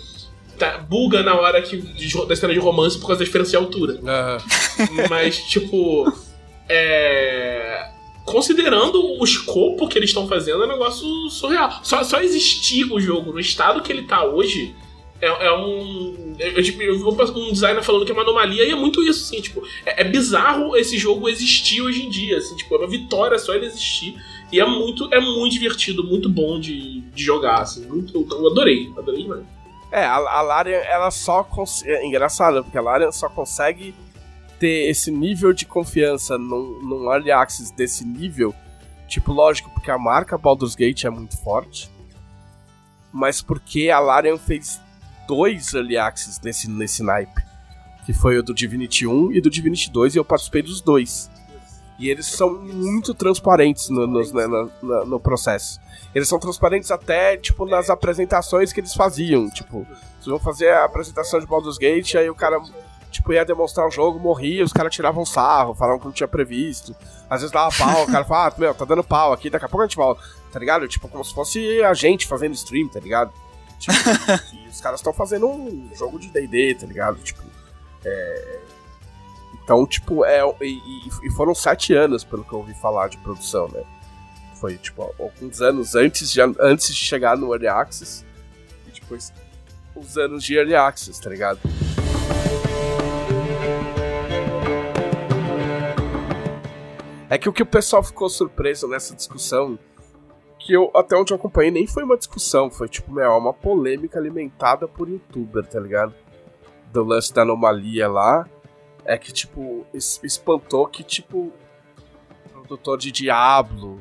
tá, 0.57 0.77
buga 0.77 1.23
na 1.23 1.35
hora 1.39 1.61
que, 1.61 1.77
de- 1.77 2.25
da 2.27 2.35
cena 2.35 2.53
de 2.53 2.59
romance 2.59 2.97
por 2.99 3.07
causa 3.07 3.19
da 3.19 3.25
diferença 3.25 3.51
de 3.51 3.57
altura. 3.57 3.99
Mas, 5.09 5.37
tipo. 5.49 6.11
É. 6.69 7.90
Considerando 8.25 9.19
o 9.19 9.23
escopo 9.23 9.87
que 9.87 9.97
eles 9.97 10.09
estão 10.11 10.27
fazendo, 10.27 10.63
é 10.63 10.65
um 10.65 10.69
negócio 10.69 11.05
surreal. 11.29 11.79
Só, 11.83 12.03
só 12.03 12.21
existir 12.21 12.91
o 12.91 12.99
jogo 12.99 13.33
no 13.33 13.39
estado 13.39 13.81
que 13.81 13.91
ele 13.91 14.03
tá 14.03 14.23
hoje 14.23 14.75
é, 15.19 15.47
é 15.47 15.53
um. 15.53 16.35
Eu, 16.39 16.63
tipo, 16.63 16.81
eu 16.81 16.97
vi 16.97 17.03
um 17.03 17.51
designer 17.51 17.83
falando 17.83 18.05
que 18.05 18.11
é 18.11 18.13
uma 18.13 18.23
anomalia 18.23 18.63
e 18.65 18.71
é 18.71 18.75
muito 18.75 19.03
isso, 19.03 19.25
assim, 19.25 19.41
tipo. 19.41 19.61
É, 19.85 20.01
é 20.01 20.03
bizarro 20.03 20.75
esse 20.75 20.97
jogo 20.97 21.27
existir 21.29 21.81
hoje 21.81 22.03
em 22.05 22.09
dia, 22.09 22.37
assim, 22.37 22.55
tipo, 22.55 22.73
é 22.75 22.77
uma 22.79 22.87
vitória 22.87 23.37
só 23.37 23.53
ele 23.53 23.65
existir. 23.65 24.15
E 24.51 24.59
é 24.59 24.65
muito, 24.65 25.07
é 25.13 25.19
muito 25.19 25.53
divertido, 25.53 26.03
muito 26.03 26.27
bom 26.29 26.59
de, 26.59 27.01
de 27.01 27.23
jogar, 27.23 27.61
assim. 27.61 27.85
Muito, 27.85 28.27
eu 28.29 28.47
adorei, 28.51 28.91
adorei 28.97 29.23
demais. 29.23 29.43
É, 29.91 30.03
a, 30.05 30.15
a 30.15 30.41
Larian, 30.41 30.77
ela 30.77 31.11
só. 31.11 31.43
cons- 31.43 31.83
É 31.85 32.05
engraçado, 32.05 32.63
porque 32.63 32.77
a 32.77 32.81
Larian 32.81 33.11
só 33.11 33.29
consegue 33.29 33.93
ter 34.61 34.87
esse 34.91 35.09
nível 35.09 35.51
de 35.53 35.65
confiança 35.65 36.37
num, 36.37 36.79
num 36.83 37.11
early 37.11 37.31
access 37.31 37.73
desse 37.73 38.05
nível. 38.05 38.53
Tipo, 39.07 39.33
lógico, 39.33 39.71
porque 39.71 39.89
a 39.89 39.97
marca 39.97 40.37
Baldur's 40.37 40.75
Gate 40.75 41.03
é 41.03 41.09
muito 41.09 41.35
forte. 41.41 41.89
Mas 43.11 43.41
porque 43.41 43.89
a 43.89 43.99
Larian 43.99 44.37
fez 44.37 44.79
dois 45.27 45.73
early 45.73 45.97
access 45.97 46.39
nesse, 46.43 46.69
nesse 46.69 47.01
naipe. 47.01 47.41
Que 48.05 48.13
foi 48.13 48.37
o 48.37 48.43
do 48.43 48.53
Divinity 48.53 49.07
1 49.07 49.31
e 49.31 49.41
do 49.41 49.49
Divinity 49.49 49.89
2, 49.91 50.13
e 50.15 50.19
eu 50.19 50.25
participei 50.25 50.61
dos 50.61 50.79
dois. 50.79 51.29
E 51.97 52.07
eles 52.09 52.27
são 52.27 52.53
muito 52.61 53.13
transparentes 53.15 53.89
no, 53.89 54.05
nos- 54.05 54.31
né, 54.31 54.45
na- 54.47 54.69
na- 54.83 55.05
no 55.05 55.19
processo. 55.19 55.79
Eles 56.13 56.27
são 56.27 56.39
transparentes 56.39 56.91
até, 56.91 57.35
tipo, 57.37 57.65
nas 57.65 57.89
apresentações 57.89 58.71
que 58.71 58.79
eles 58.79 58.93
faziam. 58.93 59.49
Tipo, 59.49 59.85
vocês 60.19 60.25
vão 60.27 60.39
fazer 60.39 60.69
a 60.69 60.85
apresentação 60.85 61.39
de 61.39 61.47
Baldur's 61.47 61.77
Gate, 61.79 62.15
aí 62.15 62.29
o 62.29 62.35
cara, 62.35 62.59
tipo, 63.11 63.33
ia 63.33 63.45
demonstrar 63.45 63.87
o 63.87 63.91
jogo, 63.91 64.17
morria, 64.19 64.63
os 64.63 64.73
caras 64.73 64.93
tiravam 64.93 65.25
sarro, 65.25 65.75
falavam 65.75 65.99
que 65.99 66.05
não 66.05 66.11
tinha 66.11 66.27
previsto. 66.27 66.95
Às 67.29 67.41
vezes 67.41 67.51
dava 67.51 67.75
pau, 67.75 68.03
o 68.03 68.11
cara 68.11 68.25
falava, 68.25 68.55
ah, 68.55 68.59
meu, 68.59 68.73
tá 68.73 68.85
dando 68.85 69.03
pau 69.03 69.33
aqui, 69.33 69.49
daqui 69.49 69.65
a 69.65 69.69
pouco 69.69 69.83
a 69.83 69.87
gente 69.87 69.97
volta, 69.97 70.23
tá 70.51 70.57
ligado? 70.57 70.87
Tipo, 70.87 71.07
como 71.07 71.23
se 71.23 71.33
fosse 71.33 71.83
a 71.83 71.93
gente 71.93 72.25
fazendo 72.25 72.53
stream, 72.53 72.87
tá 72.87 72.99
ligado? 72.99 73.31
Tipo, 73.77 73.93
e 74.55 74.67
os 74.67 74.79
caras 74.79 74.99
estão 74.99 75.13
fazendo 75.13 75.47
um 75.47 75.89
jogo 75.93 76.17
de 76.17 76.29
D&D, 76.29 76.75
tá 76.75 76.87
ligado? 76.87 77.17
Tipo, 77.19 77.43
é... 78.05 78.59
Então, 79.63 79.85
tipo, 79.85 80.25
é... 80.25 80.41
E, 80.61 80.79
e- 81.23 81.31
foram 81.31 81.53
sete 81.53 81.93
anos, 81.93 82.23
pelo 82.23 82.43
que 82.43 82.53
eu 82.53 82.59
ouvi 82.59 82.73
falar, 82.73 83.09
de 83.09 83.17
produção, 83.17 83.67
né? 83.67 83.83
Foi, 84.55 84.77
tipo, 84.77 85.01
alguns 85.19 85.61
anos 85.61 85.95
antes 85.95 86.31
de, 86.31 86.39
antes 86.41 86.87
de 86.87 86.95
chegar 86.95 87.35
no 87.35 87.51
Early 87.51 87.67
Access. 87.67 88.25
E 88.87 88.91
depois, 88.91 89.33
os 89.95 90.17
anos 90.17 90.43
de 90.43 90.55
Early 90.55 90.75
Access, 90.75 91.19
tá 91.19 91.29
ligado? 91.29 91.59
É 97.33 97.37
que 97.37 97.47
o 97.47 97.53
que 97.53 97.63
o 97.63 97.65
pessoal 97.65 98.03
ficou 98.03 98.27
surpreso 98.29 98.89
nessa 98.89 99.15
discussão, 99.15 99.79
que 100.59 100.73
eu, 100.73 100.91
até 100.93 101.15
onde 101.15 101.31
eu 101.31 101.37
acompanhei, 101.37 101.71
nem 101.71 101.87
foi 101.87 102.03
uma 102.03 102.17
discussão, 102.17 102.69
foi 102.69 102.89
tipo, 102.89 103.09
meu, 103.09 103.31
uma 103.37 103.53
polêmica 103.53 104.19
alimentada 104.19 104.85
por 104.85 105.07
youtuber, 105.07 105.65
tá 105.65 105.79
ligado? 105.79 106.13
Do 106.91 107.05
lance 107.05 107.33
da 107.33 107.43
anomalia 107.43 108.09
lá. 108.09 108.45
É 109.05 109.17
que, 109.17 109.31
tipo, 109.31 109.85
es- 109.93 110.19
espantou 110.21 110.85
que, 110.87 111.03
tipo, 111.05 111.53
produtor 112.51 112.97
de 112.97 113.11
Diablo, 113.13 113.99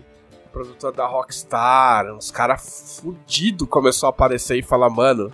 produtor 0.52 0.92
da 0.92 1.06
Rockstar, 1.06 2.12
uns 2.12 2.32
caras 2.32 3.00
fudidos 3.00 3.68
começou 3.68 4.08
a 4.08 4.10
aparecer 4.10 4.56
e 4.58 4.62
falar, 4.62 4.90
mano, 4.90 5.32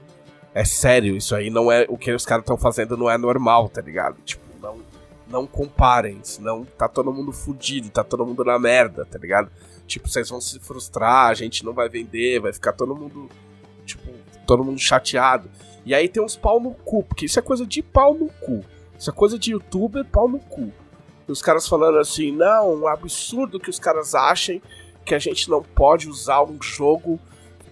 é 0.55 0.65
sério, 0.67 1.17
isso 1.17 1.35
aí 1.35 1.49
não 1.49 1.73
é. 1.73 1.87
O 1.89 1.97
que 1.97 2.13
os 2.13 2.27
caras 2.27 2.43
estão 2.43 2.59
fazendo 2.59 2.95
não 2.97 3.11
é 3.11 3.17
normal, 3.19 3.69
tá 3.71 3.81
ligado? 3.81 4.17
Tipo, 4.23 4.46
não 5.29 5.47
comparem, 5.47 6.21
senão 6.23 6.65
tá 6.65 6.89
todo 6.89 7.13
mundo 7.13 7.33
fudido, 7.33 7.91
tá 7.91 8.05
todo 8.05 8.25
mundo 8.25 8.45
na 8.45 8.59
merda, 8.59 9.05
tá 9.05 9.19
ligado? 9.19 9.51
Tipo, 9.87 10.09
vocês 10.09 10.29
vão 10.29 10.41
se 10.41 10.59
frustrar, 10.59 11.29
a 11.31 11.35
gente 11.35 11.65
não 11.65 11.73
vai 11.73 11.89
vender, 11.89 12.41
vai 12.41 12.53
ficar 12.53 12.73
todo 12.73 12.95
mundo, 12.95 13.29
tipo, 13.85 14.11
todo 14.47 14.65
mundo 14.65 14.79
chateado. 14.79 15.51
E 15.85 15.95
aí 15.95 16.09
tem 16.09 16.23
uns 16.23 16.37
pau 16.37 16.61
no 16.61 16.73
cu, 16.73 17.03
porque 17.03 17.27
isso 17.27 17.39
é 17.39 17.43
coisa 17.43 17.67
de 17.67 17.83
pau 17.83 18.15
no 18.15 18.29
cu. 18.29 18.65
Isso 18.99 19.11
é 19.11 19.13
coisa 19.13 19.39
de 19.39 19.53
youtuber, 19.53 20.05
pau 20.05 20.29
no 20.29 20.39
cu. 20.39 20.73
E 21.29 21.33
os 21.33 21.43
caras 21.43 21.69
falando 21.69 21.99
assim, 21.99 22.33
não, 22.33 22.83
um 22.83 22.89
absurdo 22.89 23.61
que 23.61 23.71
os 23.71 23.79
caras 23.79 24.15
achem 24.15 24.63
que 25.05 25.15
a 25.15 25.19
gente 25.19 25.49
não 25.49 25.63
pode 25.63 26.09
usar 26.09 26.43
um 26.43 26.61
jogo 26.61 27.21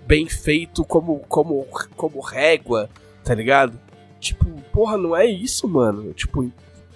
bem 0.07 0.29
feito 0.29 0.85
como, 0.85 1.19
como, 1.29 1.67
como 1.97 2.21
régua, 2.21 2.89
tá 3.25 3.35
ligado? 3.35 3.79
Tipo, 4.21 4.47
porra, 4.73 4.97
não 4.97 5.17
é 5.17 5.27
isso, 5.27 5.67
mano. 5.69 6.13
Tipo, 6.13 6.51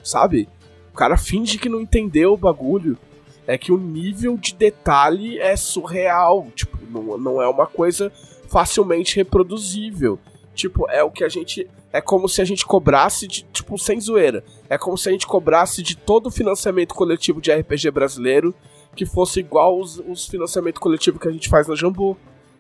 sabe? 0.09 0.49
O 0.93 0.97
cara 0.97 1.17
finge 1.17 1.59
que 1.59 1.69
não 1.69 1.81
entendeu 1.81 2.33
o 2.33 2.37
bagulho. 2.37 2.99
É 3.47 3.57
que 3.57 3.73
o 3.73 3.79
nível 3.79 4.37
de 4.37 4.55
detalhe 4.55 5.39
é 5.39 5.57
surreal. 5.57 6.49
Tipo, 6.55 6.79
não, 6.91 7.17
não 7.17 7.43
é 7.43 7.49
uma 7.49 7.67
coisa 7.67 8.13
facilmente 8.49 9.17
reproduzível. 9.17 10.19
Tipo, 10.55 10.91
é 10.91 11.03
o 11.03 11.11
que 11.11 11.25
a 11.25 11.29
gente. 11.29 11.69
É 11.93 12.01
como 12.01 12.29
se 12.29 12.43
a 12.43 12.45
gente 12.45 12.67
cobrasse 12.67 13.27
de. 13.27 13.45
Tipo, 13.45 13.79
sem 13.79 14.01
zoeira. 14.01 14.45
É 14.69 14.77
como 14.77 14.99
se 14.99 15.09
a 15.09 15.13
gente 15.13 15.27
cobrasse 15.27 15.83
de 15.83 15.97
todo 15.97 16.27
o 16.27 16.31
financiamento 16.31 16.95
coletivo 16.95 17.41
de 17.41 17.53
RPG 17.53 17.91
brasileiro 17.91 18.55
que 18.95 19.07
fosse 19.07 19.39
igual 19.39 19.79
os, 19.79 19.99
os 20.01 20.27
financiamento 20.27 20.81
coletivo 20.81 21.19
que 21.21 21.29
a 21.29 21.31
gente 21.31 21.49
faz 21.49 21.69
na 21.69 21.77
Jambu. 21.77 22.17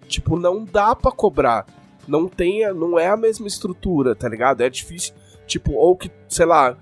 Tipo, 0.06 0.38
não 0.38 0.64
dá 0.64 0.94
pra 0.94 1.10
cobrar. 1.10 1.66
Não 2.06 2.28
tem, 2.28 2.72
não 2.72 2.98
é 2.98 3.08
a 3.08 3.16
mesma 3.16 3.46
estrutura, 3.46 4.14
tá 4.14 4.28
ligado? 4.28 4.62
É 4.62 4.70
difícil. 4.70 5.12
Tipo, 5.46 5.72
ou 5.72 5.96
que, 5.96 6.10
sei 6.28 6.46
lá, 6.46 6.76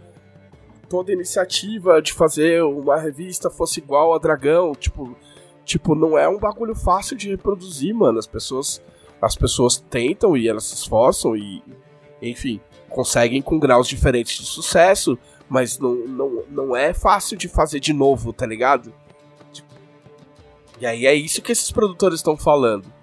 toda 0.89 1.13
iniciativa 1.13 2.01
de 2.01 2.13
fazer 2.13 2.63
uma 2.63 2.97
revista 2.97 3.51
fosse 3.51 3.81
igual 3.81 4.15
a 4.15 4.19
Dragão, 4.19 4.73
tipo, 4.75 5.17
tipo, 5.65 5.95
não 5.95 6.17
é 6.17 6.29
um 6.29 6.39
bagulho 6.39 6.75
fácil 6.75 7.17
de 7.17 7.29
reproduzir, 7.29 7.95
mano. 7.95 8.19
As 8.19 8.27
pessoas, 8.27 8.83
as 9.21 9.37
pessoas 9.37 9.77
tentam 9.77 10.37
e 10.37 10.49
elas 10.49 10.65
se 10.65 10.75
esforçam 10.75 11.37
e, 11.37 11.63
enfim, 12.23 12.61
conseguem 12.89 13.43
com 13.43 13.59
graus 13.59 13.89
diferentes 13.89 14.39
de 14.39 14.47
sucesso, 14.47 15.19
mas 15.49 15.79
não, 15.79 15.95
não, 15.95 16.45
não 16.49 16.77
é 16.77 16.95
fácil 16.95 17.37
de 17.37 17.49
fazer 17.49 17.81
de 17.81 17.93
novo, 17.93 18.33
tá 18.33 18.47
ligado? 18.47 18.93
Tipo, 19.53 19.69
e 20.81 20.87
aí 20.87 21.07
é 21.07 21.15
isso 21.15 21.43
que 21.43 21.53
esses 21.53 21.71
produtores 21.71 22.21
estão 22.21 22.37
falando. 22.37 22.97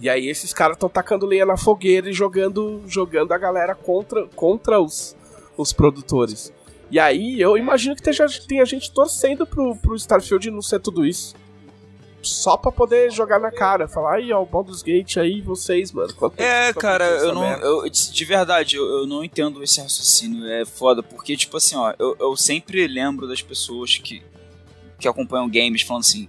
E 0.00 0.08
aí 0.08 0.28
esses 0.28 0.52
caras 0.52 0.76
estão 0.76 0.88
tacando 0.88 1.24
lenha 1.24 1.46
na 1.46 1.56
fogueira 1.56 2.10
e 2.10 2.12
jogando, 2.12 2.82
jogando 2.86 3.32
a 3.32 3.38
galera 3.38 3.74
contra, 3.74 4.26
contra 4.34 4.80
os, 4.80 5.16
os 5.56 5.72
produtores. 5.72 6.52
E 6.94 7.00
aí 7.00 7.40
eu 7.40 7.58
imagino 7.58 7.96
que 7.96 8.02
tenha, 8.02 8.28
tenha 8.46 8.64
gente 8.64 8.88
torcendo 8.88 9.44
pro, 9.44 9.74
pro 9.74 9.96
Starfield 9.96 10.48
não 10.48 10.62
ser 10.62 10.78
tudo 10.78 11.04
isso. 11.04 11.34
Só 12.22 12.56
pra 12.56 12.70
poder 12.70 13.10
jogar 13.10 13.40
na 13.40 13.50
cara, 13.50 13.88
falar, 13.88 14.14
aí 14.14 14.32
ó, 14.32 14.40
o 14.40 14.46
Baldur's 14.46 14.80
Gate 14.80 15.16
aí, 15.16 15.40
vocês, 15.40 15.90
mano. 15.90 16.14
É, 16.36 16.72
cara, 16.72 17.04
eu 17.04 17.34
não. 17.34 17.44
Eu, 17.44 17.90
de 17.90 18.24
verdade, 18.24 18.76
eu, 18.76 18.86
eu, 19.00 19.06
não 19.08 19.24
entendo 19.24 19.60
esse 19.60 19.80
raciocínio. 19.80 20.46
É 20.46 20.64
foda, 20.64 21.02
porque, 21.02 21.36
tipo 21.36 21.56
assim, 21.56 21.74
ó, 21.74 21.92
eu, 21.98 22.16
eu 22.20 22.36
sempre 22.36 22.86
lembro 22.86 23.26
das 23.26 23.42
pessoas 23.42 23.98
que, 23.98 24.22
que 24.96 25.08
acompanham 25.08 25.50
games 25.50 25.82
falando 25.82 26.02
assim. 26.02 26.28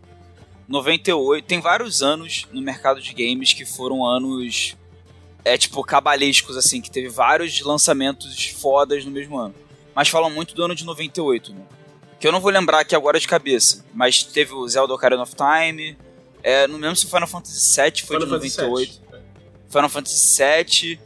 98, 0.67 1.45
tem 1.45 1.61
vários 1.61 2.01
anos 2.01 2.47
no 2.51 2.59
mercado 2.59 2.99
de 2.99 3.13
games 3.13 3.53
que 3.53 3.65
foram 3.65 4.03
anos 4.03 4.75
é 5.45 5.59
tipo 5.59 5.83
cabalísticos 5.83 6.57
assim, 6.57 6.81
que 6.81 6.89
teve 6.89 7.07
vários 7.07 7.61
lançamentos 7.61 8.47
fodas 8.47 9.05
no 9.05 9.11
mesmo 9.11 9.37
ano 9.37 9.53
mas 9.95 10.09
falam 10.09 10.29
muito 10.29 10.53
do 10.53 10.63
ano 10.63 10.75
de 10.75 10.83
98, 10.83 11.53
né? 11.53 11.61
Que 12.19 12.27
eu 12.27 12.31
não 12.31 12.41
vou 12.41 12.51
lembrar 12.51 12.81
aqui 12.81 12.95
agora 12.95 13.19
de 13.19 13.27
cabeça, 13.27 13.85
mas 13.93 14.23
teve 14.23 14.53
o 14.53 14.67
Zelda 14.67 14.93
Ocarina 14.93 15.23
of 15.23 15.33
Time, 15.35 15.97
é, 16.45 16.67
não 16.67 16.77
lembro 16.77 16.95
se 16.95 17.07
o 17.07 17.09
Final 17.09 17.27
Fantasy 17.27 17.81
VII 17.81 18.01
foi 18.03 18.17
Final 18.17 18.27
de 18.27 18.33
98. 18.33 18.93
7. 18.93 19.01
Final 19.67 19.89
Fantasy 19.89 20.43
VII. 20.43 20.99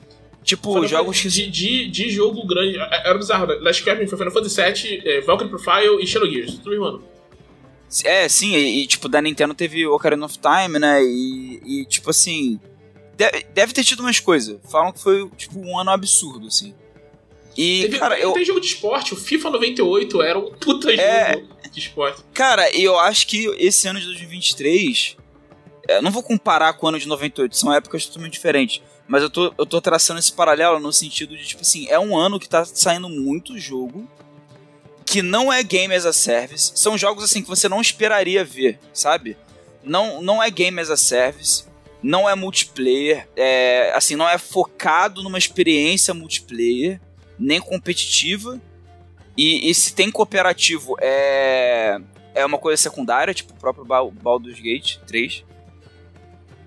Tipo, 0.43 0.73
Final 0.73 0.87
jogos 0.87 1.21
que. 1.21 1.29
De, 1.29 1.49
de, 1.49 1.89
de, 1.89 2.09
jogo 2.09 2.45
grande. 2.45 2.77
É, 2.77 2.81
é, 2.81 3.09
era 3.09 3.17
bizarro, 3.17 3.47
né? 3.47 3.55
Last 3.61 3.81
Captain 3.81 4.05
foi 4.05 4.17
Final 4.17 4.33
Fantasy 4.33 4.61
VII, 4.61 5.01
é, 5.09 5.21
Valkyrie 5.21 5.49
Profile 5.49 6.03
e 6.03 6.05
Shadowgears. 6.05 6.55
Tudo 6.55 6.81
mano. 6.81 7.03
É, 8.03 8.27
sim, 8.27 8.53
e, 8.53 8.83
e, 8.83 8.87
tipo, 8.87 9.07
da 9.07 9.21
Nintendo 9.21 9.53
teve 9.53 9.87
Ocarina 9.87 10.25
of 10.25 10.37
Time, 10.37 10.77
né? 10.77 11.01
E, 11.01 11.61
e 11.65 11.85
tipo 11.85 12.09
assim. 12.09 12.59
Deve, 13.15 13.45
deve 13.53 13.71
ter 13.71 13.85
tido 13.85 14.01
umas 14.01 14.19
coisas. 14.19 14.59
Falam 14.69 14.91
que 14.91 14.99
foi, 14.99 15.29
tipo, 15.37 15.57
um 15.57 15.79
ano 15.79 15.91
absurdo, 15.91 16.47
assim. 16.47 16.75
E, 17.61 17.81
Teve, 17.81 17.99
cara, 17.99 18.17
eu... 18.17 18.31
tem 18.31 18.45
jogo 18.45 18.61
de 18.61 18.67
esporte, 18.67 19.13
o 19.13 19.17
FIFA 19.17 19.49
98 19.49 20.21
era 20.21 20.39
um 20.39 20.49
puta 20.49 20.93
é... 20.93 21.33
jogo 21.33 21.47
de 21.69 21.79
esporte. 21.81 22.23
Cara, 22.33 22.73
eu 22.73 22.97
acho 22.97 23.27
que 23.27 23.47
esse 23.57 23.85
ano 23.85 23.99
de 23.99 24.05
2023. 24.05 25.17
Eu 25.89 26.01
não 26.01 26.09
vou 26.09 26.23
comparar 26.23 26.71
com 26.73 26.85
o 26.85 26.89
ano 26.89 26.97
de 26.97 27.05
98, 27.05 27.57
são 27.57 27.73
épocas 27.73 28.05
totalmente 28.05 28.31
diferentes. 28.33 28.81
Mas 29.05 29.23
eu 29.23 29.29
tô, 29.29 29.53
eu 29.57 29.65
tô 29.65 29.81
traçando 29.81 30.19
esse 30.19 30.31
paralelo 30.31 30.79
no 30.79 30.93
sentido 30.93 31.35
de, 31.35 31.45
tipo 31.45 31.63
assim, 31.63 31.85
é 31.89 31.99
um 31.99 32.15
ano 32.15 32.39
que 32.39 32.47
tá 32.47 32.63
saindo 32.63 33.09
muito 33.09 33.57
jogo 33.57 34.07
que 35.05 35.21
não 35.21 35.51
é 35.51 35.61
game 35.61 35.93
as 35.93 36.05
a 36.05 36.13
service. 36.13 36.71
São 36.75 36.97
jogos 36.97 37.25
assim 37.25 37.41
que 37.41 37.49
você 37.49 37.67
não 37.67 37.81
esperaria 37.81 38.45
ver, 38.45 38.79
sabe? 38.93 39.35
Não, 39.83 40.21
não 40.21 40.41
é 40.41 40.49
game 40.49 40.79
as 40.79 40.89
a 40.89 40.95
service, 40.95 41.65
não 42.01 42.29
é 42.29 42.35
multiplayer, 42.35 43.27
é, 43.35 43.91
assim, 43.93 44.15
não 44.15 44.29
é 44.29 44.37
focado 44.37 45.21
numa 45.21 45.37
experiência 45.37 46.13
multiplayer 46.13 47.01
nem 47.39 47.61
competitiva. 47.61 48.59
E, 49.37 49.69
e, 49.69 49.73
se 49.73 49.93
tem 49.93 50.11
cooperativo, 50.11 50.97
é, 50.99 51.97
é 52.35 52.45
uma 52.45 52.57
coisa 52.57 52.81
secundária, 52.81 53.33
tipo 53.33 53.53
o 53.53 53.55
próprio 53.55 53.85
Baldur's 53.85 54.59
Gate 54.59 54.97
3. 55.07 55.45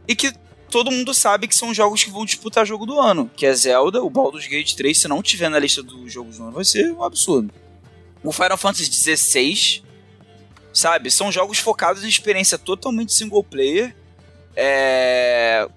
E 0.08 0.16
que 0.16 0.32
todo 0.70 0.90
mundo 0.90 1.12
sabe 1.12 1.46
que 1.46 1.54
são 1.54 1.74
jogos 1.74 2.02
que 2.02 2.10
vão 2.10 2.24
disputar 2.24 2.64
jogo 2.64 2.86
do 2.86 2.98
ano, 2.98 3.30
que 3.36 3.44
é 3.44 3.54
Zelda, 3.54 4.02
o 4.02 4.08
Baldur's 4.08 4.46
Gate 4.46 4.74
3, 4.74 4.96
se 4.96 5.06
não 5.06 5.22
tiver 5.22 5.50
na 5.50 5.58
lista 5.58 5.82
dos 5.82 6.10
jogos 6.10 6.38
do 6.38 6.44
ano, 6.44 6.52
vai 6.52 6.64
ser 6.64 6.90
um 6.92 7.04
absurdo. 7.04 7.52
O 8.24 8.32
Final 8.32 8.56
Fantasy 8.56 8.90
XVI, 8.90 9.82
sabe, 10.72 11.10
são 11.10 11.30
jogos 11.30 11.58
focados 11.58 12.04
em 12.04 12.08
experiência 12.08 12.56
totalmente 12.56 13.12
single 13.12 13.44
player, 13.44 13.94
é, 14.56 15.68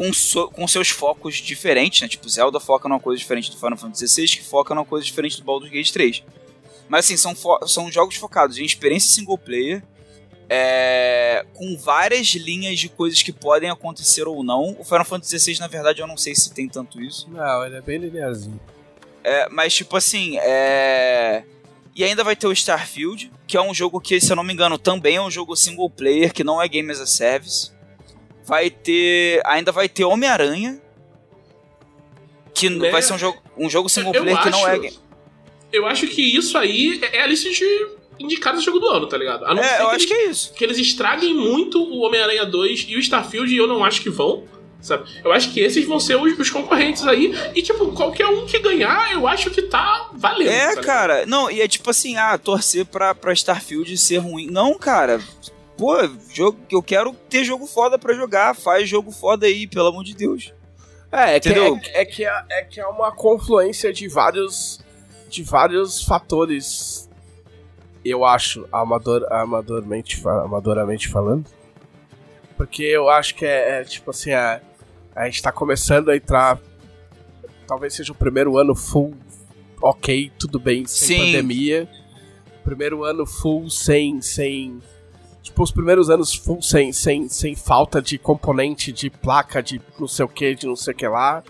com, 0.00 0.14
so, 0.14 0.48
com 0.48 0.66
seus 0.66 0.88
focos 0.88 1.34
diferentes, 1.34 2.00
né? 2.00 2.08
Tipo, 2.08 2.26
Zelda 2.26 2.58
foca 2.58 2.88
numa 2.88 2.98
coisa 2.98 3.18
diferente 3.18 3.50
do 3.50 3.58
Final 3.58 3.76
Fantasy 3.76 4.08
XVI, 4.08 4.38
que 4.38 4.42
foca 4.42 4.74
numa 4.74 4.86
coisa 4.86 5.04
diferente 5.04 5.36
do 5.36 5.44
Baldur's 5.44 5.70
Gate 5.70 5.90
3. 5.92 6.24
Mas 6.88 7.04
assim, 7.04 7.18
são, 7.18 7.36
são 7.66 7.92
jogos 7.92 8.16
focados 8.16 8.56
em 8.56 8.64
experiência 8.64 9.12
single 9.12 9.36
player, 9.36 9.82
é, 10.48 11.44
com 11.52 11.76
várias 11.76 12.28
linhas 12.28 12.78
de 12.78 12.88
coisas 12.88 13.22
que 13.22 13.30
podem 13.30 13.68
acontecer 13.68 14.26
ou 14.26 14.42
não. 14.42 14.74
O 14.78 14.84
Final 14.84 15.04
Fantasy 15.04 15.38
XVI, 15.38 15.60
na 15.60 15.68
verdade, 15.68 16.00
eu 16.00 16.06
não 16.06 16.16
sei 16.16 16.34
se 16.34 16.50
tem 16.50 16.66
tanto 16.66 16.98
isso. 16.98 17.28
Não, 17.28 17.66
ele 17.66 17.76
é 17.76 17.82
bem 17.82 17.98
linearzinho. 17.98 18.58
É, 19.22 19.50
mas, 19.50 19.74
tipo 19.74 19.98
assim, 19.98 20.38
é. 20.38 21.44
E 21.94 22.02
ainda 22.02 22.24
vai 22.24 22.34
ter 22.34 22.46
o 22.46 22.52
Starfield, 22.52 23.30
que 23.46 23.54
é 23.54 23.60
um 23.60 23.74
jogo 23.74 24.00
que, 24.00 24.18
se 24.18 24.32
eu 24.32 24.36
não 24.36 24.44
me 24.44 24.54
engano, 24.54 24.78
também 24.78 25.16
é 25.16 25.20
um 25.20 25.30
jogo 25.30 25.54
single 25.54 25.90
player, 25.90 26.32
que 26.32 26.42
não 26.42 26.62
é 26.62 26.66
Game 26.66 26.90
as 26.90 27.00
a 27.00 27.06
Service 27.06 27.70
vai 28.50 28.68
ter. 28.68 29.40
Ainda 29.46 29.70
vai 29.70 29.88
ter 29.88 30.04
Homem-Aranha. 30.04 30.80
Que 32.52 32.68
né? 32.68 32.90
vai 32.90 33.00
ser 33.00 33.14
um 33.14 33.18
jogo, 33.18 33.38
um 33.56 33.70
jogo 33.70 33.88
single 33.88 34.12
player 34.12 34.36
eu 34.36 34.42
que 34.42 34.48
acho, 34.48 34.58
não 34.58 34.68
é. 34.68 34.90
Eu 35.72 35.86
acho 35.86 36.06
que 36.08 36.20
isso 36.20 36.58
aí 36.58 37.00
é 37.12 37.22
a 37.22 37.26
lista 37.26 37.48
de 37.48 37.86
indicados 38.18 38.60
do 38.60 38.64
jogo 38.64 38.80
do 38.80 38.88
ano, 38.88 39.06
tá 39.06 39.16
ligado? 39.16 39.46
A 39.46 39.54
não 39.54 39.62
é, 39.62 39.80
eu 39.80 39.88
acho 39.88 40.06
que, 40.06 40.12
que 40.12 40.20
é 40.20 40.26
isso. 40.28 40.52
Que 40.52 40.64
eles 40.64 40.76
estraguem 40.76 41.32
muito 41.32 41.80
o 41.80 42.00
Homem-Aranha 42.00 42.44
2 42.44 42.86
e 42.88 42.96
o 42.96 42.98
Starfield, 42.98 43.54
e 43.54 43.56
eu 43.56 43.68
não 43.68 43.84
acho 43.84 44.02
que 44.02 44.10
vão. 44.10 44.44
Sabe? 44.82 45.08
Eu 45.22 45.30
acho 45.30 45.52
que 45.52 45.60
esses 45.60 45.86
vão 45.86 46.00
ser 46.00 46.16
os, 46.16 46.38
os, 46.38 46.50
concorrentes 46.50 47.06
aí. 47.06 47.34
E, 47.54 47.62
tipo, 47.62 47.92
qualquer 47.92 48.26
um 48.26 48.46
que 48.46 48.58
ganhar, 48.58 49.12
eu 49.12 49.28
acho 49.28 49.50
que 49.50 49.62
tá 49.62 50.10
valendo. 50.14 50.50
É, 50.50 50.74
tá 50.74 50.80
cara. 50.80 51.26
Não, 51.26 51.50
e 51.50 51.60
é 51.60 51.68
tipo 51.68 51.88
assim, 51.90 52.16
ah, 52.16 52.36
torcer 52.36 52.86
pra, 52.86 53.14
pra 53.14 53.32
Starfield 53.32 53.96
ser 53.96 54.18
ruim. 54.18 54.46
Não, 54.46 54.76
cara 54.78 55.20
pô, 55.80 55.96
jogo, 56.34 56.58
eu 56.70 56.82
quero 56.82 57.14
ter 57.30 57.42
jogo 57.42 57.66
foda 57.66 57.98
pra 57.98 58.12
jogar, 58.12 58.54
faz 58.54 58.86
jogo 58.86 59.10
foda 59.10 59.46
aí, 59.46 59.66
pelo 59.66 59.88
amor 59.88 60.04
de 60.04 60.14
Deus. 60.14 60.52
É, 61.10 61.36
é 61.36 61.40
que, 61.40 61.48
é, 61.48 62.00
é, 62.00 62.04
que 62.04 62.24
é, 62.24 62.44
é 62.50 62.64
que 62.64 62.80
é 62.80 62.86
uma 62.86 63.10
confluência 63.10 63.90
de 63.90 64.06
vários 64.06 64.78
de 65.30 65.42
vários 65.42 66.02
fatores, 66.02 67.08
eu 68.04 68.24
acho, 68.24 68.68
amador, 68.70 69.26
amadormente, 69.30 70.20
amadoramente 70.26 71.08
falando. 71.08 71.46
Porque 72.56 72.82
eu 72.82 73.08
acho 73.08 73.34
que 73.36 73.46
é, 73.46 73.80
é 73.80 73.84
tipo 73.84 74.10
assim, 74.10 74.32
a, 74.32 74.60
a 75.14 75.24
gente 75.26 75.40
tá 75.40 75.50
começando 75.50 76.10
a 76.10 76.16
entrar. 76.16 76.60
Talvez 77.66 77.94
seja 77.94 78.12
o 78.12 78.14
primeiro 78.14 78.58
ano 78.58 78.74
full, 78.74 79.14
ok, 79.80 80.30
tudo 80.38 80.58
bem, 80.58 80.84
sem 80.84 81.16
Sim. 81.16 81.26
pandemia. 81.26 81.88
Primeiro 82.64 83.04
ano 83.04 83.24
full 83.24 83.70
sem, 83.70 84.20
sem 84.20 84.82
tipo, 85.42 85.62
os 85.62 85.70
primeiros 85.70 86.10
anos 86.10 86.34
full 86.34 86.62
sem, 86.62 86.92
sem, 86.92 87.28
sem 87.28 87.54
falta 87.54 88.00
de 88.00 88.18
componente, 88.18 88.92
de 88.92 89.10
placa, 89.10 89.62
de 89.62 89.80
não 89.98 90.08
sei 90.08 90.24
o 90.24 90.28
que, 90.28 90.54
de 90.54 90.66
não 90.66 90.76
sei 90.76 90.94
o 90.94 90.96
que 90.96 91.08
lá. 91.08 91.42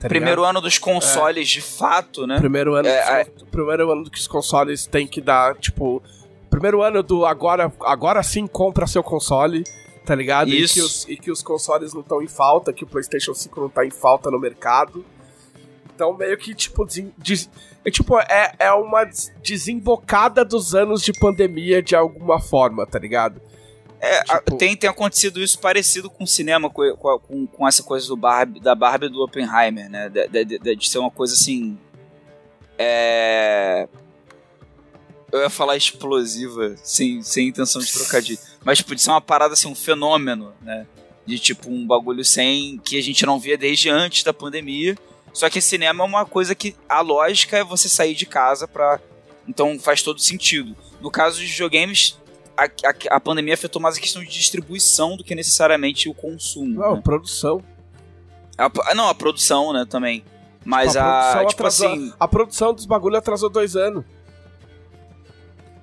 Tá 0.00 0.08
primeiro 0.08 0.44
ano 0.44 0.60
dos 0.60 0.78
consoles, 0.78 1.48
é. 1.48 1.52
de 1.54 1.60
fato, 1.60 2.26
né? 2.26 2.38
Primeiro 2.38 2.74
ano, 2.74 2.88
é, 2.88 3.22
é... 3.22 3.24
primeiro 3.50 3.90
ano 3.90 4.08
que 4.08 4.18
os 4.18 4.28
consoles 4.28 4.86
tem 4.86 5.06
que 5.06 5.20
dar, 5.20 5.56
tipo. 5.56 6.02
Primeiro 6.48 6.82
ano 6.82 7.02
do 7.02 7.26
agora, 7.26 7.70
agora 7.80 8.22
sim 8.22 8.46
compra 8.46 8.86
seu 8.86 9.02
console, 9.02 9.64
tá 10.06 10.14
ligado? 10.14 10.48
Isso. 10.48 10.78
E 10.78 10.80
que 10.80 10.86
os, 10.86 11.08
e 11.08 11.16
que 11.16 11.30
os 11.30 11.42
consoles 11.42 11.92
não 11.92 12.00
estão 12.00 12.22
em 12.22 12.28
falta, 12.28 12.72
que 12.72 12.84
o 12.84 12.86
PlayStation 12.86 13.34
5 13.34 13.60
não 13.60 13.68
tá 13.68 13.84
em 13.84 13.90
falta 13.90 14.30
no 14.30 14.38
mercado. 14.38 15.04
Então, 15.98 16.16
meio 16.16 16.38
que, 16.38 16.54
tipo, 16.54 16.86
des, 16.86 17.50
é, 17.84 17.90
tipo, 17.90 18.16
é, 18.20 18.54
é 18.56 18.72
uma 18.72 19.04
desembocada 19.42 20.44
dos 20.44 20.72
anos 20.72 21.02
de 21.02 21.12
pandemia 21.12 21.82
de 21.82 21.96
alguma 21.96 22.40
forma, 22.40 22.86
tá 22.86 23.00
ligado? 23.00 23.42
É, 24.00 24.22
tipo... 24.22 24.56
tem, 24.56 24.76
tem 24.76 24.88
acontecido 24.88 25.42
isso 25.42 25.58
parecido 25.58 26.08
com 26.08 26.22
o 26.22 26.26
cinema, 26.26 26.70
com, 26.70 26.96
com, 26.96 27.46
com 27.48 27.66
essa 27.66 27.82
coisa 27.82 28.06
do 28.06 28.16
Barbie, 28.16 28.60
da 28.60 28.76
Barbie 28.76 29.08
do 29.08 29.24
Oppenheimer, 29.24 29.90
né? 29.90 30.08
De, 30.08 30.28
de, 30.28 30.44
de, 30.60 30.76
de, 30.76 30.88
ser 30.88 30.98
uma 30.98 31.10
coisa 31.10 31.34
assim. 31.34 31.76
É. 32.78 33.88
Eu 35.32 35.40
ia 35.40 35.50
falar 35.50 35.76
explosiva, 35.76 36.76
sem, 36.76 37.22
sem 37.22 37.48
intenção 37.48 37.82
de 37.82 37.92
trocadilho. 37.92 38.38
Mas 38.64 38.78
tipo, 38.78 38.94
de 38.94 39.02
ser 39.02 39.10
uma 39.10 39.20
parada 39.20 39.54
assim, 39.54 39.66
um 39.66 39.74
fenômeno, 39.74 40.54
né? 40.62 40.86
De 41.26 41.40
tipo, 41.40 41.68
um 41.68 41.84
bagulho 41.84 42.24
sem. 42.24 42.78
que 42.78 42.96
a 42.96 43.02
gente 43.02 43.26
não 43.26 43.40
via 43.40 43.58
desde 43.58 43.90
antes 43.90 44.22
da 44.22 44.32
pandemia. 44.32 44.96
Só 45.32 45.48
que 45.50 45.60
cinema 45.60 46.02
é 46.02 46.06
uma 46.06 46.24
coisa 46.26 46.54
que 46.54 46.74
a 46.88 47.00
lógica 47.00 47.56
é 47.58 47.64
você 47.64 47.88
sair 47.88 48.14
de 48.14 48.26
casa 48.26 48.66
pra. 48.66 48.98
Então 49.46 49.78
faz 49.78 50.02
todo 50.02 50.20
sentido. 50.20 50.74
No 51.00 51.10
caso 51.10 51.38
de 51.40 51.46
videogames, 51.46 52.18
a, 52.56 52.64
a, 52.64 53.16
a 53.16 53.20
pandemia 53.20 53.54
afetou 53.54 53.80
mais 53.80 53.96
a 53.96 54.00
questão 54.00 54.22
de 54.22 54.28
distribuição 54.28 55.16
do 55.16 55.22
que 55.24 55.34
necessariamente 55.34 56.08
o 56.08 56.14
consumo. 56.14 56.80
Não, 56.80 56.96
né? 56.96 57.00
produção. 57.02 57.62
A- 58.56 58.94
não, 58.94 59.08
a 59.08 59.14
produção, 59.14 59.72
né, 59.72 59.86
também. 59.88 60.24
Mas 60.64 60.92
Tipo, 60.92 61.04
a 61.04 61.08
a. 61.08 61.32
produção 61.32 61.46
Tipo 61.48 61.62
atrasou- 61.62 61.92
assim. 61.92 62.12
A 62.18 62.28
produção 62.28 62.74
dos 62.74 62.84
bagulho 62.86 63.16
atrasou 63.16 63.48
dois 63.48 63.76
anos. 63.76 64.04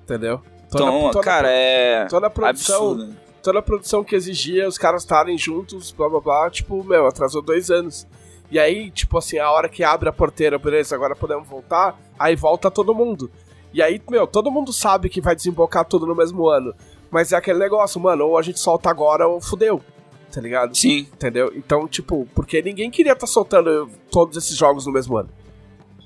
Entendeu? 0.02 0.40
Toda- 0.70 0.84
Então, 0.84 1.10
toda- 1.10 1.24
cara, 1.24 1.48
é. 1.50 2.06
Toda 2.06 2.26
a 2.26 2.30
produção, 2.30 2.90
Absurdo. 2.92 3.16
toda 3.42 3.58
a 3.58 3.62
produção 3.62 4.04
que 4.04 4.14
exigia 4.14 4.68
os 4.68 4.78
caras 4.78 5.02
estarem 5.02 5.36
juntos, 5.38 5.90
blá 5.92 6.08
blá 6.08 6.20
blá, 6.20 6.50
tipo, 6.50 6.82
meu, 6.84 7.06
atrasou 7.06 7.42
dois 7.42 7.70
anos. 7.70 8.06
E 8.50 8.58
aí, 8.58 8.90
tipo 8.90 9.18
assim, 9.18 9.38
a 9.38 9.50
hora 9.50 9.68
que 9.68 9.82
abre 9.82 10.08
a 10.08 10.12
porteira, 10.12 10.58
beleza, 10.58 10.94
agora 10.94 11.16
podemos 11.16 11.48
voltar, 11.48 11.98
aí 12.18 12.36
volta 12.36 12.70
todo 12.70 12.94
mundo. 12.94 13.30
E 13.72 13.82
aí, 13.82 14.00
meu, 14.08 14.26
todo 14.26 14.50
mundo 14.50 14.72
sabe 14.72 15.08
que 15.08 15.20
vai 15.20 15.34
desembocar 15.34 15.84
tudo 15.84 16.06
no 16.06 16.14
mesmo 16.14 16.48
ano. 16.48 16.74
Mas 17.10 17.32
é 17.32 17.36
aquele 17.36 17.58
negócio, 17.58 18.00
mano, 18.00 18.26
ou 18.26 18.38
a 18.38 18.42
gente 18.42 18.58
solta 18.58 18.88
agora 18.88 19.26
ou 19.26 19.40
fudeu. 19.40 19.82
Tá 20.32 20.40
ligado? 20.40 20.76
Sim. 20.76 21.00
Entendeu? 21.12 21.52
Então, 21.54 21.86
tipo, 21.86 22.26
porque 22.34 22.62
ninguém 22.62 22.90
queria 22.90 23.12
estar 23.12 23.26
soltando 23.26 23.88
todos 24.10 24.36
esses 24.36 24.56
jogos 24.56 24.86
no 24.86 24.92
mesmo 24.92 25.16
ano. 25.16 25.28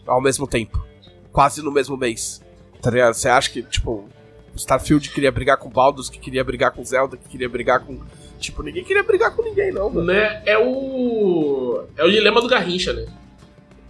Ao 0.07 0.21
mesmo 0.21 0.47
tempo. 0.47 0.85
Quase 1.33 1.63
no 1.63 1.71
mesmo 1.71 1.97
mês. 1.97 2.43
Tá 2.81 2.91
ligado? 2.91 3.15
Você 3.15 3.29
acha 3.29 3.51
que, 3.51 3.63
tipo, 3.63 4.09
Starfield 4.57 5.11
queria 5.11 5.31
brigar 5.31 5.57
com 5.57 5.69
Baldur's, 5.69 6.09
que 6.09 6.19
queria 6.19 6.45
brigar 6.45 6.73
com 6.73 6.85
Zelda, 6.85 7.17
que 7.17 7.29
queria 7.29 7.49
brigar 7.49 7.81
com. 7.85 7.99
Tipo, 8.41 8.63
ninguém 8.63 8.83
queria 8.83 9.03
brigar 9.03 9.37
com 9.37 9.43
ninguém, 9.43 9.71
não, 9.71 9.91
mano. 9.91 10.07
Né? 10.07 10.43
É 10.47 10.59
o. 10.59 11.85
É 11.97 12.03
o 12.05 12.11
dilema 12.11 12.41
do 12.41 12.49
Garrincha, 12.49 12.93
né? 12.93 13.07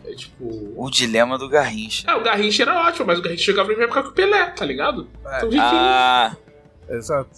É 0.05 0.13
tipo. 0.15 0.45
O 0.77 0.91
dilema 0.91 1.39
do 1.39 1.49
Garrincha. 1.49 2.05
Ah, 2.07 2.17
o 2.17 2.23
Garrincha 2.23 2.63
era 2.65 2.89
ótimo, 2.89 3.07
mas 3.07 3.19
o 3.19 3.23
Garrincha 3.23 3.45
chegava 3.45 3.73
pra 3.73 3.85
época 3.85 4.03
com 4.03 4.09
o 4.09 4.13
Pelé, 4.13 4.47
tá 4.51 4.65
ligado? 4.65 5.07
É. 5.25 5.39
Então. 5.47 5.51
Ah, 5.61 6.37
Exato. 6.89 7.31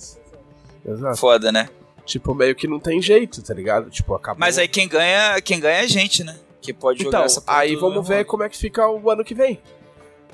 Exato. 0.84 1.16
foda, 1.18 1.52
né? 1.52 1.68
Tipo, 2.04 2.34
meio 2.34 2.54
que 2.56 2.66
não 2.66 2.80
tem 2.80 3.00
jeito, 3.00 3.42
tá 3.42 3.54
ligado? 3.54 3.90
Tipo, 3.90 4.14
acabou. 4.14 4.40
Mas 4.40 4.58
aí 4.58 4.66
quem 4.66 4.88
ganha, 4.88 5.40
quem 5.40 5.60
ganha 5.60 5.78
é 5.78 5.84
a 5.84 5.86
gente, 5.86 6.24
né? 6.24 6.36
Que 6.60 6.72
pode 6.72 7.02
jogar 7.02 7.18
Então, 7.18 7.24
essa 7.26 7.40
porra 7.40 7.58
aí 7.58 7.76
vamos 7.76 8.06
ver 8.08 8.24
como 8.24 8.42
é 8.42 8.48
que 8.48 8.56
fica 8.56 8.88
o 8.88 9.10
ano 9.10 9.22
que 9.24 9.34
vem. 9.34 9.60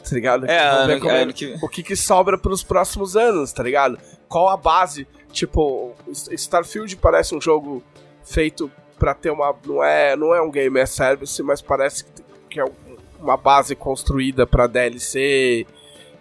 Tá 0.03 0.15
ligado? 0.15 0.47
É, 0.47 0.71
vamos 0.71 0.87
ver 0.87 0.93
ano, 0.93 1.01
como 1.01 1.13
é- 1.13 1.23
ano 1.23 1.33
que 1.35 1.57
o 1.61 1.69
que, 1.69 1.83
que 1.83 1.97
sobra 1.97 2.39
pros 2.39 2.63
próximos 2.63 3.17
anos, 3.17 3.53
tá 3.53 3.63
ligado? 3.63 3.99
Qual 4.29 4.49
a 4.49 4.57
base? 4.57 5.07
Tipo, 5.39 5.95
Starfield 6.33 6.97
parece 6.97 7.33
um 7.33 7.41
jogo 7.41 7.81
feito 8.25 8.69
pra 8.99 9.15
ter 9.15 9.31
uma. 9.31 9.55
Não 9.65 9.85
é, 9.85 10.17
não 10.17 10.35
é 10.35 10.43
um 10.43 10.51
game 10.51 10.81
as 10.81 10.91
service, 10.91 11.41
mas 11.45 11.63
parece 11.63 12.05
que- 12.51 12.59
é 12.59 12.65
um- 12.65 12.73
uma 13.21 13.37
base 13.37 13.77
construída 13.77 14.45
pra 14.49 14.67
DLC. 14.67 15.65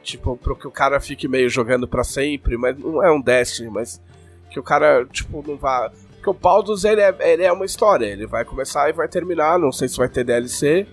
Tipo, 0.03 0.37
pro 0.37 0.55
que 0.55 0.67
o 0.67 0.71
cara 0.71 0.99
fique 0.99 1.27
meio 1.27 1.49
jogando 1.49 1.87
pra 1.87 2.03
sempre, 2.03 2.57
mas 2.57 2.77
não 2.77 3.03
é 3.03 3.11
um 3.11 3.19
Destiny, 3.19 3.71
mas 3.71 3.99
que 4.51 4.59
o 4.59 4.63
cara, 4.63 5.03
tipo, 5.11 5.43
não 5.47 5.57
vá. 5.57 5.91
Porque 6.13 6.29
o 6.29 6.33
Baldur's 6.33 6.83
ele 6.83 7.01
é, 7.01 7.15
ele 7.33 7.41
é 7.43 7.51
uma 7.51 7.65
história, 7.65 8.05
ele 8.05 8.27
vai 8.27 8.45
começar 8.45 8.87
e 8.87 8.93
vai 8.93 9.07
terminar, 9.07 9.57
não 9.57 9.71
sei 9.71 9.87
se 9.89 9.97
vai 9.97 10.07
ter 10.07 10.23
DLC. 10.23 10.85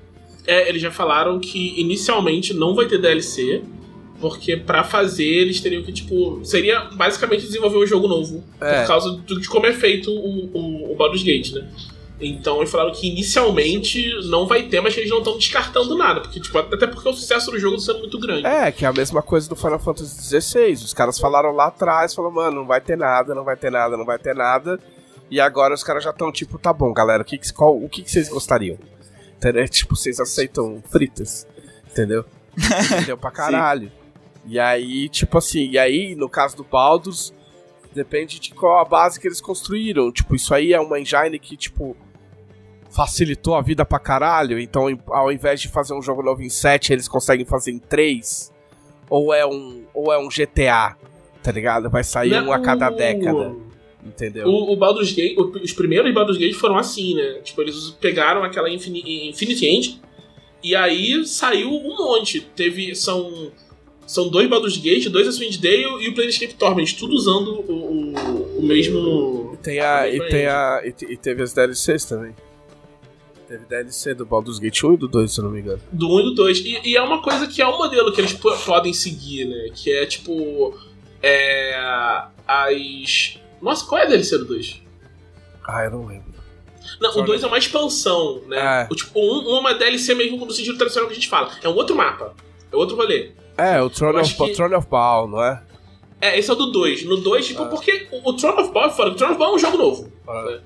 É, 0.46 0.66
eles 0.66 0.80
já 0.80 0.90
falaram 0.90 1.38
que 1.38 1.78
inicialmente 1.78 2.54
não 2.54 2.74
vai 2.74 2.86
ter 2.86 2.98
DLC, 2.98 3.62
porque 4.20 4.56
pra 4.56 4.82
fazer 4.84 5.24
eles 5.24 5.60
teriam 5.60 5.82
que, 5.82 5.92
tipo, 5.92 6.40
seria 6.44 6.80
basicamente 6.94 7.42
desenvolver 7.46 7.78
um 7.78 7.86
jogo 7.86 8.08
novo, 8.08 8.42
É. 8.60 8.80
por 8.80 8.86
causa 8.88 9.20
de 9.26 9.48
como 9.48 9.66
é 9.66 9.72
feito 9.72 10.10
o, 10.10 10.46
o, 10.56 10.92
o 10.92 10.96
Baldur's 10.96 11.22
Gate, 11.22 11.52
né? 11.52 11.68
Então 12.20 12.58
eles 12.58 12.70
falaram 12.70 12.92
que 12.92 13.08
inicialmente 13.08 14.08
não 14.30 14.46
vai 14.46 14.62
ter, 14.62 14.80
mas 14.80 14.96
eles 14.96 15.10
não 15.10 15.18
estão 15.18 15.36
descartando 15.36 15.96
nada, 15.98 16.20
porque, 16.20 16.40
tipo, 16.40 16.56
até 16.56 16.86
porque 16.86 17.08
o 17.08 17.12
sucesso 17.12 17.50
do 17.50 17.58
jogo 17.58 17.76
está 17.76 17.92
sendo 17.92 18.00
muito 18.02 18.18
grande. 18.18 18.46
É, 18.46 18.70
que 18.70 18.84
é 18.84 18.88
a 18.88 18.92
mesma 18.92 19.20
coisa 19.20 19.48
do 19.48 19.56
Final 19.56 19.78
Fantasy 19.80 20.40
XVI. 20.40 20.72
Os 20.72 20.94
caras 20.94 21.18
falaram 21.18 21.52
lá 21.52 21.66
atrás, 21.66 22.14
falaram, 22.14 22.34
mano, 22.34 22.56
não 22.60 22.66
vai 22.66 22.80
ter 22.80 22.96
nada, 22.96 23.34
não 23.34 23.44
vai 23.44 23.56
ter 23.56 23.70
nada, 23.70 23.96
não 23.96 24.04
vai 24.06 24.18
ter 24.18 24.34
nada. 24.34 24.78
E 25.30 25.40
agora 25.40 25.74
os 25.74 25.82
caras 25.82 26.04
já 26.04 26.10
estão 26.10 26.30
tipo, 26.30 26.56
tá 26.58 26.72
bom, 26.72 26.92
galera, 26.92 27.22
o 27.22 27.26
que, 27.26 27.36
que- 27.36 27.52
qual- 27.52 27.76
o 27.76 27.88
que, 27.88 28.02
que 28.02 28.10
vocês 28.10 28.28
gostariam? 28.28 28.78
Entendeu? 29.36 29.66
Tipo, 29.68 29.96
vocês 29.96 30.20
aceitam 30.20 30.82
fritas, 30.90 31.46
entendeu? 31.90 32.24
Entendeu 32.56 33.18
pra 33.18 33.30
caralho. 33.32 33.90
E 34.47 34.59
aí, 34.59 35.09
tipo 35.09 35.38
assim, 35.38 35.70
e 35.70 35.78
aí, 35.78 36.14
no 36.14 36.28
caso 36.28 36.57
do 36.57 36.64
Baldur's, 36.64 37.32
depende 37.95 38.38
de 38.38 38.51
qual 38.53 38.78
a 38.80 38.84
base 38.84 39.18
que 39.18 39.26
eles 39.26 39.40
construíram. 39.40 40.12
Tipo, 40.12 40.34
isso 40.34 40.53
aí 40.55 40.72
é 40.72 40.80
uma 40.80 41.01
engine 41.01 41.38
que, 41.38 41.57
tipo, 41.57 41.97
facilitou 42.90 43.55
a 43.55 43.62
vida 43.62 43.84
pra 43.84 43.99
caralho. 43.99 44.59
Então, 44.59 44.86
ao 45.09 45.32
invés 45.32 45.61
de 45.61 45.68
fazer 45.68 45.95
um 45.95 46.03
jogo 46.03 46.22
novo 46.22 46.42
em 46.42 46.49
7, 46.49 46.92
eles 46.92 47.09
conseguem 47.09 47.45
fazer 47.45 47.72
em 47.72 47.78
3. 47.78 48.53
Ou 49.11 49.32
é 49.34 49.47
um, 49.47 49.84
ou 49.92 50.12
é 50.12 50.18
um 50.18 50.28
GTA, 50.28 50.97
tá 51.42 51.53
ligado? 51.53 51.90
Vai 51.90 52.05
sair 52.05 52.30
Né, 52.30 52.40
um 52.42 52.53
a 52.53 52.59
cada 52.61 52.90
década, 52.90 53.55
entendeu? 54.05 54.47
O, 54.49 54.72
o 54.72 54.76
Baldur's 54.76 55.12
Gate, 55.12 55.36
os 55.38 55.72
primeiros 55.72 56.12
Baldur's 56.14 56.38
Gate 56.38 56.55
foram 56.55 56.76
assim, 56.78 57.14
né? 57.14 57.40
Tipo, 57.42 57.62
eles 57.62 57.90
pegaram 58.01 58.42
aquela 58.42 58.70
Infini- 58.70 59.28
Infinity 59.28 59.66
End 59.66 60.01
e 60.62 60.74
aí 60.74 61.24
saiu 61.26 61.70
um 61.70 61.97
monte. 61.97 62.40
Teve. 62.40 62.95
São. 62.95 63.53
São 64.07 64.28
dois 64.28 64.48
Baldur's 64.48 64.76
Gate, 64.76 65.09
dois 65.09 65.26
Ascend 65.26 65.59
Dale 65.59 66.05
e 66.05 66.09
o 66.09 66.14
Planescape 66.14 66.55
Torment, 66.55 66.92
tudo 66.98 67.14
usando 67.14 67.61
o, 67.68 67.72
o, 67.72 68.59
o 68.59 68.62
mesmo. 68.62 69.52
E 69.55 69.57
tem 69.59 69.80
a. 69.80 70.09
E, 70.09 70.28
tem 70.28 70.46
a 70.46 70.82
e, 70.84 70.92
te- 70.92 71.07
e 71.12 71.16
teve 71.16 71.42
as 71.42 71.52
DLCs 71.55 72.05
também. 72.05 72.34
Teve 73.48 73.64
DLC 73.66 74.14
do 74.14 74.24
Baldur's 74.26 74.59
Gate 74.59 74.82
1 74.84 74.94
e 74.94 74.96
do 74.96 75.07
2, 75.09 75.32
se 75.32 75.40
não 75.42 75.50
me 75.50 75.61
engano. 75.61 75.80
Do 75.92 76.09
1 76.16 76.20
e 76.20 76.22
do 76.24 76.34
2. 76.34 76.59
E, 76.61 76.80
e 76.84 76.96
é 76.96 77.02
uma 77.02 77.20
coisa 77.22 77.46
que 77.46 77.61
é 77.62 77.66
um 77.68 77.76
modelo 77.76 78.12
que 78.12 78.20
eles 78.20 78.32
po- 78.32 78.57
podem 78.64 78.92
seguir, 78.92 79.46
né? 79.46 79.70
Que 79.74 79.90
é 79.92 80.07
tipo. 80.07 80.74
É. 81.22 81.74
As. 82.46 83.38
Nossa, 83.62 83.86
qual 83.86 84.00
é 84.00 84.05
a 84.05 84.09
DLC 84.09 84.36
do 84.38 84.44
2? 84.46 84.82
Ah, 85.66 85.84
eu 85.84 85.90
não 85.92 86.07
lembro. 86.07 86.34
Não, 87.00 87.11
Só 87.12 87.20
o 87.20 87.24
2 87.24 87.42
é 87.42 87.46
uma 87.46 87.57
expansão, 87.59 88.42
né? 88.46 88.82
É. 88.82 88.92
O, 88.92 88.94
tipo, 88.94 89.18
um, 89.18 89.57
é 89.57 89.61
uma 89.61 89.72
DLC 89.74 90.14
mesmo 90.14 90.44
no 90.44 90.52
sentido 90.52 90.76
tradicional 90.76 91.09
que 91.09 91.12
a 91.12 91.16
gente 91.16 91.28
fala. 91.28 91.50
É 91.62 91.68
um 91.68 91.74
outro 91.74 91.96
mapa. 91.96 92.34
É 92.70 92.76
outro 92.76 92.96
rolê. 92.96 93.30
É, 93.57 93.80
o 93.80 93.88
Throne 93.90 94.20
of, 94.20 94.34
que- 94.34 94.52
Throne 94.52 94.74
of 94.74 94.86
Baal, 94.88 95.28
não 95.28 95.42
é? 95.42 95.62
É, 96.20 96.38
esse 96.38 96.48
é 96.50 96.52
o 96.52 96.57
do 96.57 96.66
2. 96.72 97.05
No 97.05 97.16
2, 97.18 97.46
tipo, 97.48 97.62
Ah. 97.62 97.66
porque 97.66 98.07
o, 98.11 98.30
o 98.30 98.32
Throne 98.36 98.62
of 98.62 98.72
Ball 98.72 98.86
é 98.86 98.90
fora. 98.90 99.11
O 99.11 99.14
Throne 99.14 99.32
of 99.32 99.38
Ball 99.38 99.52
é 99.52 99.55
um 99.55 99.59
jogo 99.59 99.76
novo. 99.76 100.12
Ah. 100.26 100.59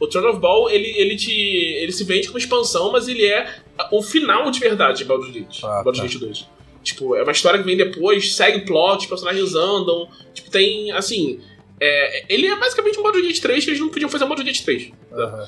O 0.00 0.06
Throne 0.06 0.28
of 0.28 0.38
Ball, 0.40 0.70
ele, 0.70 0.88
ele, 0.98 1.16
te, 1.16 1.30
ele 1.32 1.92
se 1.92 2.02
vende 2.04 2.26
como 2.26 2.38
expansão, 2.38 2.90
mas 2.90 3.06
ele 3.08 3.24
é 3.26 3.46
o 3.92 4.02
final 4.02 4.50
de 4.50 4.58
verdade 4.58 4.98
de 4.98 5.04
Baldur's 5.04 5.32
Gate. 5.32 5.60
Ah, 5.62 5.82
Baldur's 5.84 5.98
tá. 5.98 6.04
Gate 6.04 6.18
2. 6.18 6.46
Tipo, 6.82 7.14
é 7.14 7.22
uma 7.22 7.30
história 7.32 7.60
que 7.60 7.64
vem 7.64 7.76
depois, 7.76 8.34
segue 8.34 8.64
plot, 8.66 9.02
os 9.02 9.06
personagens 9.06 9.54
andam. 9.54 10.08
Tipo, 10.34 10.50
tem, 10.50 10.90
assim... 10.92 11.40
é, 11.80 12.24
ele 12.34 12.46
é 12.48 12.56
basicamente 12.56 12.98
um 12.98 13.02
Baldur's 13.04 13.24
Gate 13.26 13.40
3 13.40 13.64
que 13.64 13.70
eles 13.70 13.80
não 13.80 13.88
podiam 13.90 14.08
fazer 14.08 14.24
um 14.24 14.28
Baldur's 14.28 14.48
Gate 14.48 14.64
3. 14.64 14.90
Aham. 15.12 15.46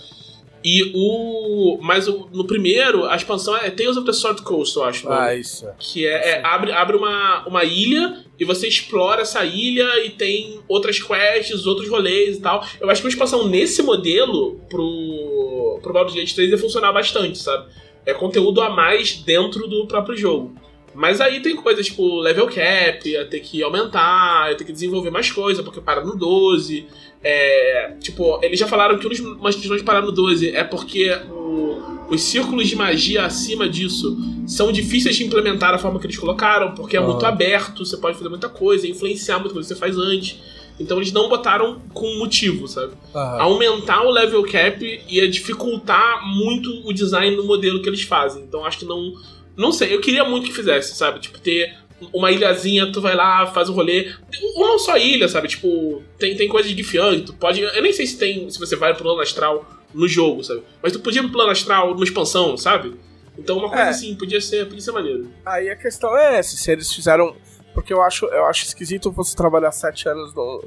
E 0.64 0.92
o... 0.94 1.78
Mas 1.82 2.08
o, 2.08 2.26
no 2.32 2.46
primeiro, 2.46 3.04
a 3.04 3.14
expansão 3.14 3.54
é 3.54 3.68
Tales 3.70 3.98
of 3.98 4.06
the 4.06 4.14
Sword 4.14 4.40
Coast, 4.40 4.74
eu 4.76 4.84
acho. 4.84 5.04
nome. 5.04 5.20
Ah, 5.20 5.34
isso. 5.34 5.68
é. 5.68 5.74
Que 5.78 6.06
é, 6.06 6.30
é, 6.30 6.42
abre, 6.42 6.72
abre 6.72 6.96
uma, 6.96 7.46
uma 7.46 7.64
ilha 7.64 8.24
e 8.40 8.46
você 8.46 8.66
explora 8.66 9.22
essa 9.22 9.44
ilha 9.44 10.04
e 10.06 10.10
tem 10.10 10.60
outras 10.66 10.98
quests, 10.98 11.66
outros 11.66 11.88
rolês 11.90 12.38
e 12.38 12.40
tal. 12.40 12.66
Eu 12.80 12.88
acho 12.88 13.02
que 13.02 13.06
uma 13.06 13.12
expansão 13.12 13.46
nesse 13.46 13.82
modelo 13.82 14.58
pro, 14.70 15.80
pro 15.82 15.92
Baldur's 15.92 16.14
Gate 16.14 16.34
3 16.34 16.52
ia 16.52 16.58
funcionar 16.58 16.92
bastante, 16.92 17.38
sabe? 17.38 17.70
É 18.06 18.14
conteúdo 18.14 18.62
a 18.62 18.70
mais 18.70 19.16
dentro 19.18 19.68
do 19.68 19.86
próprio 19.86 20.16
jogo. 20.16 20.54
Mas 20.94 21.20
aí 21.20 21.40
tem 21.40 21.56
coisas 21.56 21.86
tipo 21.86 22.20
level 22.20 22.46
cap, 22.46 23.08
ia 23.08 23.24
ter 23.26 23.40
que 23.40 23.62
aumentar, 23.62 24.50
ia 24.50 24.56
ter 24.56 24.64
que 24.64 24.72
desenvolver 24.72 25.10
mais 25.10 25.30
coisa, 25.30 25.62
porque 25.62 25.80
para 25.80 26.04
no 26.04 26.16
12. 26.16 26.86
É, 27.26 27.94
tipo, 28.00 28.38
eles 28.42 28.58
já 28.60 28.66
falaram 28.66 28.98
que 28.98 29.06
uma 29.06 29.44
das 29.44 29.54
questões 29.56 29.80
de 29.80 29.84
parar 29.84 30.02
no 30.02 30.12
12 30.12 30.50
é 30.54 30.62
porque 30.62 31.10
o- 31.30 31.82
os 32.10 32.20
círculos 32.20 32.68
de 32.68 32.76
magia 32.76 33.24
acima 33.24 33.66
disso 33.66 34.14
são 34.46 34.70
difíceis 34.70 35.16
de 35.16 35.24
implementar 35.24 35.72
da 35.72 35.78
forma 35.78 35.98
que 35.98 36.06
eles 36.06 36.18
colocaram, 36.18 36.74
porque 36.74 36.96
é 36.96 37.00
Ah. 37.00 37.02
muito 37.02 37.24
aberto, 37.24 37.84
você 37.84 37.96
pode 37.96 38.18
fazer 38.18 38.28
muita 38.28 38.48
coisa, 38.50 38.86
influenciar 38.86 39.38
muita 39.38 39.54
coisa 39.54 39.66
que 39.66 39.74
você 39.74 39.80
faz 39.80 39.96
antes. 39.96 40.38
Então 40.78 40.98
eles 40.98 41.12
não 41.12 41.28
botaram 41.28 41.80
com 41.94 42.18
motivo, 42.18 42.66
sabe? 42.68 42.92
Aham. 43.14 43.40
Aumentar 43.40 44.02
o 44.02 44.10
level 44.10 44.42
cap 44.42 45.02
ia 45.08 45.26
dificultar 45.28 46.26
muito 46.26 46.68
o 46.86 46.92
design 46.92 47.34
no 47.36 47.44
modelo 47.44 47.80
que 47.80 47.88
eles 47.88 48.02
fazem. 48.02 48.42
Então 48.42 48.66
acho 48.66 48.80
que 48.80 48.84
não. 48.84 49.14
Não 49.56 49.72
sei, 49.72 49.94
eu 49.94 50.00
queria 50.00 50.24
muito 50.24 50.46
que 50.46 50.52
fizesse, 50.52 50.94
sabe? 50.96 51.20
Tipo, 51.20 51.38
ter 51.38 51.74
uma 52.12 52.30
ilhazinha, 52.30 52.90
tu 52.92 53.00
vai 53.00 53.14
lá, 53.14 53.46
faz 53.46 53.68
um 53.68 53.72
rolê. 53.74 54.12
Ou 54.56 54.66
não 54.66 54.78
só 54.78 54.96
ilha, 54.96 55.28
sabe? 55.28 55.48
Tipo, 55.48 56.02
tem, 56.18 56.36
tem 56.36 56.48
coisa 56.48 56.68
de 56.68 56.74
Gifyang, 56.76 57.22
tu 57.22 57.34
pode. 57.34 57.60
Eu 57.60 57.82
nem 57.82 57.92
sei 57.92 58.06
se 58.06 58.18
tem. 58.18 58.48
Se 58.50 58.58
você 58.58 58.76
vai 58.76 58.92
pro 58.94 59.04
plano 59.04 59.20
astral 59.20 59.64
no 59.92 60.08
jogo, 60.08 60.42
sabe? 60.42 60.62
Mas 60.82 60.92
tu 60.92 60.98
podia 61.00 61.20
ir 61.20 61.24
pro 61.24 61.32
plano 61.32 61.50
astral 61.50 61.92
numa 61.92 62.04
expansão, 62.04 62.56
sabe? 62.56 62.96
Então 63.38 63.58
uma 63.58 63.68
coisa 63.68 63.84
É. 63.84 63.88
assim, 63.88 64.14
podia 64.16 64.40
ser, 64.40 64.66
podia 64.66 64.80
ser 64.80 64.92
maneiro. 64.92 65.28
Aí 65.46 65.68
a 65.70 65.76
questão 65.76 66.16
é 66.16 66.38
essa, 66.38 66.56
se 66.56 66.70
eles 66.70 66.92
fizeram. 66.92 67.34
Porque 67.72 67.92
eu 67.92 68.00
acho, 68.02 68.26
eu 68.26 68.44
acho 68.46 68.64
esquisito 68.64 69.10
você 69.10 69.34
trabalhar 69.36 69.72
sete 69.72 70.08
anos 70.08 70.32
no, 70.34 70.64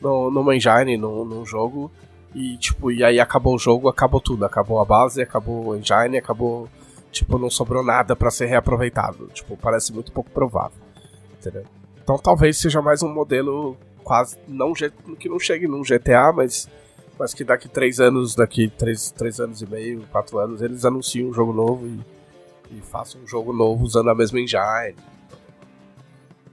no, 0.00 0.30
numa 0.30 0.56
engine, 0.56 0.96
no, 0.96 1.22
num 1.24 1.44
jogo, 1.44 1.90
e 2.34 2.56
tipo, 2.56 2.90
e 2.90 3.04
aí 3.04 3.20
acabou 3.20 3.54
o 3.54 3.58
jogo, 3.58 3.88
acabou 3.88 4.20
tudo. 4.20 4.44
Acabou 4.46 4.80
a 4.80 4.84
base, 4.84 5.20
acabou 5.20 5.72
a 5.74 5.78
engine, 5.78 6.16
acabou. 6.18 6.68
Tipo, 7.18 7.36
não 7.36 7.50
sobrou 7.50 7.82
nada 7.82 8.14
pra 8.14 8.30
ser 8.30 8.46
reaproveitado. 8.46 9.26
Tipo, 9.34 9.56
parece 9.56 9.92
muito 9.92 10.12
pouco 10.12 10.30
provável. 10.30 10.78
Entendeu? 11.32 11.64
Então 12.00 12.16
talvez 12.16 12.58
seja 12.58 12.80
mais 12.80 13.02
um 13.02 13.12
modelo 13.12 13.76
quase. 14.04 14.38
Não, 14.46 14.72
que 14.72 15.28
não 15.28 15.40
chegue 15.40 15.66
num 15.66 15.82
GTA, 15.82 16.32
mas. 16.32 16.68
Mas 17.18 17.34
que 17.34 17.42
daqui 17.42 17.68
três 17.68 17.98
anos, 17.98 18.36
daqui 18.36 18.68
três, 18.68 19.10
três 19.10 19.40
anos 19.40 19.60
e 19.60 19.68
meio, 19.68 20.06
quatro 20.12 20.38
anos, 20.38 20.62
eles 20.62 20.84
anunciam 20.84 21.28
um 21.28 21.34
jogo 21.34 21.52
novo 21.52 21.84
e, 21.84 22.76
e 22.76 22.80
façam 22.80 23.20
um 23.20 23.26
jogo 23.26 23.52
novo 23.52 23.84
usando 23.84 24.08
a 24.08 24.14
mesma 24.14 24.38
engine. 24.38 24.94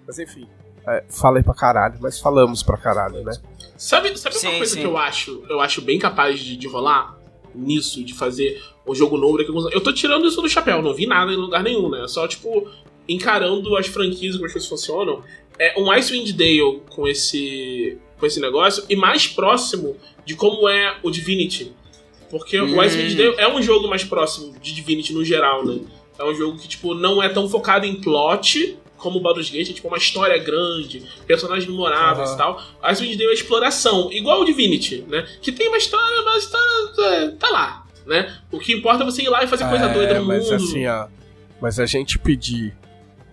Mas 0.07 0.17
enfim, 0.17 0.49
é, 0.87 1.03
falei 1.07 1.43
pra 1.43 1.53
caralho, 1.53 1.99
mas 2.01 2.19
falamos 2.19 2.63
pra 2.63 2.77
caralho, 2.77 3.23
né? 3.23 3.33
Sabe, 3.77 4.17
sabe 4.17 4.35
Sim, 4.35 4.47
uma 4.47 4.57
coisa 4.57 4.73
sim. 4.73 4.79
que 4.79 4.87
eu 4.87 4.97
acho, 4.97 5.43
eu 5.47 5.61
acho 5.61 5.83
bem 5.83 5.99
capaz 5.99 6.39
de, 6.39 6.57
de 6.57 6.67
rolar 6.67 7.14
nisso, 7.57 8.03
de 8.03 8.13
fazer 8.13 8.61
um 8.87 8.93
jogo 8.93 9.17
novo 9.17 9.37
daqui 9.37 9.49
a 9.49 9.51
alguns 9.51 9.63
anos? 9.63 9.75
Eu 9.75 9.81
tô 9.81 9.91
tirando 9.93 10.27
isso 10.27 10.41
do 10.41 10.49
chapéu, 10.49 10.81
não 10.81 10.93
vi 10.93 11.05
nada 11.05 11.31
em 11.31 11.35
lugar 11.35 11.63
nenhum, 11.63 11.89
né? 11.89 12.07
Só, 12.07 12.27
tipo, 12.27 12.67
encarando 13.07 13.75
as 13.75 13.87
franquias, 13.87 14.35
como 14.35 14.45
as 14.45 14.53
coisas 14.53 14.69
funcionam. 14.69 15.23
É 15.57 15.79
um 15.79 15.89
Icewind 15.91 16.31
Dale 16.33 16.81
com 16.89 17.07
esse, 17.07 17.97
com 18.19 18.25
esse 18.25 18.39
negócio 18.39 18.83
e 18.89 18.95
mais 18.95 19.27
próximo 19.27 19.95
de 20.25 20.35
como 20.35 20.67
é 20.67 20.97
o 21.01 21.09
Divinity. 21.09 21.71
Porque 22.29 22.59
Hum. 22.59 22.75
o 22.75 22.81
Icewind 22.81 23.15
Dale 23.15 23.35
é 23.37 23.47
um 23.47 23.61
jogo 23.61 23.87
mais 23.87 24.03
próximo 24.03 24.53
de 24.59 24.73
Divinity 24.73 25.13
no 25.13 25.23
geral, 25.23 25.65
né? 25.65 25.79
É 26.17 26.23
um 26.23 26.33
jogo 26.33 26.57
que, 26.57 26.67
tipo, 26.67 26.93
não 26.93 27.21
é 27.21 27.29
tão 27.29 27.47
focado 27.47 27.85
em 27.85 27.95
plot 27.95 28.77
como 28.97 29.19
o 29.19 29.21
Baldur's 29.21 29.49
Gate, 29.49 29.69
é 29.69 29.73
tipo 29.73 29.87
uma 29.87 29.97
história 29.97 30.37
grande, 30.37 31.03
personagens 31.27 31.67
memoráveis 31.69 32.29
Aham. 32.29 32.35
e 32.35 32.37
tal. 32.37 32.61
Icewind 32.91 33.17
Dale 33.17 33.29
é 33.29 33.33
exploração, 33.33 34.11
igual 34.11 34.41
o 34.41 34.45
Divinity, 34.45 35.03
né? 35.07 35.27
Que 35.41 35.51
tem 35.51 35.67
uma 35.67 35.77
história, 35.77 36.21
mas 36.23 36.35
a 36.35 36.37
história 36.39 37.15
é, 37.15 37.27
tá 37.31 37.49
lá, 37.49 37.85
né? 38.05 38.35
O 38.51 38.59
que 38.59 38.73
importa 38.73 39.03
é 39.03 39.05
você 39.05 39.21
ir 39.23 39.29
lá 39.29 39.43
e 39.43 39.47
fazer 39.47 39.67
coisa 39.69 39.85
É, 39.85 39.93
doida 39.93 40.19
no 40.19 40.25
mas 40.25 40.43
mundo. 40.43 40.55
assim, 40.55 40.87
ó. 40.87 41.07
Mas 41.61 41.79
a 41.79 41.85
gente 41.85 42.17
pedir. 42.19 42.75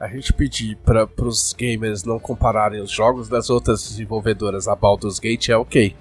A 0.00 0.08
gente 0.08 0.32
pedir 0.32 0.76
para 0.84 1.06
pros 1.06 1.52
gamers 1.52 2.02
não 2.02 2.18
compararem 2.18 2.80
os 2.82 2.90
jogos 2.90 3.28
das 3.28 3.48
outras 3.48 3.82
desenvolvedoras 3.88 4.66
a 4.66 4.74
Baldur's 4.74 5.20
Gate 5.20 5.48
é 5.50 5.56
ok. 5.56 5.94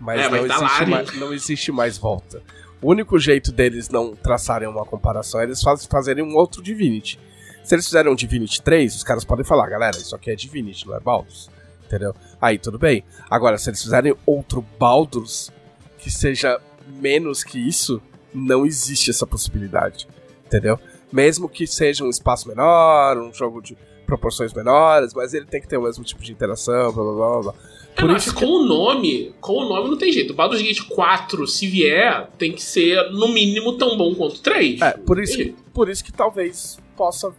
Mas, 0.00 0.20
É, 0.20 0.24
não, 0.28 0.30
tá 0.30 0.56
existe 0.56 0.60
lá, 0.62 0.80
né? 0.80 0.86
mais, 0.86 1.14
não 1.16 1.32
existe 1.32 1.70
mais 1.72 1.96
volta. 1.98 2.42
O 2.82 2.90
único 2.90 3.18
jeito 3.20 3.52
deles 3.52 3.88
não 3.88 4.16
traçarem 4.16 4.66
uma 4.66 4.84
comparação 4.84 5.40
é 5.40 5.44
eles 5.44 5.62
faz, 5.62 5.86
fazerem 5.86 6.24
um 6.24 6.34
outro 6.34 6.60
Divinity. 6.60 7.20
Se 7.62 7.74
eles 7.74 7.84
fizerem 7.84 8.10
um 8.10 8.14
Divinity 8.14 8.62
3, 8.62 8.96
os 8.96 9.04
caras 9.04 9.24
podem 9.24 9.44
falar, 9.44 9.68
galera, 9.68 9.96
isso 9.96 10.14
aqui 10.14 10.30
é 10.30 10.34
Divinity, 10.34 10.86
não 10.86 10.96
é 10.96 11.00
Baldur's. 11.00 11.50
Entendeu? 11.86 12.14
Aí 12.40 12.58
tudo 12.58 12.78
bem. 12.78 13.04
Agora, 13.28 13.58
se 13.58 13.68
eles 13.68 13.82
fizerem 13.82 14.14
outro 14.24 14.64
Baldur's 14.78 15.52
que 15.98 16.10
seja 16.10 16.60
menos 17.00 17.44
que 17.44 17.58
isso, 17.58 18.00
não 18.32 18.64
existe 18.64 19.10
essa 19.10 19.26
possibilidade. 19.26 20.06
Entendeu? 20.46 20.78
Mesmo 21.12 21.48
que 21.48 21.66
seja 21.66 22.04
um 22.04 22.10
espaço 22.10 22.48
menor, 22.48 23.18
um 23.18 23.32
jogo 23.34 23.60
de 23.60 23.76
proporções 24.06 24.52
menores, 24.52 25.14
mas 25.14 25.34
ele 25.34 25.46
tem 25.46 25.60
que 25.60 25.68
ter 25.68 25.76
o 25.76 25.82
mesmo 25.82 26.02
tipo 26.02 26.22
de 26.22 26.32
interação, 26.32 26.92
blá 26.92 27.04
blá 27.04 27.14
blá 27.14 27.42
blá. 27.42 27.54
Eu 27.96 28.06
Por 28.06 28.16
isso 28.16 28.34
que 28.34 28.40
com 28.40 28.46
o 28.46 28.64
nome, 28.64 29.34
com 29.40 29.52
o 29.52 29.68
nome 29.68 29.90
não 29.90 29.98
tem 29.98 30.12
jeito. 30.12 30.32
O 30.32 30.36
Baldur's 30.36 30.62
Gate 30.62 30.82
4, 30.88 31.46
se 31.46 31.66
vier, 31.66 32.28
tem 32.38 32.52
que 32.52 32.62
ser 32.62 33.10
no 33.12 33.28
mínimo 33.28 33.76
tão 33.76 33.96
bom 33.96 34.14
quanto 34.14 34.36
o 34.36 34.38
3. 34.40 34.80
É, 34.80 34.92
por 34.92 35.20
isso, 35.20 35.36
que, 35.36 35.54
por 35.72 35.88
isso 35.88 36.04
que 36.04 36.12
talvez 36.12 36.78
possa 36.96 37.32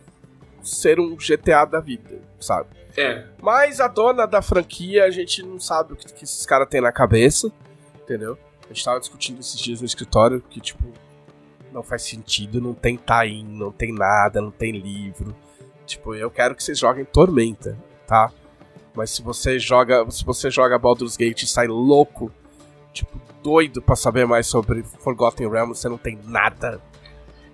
ser 0.63 0.99
um 0.99 1.15
GTA 1.15 1.65
da 1.65 1.79
vida, 1.79 2.21
sabe? 2.39 2.69
É. 2.97 3.25
Mas 3.41 3.79
a 3.79 3.88
dona 3.88 4.25
da 4.25 4.41
franquia, 4.41 5.05
a 5.05 5.09
gente 5.09 5.43
não 5.43 5.59
sabe 5.59 5.93
o 5.93 5.95
que, 5.95 6.11
que 6.11 6.23
esses 6.23 6.45
caras 6.45 6.67
têm 6.69 6.81
na 6.81 6.91
cabeça, 6.91 7.51
entendeu? 8.01 8.38
A 8.63 8.73
gente 8.73 8.83
tava 8.83 8.99
discutindo 8.99 9.39
esses 9.39 9.59
dias 9.59 9.81
no 9.81 9.85
escritório 9.85 10.41
que, 10.49 10.59
tipo, 10.59 10.83
não 11.71 11.83
faz 11.83 12.03
sentido, 12.03 12.61
não 12.61 12.73
tem 12.73 12.97
tain, 12.97 13.45
não 13.45 13.71
tem 13.71 13.93
nada, 13.93 14.41
não 14.41 14.51
tem 14.51 14.71
livro. 14.71 15.35
Tipo, 15.85 16.15
eu 16.15 16.29
quero 16.29 16.55
que 16.55 16.63
vocês 16.63 16.77
joguem 16.77 17.05
Tormenta, 17.05 17.77
tá? 18.05 18.31
Mas 18.93 19.11
se 19.11 19.21
você 19.21 19.57
joga, 19.57 20.09
se 20.09 20.23
você 20.23 20.49
joga 20.49 20.77
Baldur's 20.77 21.15
Gate 21.15 21.43
e 21.43 21.47
sai 21.47 21.67
louco, 21.67 22.31
tipo, 22.93 23.19
doido 23.41 23.81
pra 23.81 23.95
saber 23.95 24.25
mais 24.25 24.47
sobre 24.47 24.83
Forgotten 24.83 25.49
Realms, 25.49 25.79
você 25.79 25.89
não 25.89 25.97
tem 25.97 26.19
nada. 26.25 26.81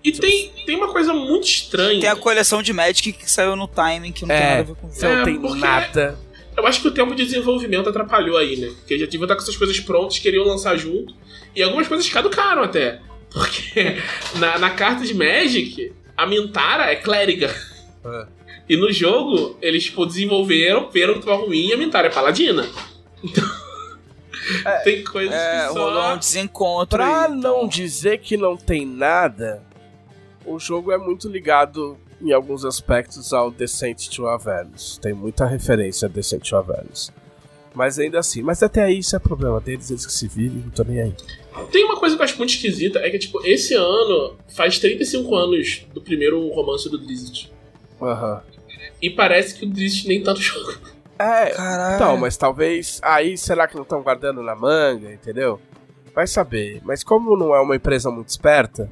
E 0.07 0.11
tem, 0.13 0.51
tem 0.65 0.75
uma 0.75 0.87
coisa 0.91 1.13
muito 1.13 1.45
estranha. 1.47 1.99
Tem 1.99 2.09
a 2.09 2.15
coleção 2.15 2.61
de 2.63 2.71
Magic 2.73 3.11
que 3.13 3.29
saiu 3.29 3.55
no 3.55 3.67
timing, 3.67 4.11
que 4.11 4.21
não 4.21 4.29
tem 4.29 4.37
É. 4.37 4.49
nada 4.49 4.59
a 4.59 4.63
ver 4.63 4.75
com 4.75 4.87
o 4.87 4.91
Você 4.91 5.01
jogo. 5.01 5.13
É, 5.29 5.33
não 5.33 5.51
tem 5.51 5.59
nada. 5.59 6.19
Eu 6.55 6.65
acho 6.65 6.81
que 6.81 6.87
o 6.87 6.91
tempo 6.91 7.13
de 7.13 7.23
desenvolvimento 7.25 7.89
atrapalhou 7.89 8.37
aí, 8.37 8.55
né? 8.57 8.67
Porque 8.77 8.97
já 8.97 9.05
deviam 9.05 9.23
estar 9.23 9.35
com 9.35 9.41
essas 9.41 9.55
coisas 9.57 9.79
prontas, 9.79 10.17
queriam 10.19 10.45
lançar 10.45 10.75
junto. 10.77 11.13
E 11.55 11.61
algumas 11.61 11.87
coisas 11.87 12.07
caducaram 12.09 12.63
até. 12.63 12.99
Porque 13.29 13.97
na, 14.39 14.57
na 14.57 14.69
carta 14.71 15.05
de 15.05 15.13
Magic, 15.13 15.93
a 16.15 16.25
Mintara 16.25 16.91
é 16.91 16.95
clériga. 16.95 17.53
É. 18.05 18.25
E 18.69 18.75
no 18.77 18.91
jogo, 18.91 19.57
eles 19.61 19.83
tipo, 19.85 20.05
desenvolveram, 20.05 20.89
viram 20.89 21.15
que 21.15 21.25
tava 21.25 21.37
ruim 21.37 21.67
e 21.67 21.73
a 21.73 21.77
Mintara 21.77 22.07
é 22.07 22.11
paladina. 22.11 22.65
Então. 23.23 23.43
tem 24.83 25.03
coisas 25.03 25.33
É, 25.35 25.67
que 25.67 25.73
só. 25.73 25.79
rolou 25.79 26.13
um 26.13 26.17
desencontro 26.17 26.97
Pra 26.97 27.25
aí. 27.25 27.31
não 27.35 27.67
dizer 27.67 28.19
que 28.19 28.37
não 28.37 28.55
tem 28.57 28.85
nada, 28.85 29.61
o 30.47 30.59
jogo 30.59 30.91
é 30.91 30.97
muito 30.97 31.27
ligado 31.29 31.97
em 32.21 32.31
alguns 32.31 32.65
aspectos 32.65 33.33
ao 33.33 33.51
Descent 33.51 34.07
to 34.09 34.27
Avernus. 34.27 34.97
Tem 35.01 35.13
muita 35.13 35.45
referência 35.45 36.07
a 36.07 36.09
Descent 36.09 36.47
to 36.49 36.55
Avernus. 36.55 37.11
Mas 37.75 37.99
ainda 37.99 38.17
assim, 38.17 38.41
mas 38.41 38.63
até 38.63 38.83
aí 38.83 38.97
isso 38.99 39.15
é 39.15 39.19
problema 39.19 39.59
deles, 39.61 39.91
eles 39.91 40.05
que 40.05 40.11
se 40.11 40.27
virem, 40.27 40.63
não 40.63 40.69
tô 40.71 40.83
nem 40.83 40.99
aí. 40.99 41.13
Tem 41.71 41.83
uma 41.85 41.95
coisa 41.97 42.15
que 42.15 42.21
eu 42.21 42.25
acho 42.25 42.37
muito 42.37 42.49
esquisita, 42.49 42.99
é 42.99 43.09
que, 43.11 43.19
tipo, 43.19 43.45
esse 43.45 43.75
ano 43.75 44.35
faz 44.47 44.79
35 44.79 45.35
anos 45.35 45.85
do 45.93 46.01
primeiro 46.01 46.47
romance 46.49 46.89
do 46.89 46.97
Drizzt. 46.97 47.51
Aham. 48.01 48.41
E 48.99 49.11
parece 49.11 49.53
que 49.53 49.65
o 49.65 49.69
Drizzt 49.69 50.07
nem 50.07 50.23
tanto 50.23 50.41
jogo. 50.41 50.73
É, 51.19 51.51
Caralho. 51.51 51.95
então, 51.95 52.17
mas 52.17 52.35
talvez. 52.37 52.99
Aí 53.03 53.37
será 53.37 53.67
que 53.67 53.75
não 53.75 53.83
estão 53.83 54.01
guardando 54.01 54.41
na 54.41 54.55
manga, 54.55 55.11
entendeu? 55.11 55.59
Vai 56.15 56.25
saber. 56.27 56.81
Mas 56.83 57.03
como 57.03 57.35
não 57.37 57.55
é 57.55 57.59
uma 57.61 57.75
empresa 57.75 58.09
muito 58.09 58.29
esperta. 58.29 58.89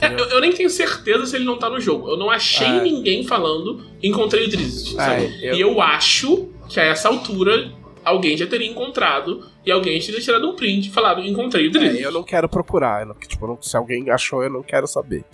É, 0.00 0.06
eu, 0.12 0.24
eu 0.30 0.40
nem 0.40 0.52
tenho 0.52 0.68
certeza 0.68 1.24
se 1.26 1.36
ele 1.36 1.44
não 1.44 1.58
tá 1.58 1.70
no 1.70 1.80
jogo. 1.80 2.08
Eu 2.10 2.16
não 2.16 2.30
achei 2.30 2.66
É. 2.66 2.80
ninguém 2.82 3.24
falando 3.26 3.82
encontrei 4.02 4.44
o 4.46 4.48
Drizzt? 4.50 4.96
É, 4.98 5.50
eu- 5.50 5.54
E 5.54 5.60
eu 5.60 5.80
acho 5.80 6.48
que 6.68 6.78
a 6.78 6.84
essa 6.84 7.08
altura 7.08 7.72
alguém 8.04 8.36
já 8.36 8.46
teria 8.46 8.68
encontrado 8.70 9.46
e 9.64 9.70
alguém 9.70 9.98
teria 10.00 10.20
tirado 10.20 10.48
um 10.48 10.54
print 10.54 10.88
e 10.88 10.90
falado 10.90 11.20
encontrei 11.22 11.66
o 11.68 11.70
Drizzt. 11.70 12.00
É, 12.02 12.06
eu 12.06 12.12
não 12.12 12.22
quero 12.22 12.48
procurar. 12.48 13.06
não- 13.06 13.14
tipo, 13.14 13.46
não- 13.46 13.60
se 13.62 13.76
alguém 13.76 14.10
achou, 14.10 14.42
eu 14.42 14.50
não 14.50 14.62
quero 14.62 14.86
saber. 14.86 15.24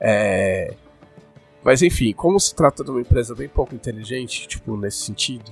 É. 0.00 0.74
Mas 1.64 1.82
enfim, 1.82 2.12
como 2.12 2.38
se 2.38 2.54
trata 2.54 2.84
de 2.84 2.90
uma 2.90 3.00
empresa 3.00 3.34
bem 3.34 3.48
pouco 3.48 3.74
inteligente, 3.74 4.46
tipo, 4.46 4.76
nesse 4.76 4.98
sentido, 4.98 5.50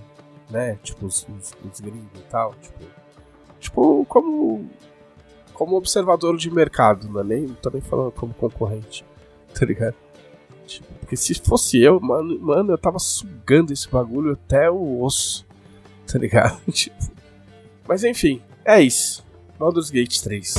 né? 0.48 0.78
Tipo, 0.82 1.06
os, 1.06 1.26
os, 1.28 1.52
os 1.72 1.80
gringos 1.80 2.20
e 2.20 2.22
tal, 2.30 2.54
tipo. 2.62 2.78
Tipo, 3.58 4.04
como. 4.08 4.70
Como 5.54 5.76
observador 5.76 6.36
de 6.36 6.50
mercado, 6.50 7.08
não, 7.08 7.20
é 7.20 7.24
nem, 7.24 7.42
não 7.42 7.54
tô 7.54 7.70
nem 7.70 7.80
falando 7.80 8.10
como 8.10 8.34
concorrente, 8.34 9.04
tá 9.58 9.64
ligado? 9.64 9.94
Tipo, 10.66 10.92
porque 10.94 11.16
se 11.16 11.34
fosse 11.34 11.80
eu, 11.80 12.00
mano, 12.00 12.38
mano, 12.40 12.72
eu 12.72 12.78
tava 12.78 12.98
sugando 12.98 13.72
esse 13.72 13.88
bagulho 13.88 14.32
até 14.32 14.70
o 14.70 15.02
osso, 15.02 15.46
tá 16.06 16.18
ligado? 16.18 16.60
Tipo. 16.72 16.96
Mas 17.86 18.02
enfim, 18.02 18.42
é 18.64 18.82
isso. 18.82 19.24
Baldur's 19.58 19.90
Gate 19.90 20.20
3. 20.20 20.54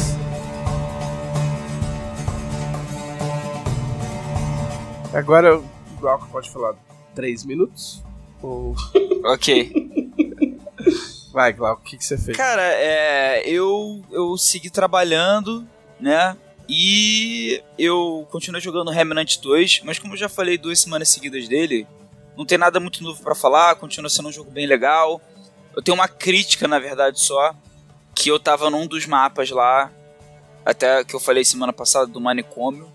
Agora 5.13 5.57
o 5.57 5.63
Glauco 5.99 6.27
pode 6.29 6.49
falar 6.49 6.75
3 7.15 7.45
minutos? 7.45 8.03
Ou... 8.41 8.75
Ok. 9.25 9.73
Vai, 11.35 11.51
Glauco, 11.51 11.81
o 11.81 11.83
que, 11.83 11.97
que 11.97 12.05
você 12.05 12.17
fez? 12.17 12.37
Cara, 12.37 12.61
é, 12.61 13.43
eu, 13.45 14.01
eu 14.09 14.37
segui 14.37 14.69
trabalhando, 14.69 15.67
né? 15.99 16.37
E 16.69 17.61
eu 17.77 18.25
continuei 18.31 18.61
jogando 18.61 18.89
Remnant 18.89 19.41
2, 19.41 19.81
mas 19.83 19.99
como 19.99 20.13
eu 20.13 20.17
já 20.17 20.29
falei 20.29 20.57
duas 20.57 20.79
semanas 20.79 21.09
seguidas 21.09 21.45
dele, 21.49 21.85
não 22.37 22.45
tem 22.45 22.57
nada 22.57 22.79
muito 22.79 23.03
novo 23.03 23.21
pra 23.21 23.35
falar, 23.35 23.75
continua 23.75 24.09
sendo 24.09 24.29
um 24.29 24.31
jogo 24.31 24.49
bem 24.49 24.65
legal. 24.65 25.19
Eu 25.75 25.81
tenho 25.81 25.95
uma 25.95 26.07
crítica, 26.07 26.69
na 26.69 26.79
verdade, 26.79 27.19
só, 27.19 27.53
que 28.15 28.29
eu 28.29 28.39
tava 28.39 28.69
num 28.69 28.87
dos 28.87 29.05
mapas 29.05 29.49
lá, 29.49 29.91
até 30.65 31.03
que 31.03 31.13
eu 31.13 31.19
falei 31.19 31.43
semana 31.43 31.73
passada 31.73 32.07
do 32.07 32.21
manicômio, 32.21 32.89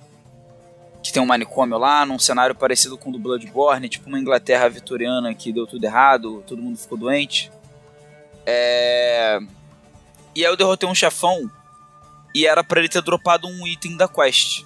que 1.03 1.13
tem 1.13 1.23
um 1.23 1.27
manicômio 1.27 1.77
lá, 1.77 2.07
num 2.07 2.19
cenário 2.19 2.55
parecido 2.55 2.97
com 2.97 3.11
o 3.11 3.13
do 3.13 3.19
Bloodborne, 3.19 3.87
tipo 3.87 4.09
uma 4.09 4.19
Inglaterra 4.19 4.67
vitoriana 4.67 5.35
que 5.35 5.53
deu 5.53 5.67
tudo 5.67 5.85
errado, 5.85 6.43
todo 6.47 6.63
mundo 6.63 6.79
ficou 6.79 6.97
doente. 6.97 7.53
É... 8.47 9.39
E 10.35 10.45
aí 10.45 10.51
eu 10.51 10.57
derrotei 10.57 10.89
um 10.89 10.95
chefão 10.95 11.51
e 12.35 12.47
era 12.47 12.63
pra 12.63 12.81
ele 12.81 12.89
ter 12.89 13.03
dropado 13.03 13.49
um 13.49 13.67
item 13.67 13.97
da 13.97 14.09
quest. 14.09 14.65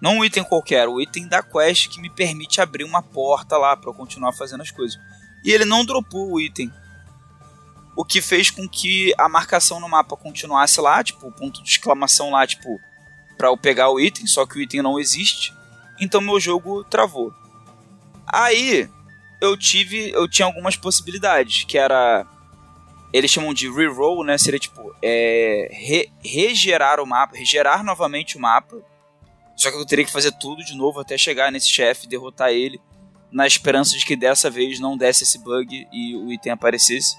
Não 0.00 0.18
um 0.18 0.24
item 0.24 0.44
qualquer, 0.44 0.88
o 0.88 1.00
item 1.00 1.26
da 1.26 1.42
quest 1.42 1.88
que 1.88 2.00
me 2.00 2.10
permite 2.10 2.60
abrir 2.60 2.84
uma 2.84 3.02
porta 3.02 3.56
lá 3.56 3.76
pra 3.76 3.90
eu 3.90 3.94
continuar 3.94 4.32
fazendo 4.32 4.62
as 4.62 4.70
coisas. 4.70 4.98
E 5.44 5.50
ele 5.50 5.64
não 5.64 5.84
dropou 5.84 6.32
o 6.32 6.40
item. 6.40 6.72
O 7.94 8.04
que 8.04 8.20
fez 8.20 8.50
com 8.50 8.68
que 8.68 9.14
a 9.16 9.28
marcação 9.28 9.80
no 9.80 9.88
mapa 9.88 10.16
continuasse 10.16 10.80
lá, 10.80 11.02
tipo, 11.02 11.32
ponto 11.32 11.62
de 11.62 11.70
exclamação 11.70 12.30
lá, 12.30 12.46
tipo, 12.46 12.78
pra 13.38 13.48
eu 13.48 13.56
pegar 13.56 13.90
o 13.90 13.98
item, 13.98 14.26
só 14.26 14.44
que 14.44 14.58
o 14.58 14.60
item 14.60 14.82
não 14.82 14.98
existe. 14.98 15.54
Então 15.98 16.20
meu 16.20 16.38
jogo 16.38 16.84
travou. 16.84 17.32
Aí, 18.26 18.90
eu 19.40 19.56
tive, 19.56 20.10
eu 20.10 20.28
tinha 20.28 20.46
algumas 20.46 20.76
possibilidades, 20.76 21.64
que 21.64 21.78
era 21.78 22.26
eles 23.16 23.30
chamam 23.30 23.54
de 23.54 23.70
reroll, 23.70 24.22
né? 24.22 24.36
Seria 24.36 24.60
tipo 24.60 24.94
é, 25.02 25.70
re, 25.72 26.12
regerar 26.22 27.00
o 27.00 27.06
mapa, 27.06 27.34
regerar 27.34 27.82
novamente 27.82 28.36
o 28.36 28.40
mapa. 28.40 28.76
Só 29.56 29.70
que 29.70 29.78
eu 29.78 29.86
teria 29.86 30.04
que 30.04 30.12
fazer 30.12 30.32
tudo 30.32 30.62
de 30.62 30.76
novo 30.76 31.00
até 31.00 31.16
chegar 31.16 31.50
nesse 31.50 31.70
chefe, 31.70 32.06
derrotar 32.06 32.50
ele, 32.50 32.78
na 33.32 33.46
esperança 33.46 33.96
de 33.96 34.04
que 34.04 34.14
dessa 34.14 34.50
vez 34.50 34.78
não 34.78 34.98
desse 34.98 35.24
esse 35.24 35.38
bug 35.38 35.88
e 35.90 36.14
o 36.14 36.30
item 36.30 36.52
aparecesse. 36.52 37.16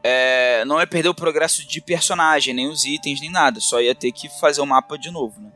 É, 0.00 0.64
não 0.64 0.78
ia 0.78 0.86
perder 0.86 1.08
o 1.08 1.14
progresso 1.14 1.66
de 1.66 1.80
personagem, 1.80 2.54
nem 2.54 2.68
os 2.68 2.84
itens, 2.84 3.20
nem 3.20 3.30
nada. 3.30 3.58
Só 3.58 3.80
ia 3.80 3.96
ter 3.96 4.12
que 4.12 4.28
fazer 4.38 4.60
o 4.60 4.66
mapa 4.66 4.96
de 4.96 5.10
novo, 5.10 5.40
né? 5.40 5.50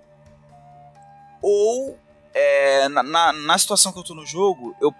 Ou, 1.41 1.97
é, 2.35 2.89
na, 2.89 3.05
na, 3.05 3.33
na 3.33 3.57
situação 3.57 3.93
que 3.93 4.01
eu 4.01 4.05
tô 4.05 4.17
no 4.17 4.27
jogo, 4.27 4.75
eu. 4.81 4.93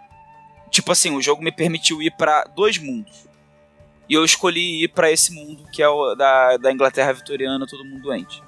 Tipo 0.71 0.93
assim, 0.93 1.11
o 1.11 1.21
jogo 1.21 1.43
me 1.43 1.51
permitiu 1.51 2.01
ir 2.01 2.13
para 2.13 2.45
dois 2.45 2.79
mundos. 2.79 3.34
E 4.09 4.15
eu 4.15 4.25
escolhi 4.25 4.85
ir 4.85 4.89
para 4.89 5.11
esse 5.11 5.33
mundo 5.33 5.65
que 5.73 5.83
é 5.83 5.89
o 5.89 6.15
da, 6.15 6.57
da 6.57 6.73
Inglaterra 6.73 7.13
vitoriana, 7.13 7.67
todo 7.67 7.85
mundo 7.85 8.03
doente. 8.03 8.43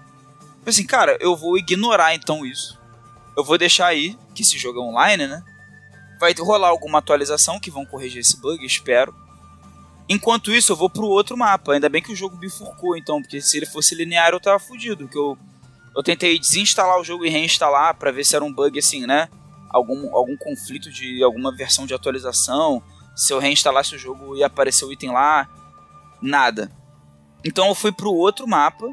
Assim, 0.64 0.84
cara, 0.84 1.16
eu 1.20 1.36
vou 1.36 1.56
ignorar 1.56 2.14
então 2.14 2.44
isso. 2.44 2.78
Eu 3.36 3.44
vou 3.44 3.56
deixar 3.56 3.86
aí, 3.86 4.18
que 4.34 4.42
esse 4.42 4.58
jogo 4.58 4.80
é 4.80 4.82
online, 4.82 5.26
né? 5.26 5.42
Vai 6.18 6.34
rolar 6.38 6.68
alguma 6.68 6.98
atualização 6.98 7.60
que 7.60 7.70
vão 7.70 7.86
corrigir 7.86 8.20
esse 8.20 8.40
bug, 8.40 8.64
espero. 8.64 9.14
Enquanto 10.08 10.52
isso, 10.52 10.72
eu 10.72 10.76
vou 10.76 10.88
pro 10.88 11.06
outro 11.06 11.36
mapa. 11.36 11.72
Ainda 11.72 11.88
bem 11.88 12.02
que 12.02 12.12
o 12.12 12.16
jogo 12.16 12.36
bifurcou, 12.36 12.96
então, 12.96 13.20
porque 13.20 13.40
se 13.40 13.56
ele 13.56 13.66
fosse 13.66 13.94
linear 13.94 14.30
eu 14.30 14.40
tava 14.40 14.58
fudido. 14.58 15.06
Que 15.08 15.18
eu, 15.18 15.36
eu 15.94 16.02
tentei 16.02 16.38
desinstalar 16.38 16.98
o 16.98 17.04
jogo 17.04 17.24
e 17.24 17.30
reinstalar 17.30 17.94
para 17.96 18.10
ver 18.10 18.24
se 18.24 18.34
era 18.34 18.44
um 18.44 18.52
bug 18.52 18.78
assim, 18.78 19.06
né? 19.06 19.28
Algum, 19.68 20.14
algum 20.14 20.36
conflito 20.36 20.90
de 20.90 21.22
alguma 21.22 21.54
versão 21.54 21.86
de 21.86 21.94
atualização 21.94 22.82
se 23.16 23.32
eu 23.32 23.38
reinstalasse 23.38 23.96
o 23.96 23.98
jogo 23.98 24.36
ia 24.36 24.46
aparecer 24.46 24.84
o 24.84 24.92
item 24.92 25.10
lá, 25.10 25.48
nada. 26.20 26.70
Então 27.42 27.68
eu 27.68 27.74
fui 27.74 27.90
pro 27.90 28.12
outro 28.12 28.46
mapa, 28.46 28.86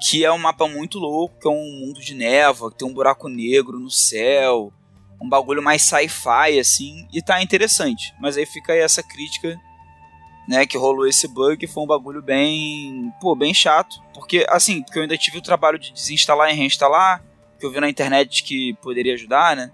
que 0.00 0.24
é 0.24 0.32
um 0.32 0.38
mapa 0.38 0.68
muito 0.68 0.98
louco, 0.98 1.38
que 1.40 1.48
é 1.48 1.50
um 1.50 1.80
mundo 1.80 2.00
de 2.00 2.14
névoa, 2.14 2.70
que 2.70 2.78
tem 2.78 2.88
um 2.88 2.94
buraco 2.94 3.28
negro 3.28 3.78
no 3.80 3.90
céu, 3.90 4.72
um 5.20 5.28
bagulho 5.28 5.62
mais 5.62 5.82
sci-fi 5.82 6.58
assim, 6.60 7.08
e 7.12 7.20
tá 7.20 7.42
interessante. 7.42 8.14
Mas 8.20 8.36
aí 8.36 8.46
fica 8.46 8.72
aí 8.72 8.80
essa 8.80 9.02
crítica, 9.02 9.58
né, 10.46 10.66
que 10.66 10.78
rolou 10.78 11.06
esse 11.06 11.26
bug, 11.26 11.66
foi 11.66 11.82
um 11.82 11.86
bagulho 11.86 12.22
bem, 12.22 13.12
pô, 13.20 13.34
bem 13.34 13.52
chato, 13.52 14.00
porque 14.12 14.46
assim, 14.48 14.82
porque 14.82 14.98
eu 14.98 15.02
ainda 15.02 15.16
tive 15.16 15.38
o 15.38 15.42
trabalho 15.42 15.78
de 15.78 15.92
desinstalar 15.92 16.50
e 16.50 16.54
reinstalar, 16.54 17.24
que 17.58 17.66
eu 17.66 17.70
vi 17.70 17.80
na 17.80 17.88
internet 17.88 18.44
que 18.44 18.74
poderia 18.74 19.14
ajudar, 19.14 19.56
né? 19.56 19.72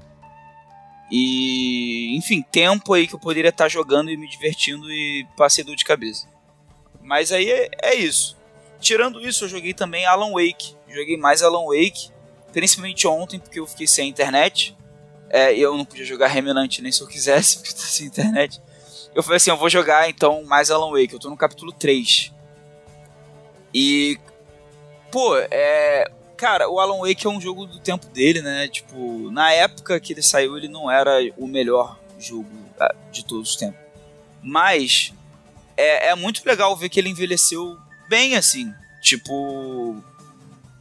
E, 1.11 2.17
enfim, 2.17 2.41
tempo 2.41 2.93
aí 2.95 3.07
que 3.07 3.15
eu 3.15 3.19
poderia 3.19 3.49
estar 3.49 3.69
jogando 3.69 4.11
e 4.11 4.17
me 4.17 4.29
divertindo 4.29 4.91
e 4.91 5.27
passei 5.37 5.65
dor 5.65 5.75
de 5.75 5.85
cabeça. 5.85 6.29
Mas 7.03 7.33
aí 7.33 7.51
é, 7.51 7.69
é, 7.83 7.95
isso. 7.95 8.37
Tirando 8.79 9.21
isso, 9.21 9.45
eu 9.45 9.49
joguei 9.49 9.75
também 9.75 10.07
Alan 10.07 10.31
Wake. 10.31 10.77
Joguei 10.89 11.17
mais 11.17 11.43
Alan 11.43 11.65
Wake, 11.67 12.11
principalmente 12.53 13.07
ontem, 13.07 13.41
porque 13.41 13.59
eu 13.59 13.67
fiquei 13.67 13.87
sem 13.87 14.09
internet. 14.09 14.77
É, 15.29 15.53
eu 15.57 15.77
não 15.77 15.85
podia 15.85 16.05
jogar 16.05 16.29
Remnant 16.29 16.79
nem 16.79 16.93
se 16.93 17.01
eu 17.01 17.07
quisesse, 17.07 17.57
porque 17.59 17.71
eu 17.71 17.77
tô 17.77 17.83
sem 17.83 18.07
internet. 18.07 18.61
Eu 19.13 19.23
falei 19.23 19.39
assim, 19.39 19.51
eu 19.51 19.57
vou 19.57 19.69
jogar 19.69 20.09
então 20.09 20.45
mais 20.45 20.71
Alan 20.71 20.93
Wake. 20.93 21.13
Eu 21.13 21.19
tô 21.19 21.29
no 21.29 21.37
capítulo 21.37 21.73
3. 21.73 22.33
E. 23.75 24.19
Pô, 25.11 25.37
é 25.37 26.09
cara, 26.41 26.71
o 26.71 26.81
Alan 26.81 27.07
Wake 27.07 27.27
é 27.27 27.31
um 27.31 27.39
jogo 27.39 27.67
do 27.67 27.79
tempo 27.79 28.07
dele, 28.07 28.41
né? 28.41 28.67
Tipo, 28.67 29.31
na 29.31 29.53
época 29.53 30.01
que 30.01 30.15
ele 30.15 30.23
saiu, 30.23 30.57
ele 30.57 30.69
não 30.69 30.91
era 30.91 31.21
o 31.37 31.47
melhor 31.47 32.01
jogo 32.19 32.49
ah, 32.81 32.95
de 33.13 33.23
todos 33.27 33.51
os 33.51 33.57
tempos. 33.57 33.79
Mas 34.43 35.13
é, 35.77 36.09
é 36.09 36.15
muito 36.15 36.43
legal 36.47 36.75
ver 36.75 36.89
que 36.89 36.99
ele 36.99 37.11
envelheceu 37.11 37.77
bem, 38.09 38.37
assim. 38.37 38.73
Tipo, 39.03 40.03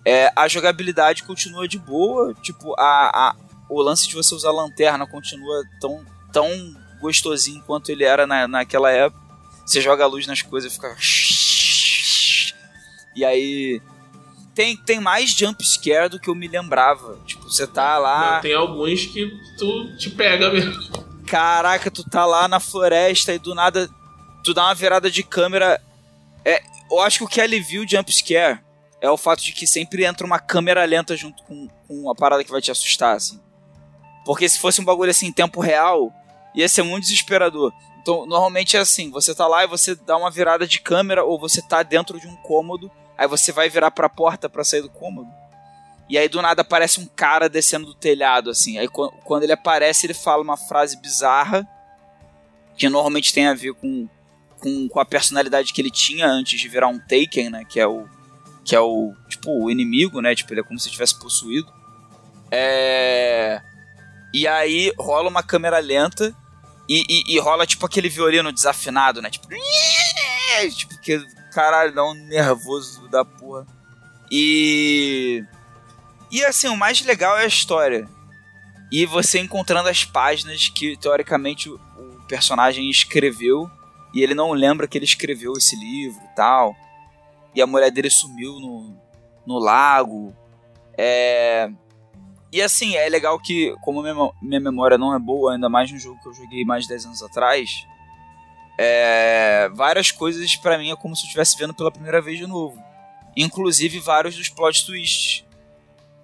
é, 0.05 0.31
a 0.33 0.47
jogabilidade 0.47 1.23
continua 1.23 1.67
de 1.67 1.77
boa. 1.77 2.33
Tipo, 2.35 2.73
a, 2.79 3.09
a, 3.13 3.35
o 3.69 3.81
lance 3.81 4.07
de 4.07 4.15
você 4.15 4.33
usar 4.33 4.51
lanterna 4.51 5.05
continua 5.05 5.61
tão, 5.81 6.05
tão 6.31 6.49
gostosinho 7.01 7.61
quanto 7.63 7.91
ele 7.91 8.05
era 8.05 8.25
na, 8.25 8.47
naquela 8.47 8.89
época. 8.91 9.21
Você 9.65 9.81
joga 9.81 10.05
a 10.05 10.07
luz 10.07 10.25
nas 10.25 10.41
coisas 10.41 10.71
e 10.71 10.75
fica. 10.75 10.95
E 13.15 13.25
aí 13.25 13.81
tem, 14.53 14.75
tem 14.75 14.99
mais 14.99 15.31
jump 15.31 15.63
scare 15.63 16.09
do 16.09 16.19
que 16.19 16.29
eu 16.29 16.35
me 16.35 16.47
lembrava. 16.47 17.17
Tipo, 17.25 17.43
você 17.43 17.65
tá 17.65 17.97
lá. 17.97 18.35
Não, 18.35 18.41
tem 18.41 18.53
alguns 18.53 19.05
que 19.05 19.31
tu 19.57 19.95
te 19.97 20.09
pega 20.09 20.51
mesmo. 20.51 20.73
Caraca, 21.25 21.91
tu 21.91 22.03
tá 22.03 22.25
lá 22.25 22.47
na 22.47 22.59
floresta 22.59 23.33
e 23.33 23.39
do 23.39 23.53
nada 23.53 23.89
tu 24.43 24.53
dá 24.53 24.65
uma 24.65 24.75
virada 24.75 25.09
de 25.09 25.23
câmera. 25.23 25.81
É, 26.43 26.61
eu 26.91 26.99
acho 27.01 27.19
que 27.19 27.23
o 27.23 27.27
que 27.27 27.41
alivia 27.41 27.81
o 27.81 27.87
jump 27.87 28.11
scare 28.11 28.59
é 29.01 29.09
o 29.09 29.17
fato 29.17 29.43
de 29.43 29.51
que 29.51 29.67
sempre 29.67 30.05
entra 30.05 30.25
uma 30.25 30.39
câmera 30.39 30.83
lenta 30.85 31.15
junto 31.15 31.43
com, 31.43 31.67
com 31.87 32.09
a 32.09 32.15
parada 32.15 32.43
que 32.43 32.51
vai 32.51 32.61
te 32.61 32.71
assustar, 32.71 33.15
assim. 33.15 33.39
Porque 34.25 34.47
se 34.47 34.59
fosse 34.59 34.81
um 34.81 34.85
bagulho 34.85 35.11
assim 35.11 35.27
em 35.27 35.31
tempo 35.31 35.61
real, 35.61 36.11
ia 36.53 36.67
ser 36.67 36.83
muito 36.83 37.03
desesperador. 37.03 37.71
Então, 38.01 38.25
normalmente 38.25 38.75
é 38.75 38.79
assim, 38.79 39.11
você 39.11 39.33
tá 39.35 39.47
lá 39.47 39.63
e 39.63 39.67
você 39.67 39.95
dá 39.95 40.17
uma 40.17 40.31
virada 40.31 40.67
de 40.67 40.79
câmera 40.81 41.23
ou 41.23 41.39
você 41.39 41.61
tá 41.61 41.83
dentro 41.83 42.19
de 42.19 42.27
um 42.27 42.35
cômodo 42.37 42.91
Aí 43.19 43.27
você 43.27 43.51
vai 43.51 43.67
virar 43.67 43.91
pra 43.91 44.07
porta 44.07 44.47
para 44.47 44.63
sair 44.63 44.81
do 44.81 44.89
cômodo. 44.89 45.29
E 46.09 46.17
aí 46.17 46.29
do 46.29 46.41
nada 46.41 46.61
aparece 46.61 47.01
um 47.01 47.05
cara 47.05 47.49
descendo 47.49 47.87
do 47.87 47.93
telhado, 47.93 48.49
assim. 48.49 48.77
Aí 48.77 48.87
quando 48.87 49.43
ele 49.43 49.51
aparece, 49.51 50.05
ele 50.05 50.13
fala 50.13 50.41
uma 50.41 50.55
frase 50.55 50.95
bizarra. 50.95 51.67
Que 52.77 52.87
normalmente 52.87 53.33
tem 53.33 53.45
a 53.47 53.53
ver 53.53 53.73
com, 53.73 54.07
com, 54.57 54.87
com 54.87 54.99
a 55.01 55.05
personalidade 55.05 55.73
que 55.73 55.81
ele 55.81 55.91
tinha 55.91 56.27
antes 56.27 56.57
de 56.57 56.69
virar 56.69 56.87
um 56.87 56.97
Taken, 56.97 57.49
né? 57.49 57.65
Que 57.65 57.81
é 57.81 57.85
o. 57.85 58.07
Que 58.63 58.73
é 58.73 58.79
o. 58.79 59.13
Tipo, 59.27 59.65
o 59.65 59.69
inimigo, 59.69 60.21
né? 60.21 60.33
Tipo, 60.33 60.53
ele 60.53 60.61
é 60.61 60.63
como 60.63 60.79
se 60.79 60.89
tivesse 60.89 61.19
possuído. 61.19 61.69
É. 62.49 63.61
E 64.33 64.47
aí 64.47 64.93
rola 64.97 65.27
uma 65.27 65.43
câmera 65.43 65.79
lenta. 65.79 66.33
E, 66.87 67.03
e, 67.09 67.35
e 67.35 67.39
rola 67.39 67.67
tipo 67.67 67.85
aquele 67.85 68.07
violino 68.07 68.53
desafinado, 68.53 69.21
né? 69.21 69.29
Tipo. 69.29 69.49
Tipo, 70.75 70.99
que 70.99 71.23
caralho, 71.51 71.93
dá 71.93 72.03
um 72.03 72.13
nervoso 72.13 73.07
da 73.09 73.23
porra. 73.25 73.65
E. 74.31 75.43
E 76.31 76.43
assim, 76.45 76.67
o 76.67 76.77
mais 76.77 77.01
legal 77.01 77.37
é 77.37 77.43
a 77.43 77.47
história. 77.47 78.07
E 78.91 79.05
você 79.05 79.39
encontrando 79.39 79.89
as 79.89 80.03
páginas 80.03 80.67
que 80.69 80.97
teoricamente 80.97 81.69
o, 81.69 81.79
personagem 82.29 82.89
escreveu. 82.89 83.69
E 84.13 84.21
ele 84.21 84.33
não 84.33 84.51
lembra 84.51 84.87
que 84.87 84.97
ele 84.97 85.05
escreveu 85.05 85.53
esse 85.53 85.75
livro 85.75 86.21
e 86.23 86.35
tal. 86.35 86.75
E 87.53 87.61
a 87.61 87.67
mulher 87.67 87.91
dele 87.91 88.09
sumiu 88.09 88.59
no, 88.59 88.95
no 89.45 89.57
lago. 89.57 90.33
É. 90.97 91.69
E 92.51 92.61
assim, 92.61 92.95
é 92.95 93.07
legal 93.09 93.39
que, 93.39 93.75
como 93.81 94.01
minha 94.41 94.59
memória 94.59 94.97
não 94.97 95.13
é 95.13 95.19
boa, 95.19 95.53
ainda 95.53 95.69
mais 95.69 95.91
no 95.91 95.99
jogo 95.99 96.19
que 96.21 96.27
eu 96.27 96.33
joguei 96.33 96.65
mais 96.65 96.83
de 96.83 96.89
10 96.89 97.05
anos 97.05 97.23
atrás, 97.23 97.85
é, 98.81 99.67
várias 99.73 100.09
coisas 100.09 100.55
para 100.55 100.77
mim 100.77 100.89
é 100.89 100.95
como 100.95 101.13
se 101.13 101.23
eu 101.23 101.25
estivesse 101.25 101.57
vendo 101.57 101.73
pela 101.73 101.91
primeira 101.91 102.21
vez 102.21 102.37
de 102.37 102.47
novo. 102.47 102.81
Inclusive 103.35 103.99
vários 103.99 104.37
dos 104.37 104.47
plot 104.47 104.85
twists 104.85 105.43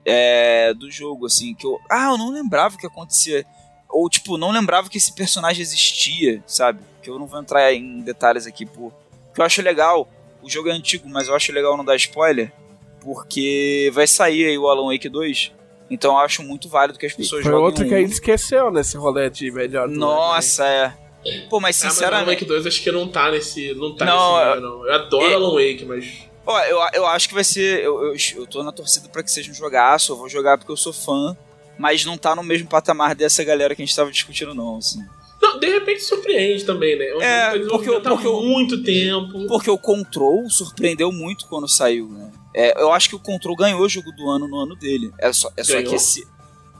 é, 0.05 0.73
do 0.73 0.89
jogo, 0.89 1.25
assim, 1.25 1.53
que 1.53 1.65
eu. 1.65 1.77
Ah, 1.89 2.11
eu 2.11 2.17
não 2.17 2.31
lembrava 2.31 2.75
o 2.75 2.77
que 2.77 2.87
acontecia. 2.87 3.45
Ou, 3.89 4.09
tipo, 4.09 4.37
não 4.37 4.51
lembrava 4.51 4.89
que 4.89 4.97
esse 4.97 5.13
personagem 5.13 5.61
existia, 5.61 6.41
sabe? 6.47 6.79
Que 7.03 7.09
eu 7.09 7.19
não 7.19 7.27
vou 7.27 7.41
entrar 7.41 7.73
em 7.73 7.99
detalhes 7.99 8.47
aqui, 8.47 8.65
por. 8.65 8.93
Que 9.33 9.41
eu 9.41 9.45
acho 9.45 9.61
legal. 9.61 10.07
O 10.41 10.49
jogo 10.49 10.69
é 10.69 10.71
antigo, 10.71 11.09
mas 11.09 11.27
eu 11.27 11.35
acho 11.35 11.51
legal 11.51 11.75
não 11.75 11.83
dar 11.83 11.97
spoiler. 11.97 12.53
Porque 13.01 13.91
vai 13.93 14.07
sair 14.07 14.45
aí 14.45 14.57
o 14.57 14.69
Alan 14.69 14.93
Wake 14.93 15.09
2. 15.09 15.51
Então 15.89 16.13
eu 16.13 16.19
acho 16.19 16.41
muito 16.41 16.69
válido 16.69 16.97
que 16.97 17.05
as 17.05 17.13
pessoas 17.13 17.43
Foi 17.43 17.51
joguem. 17.51 17.65
outro 17.65 17.85
um. 17.85 17.89
que 17.89 17.95
a 17.95 17.99
gente 17.99 18.13
esqueceu 18.13 18.71
nesse 18.71 18.95
rolê 18.95 19.29
de 19.29 19.51
melhor. 19.51 19.89
Nossa, 19.89 20.65
é. 20.65 21.04
Pô, 21.49 21.59
mas 21.59 21.81
Ah, 21.81 21.85
mas 21.85 21.93
sinceramente. 21.93 22.23
Alan 22.23 22.33
Wake 22.33 22.45
2 22.45 22.67
acho 22.67 22.81
que 22.83 22.91
não 22.91 23.07
tá 23.07 23.31
nesse. 23.31 23.73
Não 23.73 23.95
tá 23.95 24.05
Não, 24.05 24.37
nesse 24.37 24.47
nível, 24.55 24.61
não. 24.69 24.87
Eu 24.87 24.93
adoro 24.93 25.31
e- 25.31 25.33
Alan 25.33 25.51
Wake, 25.53 25.85
mas. 25.85 26.05
Ó, 26.45 26.59
eu, 26.61 26.79
eu 26.93 27.05
acho 27.07 27.27
que 27.27 27.33
vai 27.33 27.43
ser. 27.43 27.83
Eu, 27.83 28.03
eu, 28.03 28.15
eu 28.35 28.47
tô 28.47 28.61
na 28.63 28.71
torcida 28.71 29.09
pra 29.09 29.23
que 29.23 29.31
seja 29.31 29.51
um 29.51 29.55
jogaço. 29.55 30.11
Eu 30.11 30.17
vou 30.17 30.29
jogar 30.29 30.57
porque 30.57 30.71
eu 30.71 30.77
sou 30.77 30.93
fã. 30.93 31.35
Mas 31.77 32.05
não 32.05 32.17
tá 32.17 32.35
no 32.35 32.43
mesmo 32.43 32.67
patamar 32.69 33.15
dessa 33.15 33.43
galera 33.43 33.75
que 33.75 33.81
a 33.81 33.85
gente 33.85 33.95
tava 33.95 34.09
discutindo, 34.09 34.53
não, 34.53 34.77
assim. 34.77 34.99
Não, 35.41 35.59
de 35.59 35.67
repente 35.67 36.01
surpreende 36.01 36.63
também, 36.63 36.97
né? 36.97 37.05
É, 37.19 37.55
Eles 37.55 37.67
porque 37.67 37.91
porque 37.99 38.27
muito 38.29 38.81
tempo. 38.81 39.45
Porque 39.47 39.69
o 39.69 39.77
Control 39.77 40.49
surpreendeu 40.49 41.11
muito 41.11 41.45
quando 41.47 41.67
saiu, 41.67 42.07
né? 42.07 42.31
É, 42.53 42.81
eu 42.81 42.93
acho 42.93 43.09
que 43.09 43.15
o 43.15 43.19
Control 43.19 43.55
ganhou 43.55 43.81
o 43.81 43.89
jogo 43.89 44.09
do 44.13 44.29
ano 44.29 44.47
no 44.47 44.57
ano 44.57 44.75
dele. 44.75 45.11
É 45.19 45.33
só, 45.33 45.51
é 45.57 45.63
só 45.63 45.73
Ganhou? 45.73 45.89
que 45.89 45.95
esse. 45.95 46.25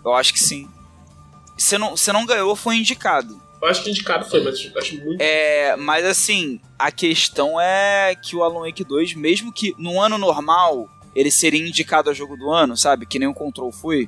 Eu 0.04 0.14
acho 0.14 0.32
que 0.32 0.40
sim. 0.40 0.70
Se 1.58 1.78
não, 1.78 1.98
se 1.98 2.12
não 2.14 2.26
ganhou, 2.26 2.56
foi 2.56 2.78
indicado. 2.78 3.42
Eu 3.66 3.72
acho 3.72 3.84
que 3.84 3.90
indicado 3.90 4.26
foi, 4.26 4.44
mas 4.44 4.64
eu 4.64 4.80
acho 4.80 5.04
muito. 5.04 5.20
É, 5.20 5.76
mas 5.76 6.06
assim, 6.06 6.62
a 6.78 6.92
questão 6.92 7.60
é 7.60 8.14
que 8.14 8.36
o 8.36 8.44
Alan 8.44 8.60
Wake 8.60 8.84
2, 8.84 9.16
mesmo 9.16 9.52
que 9.52 9.74
no 9.80 10.00
ano 10.00 10.20
normal 10.20 10.88
ele 11.16 11.32
seria 11.32 11.68
indicado 11.68 12.12
a 12.12 12.14
jogo 12.14 12.38
do 12.38 12.52
ano, 12.52 12.78
sabe? 12.78 13.08
Que 13.08 13.18
nem 13.18 13.28
o 13.28 13.34
Control 13.34 13.72
foi. 13.72 14.08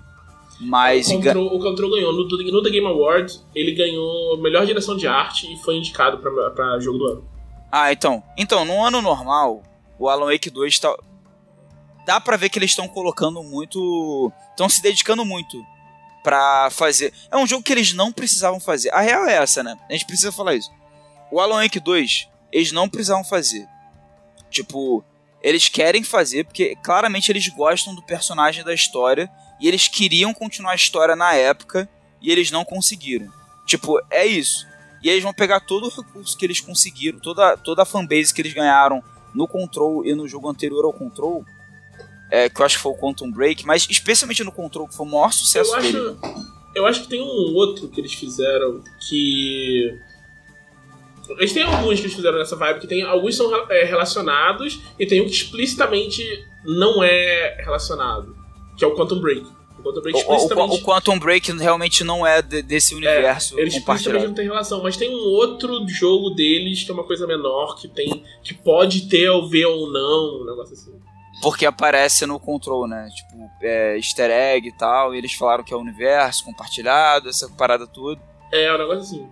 Mas. 0.59 1.07
O 1.07 1.15
Control, 1.15 1.47
o 1.47 1.59
Control 1.59 1.89
ganhou. 1.89 2.13
No, 2.13 2.27
no 2.27 2.61
The 2.61 2.69
Game 2.69 2.85
Awards, 2.85 3.43
ele 3.55 3.71
ganhou 3.71 4.37
melhor 4.37 4.63
direção 4.63 4.95
de 4.95 5.07
arte 5.07 5.51
e 5.51 5.57
foi 5.63 5.75
indicado 5.75 6.19
pra, 6.19 6.51
pra 6.51 6.79
jogo 6.79 6.99
do 6.99 7.07
ano. 7.07 7.29
Ah, 7.71 7.91
então. 7.91 8.21
Então, 8.37 8.63
no 8.63 8.85
ano 8.85 9.01
normal, 9.01 9.63
o 9.97 10.07
Alan 10.07 10.31
Wake 10.31 10.51
2 10.51 10.77
tá. 10.77 10.95
Dá 12.05 12.21
pra 12.21 12.37
ver 12.37 12.49
que 12.49 12.59
eles 12.59 12.69
estão 12.69 12.87
colocando 12.87 13.41
muito. 13.41 14.31
Estão 14.51 14.69
se 14.69 14.83
dedicando 14.83 15.25
muito 15.25 15.57
pra 16.23 16.69
fazer. 16.71 17.13
É 17.31 17.37
um 17.37 17.47
jogo 17.47 17.63
que 17.63 17.71
eles 17.71 17.93
não 17.93 18.11
precisavam 18.11 18.59
fazer. 18.59 18.93
A 18.93 19.01
real 19.01 19.25
é 19.25 19.33
essa, 19.33 19.63
né? 19.63 19.77
A 19.89 19.93
gente 19.93 20.05
precisa 20.05 20.31
falar 20.31 20.55
isso. 20.55 20.71
O 21.31 21.39
Alan 21.39 21.61
Wake 21.61 21.79
2, 21.79 22.27
eles 22.51 22.71
não 22.71 22.89
precisavam 22.89 23.23
fazer. 23.23 23.67
Tipo, 24.49 25.03
eles 25.41 25.69
querem 25.69 26.03
fazer 26.03 26.45
porque 26.45 26.75
claramente 26.83 27.31
eles 27.31 27.47
gostam 27.49 27.93
do 27.93 28.01
personagem 28.01 28.63
da 28.63 28.73
história 28.73 29.29
e 29.59 29.67
eles 29.67 29.87
queriam 29.87 30.33
continuar 30.33 30.71
a 30.71 30.75
história 30.75 31.15
na 31.15 31.33
época 31.33 31.89
e 32.21 32.31
eles 32.31 32.51
não 32.51 32.65
conseguiram. 32.65 33.31
Tipo, 33.65 33.99
é 34.09 34.25
isso. 34.25 34.65
E 35.03 35.09
eles 35.09 35.23
vão 35.23 35.33
pegar 35.33 35.59
todo 35.59 35.87
o 35.87 35.89
recurso 35.89 36.37
que 36.37 36.45
eles 36.45 36.59
conseguiram, 36.59 37.19
toda, 37.19 37.55
toda 37.57 37.83
a 37.83 37.85
fanbase 37.85 38.33
que 38.33 38.41
eles 38.41 38.53
ganharam 38.53 39.03
no 39.33 39.47
Control 39.47 40.05
e 40.05 40.15
no 40.15 40.27
jogo 40.27 40.49
anterior 40.49 40.83
ao 40.85 40.93
Control, 40.93 41.45
é, 42.29 42.49
que 42.49 42.59
eu 42.61 42.65
acho 42.65 42.75
que 42.77 42.81
foi 42.83 42.91
o 42.91 42.95
Quantum 42.97 43.31
Break, 43.31 43.65
mas 43.65 43.87
especialmente 43.89 44.43
no 44.43 44.51
Control, 44.51 44.87
que 44.87 44.95
foi 44.95 45.05
o 45.05 45.09
maior 45.09 45.31
sucesso 45.31 45.75
Eu 45.75 45.81
dele. 45.81 45.97
acho, 45.97 46.45
eu 46.75 46.85
acho 46.85 47.01
que 47.03 47.07
tem 47.09 47.21
um 47.21 47.53
outro 47.55 47.87
que 47.87 47.99
eles 48.01 48.13
fizeram 48.13 48.83
que. 49.07 49.97
Eles 51.39 51.51
têm 51.51 51.63
alguns 51.63 51.95
que 51.99 52.05
eles 52.05 52.15
fizeram 52.15 52.37
nessa 52.37 52.55
vibe, 52.55 52.79
que 52.79 52.87
tem 52.87 53.03
alguns 53.03 53.35
são 53.35 53.53
é, 53.69 53.83
relacionados 53.83 54.79
e 54.97 55.05
tem 55.05 55.21
um 55.21 55.25
que 55.25 55.31
explicitamente 55.31 56.23
não 56.65 57.03
é 57.03 57.57
relacionado, 57.63 58.33
que 58.77 58.83
é 58.85 58.87
o 58.87 58.95
Quantum 58.95 59.19
Break. 59.19 59.45
O 59.77 59.83
Quantum 59.83 60.01
Break 60.01 60.17
O, 60.17 60.19
o- 60.19 60.21
explicitamente. 60.35 60.81
o 60.81 60.85
Quantum 60.85 61.19
Break 61.19 61.51
realmente 61.57 62.03
não 62.05 62.25
é 62.25 62.41
de- 62.41 62.61
desse 62.61 62.95
universo 62.95 63.59
Eles 63.59 63.75
explicitamente 63.75 64.25
não 64.25 64.33
tem 64.33 64.45
relação, 64.45 64.81
mas 64.81 64.95
tem 64.95 65.09
um 65.13 65.19
outro 65.19 65.85
jogo 65.89 66.29
deles 66.29 66.83
que 66.83 66.91
é 66.91 66.93
uma 66.93 67.03
coisa 67.03 67.27
menor, 67.27 67.75
que 67.75 67.89
tem. 67.89 68.23
que 68.41 68.53
pode 68.53 69.09
ter 69.09 69.29
ou 69.29 69.49
ver 69.49 69.65
ou 69.65 69.91
não, 69.91 70.41
um 70.41 70.45
negócio 70.45 70.73
assim. 70.75 70.93
Porque 71.41 71.65
aparece 71.65 72.25
no 72.25 72.39
Control, 72.39 72.87
né? 72.87 73.09
Tipo, 73.13 73.49
é, 73.61 73.95
easter 73.95 74.29
egg 74.29 74.67
e 74.67 74.71
tal, 74.71 75.13
e 75.13 75.17
eles 75.17 75.33
falaram 75.33 75.63
que 75.63 75.73
é 75.73 75.77
o 75.77 75.79
universo 75.79 76.43
compartilhado, 76.43 77.29
essa 77.29 77.47
parada 77.49 77.85
toda. 77.85 78.19
É, 78.51 78.73
um 78.73 78.77
negócio 78.77 79.01
assim. 79.01 79.29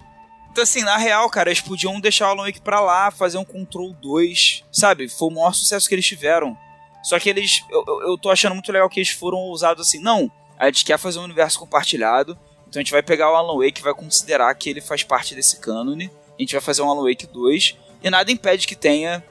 Então, 0.52 0.64
assim, 0.64 0.84
na 0.84 0.96
real, 0.96 1.30
cara, 1.30 1.50
eles 1.50 1.60
podiam 1.60 2.00
deixar 2.00 2.28
o 2.28 2.32
Alan 2.32 2.46
Wake 2.46 2.62
pra 2.62 2.80
lá, 2.80 3.12
fazer 3.12 3.38
um 3.38 3.44
Control 3.44 3.92
2, 3.94 4.64
sabe? 4.72 5.10
Foi 5.10 5.28
o 5.28 5.32
maior 5.32 5.54
sucesso 5.54 5.88
que 5.88 5.96
eles 5.96 6.06
tiveram. 6.06 6.58
Só 7.04 7.20
que 7.20 7.30
eles. 7.30 7.66
Eu, 7.70 7.84
eu, 7.86 8.02
eu 8.10 8.18
tô 8.18 8.30
achando 8.30 8.54
muito 8.54 8.72
legal 8.72 8.90
que 8.90 9.00
eles 9.00 9.10
foram 9.10 9.38
ousados 9.40 9.86
assim. 9.86 10.00
Não, 10.00 10.32
a 10.58 10.68
gente 10.68 10.86
quer 10.86 10.98
fazer 10.98 11.20
um 11.20 11.24
universo 11.24 11.60
compartilhado, 11.60 12.38
então 12.68 12.80
a 12.80 12.84
gente 12.84 12.92
vai 12.92 13.04
pegar 13.04 13.32
o 13.32 13.36
Alan 13.36 13.58
Wake 13.58 13.82
e 13.82 13.84
vai 13.84 13.94
considerar 13.94 14.54
que 14.56 14.70
ele 14.70 14.80
faz 14.80 15.04
parte 15.04 15.36
desse 15.36 15.60
cânone. 15.60 16.10
A 16.38 16.42
gente 16.42 16.54
vai 16.54 16.62
fazer 16.62 16.82
um 16.82 16.90
Alan 16.90 17.04
Wake 17.04 17.28
2, 17.28 17.78
e 18.04 18.10
nada 18.10 18.32
impede 18.32 18.66
que 18.66 18.76
tenha 18.76 19.24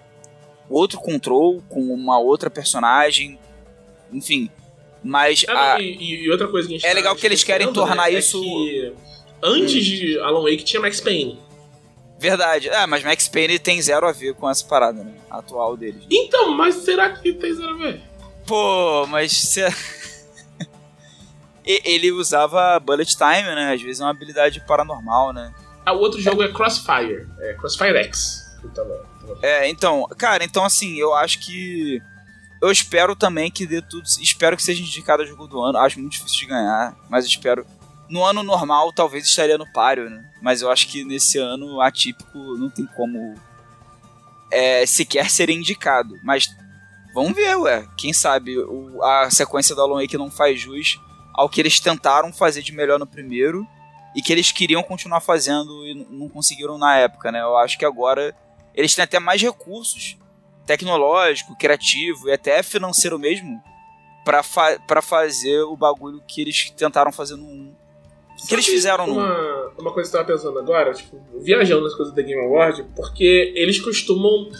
outro 0.75 0.99
Control 1.01 1.63
com 1.69 1.81
uma 1.93 2.19
outra 2.19 2.49
personagem, 2.51 3.39
enfim. 4.13 4.51
Mas. 5.03 5.45
Ah, 5.49 5.75
a- 5.75 5.81
e, 5.81 6.25
e 6.25 6.31
outra 6.31 6.49
coisa 6.49 6.67
que 6.69 6.75
a 6.75 6.77
gente 6.79 6.87
É 6.87 6.91
tá 6.91 6.95
legal 6.95 7.15
que 7.17 7.27
eles 7.27 7.43
querem 7.45 7.73
tornar 7.73 8.09
né, 8.11 8.15
é 8.15 8.19
isso- 8.19 8.41
que 8.41 8.93
antes 9.43 9.85
de 9.85 10.19
Alan 10.21 10.41
Wake 10.43 10.65
tinha 10.65 10.81
Max 10.81 11.01
Payne. 11.01 11.39
Verdade. 12.19 12.69
É, 12.69 12.87
mas 12.87 13.05
Max 13.05 13.29
Payne 13.29 13.59
tem 13.59 13.81
zero 13.83 14.07
a 14.09 14.13
ver 14.13 14.35
com 14.35 14.49
essa 14.49 14.65
parada, 14.65 15.03
né? 15.05 15.13
Atual 15.31 15.77
deles. 15.77 16.05
Então, 16.11 16.51
mas 16.53 16.77
será 16.77 17.11
que 17.11 17.33
tem 17.35 17.53
zero 17.53 17.71
a 17.71 17.77
ver? 17.77 18.01
Pô, 18.47 19.07
mas 19.09 19.33
se... 19.33 19.61
Ele 21.67 22.13
usava 22.13 22.79
bullet 22.79 23.17
time, 23.17 23.55
né? 23.55 23.73
Às 23.75 23.81
vezes 23.83 24.01
é 24.01 24.05
uma 24.05 24.11
habilidade 24.11 24.63
paranormal, 24.67 25.33
né? 25.33 25.53
Ah, 25.85 25.93
o 25.95 25.99
outro 25.99 26.21
jogo 26.21 26.43
é 26.43 26.53
Crossfire. 26.53 27.27
É 27.41 27.55
Crossfire 27.55 27.97
X. 27.99 28.44
que 28.69 28.75
tava- 28.75 29.07
tava- 29.21 29.39
É, 29.43 29.69
então, 29.69 30.07
cara, 30.19 30.45
então 30.45 30.65
assim, 30.65 30.97
eu 30.97 31.15
acho 31.15 31.39
que. 31.41 32.01
Eu 32.63 32.71
espero 32.73 33.15
também 33.15 33.51
que 33.51 33.67
dê 33.67 33.83
tudo. 33.83 34.05
Espero 34.21 34.57
que 34.57 34.63
seja 34.63 34.83
indicado 34.83 35.23
a 35.23 35.27
jogo 35.27 35.47
do 35.47 35.61
ano. 35.61 35.77
Acho 35.79 35.99
muito 36.01 36.13
difícil 36.13 36.39
de 36.41 36.47
ganhar, 36.47 36.97
mas 37.11 37.27
espero. 37.27 37.67
No 38.09 38.25
ano 38.25 38.43
normal, 38.43 38.93
talvez 38.93 39.25
estaria 39.27 39.59
no 39.59 39.71
páreo, 39.73 40.09
né? 40.09 40.25
Mas 40.43 40.63
eu 40.63 40.71
acho 40.71 40.89
que 40.89 41.05
nesse 41.05 41.39
ano 41.39 41.81
atípico 41.81 42.39
não 42.57 42.71
tem 42.71 42.87
como 42.87 43.35
é, 44.51 44.87
sequer 44.87 45.31
ser 45.31 45.51
indicado. 45.51 46.19
Mas 46.23 46.49
vamos 47.15 47.35
ver, 47.35 47.57
ué. 47.57 47.87
Quem 47.97 48.13
sabe 48.13 48.57
o- 48.59 49.03
a 49.03 49.31
sequência 49.31 49.75
do 49.75 49.83
Alan 49.83 50.01
Wake 50.01 50.17
não 50.19 50.31
faz 50.31 50.61
jus 50.61 50.99
ao 51.35 51.49
que 51.49 51.61
eles 51.61 51.81
tentaram 51.81 52.33
fazer 52.33 52.63
de 52.63 52.73
melhor 52.73 52.99
no 52.99 53.07
primeiro 53.07 53.67
e 54.15 54.23
que 54.23 54.33
eles 54.33 54.53
queriam 54.53 54.83
continuar 54.83 55.21
fazendo 55.21 55.85
e 55.87 56.07
não 56.11 56.29
conseguiram 56.29 56.79
na 56.79 56.97
época, 56.97 57.33
né? 57.33 57.41
Eu 57.41 57.57
acho 57.57 57.77
que 57.79 57.85
agora 57.85 58.35
eles 58.75 58.95
têm 58.95 59.03
até 59.03 59.19
mais 59.19 59.41
recursos 59.41 60.17
tecnológico, 60.67 61.57
criativo 61.57 62.29
e 62.29 62.33
até 62.33 62.63
financeiro 62.63 63.19
mesmo 63.19 63.63
pra, 64.25 64.43
fa 64.43 64.79
pra 64.87 65.03
fazer 65.03 65.61
o 65.63 65.77
bagulho 65.77 66.23
que 66.27 66.41
eles 66.41 66.71
tentaram 66.71 67.13
fazer 67.13 67.37
no 67.37 67.45
1. 67.45 67.75
O 68.43 68.47
que 68.47 68.55
eles 68.55 68.67
fizeram 68.67 69.07
no 69.07 69.13
1? 69.13 69.17
Uma, 69.17 69.73
uma 69.79 69.93
coisa 69.93 70.11
que 70.11 70.17
eu 70.17 70.21
tava 70.21 70.33
pensando 70.33 70.59
agora, 70.59 70.93
tipo, 70.93 71.21
viajando 71.41 71.85
nas 71.85 71.95
coisas 71.95 72.15
da 72.15 72.23
Game 72.23 72.43
Award, 72.43 72.85
porque 72.97 73.53
eles 73.55 73.81
costumam 73.81 74.51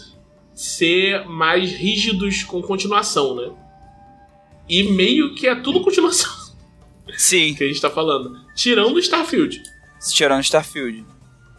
ser 0.55 1.25
mais 1.27 1.73
rígidos 1.73 2.45
com 2.45 2.63
continuação, 2.63 3.35
né? 3.35 3.51
E 4.69 4.85
meio 4.93 5.35
que 5.35 5.47
é 5.47 5.55
tudo 5.55 5.83
continuação 5.83 6.33
Sim, 7.17 7.53
que 7.57 7.65
a 7.65 7.67
gente 7.67 7.81
tá 7.81 7.91
falando. 7.91 8.39
Tirando 8.55 8.95
o 8.95 8.99
Starfield. 8.99 9.63
tirando 10.13 10.43
Starfield. 10.43 11.05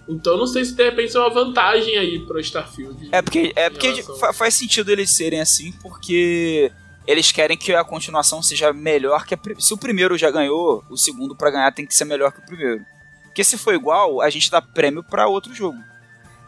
Então 0.07 0.33
eu 0.33 0.39
não 0.39 0.47
sei 0.47 0.63
se 0.63 0.73
de 0.75 0.83
repente 0.83 1.15
é 1.15 1.19
uma 1.19 1.29
vantagem 1.33 1.97
aí 1.97 2.19
pro 2.25 2.39
Starfield. 2.39 3.09
É 3.11 3.21
porque, 3.21 3.51
é 3.55 3.69
porque 3.69 3.87
relação- 3.89 4.15
fa- 4.17 4.33
faz 4.33 4.53
sentido 4.53 4.91
eles 4.91 5.15
serem 5.15 5.41
assim, 5.41 5.71
porque 5.81 6.71
eles 7.07 7.31
querem 7.31 7.57
que 7.57 7.73
a 7.73 7.83
continuação 7.83 8.41
seja 8.41 8.71
melhor 8.71 9.25
que 9.25 9.33
a 9.33 9.39
Se 9.59 9.73
o 9.73 9.77
primeiro 9.77 10.15
já 10.17 10.29
ganhou, 10.29 10.83
o 10.89 10.97
segundo 10.97 11.35
pra 11.35 11.49
ganhar 11.49 11.71
tem 11.71 11.85
que 11.87 11.95
ser 11.95 12.05
melhor 12.05 12.31
que 12.31 12.39
o 12.39 12.45
primeiro. 12.45 12.83
Porque 13.25 13.43
se 13.43 13.57
for 13.57 13.73
igual, 13.73 14.21
a 14.21 14.29
gente 14.29 14.49
dá 14.51 14.61
prêmio 14.61 15.03
pra 15.03 15.27
outro 15.27 15.53
jogo. 15.53 15.77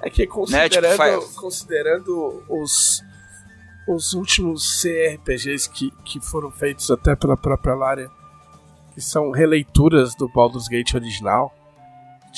É 0.02 0.10
que 0.12 0.28
considerando, 0.28 0.64
Né, 0.64 0.70
tipo, 0.88 0.96
faz- 0.98 1.36
considerando 1.36 2.44
os, 2.48 3.04
os 3.88 4.14
últimos 4.14 4.82
CRPGs 4.84 5.68
que, 5.70 5.92
que 6.06 6.20
foram 6.20 6.52
feitos 6.52 6.92
até 6.92 7.16
pela 7.16 7.36
própria 7.36 7.74
Larian, 7.74 8.10
que 8.94 9.02
são 9.02 9.32
releituras 9.32 10.14
do 10.16 10.30
Baldur's 10.30 10.68
Gate 10.68 10.94
original, 10.94 11.52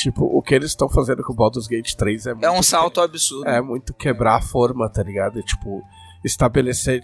tipo, 0.03 0.26
o 0.26 0.41
que 0.41 0.55
eles 0.55 0.71
estão 0.71 0.89
fazendo 0.89 1.23
com 1.23 1.34
o 1.34 1.35
Baldur's 1.35 1.67
Gate 1.67 1.93
3 1.93 2.26
é 2.27 2.34
muito, 2.34 2.45
É 2.45 2.51
um 2.51 2.63
salto 2.63 2.99
absurdo. 3.01 3.47
é 3.47 3.61
muito 3.61 3.93
quebrar 3.93 4.38
a 4.38 4.41
forma, 4.41 4.89
tá 4.89 5.03
ligado? 5.03 5.39
E, 5.39 5.43
tipo, 5.43 5.81
estabelecer... 6.23 7.01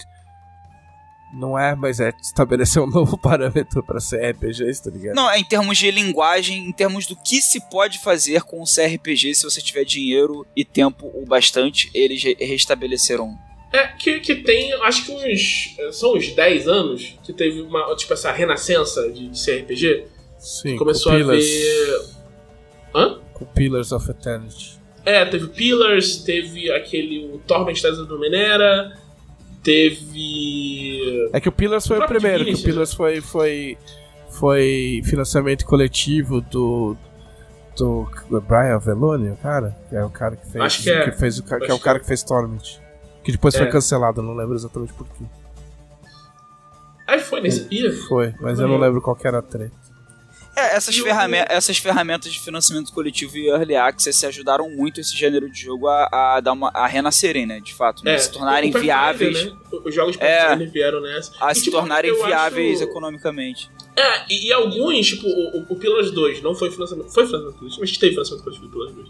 Não 1.33 1.59
é, 1.59 1.75
mas 1.75 1.99
é 1.99 2.13
estabelecer 2.21 2.81
um 2.81 2.87
novo 2.89 3.17
parâmetro 3.17 3.83
pra 3.83 3.99
CRPGs, 3.99 4.81
tá 4.83 4.89
ligado? 4.89 5.15
Não, 5.15 5.29
é 5.29 5.37
em 5.37 5.43
termos 5.43 5.77
de 5.77 5.91
linguagem, 5.91 6.65
em 6.67 6.71
termos 6.71 7.05
do 7.07 7.15
que 7.15 7.41
se 7.41 7.59
pode 7.69 7.99
fazer 7.99 8.41
com 8.43 8.61
o 8.61 8.65
CRPG 8.65 9.35
se 9.35 9.43
você 9.43 9.59
tiver 9.61 9.83
dinheiro 9.83 10.45
e 10.55 10.63
tempo 10.63 11.11
o 11.13 11.25
bastante, 11.25 11.89
eles 11.93 12.23
re- 12.23 12.37
restabeleceram. 12.39 13.37
É, 13.73 13.87
que, 13.87 14.21
que 14.21 14.35
tem, 14.35 14.71
acho 14.83 15.05
que 15.05 15.11
uns. 15.11 15.75
São 15.97 16.15
uns 16.15 16.31
10 16.33 16.67
anos 16.69 17.19
que 17.23 17.33
teve 17.33 17.61
uma. 17.61 17.93
Tipo, 17.97 18.13
essa 18.13 18.31
renascença 18.31 19.11
de, 19.11 19.27
de 19.27 19.43
CRPG. 19.45 20.07
Sim, 20.37 20.77
começou 20.77 21.11
com 21.11 21.17
a 21.17 21.23
ver. 21.35 22.14
Hã? 22.95 23.19
com 23.33 23.45
Pillars 23.45 23.91
of 23.91 24.09
Eternity. 24.09 24.79
É, 25.05 25.25
teve 25.25 25.47
Pillars, 25.49 26.17
teve 26.23 26.71
aquele. 26.71 27.25
O 27.33 27.37
Torment 27.39 27.81
da 27.81 27.91
Dominera, 27.91 28.97
teve. 29.61 31.29
É 31.33 31.39
que 31.39 31.49
o 31.49 31.51
Pillars 31.51 31.85
foi 31.85 31.99
O 31.99 32.03
o, 32.03 32.07
primeiro, 32.07 32.37
que 32.37 32.51
o 32.51 32.53
Divinity, 32.53 32.63
Pillars 32.65 32.93
foi, 32.93 33.21
foi, 33.21 33.77
foi 34.29 35.01
financiamento 35.03 35.65
coletivo 35.65 36.41
do. 36.41 36.95
Do 37.77 38.07
Brian 38.47 38.79
Veloni, 38.79 39.31
o 39.31 39.35
cara? 39.35 39.77
Que 39.89 39.97
é 39.97 40.05
o 40.05 40.09
cara 40.09 40.37
que 40.37 40.49
fez. 40.49 40.63
Acho 40.63 40.81
que 40.83 40.89
é. 40.89 41.11
fez 41.11 41.39
o, 41.39 41.43
que 41.43 41.53
Acho 41.53 41.65
é 41.65 41.73
o 41.73 41.77
que 41.77 41.83
cara 41.83 41.97
é. 41.97 41.99
que 42.01 42.07
fez 42.07 42.23
Torment. 42.23 42.79
Que 43.21 43.33
depois 43.33 43.53
É. 43.53 43.57
foi 43.57 43.67
cancelado, 43.67 44.21
não 44.21 44.33
lembro 44.33 44.55
exatamente 44.55 44.93
por 44.93 45.05
quê. 45.07 45.25
Aí 47.05 47.19
foi 47.19 47.41
nesse 47.41 47.65
pia. 47.65 47.91
Foi, 48.07 48.33
mas 48.39 48.59
eu 48.61 48.67
não 48.69 48.77
lembro 48.77 49.01
qual 49.01 49.13
que 49.13 49.27
era 49.27 49.39
a 49.39 49.41
treta. 49.41 49.75
É, 50.55 50.75
essas, 50.75 50.97
o- 50.97 51.03
ferramen- 51.03 51.45
essas 51.49 51.77
ferramentas 51.77 52.31
de 52.31 52.39
financiamento 52.39 52.91
coletivo 52.93 53.37
e 53.37 53.47
early 53.49 53.75
access 53.75 54.25
ajudaram 54.25 54.69
muito 54.69 55.01
esse 55.01 55.15
gênero 55.15 55.49
de 55.49 55.59
jogo 55.61 55.87
a, 55.87 56.07
a 56.35 56.39
dar 56.39 56.53
uma, 56.53 56.69
a 56.73 56.87
renascerem, 56.87 57.45
né? 57.45 57.59
De 57.59 57.73
fato, 57.73 58.03
né? 58.05 58.15
É, 58.15 58.17
se 58.17 58.31
tornarem 58.31 58.69
o 58.69 58.73
Pathfinder, 58.73 58.95
viáveis. 58.95 59.45
Né? 59.45 59.57
Os 59.83 59.93
jogos 59.93 60.17
É. 60.19 60.55
Vieram 60.55 61.01
nessa. 61.01 61.33
A 61.41 61.51
E, 61.51 61.55
se 61.55 61.63
tipo, 61.63 61.75
tornarem 61.77 62.13
viáveis 62.13 62.81
acho- 62.81 62.89
economicamente. 62.89 63.69
É, 63.97 64.25
e, 64.29 64.47
e 64.47 64.53
alguns, 64.53 65.07
tipo, 65.07 65.27
o, 65.27 65.57
o- 65.59 65.65
o 65.69 65.75
Pillars 65.77 66.11
2 66.11 66.41
não 66.41 66.55
foi 66.55 66.71
financiamento. 66.71 67.13
Foi 67.13 67.25
financiamento 67.25 67.57
coletivo, 67.59 67.81
mas 67.81 67.97
teve 67.97 68.11
financiamento 68.13 68.43
coletivo 68.43 68.67
do 68.67 68.71
Pillars 68.71 68.93
2. 68.95 69.09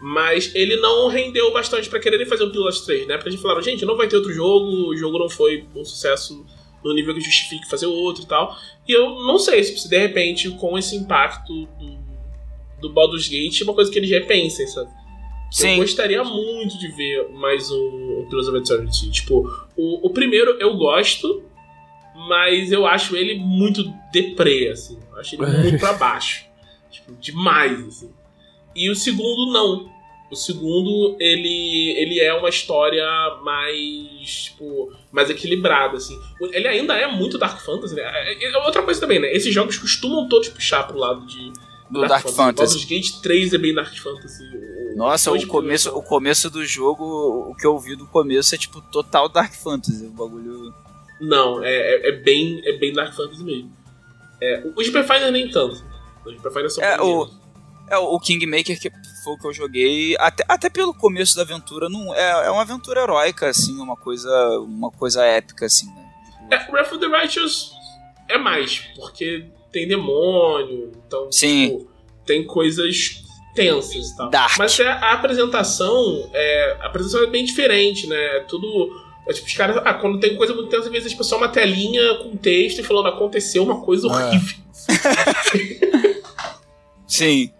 Mas 0.00 0.54
ele 0.54 0.76
não 0.76 1.08
rendeu 1.08 1.50
bastante 1.52 1.88
pra 1.88 1.98
quererem 1.98 2.26
fazer 2.26 2.44
um 2.44 2.50
Pillars 2.50 2.80
3, 2.82 3.06
né? 3.06 3.16
Porque 3.16 3.28
a 3.30 3.32
gente 3.32 3.40
falaram, 3.40 3.62
gente, 3.62 3.86
não 3.86 3.96
vai 3.96 4.06
ter 4.06 4.16
outro 4.16 4.32
jogo, 4.32 4.90
o 4.90 4.96
jogo 4.96 5.18
não 5.18 5.30
foi 5.30 5.66
um 5.74 5.84
sucesso 5.84 6.44
no 6.84 6.94
nível 6.94 7.14
que 7.14 7.20
justifique 7.20 7.68
fazer 7.68 7.86
outro 7.86 8.22
e 8.22 8.26
tal. 8.26 8.56
E 8.86 8.92
eu 8.92 9.22
não 9.24 9.38
sei 9.38 9.64
se 9.64 9.88
de 9.88 9.98
repente, 9.98 10.50
com 10.50 10.78
esse 10.78 10.94
impacto 10.94 11.66
do, 11.78 11.98
do 12.80 12.92
Baldur's 12.92 13.26
Gate, 13.26 13.60
é 13.60 13.64
uma 13.64 13.74
coisa 13.74 13.90
que 13.90 13.98
eles 13.98 14.10
repensem, 14.10 14.66
sabe? 14.66 14.90
Sim. 15.50 15.74
Eu 15.74 15.76
gostaria 15.78 16.24
muito 16.24 16.76
de 16.78 16.88
ver 16.88 17.28
mais 17.30 17.70
um, 17.70 18.20
um 18.20 18.26
Pillars 18.28 18.48
of 18.48 18.58
Eternity. 18.58 19.10
Tipo, 19.10 19.48
o, 19.76 20.08
o 20.08 20.10
primeiro 20.10 20.56
eu 20.60 20.76
gosto, 20.76 21.44
mas 22.28 22.72
eu 22.72 22.84
acho 22.84 23.16
ele 23.16 23.36
muito 23.36 23.84
deprê, 24.12 24.68
assim. 24.68 24.98
Eu 25.12 25.20
acho 25.20 25.36
ele 25.36 25.46
muito 25.46 25.78
pra 25.78 25.92
baixo. 25.98 26.44
Tipo, 26.90 27.12
demais, 27.14 27.86
assim. 27.86 28.10
E 28.74 28.90
o 28.90 28.96
segundo, 28.96 29.52
não. 29.52 29.93
O 30.34 30.36
segundo, 30.36 31.16
ele, 31.20 31.94
ele 31.96 32.20
é 32.20 32.34
uma 32.34 32.48
história 32.48 33.04
mais, 33.42 34.44
tipo, 34.44 34.92
mais 35.12 35.30
equilibrada, 35.30 35.96
assim. 35.96 36.18
Ele 36.52 36.66
ainda 36.68 36.94
é 36.94 37.06
muito 37.06 37.38
Dark 37.38 37.60
Fantasy, 37.64 37.94
né? 37.94 38.02
É, 38.04 38.44
é 38.52 38.58
outra 38.58 38.82
coisa 38.82 39.00
também, 39.00 39.20
né? 39.20 39.32
Esses 39.32 39.54
jogos 39.54 39.78
costumam 39.78 40.28
todos 40.28 40.48
puxar 40.48 40.84
pro 40.86 40.98
lado 40.98 41.24
de 41.26 41.52
Do 41.90 42.00
Dark 42.06 42.22
Fantasy. 42.28 42.74
Baldur's 42.76 42.84
Gate 42.84 43.22
3 43.22 43.54
é 43.54 43.58
bem 43.58 43.74
Dark 43.74 43.94
Fantasy. 43.96 44.42
O- 44.44 44.96
Nossa, 44.96 45.30
o 45.32 45.46
começo, 45.46 45.90
o 45.96 46.02
começo 46.02 46.50
do 46.50 46.64
jogo, 46.64 47.04
o 47.50 47.54
que 47.54 47.66
eu 47.66 47.78
vi 47.78 47.94
do 47.96 48.06
começo 48.06 48.54
é 48.54 48.58
tipo 48.58 48.80
total 48.80 49.28
Dark 49.28 49.52
Fantasy. 49.54 50.06
O 50.06 50.10
bagulho. 50.10 50.74
Não, 51.20 51.62
é, 51.62 51.70
é, 51.72 52.08
é 52.08 52.12
bem, 52.12 52.60
é 52.64 52.72
bem 52.78 52.92
Dark 52.92 53.14
Fantasy 53.14 53.42
mesmo. 53.44 53.70
É, 54.42 54.62
os 54.76 54.88
Pathfinder 54.90 55.30
nem 55.30 55.48
tanto. 55.48 55.82
Os 56.26 56.36
Pathfinder 56.42 56.70
É, 56.80 56.96
bem 56.98 57.06
o- 57.06 57.18
menos. 57.20 57.44
É, 57.90 57.98
o 57.98 58.18
Kingmaker 58.18 58.80
que 58.80 58.90
foi 59.24 59.32
o 59.32 59.38
que 59.38 59.46
eu 59.46 59.52
joguei. 59.52 60.14
Até, 60.20 60.44
até 60.46 60.68
pelo 60.70 60.92
começo 60.94 61.34
da 61.34 61.42
aventura, 61.42 61.88
não 61.88 62.14
é, 62.14 62.46
é 62.46 62.50
uma 62.50 62.62
aventura 62.62 63.00
heróica, 63.00 63.48
assim, 63.48 63.76
uma 63.80 63.96
coisa, 63.96 64.30
uma 64.60 64.90
coisa 64.90 65.24
épica, 65.24 65.66
assim, 65.66 65.86
né? 65.86 66.04
É, 66.50 66.70
o 66.70 66.72
Wrath 66.72 66.92
of 66.92 66.98
the 66.98 67.06
Righteous 67.06 67.72
é 68.28 68.36
mais, 68.38 68.80
porque 68.96 69.46
tem 69.72 69.88
demônio, 69.88 70.92
então 71.06 71.32
Sim. 71.32 71.68
tipo, 71.78 71.90
tem 72.26 72.44
coisas 72.46 73.22
tensas 73.54 74.10
e 74.10 74.16
tal. 74.16 74.30
Dark. 74.30 74.58
Mas 74.58 74.78
é, 74.78 74.86
a 74.88 75.12
apresentação, 75.12 76.28
é, 76.32 76.76
a 76.80 76.86
apresentação 76.86 77.26
é 77.26 77.30
bem 77.30 77.44
diferente, 77.44 78.06
né? 78.06 78.16
É 78.36 78.40
tudo. 78.40 79.02
É 79.28 79.32
tipo, 79.32 79.46
os 79.46 79.54
caras. 79.54 79.80
Ah, 79.84 79.94
quando 79.94 80.20
tem 80.20 80.36
coisa 80.36 80.52
muito 80.54 80.68
tensa, 80.68 80.84
às 80.86 80.90
vezes 80.90 81.06
é 81.06 81.10
tipo, 81.10 81.24
só 81.24 81.36
uma 81.38 81.48
telinha 81.48 82.16
com 82.16 82.36
texto 82.36 82.80
e 82.80 82.82
falando 82.84 83.08
aconteceu 83.08 83.62
uma 83.62 83.80
coisa 83.80 84.06
É. 84.06 84.10
horrível. 84.10 84.56
Sim. 87.06 87.50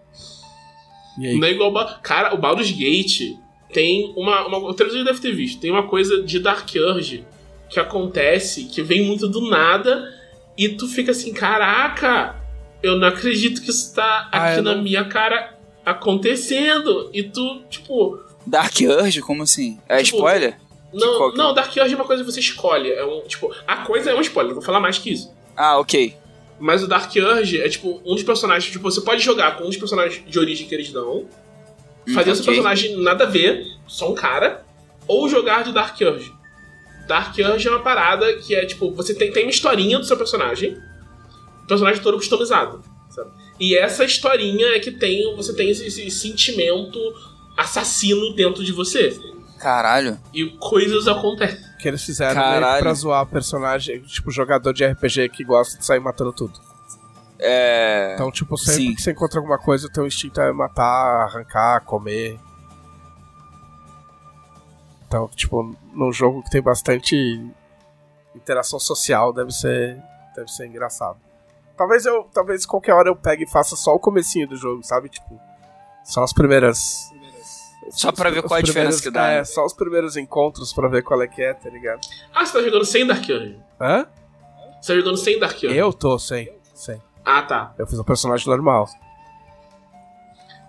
Não 1.17 1.47
é 1.47 1.51
igual. 1.51 1.73
Cara, 2.01 2.33
o 2.33 2.37
Baldur's 2.37 2.71
Gate 2.71 3.37
tem 3.73 4.13
uma. 4.15 4.45
uma 4.47 4.57
o 4.57 4.73
deve 4.73 5.19
ter 5.19 5.31
visto. 5.33 5.59
Tem 5.59 5.71
uma 5.71 5.83
coisa 5.87 6.21
de 6.23 6.39
Dark 6.39 6.69
Urge 6.75 7.23
que 7.69 7.79
acontece, 7.79 8.65
que 8.65 8.81
vem 8.83 9.03
muito 9.05 9.27
do 9.27 9.49
nada, 9.49 10.07
e 10.57 10.69
tu 10.69 10.87
fica 10.87 11.11
assim, 11.11 11.33
caraca, 11.33 12.35
eu 12.83 12.95
não 12.97 13.07
acredito 13.07 13.61
que 13.61 13.69
isso 13.71 13.93
tá 13.95 14.29
Ah, 14.31 14.51
aqui 14.53 14.61
na 14.61 14.75
não- 14.75 14.83
minha 14.83 15.03
cara 15.05 15.57
acontecendo. 15.85 17.09
E 17.13 17.23
tu, 17.23 17.61
tipo. 17.69 18.19
Dark 18.45 18.75
Urge? 18.81 19.21
Como 19.21 19.43
assim? 19.43 19.79
É 19.89 20.03
Tipo, 20.03 20.17
spoiler? 20.17 20.57
Não, 20.93 21.17
qual 21.17 21.31
que- 21.31 21.37
não, 21.37 21.53
Dark 21.53 21.75
Urge 21.75 21.93
é 21.93 21.95
uma 21.95 22.05
coisa 22.05 22.23
que 22.23 22.31
você 22.31 22.39
escolhe. 22.39 22.89
É 22.91 23.03
um, 23.03 23.21
tipo, 23.27 23.51
a 23.67 23.77
coisa 23.77 24.11
é 24.11 24.15
um 24.15 24.21
spoiler, 24.21 24.53
não 24.53 24.61
vou 24.61 24.65
falar 24.65 24.79
mais 24.79 24.97
que 24.97 25.11
isso. 25.11 25.33
Ah, 25.57 25.77
ok. 25.79 26.15
Mas 26.59 26.83
o 26.83 26.87
Dark 26.87 27.11
Urge 27.15 27.61
é 27.61 27.67
tipo 27.67 28.01
um 28.05 28.13
dos 28.15 28.23
personagens. 28.23 28.71
Tipo, 28.71 28.89
você 28.89 29.01
pode 29.01 29.21
jogar 29.21 29.57
com 29.57 29.65
um 29.65 29.67
dos 29.67 29.77
personagens 29.77 30.23
de 30.25 30.39
origem 30.39 30.67
que 30.67 30.73
eles 30.73 30.91
dão. 30.91 31.25
Fazer 32.13 32.31
Hum, 32.31 32.35
seu 32.35 32.43
ok. 32.43 32.53
personagem 32.53 32.97
nada 33.01 33.23
a 33.25 33.27
ver, 33.27 33.65
só 33.87 34.11
um 34.11 34.15
cara. 34.15 34.63
Ou 35.07 35.27
jogar 35.27 35.63
de 35.63 35.71
Dark 35.73 35.99
Urge. 36.01 36.31
Dark 37.07 37.35
Urge 37.37 37.67
é 37.67 37.71
uma 37.71 37.81
parada 37.83 38.33
que 38.37 38.55
é 38.55 38.65
tipo, 38.65 38.91
você 38.91 39.13
tem, 39.13 39.31
tem 39.31 39.43
uma 39.43 39.51
historinha 39.51 39.99
do 39.99 40.05
seu 40.05 40.17
personagem. 40.17 40.77
O 41.63 41.67
personagem 41.67 42.01
todo 42.01 42.17
customizado. 42.17 42.81
Sabe? 43.09 43.31
E 43.59 43.75
essa 43.75 44.03
historinha 44.05 44.67
é 44.75 44.79
que 44.79 44.91
tem. 44.91 45.35
Você 45.35 45.53
tem 45.55 45.69
esse, 45.69 45.85
esse 45.87 46.09
sentimento 46.11 46.99
assassino 47.57 48.33
dentro 48.33 48.63
de 48.63 48.71
você. 48.71 49.17
Caralho. 49.59 50.19
E 50.33 50.45
coisas 50.59 51.07
acontecem. 51.07 51.64
Que 51.79 51.87
eles 51.87 52.03
fizeram 52.03 52.41
Caralho. 52.41 52.81
pra 52.81 52.93
zoar 52.93 53.25
personagem, 53.25 54.01
tipo, 54.01 54.31
jogador 54.31 54.73
de 54.73 54.85
RPG 54.85 55.29
que 55.29 55.43
gosta 55.43 55.77
de 55.77 55.85
sair 55.85 55.99
matando 55.99 56.31
tudo. 56.31 56.59
É. 57.39 58.13
Então, 58.13 58.31
tipo, 58.31 58.57
sempre 58.57 58.83
Sim. 58.83 58.95
que 58.95 59.01
você 59.01 59.11
encontra 59.11 59.39
alguma 59.39 59.57
coisa, 59.57 59.87
o 59.87 59.91
teu 59.91 60.07
instinto 60.07 60.39
é 60.39 60.51
matar, 60.51 61.25
arrancar, 61.25 61.81
comer. 61.81 62.39
Então, 65.07 65.27
tipo, 65.29 65.75
num 65.93 66.11
jogo 66.11 66.41
que 66.43 66.49
tem 66.49 66.61
bastante 66.61 67.15
interação 68.33 68.79
social, 68.79 69.31
deve 69.31 69.51
ser, 69.51 70.01
deve 70.35 70.49
ser 70.49 70.67
engraçado. 70.67 71.17
Talvez 71.77 72.05
eu, 72.05 72.23
talvez 72.33 72.65
qualquer 72.65 72.93
hora 72.93 73.09
eu 73.09 73.15
pegue 73.15 73.43
e 73.43 73.49
faça 73.49 73.75
só 73.75 73.93
o 73.93 73.99
comecinho 73.99 74.47
do 74.47 74.55
jogo, 74.55 74.81
sabe? 74.83 75.09
Tipo, 75.09 75.39
só 76.03 76.23
as 76.23 76.33
primeiras 76.33 77.11
Só 77.91 78.11
pra 78.11 78.29
ver 78.29 78.39
os 78.39 78.45
qual 78.45 78.59
a 78.59 78.61
diferença 78.63 79.01
que 79.01 79.09
dá. 79.11 79.27
É, 79.29 79.37
né? 79.37 79.43
só 79.43 79.63
os 79.65 79.73
primeiros 79.73 80.17
encontros 80.17 80.73
pra 80.73 80.87
ver 80.87 81.03
qual 81.03 81.21
é 81.21 81.27
que 81.27 81.41
é, 81.41 81.53
tá 81.53 81.69
ligado? 81.69 82.01
Ah, 82.33 82.45
você 82.45 82.53
tá 82.53 82.61
jogando 82.63 82.85
sem 82.85 83.05
Dark 83.05 83.23
Urge. 83.29 83.59
Hã? 83.79 84.07
Você 84.81 84.93
tá 84.93 84.99
jogando 84.99 85.17
sem 85.17 85.39
Dark 85.39 85.55
Urge. 85.55 85.75
Eu 85.77 85.93
tô, 85.93 86.17
sem, 86.17 86.51
sem. 86.73 87.01
Ah, 87.23 87.41
tá. 87.43 87.73
Eu 87.77 87.85
fiz 87.87 87.97
um 87.99 88.03
personagem 88.03 88.47
normal. 88.47 88.87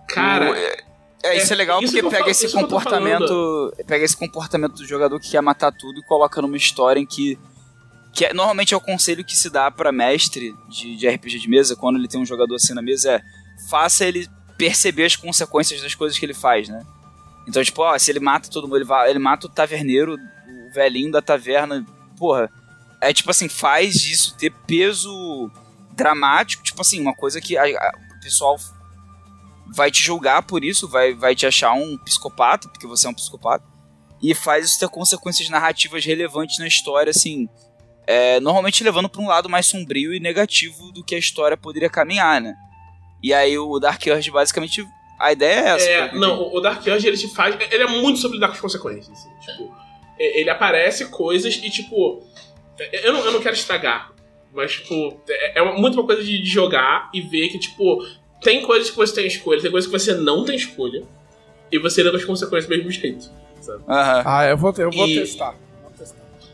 Cara. 0.07 0.51
O- 0.51 0.55
é, 0.55 0.75
é, 1.23 1.37
isso 1.37 1.51
é 1.51 1.55
legal 1.55 1.81
isso 1.81 1.91
porque 1.93 2.07
pega 2.09 2.19
falo- 2.19 2.31
esse 2.31 2.51
comportamento. 2.51 3.73
Pega 3.85 4.05
esse 4.05 4.15
comportamento 4.15 4.73
do 4.75 4.85
jogador 4.85 5.19
que 5.19 5.31
quer 5.31 5.41
matar 5.41 5.71
tudo 5.71 5.99
e 5.99 6.03
coloca 6.03 6.41
numa 6.41 6.57
história 6.57 6.99
em 6.99 7.05
que. 7.05 7.37
que 8.13 8.25
é- 8.25 8.33
normalmente 8.33 8.73
é 8.73 8.77
o 8.77 8.81
conselho 8.81 9.23
que 9.25 9.35
se 9.35 9.49
dá 9.49 9.69
pra 9.69 9.91
mestre 9.91 10.53
de, 10.69 10.95
de 10.95 11.07
RPG 11.09 11.39
de 11.39 11.49
mesa, 11.49 11.75
quando 11.75 11.97
ele 11.97 12.07
tem 12.07 12.19
um 12.21 12.25
jogador 12.25 12.55
assim 12.55 12.73
na 12.73 12.81
mesa, 12.81 13.13
é 13.13 13.21
faça 13.69 14.05
ele 14.05 14.27
perceber 14.57 15.05
as 15.05 15.15
consequências 15.15 15.81
das 15.81 15.93
coisas 15.93 16.17
que 16.17 16.25
ele 16.25 16.33
faz, 16.33 16.69
né? 16.69 16.83
Então, 17.47 17.63
tipo, 17.63 17.81
ó, 17.81 17.97
se 17.97 18.11
ele 18.11 18.19
mata 18.19 18.49
todo 18.49 18.63
mundo, 18.67 18.77
ele, 18.77 18.85
vai, 18.85 19.09
ele 19.09 19.19
mata 19.19 19.47
o 19.47 19.49
taverneiro, 19.49 20.15
o 20.15 20.73
velhinho 20.73 21.11
da 21.11 21.21
taverna, 21.21 21.85
porra. 22.17 22.51
É 23.01 23.13
tipo 23.13 23.29
assim, 23.31 23.47
faz 23.47 23.95
isso 24.05 24.35
ter 24.35 24.51
peso 24.65 25.49
dramático, 25.95 26.63
tipo 26.63 26.81
assim, 26.81 26.99
uma 26.99 27.15
coisa 27.15 27.39
que 27.39 27.57
a- 27.57 27.63
a- 27.63 27.93
o 28.17 28.21
pessoal 28.21 28.57
vai 29.75 29.91
te 29.91 30.01
julgar 30.03 30.43
por 30.43 30.63
isso, 30.63 30.87
vai, 30.87 31.13
vai 31.13 31.35
te 31.35 31.45
achar 31.45 31.73
um 31.73 31.97
psicopata, 31.99 32.67
porque 32.69 32.87
você 32.87 33.07
é 33.07 33.09
um 33.09 33.13
psicopata, 33.13 33.63
e 34.21 34.33
faz 34.33 34.65
isso 34.65 34.79
ter 34.79 34.89
consequências 34.89 35.49
narrativas 35.49 36.03
relevantes 36.05 36.57
na 36.59 36.67
história, 36.67 37.11
assim, 37.11 37.47
é, 38.05 38.39
normalmente 38.39 38.83
levando 38.83 39.09
para 39.09 39.21
um 39.21 39.27
lado 39.27 39.47
mais 39.49 39.65
sombrio 39.67 40.13
e 40.13 40.19
negativo 40.19 40.91
do 40.91 41.03
que 41.03 41.13
a 41.15 41.19
história 41.19 41.57
poderia 41.57 41.89
caminhar, 41.89 42.41
né? 42.41 42.55
E 43.21 43.33
aí 43.33 43.57
o 43.57 43.79
Dark 43.79 44.01
Urge, 44.07 44.31
basicamente, 44.31 44.87
a 45.19 45.31
ideia 45.31 45.59
é 45.59 45.67
essa. 45.75 45.89
É, 45.89 46.09
eu 46.13 46.19
não, 46.19 46.39
o 46.41 46.57
o 46.57 46.61
Dark 46.61 46.85
Urge 46.85 47.07
ele 47.07 47.17
te 47.17 47.27
faz. 47.27 47.55
Ele 47.71 47.83
é 47.83 47.87
muito 47.87 48.19
sobre 48.19 48.35
lidar 48.37 48.47
com 48.47 48.53
as 48.53 48.59
consequências. 48.61 49.09
assim, 49.17 49.29
tipo, 49.45 49.73
ele 50.19 50.49
aparece 50.49 51.05
coisas 51.07 51.55
e, 51.55 51.69
tipo. 51.69 52.23
Eu 53.03 53.13
não, 53.13 53.25
eu 53.25 53.31
não 53.31 53.39
quero 53.41 53.55
estragar. 53.55 54.11
Mas, 54.53 54.73
tipo, 54.73 55.19
é, 55.29 55.59
é 55.59 55.61
uma- 55.61 55.73
muito 55.77 55.95
uma 55.95 56.05
coisa 56.05 56.23
de, 56.23 56.39
de 56.41 56.49
jogar 56.49 57.09
e 57.13 57.21
ver 57.21 57.49
que, 57.49 57.59
tipo, 57.59 58.05
tem 58.41 58.61
coisas 58.61 58.89
que 58.89 58.95
você 58.95 59.13
tem 59.15 59.27
escolha, 59.27 59.61
tem 59.61 59.69
coisas 59.71 59.89
que 59.91 59.97
você 59.99 60.13
não 60.13 60.45
tem 60.45 60.55
escolha. 60.55 61.03
E 61.71 61.77
você 61.79 62.01
leva 62.03 62.17
as 62.17 62.23
consequências 62.25 62.65
do 62.69 62.75
mesmo 62.75 62.89
jeito. 62.91 63.29
Sabe? 63.59 63.83
Ah, 63.87 64.45
eu 64.49 64.57
vou, 64.57 64.73
eu 64.77 64.89
vou 64.91 65.07
E- 65.07 65.15
testar. 65.15 65.55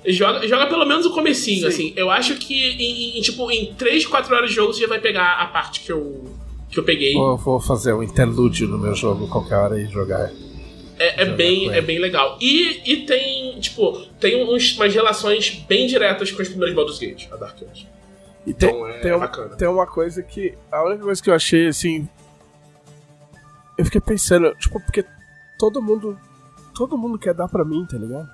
Joga, 0.05 0.45
joga 0.47 0.67
pelo 0.67 0.85
menos 0.85 1.05
o 1.05 1.11
comecinho, 1.13 1.61
Sim. 1.61 1.67
assim. 1.67 1.93
Eu 1.95 2.11
acho 2.11 2.35
que 2.35 2.53
em, 2.53 3.17
em, 3.17 3.21
tipo, 3.21 3.49
em 3.49 3.73
3, 3.73 4.05
4 4.05 4.35
horas 4.35 4.49
de 4.49 4.55
jogo 4.55 4.73
você 4.73 4.81
já 4.81 4.87
vai 4.87 4.99
pegar 4.99 5.33
a 5.39 5.45
parte 5.47 5.79
que 5.79 5.91
eu, 5.91 6.25
que 6.73 6.79
eu 6.79 6.83
peguei. 6.83 7.13
Vou, 7.13 7.37
vou 7.37 7.59
fazer 7.59 7.93
um 7.93 8.01
interlúdio 8.03 8.67
no 8.67 8.77
meu 8.77 8.93
jogo 8.95 9.27
qualquer 9.27 9.55
hora 9.57 9.79
e 9.81 9.85
jogar. 9.87 10.31
É, 10.99 11.21
é 11.21 11.25
Jogar 11.25 11.35
bem, 11.37 11.69
é 11.71 11.81
bem 11.81 11.99
legal. 11.99 12.37
E, 12.39 12.81
e 12.91 13.05
tem, 13.05 13.59
tipo, 13.59 13.93
tem 14.19 14.43
uns, 14.43 14.75
umas 14.77 14.93
relações 14.93 15.49
bem 15.67 15.87
diretas 15.87 16.31
com 16.31 16.41
os 16.41 16.47
primeiros 16.47 16.75
Baldur's 16.75 16.99
Gate, 16.99 17.27
a 17.31 17.35
Dark 17.35 17.57
Age. 17.69 17.87
E 18.45 18.53
tem, 18.53 18.69
Então 18.69 18.87
é 18.87 18.99
tem, 18.99 19.11
uma, 19.11 19.19
bacana. 19.19 19.55
tem 19.55 19.67
uma 19.67 19.87
coisa 19.87 20.21
que. 20.21 20.53
A 20.71 20.83
única 20.83 21.03
coisa 21.03 21.21
que 21.23 21.29
eu 21.29 21.33
achei, 21.33 21.67
assim. 21.67 22.07
Eu 23.77 23.85
fiquei 23.85 24.01
pensando, 24.01 24.53
tipo, 24.59 24.79
porque 24.81 25.03
todo 25.57 25.81
mundo. 25.81 26.17
Todo 26.75 26.97
mundo 26.97 27.17
quer 27.19 27.33
dar 27.33 27.47
pra 27.47 27.63
mim, 27.65 27.85
tá 27.89 27.97
ligado? 27.97 28.27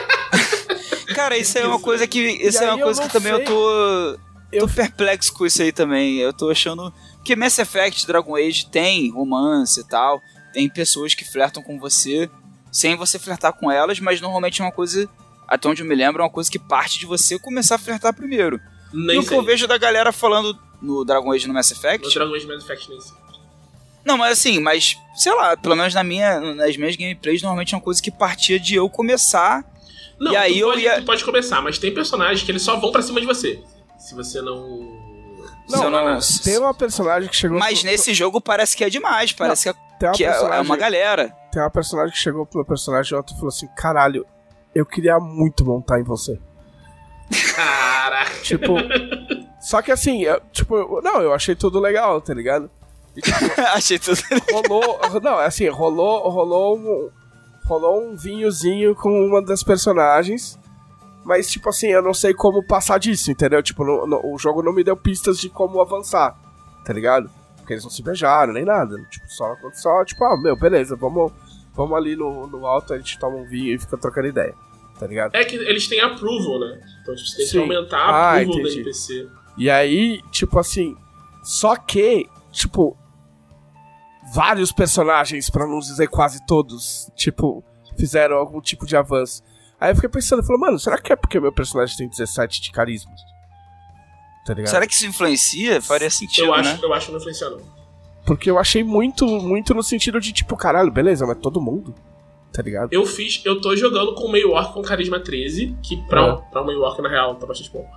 Cara, 1.14 1.36
isso 1.36 1.58
é 1.58 1.66
uma 1.66 1.80
coisa 1.80 2.06
que. 2.06 2.20
Isso 2.20 2.62
é 2.62 2.66
uma 2.72 2.78
eu 2.80 2.84
coisa 2.84 3.02
que 3.02 3.12
também 3.12 3.32
sei. 3.34 3.42
eu 3.42 3.46
tô. 3.46 4.18
Eu- 4.52 4.66
tô 4.66 4.68
perplexo 4.74 5.32
com 5.32 5.46
isso 5.46 5.62
aí 5.62 5.70
também. 5.72 6.18
Eu 6.18 6.32
tô 6.32 6.50
achando. 6.50 6.92
Porque 7.20 7.36
Mass 7.36 7.58
Effect, 7.58 8.06
Dragon 8.06 8.34
Age 8.36 8.66
tem 8.66 9.10
romance 9.10 9.80
e 9.80 9.84
tal. 9.84 10.20
Tem 10.52 10.68
pessoas 10.68 11.14
que 11.14 11.24
flertam 11.24 11.62
com 11.62 11.78
você 11.78 12.28
sem 12.72 12.96
você 12.96 13.18
flertar 13.18 13.52
com 13.52 13.70
elas, 13.70 13.98
mas 14.00 14.20
normalmente 14.20 14.60
é 14.60 14.64
uma 14.64 14.72
coisa. 14.72 15.08
Até 15.46 15.68
onde 15.68 15.82
eu 15.82 15.86
me 15.86 15.94
lembro, 15.94 16.22
é 16.22 16.24
uma 16.24 16.30
coisa 16.30 16.50
que 16.50 16.58
parte 16.58 16.98
de 16.98 17.06
você 17.06 17.38
começar 17.38 17.74
a 17.74 17.78
flertar 17.78 18.14
primeiro. 18.14 18.60
Nem 18.92 19.16
e 19.16 19.18
o 19.18 19.26
que 19.26 19.34
eu 19.34 19.42
vejo 19.42 19.66
da 19.66 19.76
galera 19.78 20.12
falando 20.12 20.56
no 20.80 21.04
Dragon 21.04 21.30
Age 21.32 21.46
no 21.48 21.54
Mass 21.54 21.70
No 21.70 21.76
Effect. 21.76 22.14
Dragon 22.14 22.34
Age 22.34 22.46
Mass 22.46 22.62
Effect 22.64 22.88
nem 22.88 23.00
sei. 23.00 23.12
Não, 24.04 24.16
mas 24.16 24.32
assim, 24.38 24.58
mas, 24.60 24.96
sei 25.16 25.32
lá, 25.34 25.56
pelo 25.56 25.76
menos 25.76 25.92
na 25.92 26.02
minha, 26.02 26.40
nas 26.54 26.76
minhas 26.76 26.96
gameplays, 26.96 27.42
normalmente 27.42 27.74
é 27.74 27.76
uma 27.76 27.82
coisa 27.82 28.00
que 28.02 28.10
partia 28.10 28.58
de 28.58 28.74
eu 28.76 28.88
começar 28.88 29.62
Não, 30.18 30.32
E 30.32 30.36
aí 30.36 30.54
tu, 30.54 30.58
eu 30.60 30.68
pode, 30.68 30.82
ia- 30.82 30.96
tu 31.00 31.04
pode 31.04 31.24
começar, 31.24 31.60
mas 31.60 31.78
tem 31.78 31.92
personagens 31.92 32.42
que 32.42 32.50
eles 32.50 32.62
só 32.62 32.78
vão 32.80 32.90
pra 32.92 33.02
cima 33.02 33.20
de 33.20 33.26
você. 33.26 33.62
Se 33.98 34.14
você 34.14 34.40
não. 34.40 34.99
Se 35.78 35.84
eu 35.84 35.90
não- 35.90 36.18
Tem 36.44 36.58
uma 36.58 36.74
personagem 36.74 37.28
que 37.28 37.36
chegou. 37.36 37.58
Mas 37.58 37.80
pro- 37.80 37.90
nesse 37.90 38.12
jogo 38.14 38.40
parece 38.40 38.76
que 38.76 38.84
é 38.84 38.90
demais, 38.90 39.32
parece 39.32 39.64
que, 39.72 40.04
é, 40.06 40.10
que 40.12 40.24
é- 40.24 40.28
é 40.28 40.30
personagem, 40.32 40.64
uma 40.64 40.76
galera. 40.76 41.28
Tem 41.52 41.62
uma 41.62 41.70
personagem 41.70 42.12
que 42.12 42.18
chegou 42.18 42.44
pro 42.46 42.58
meu 42.58 42.66
personagem 42.66 43.16
ontem 43.18 43.32
e 43.32 43.36
falou 43.36 43.48
assim: 43.48 43.68
caralho, 43.76 44.26
eu 44.74 44.84
queria 44.86 45.18
muito 45.18 45.64
montar 45.64 45.98
em 46.00 46.04
você. 46.04 46.38
Caraca. 47.54 48.30
Tipo. 48.42 48.74
só 49.60 49.80
que 49.82 49.92
assim, 49.92 50.22
eu- 50.22 50.40
tipo, 50.52 50.76
eu- 50.76 51.00
não, 51.02 51.20
eu 51.22 51.32
achei 51.32 51.54
tudo 51.54 51.78
legal, 51.78 52.20
tá 52.20 52.34
ligado? 52.34 52.70
Achei 53.74 53.98
tudo. 53.98 54.20
Rolou. 54.52 55.00
não, 55.20 55.40
é 55.40 55.46
assim, 55.46 55.68
rolou, 55.68 56.28
rolou 56.30 56.76
um. 56.78 57.10
Rolou 57.66 58.02
um 58.04 58.16
vinhozinho 58.16 58.94
com 58.94 59.10
uma 59.26 59.40
das 59.44 59.62
personagens. 59.62 60.58
Mas, 61.24 61.50
tipo 61.50 61.68
assim, 61.68 61.88
eu 61.88 62.02
não 62.02 62.14
sei 62.14 62.32
como 62.32 62.64
passar 62.66 62.98
disso, 62.98 63.30
entendeu? 63.30 63.62
Tipo, 63.62 63.84
no- 63.84 64.06
no- 64.06 64.32
o 64.34 64.38
jogo 64.38 64.62
não 64.62 64.72
me 64.72 64.82
deu 64.82 64.96
pistas 64.96 65.38
de 65.38 65.48
como 65.50 65.80
avançar, 65.80 66.34
tá 66.84 66.92
ligado? 66.92 67.30
Porque 67.58 67.74
eles 67.74 67.84
não 67.84 67.90
se 67.90 68.02
beijaram, 68.02 68.52
nem 68.54 68.64
nada. 68.64 68.96
Tipo, 69.10 69.26
só, 69.28 69.54
só 69.74 70.04
tipo, 70.04 70.24
ah, 70.24 70.36
meu, 70.40 70.56
beleza, 70.56 70.96
vamos, 70.96 71.30
vamos 71.74 71.96
ali 71.96 72.16
no, 72.16 72.46
no 72.46 72.66
alto, 72.66 72.94
a 72.94 72.98
gente 72.98 73.18
toma 73.18 73.36
um 73.36 73.44
vinho 73.44 73.74
e 73.74 73.78
fica 73.78 73.96
trocando 73.98 74.28
ideia, 74.28 74.54
tá 74.98 75.06
ligado? 75.06 75.34
É 75.34 75.44
que 75.44 75.56
eles 75.56 75.86
têm 75.88 76.00
approval, 76.00 76.58
né? 76.60 76.80
Então 77.02 77.14
tipo, 77.14 77.28
você 77.28 77.36
tem 77.36 77.44
que 77.46 77.52
Sim. 77.52 77.58
aumentar 77.60 77.98
a 77.98 78.10
Ah, 78.10 78.30
approval 78.36 78.54
do 78.54 78.60
entendi. 78.62 78.76
NPC. 78.80 79.28
E 79.58 79.68
aí, 79.70 80.22
tipo 80.30 80.58
assim, 80.58 80.96
só 81.42 81.76
que, 81.76 82.26
tipo, 82.50 82.96
vários 84.32 84.72
personagens, 84.72 85.50
pra 85.50 85.66
não 85.66 85.80
dizer 85.80 86.06
quase 86.08 86.44
todos, 86.46 87.10
tipo, 87.14 87.62
fizeram 87.98 88.36
algum 88.36 88.60
tipo 88.60 88.86
de 88.86 88.96
avanço. 88.96 89.42
Aí 89.80 89.90
eu 89.92 89.94
fiquei 89.94 90.10
pensando, 90.10 90.42
falei, 90.42 90.60
mano, 90.60 90.78
será 90.78 90.98
que 90.98 91.12
é 91.12 91.16
porque 91.16 91.40
meu 91.40 91.52
personagem 91.52 91.96
tem 91.96 92.08
17 92.08 92.60
de 92.60 92.70
carisma? 92.70 93.10
Tá 94.44 94.54
ligado? 94.54 94.70
Será 94.72 94.86
que 94.86 94.92
isso 94.92 95.06
influencia? 95.06 95.80
Faria 95.80 96.10
sentido, 96.10 96.46
Eu 96.46 96.54
acho, 96.54 96.72
né? 96.74 96.78
eu 96.82 96.92
acho 96.92 97.06
que 97.06 97.12
não 97.12 97.18
influencia, 97.18 97.48
não. 97.50 97.60
Porque 98.26 98.50
eu 98.50 98.58
achei 98.58 98.84
muito, 98.84 99.26
muito 99.26 99.74
no 99.74 99.82
sentido 99.82 100.20
de, 100.20 100.32
tipo, 100.32 100.56
caralho, 100.56 100.90
beleza, 100.90 101.26
mas 101.26 101.38
todo 101.38 101.60
mundo, 101.60 101.94
tá 102.52 102.62
ligado? 102.62 102.92
Eu 102.92 103.06
fiz, 103.06 103.40
eu 103.44 103.60
tô 103.60 103.74
jogando 103.74 104.14
com 104.14 104.24
o 104.26 104.30
meio 104.32 104.50
orc 104.50 104.72
com 104.74 104.82
carisma 104.82 105.18
13, 105.18 105.76
que 105.82 105.96
pra, 106.06 106.20
É. 106.20 106.32
um, 106.32 106.36
pra 106.50 106.62
um 106.62 106.66
meio 106.66 106.80
orc, 106.82 107.00
na 107.00 107.08
real, 107.08 107.34
tá 107.36 107.46
bastante 107.46 107.70
bom. 107.70 107.88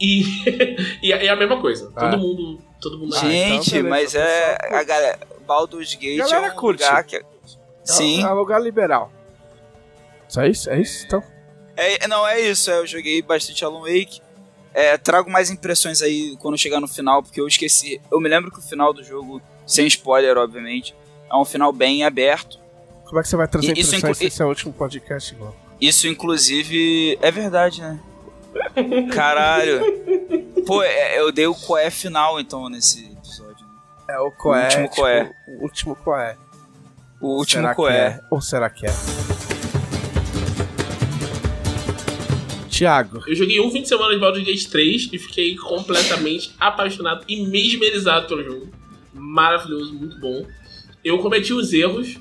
E, 0.00 0.22
e 1.02 1.12
é 1.12 1.26
é 1.26 1.28
a 1.28 1.36
mesma 1.36 1.60
coisa. 1.60 1.92
Ah. 1.94 2.10
Todo 2.10 2.18
mundo. 2.20 2.58
Todo 2.80 2.98
mundo. 2.98 3.14
Ah, 3.14 3.20
Gente, 3.20 3.76
então 3.76 3.82
beleza, 3.82 3.88
mas 3.90 4.14
o 4.14 4.18
é. 4.18 4.58
A 4.80 4.82
galera. 4.82 5.18
Baldur's 5.46 5.94
Gate 5.94 6.16
Galera 6.18 6.46
é 6.46 6.50
um 6.50 6.54
curte. 6.56 6.82
lugar 6.82 7.04
que. 7.04 7.22
Sim. 7.84 8.20
É, 8.24 8.26
é 8.26 8.32
um 8.32 8.36
lugar 8.36 8.60
liberal. 8.62 9.12
Só 10.30 10.44
isso? 10.46 10.70
É 10.70 10.80
isso? 10.80 11.04
Então. 11.06 11.22
É, 11.76 12.06
não, 12.06 12.26
é 12.26 12.40
isso. 12.40 12.70
é, 12.70 12.78
Eu 12.78 12.86
joguei 12.86 13.20
bastante 13.20 13.64
Alan 13.64 13.80
Wake. 13.80 14.20
É, 14.72 14.96
trago 14.96 15.28
mais 15.28 15.50
impressões 15.50 16.00
aí 16.00 16.36
quando 16.38 16.56
chegar 16.56 16.80
no 16.80 16.86
final, 16.86 17.22
porque 17.22 17.40
eu 17.40 17.48
esqueci. 17.48 18.00
Eu 18.10 18.20
me 18.20 18.28
lembro 18.28 18.50
que 18.52 18.60
o 18.60 18.62
final 18.62 18.92
do 18.92 19.02
jogo, 19.02 19.42
sem 19.66 19.86
spoiler, 19.88 20.36
obviamente, 20.38 20.94
é 21.28 21.34
um 21.36 21.44
final 21.44 21.72
bem 21.72 22.04
aberto. 22.04 22.58
Como 23.04 23.18
é 23.18 23.22
que 23.22 23.28
você 23.28 23.36
vai 23.36 23.48
trazer 23.48 23.76
E- 23.76 23.80
isso 23.80 23.96
impressões 23.96 24.18
se 24.18 24.24
esse 24.26 24.40
é 24.40 24.44
o 24.44 24.48
último 24.48 24.72
podcast, 24.72 25.34
igual? 25.34 25.56
Isso, 25.80 26.06
inclusive, 26.06 27.18
é 27.20 27.30
verdade, 27.32 27.80
né? 27.80 27.98
Caralho. 29.12 29.80
Pô, 30.66 30.82
é, 30.82 31.18
eu 31.18 31.32
dei 31.32 31.46
o 31.46 31.54
coé 31.54 31.90
final, 31.90 32.38
então, 32.38 32.68
nesse 32.68 33.04
episódio. 33.12 33.66
né? 33.66 34.14
É 34.14 34.18
o 34.20 34.30
coé. 34.30 34.64
último 34.64 34.84
tipo, 34.88 34.96
coé. 34.96 35.32
O 35.48 35.62
último 35.62 35.96
coé. 35.96 36.36
O 37.20 37.26
último 37.38 37.62
será 37.62 37.74
coé. 37.74 37.96
É? 37.98 38.20
Ou 38.30 38.40
será 38.40 38.70
que 38.70 38.86
é? 38.86 38.90
Tiago. 42.80 43.22
Eu 43.26 43.34
joguei 43.34 43.60
um 43.60 43.70
fim 43.70 43.82
de 43.82 43.88
semana 43.88 44.14
de 44.14 44.18
Baldur's 44.18 44.46
Gate 44.46 44.64
3 44.64 45.10
e 45.12 45.18
fiquei 45.18 45.54
completamente 45.54 46.50
apaixonado 46.58 47.26
e 47.28 47.44
mesmerizado 47.44 48.26
pelo 48.26 48.42
jogo. 48.42 48.70
Maravilhoso, 49.12 49.92
muito 49.92 50.18
bom. 50.18 50.46
Eu 51.04 51.18
cometi 51.18 51.52
os 51.52 51.74
erros 51.74 52.16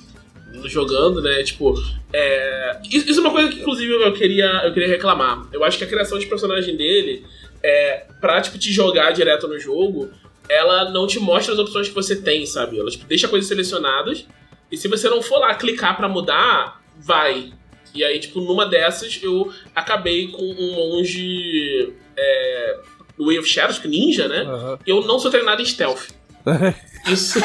jogando, 0.66 1.22
né? 1.22 1.44
Tipo, 1.44 1.82
é... 2.12 2.78
isso 2.92 3.20
é 3.20 3.22
uma 3.22 3.32
coisa 3.32 3.50
que 3.50 3.62
inclusive 3.62 3.90
eu 3.90 4.12
queria, 4.12 4.64
eu 4.66 4.74
queria 4.74 4.90
reclamar. 4.90 5.48
Eu 5.54 5.64
acho 5.64 5.78
que 5.78 5.86
a 5.86 5.88
criação 5.88 6.20
de 6.20 6.26
personagem 6.26 6.76
dele, 6.76 7.24
é, 7.64 8.08
pra 8.20 8.42
tipo, 8.42 8.58
te 8.58 8.74
jogar 8.74 9.12
direto 9.12 9.48
no 9.48 9.58
jogo, 9.58 10.10
ela 10.50 10.92
não 10.92 11.08
te 11.08 11.20
mostra 11.20 11.54
as 11.54 11.60
opções 11.60 11.88
que 11.88 11.96
você 11.96 12.18
tem, 12.18 12.46
sabe? 12.46 12.78
Ela 12.78 12.92
tipo, 12.92 13.06
deixa 13.06 13.30
coisas 13.30 13.48
selecionadas 13.48 14.26
e 14.70 14.76
se 14.76 14.90
você 14.90 15.08
não 15.08 15.22
for 15.22 15.40
lá 15.40 15.56
clicar 15.56 15.96
pra 15.96 16.10
mudar, 16.10 16.82
vai. 16.98 17.54
E 17.94 18.04
aí, 18.04 18.20
tipo, 18.20 18.40
numa 18.42 18.66
dessas 18.68 19.20
eu 19.22 19.52
acabei 19.76 20.28
com 20.28 20.42
um 20.44 20.76
monge. 20.76 21.94
É, 22.18 22.80
Way 23.18 23.40
of 23.40 23.48
Shadows, 23.50 23.80
que 23.80 23.88
ninja, 23.88 24.28
né? 24.28 24.42
Aham. 24.42 24.80
Eu 24.88 25.02
não 25.02 25.20
sou 25.20 25.30
treinado 25.30 25.62
em 25.62 25.66
stealth. 25.66 26.08
Isso. 27.08 27.40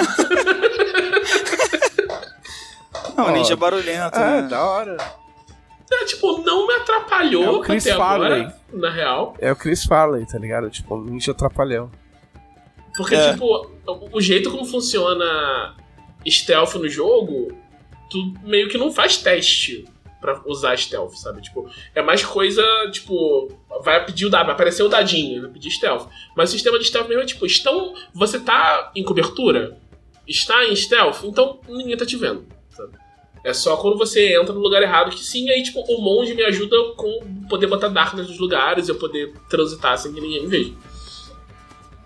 Não, 3.16 3.31
ninja 3.33 3.57
barulhento, 3.57 4.16
É, 4.19 4.43
né? 4.43 4.49
da 4.49 4.65
hora. 4.65 4.97
é, 5.91 6.05
tipo, 6.05 6.39
não 6.43 6.66
me 6.66 6.75
É 6.75 6.77
atrapalhou 6.79 7.59
o 7.59 7.61
Chris 7.61 7.87
até 7.87 7.95
agora, 7.95 8.29
Farley. 8.29 8.53
na 8.73 8.91
real. 8.91 9.37
É 9.39 9.53
o 9.53 9.57
Chris 9.57 9.85
Farley, 9.85 10.27
tá 10.27 10.39
ligado? 10.39 10.69
Tipo, 10.71 10.97
ninja 11.01 11.33
atrapalhão. 11.33 11.91
Porque, 12.97 13.15
É. 13.15 13.33
tipo, 13.33 13.71
o 14.12 14.21
jeito 14.21 14.51
como 14.51 14.65
funciona 14.65 15.75
stealth 16.27 16.75
no 16.75 16.89
jogo, 16.89 17.57
tu 18.11 18.33
meio 18.45 18.69
que 18.69 18.79
não 18.79 18.93
faz 18.93 19.16
teste 19.16 19.85
pra 20.25 20.41
usar 20.47 20.77
stealth, 20.79 21.17
sabe? 21.17 21.43
Tipo, 21.43 21.69
é 21.95 22.01
mais 22.01 22.25
coisa, 22.25 22.65
tipo, 22.91 23.53
vai 23.83 24.03
pedir 24.07 24.25
o 24.25 24.31
dado, 24.31 24.47
vai 24.47 24.55
aparecer 24.55 24.83
o 24.83 24.89
dadinho, 24.89 25.43
vai 25.43 25.51
pedir 25.51 25.71
stealth. 25.71 26.09
Mas 26.35 26.49
o 26.49 26.53
sistema 26.53 26.79
de 26.79 26.87
stealth 26.87 27.09
mesmo 27.09 27.23
é 27.23 27.27
tipo, 27.27 27.45
estão, 27.45 27.95
você 28.15 28.41
tá 28.41 28.91
em 28.97 29.05
cobertura? 29.05 29.77
Está 30.27 30.65
em 30.65 30.75
stealth? 30.75 31.25
Então 31.25 31.61
ninguém 31.69 31.97
tá 31.97 32.07
te 32.07 32.17
vendo, 32.17 32.47
sabe? 32.71 32.93
É 33.45 33.53
só 33.53 33.77
quando 33.77 33.99
você 33.99 34.35
entra 34.41 34.55
no 34.55 34.61
lugar 34.61 34.81
errado 34.83 35.11
que 35.11 35.23
sim, 35.23 35.51
aí 35.51 35.63
tipo, 35.63 35.81
o 35.81 36.01
monge 36.01 36.33
me 36.33 36.43
ajuda 36.43 36.77
com 36.97 37.21
poder 37.51 37.67
botar 37.67 37.89
darkness 37.89 38.27
nos 38.27 38.39
lugares, 38.39 38.89
eu 38.89 38.95
poder 38.95 39.35
transitar 39.51 39.99
sem 39.99 40.15
que 40.15 40.21
ninguém 40.23 40.45
me 40.45 40.49
veja. 40.49 40.73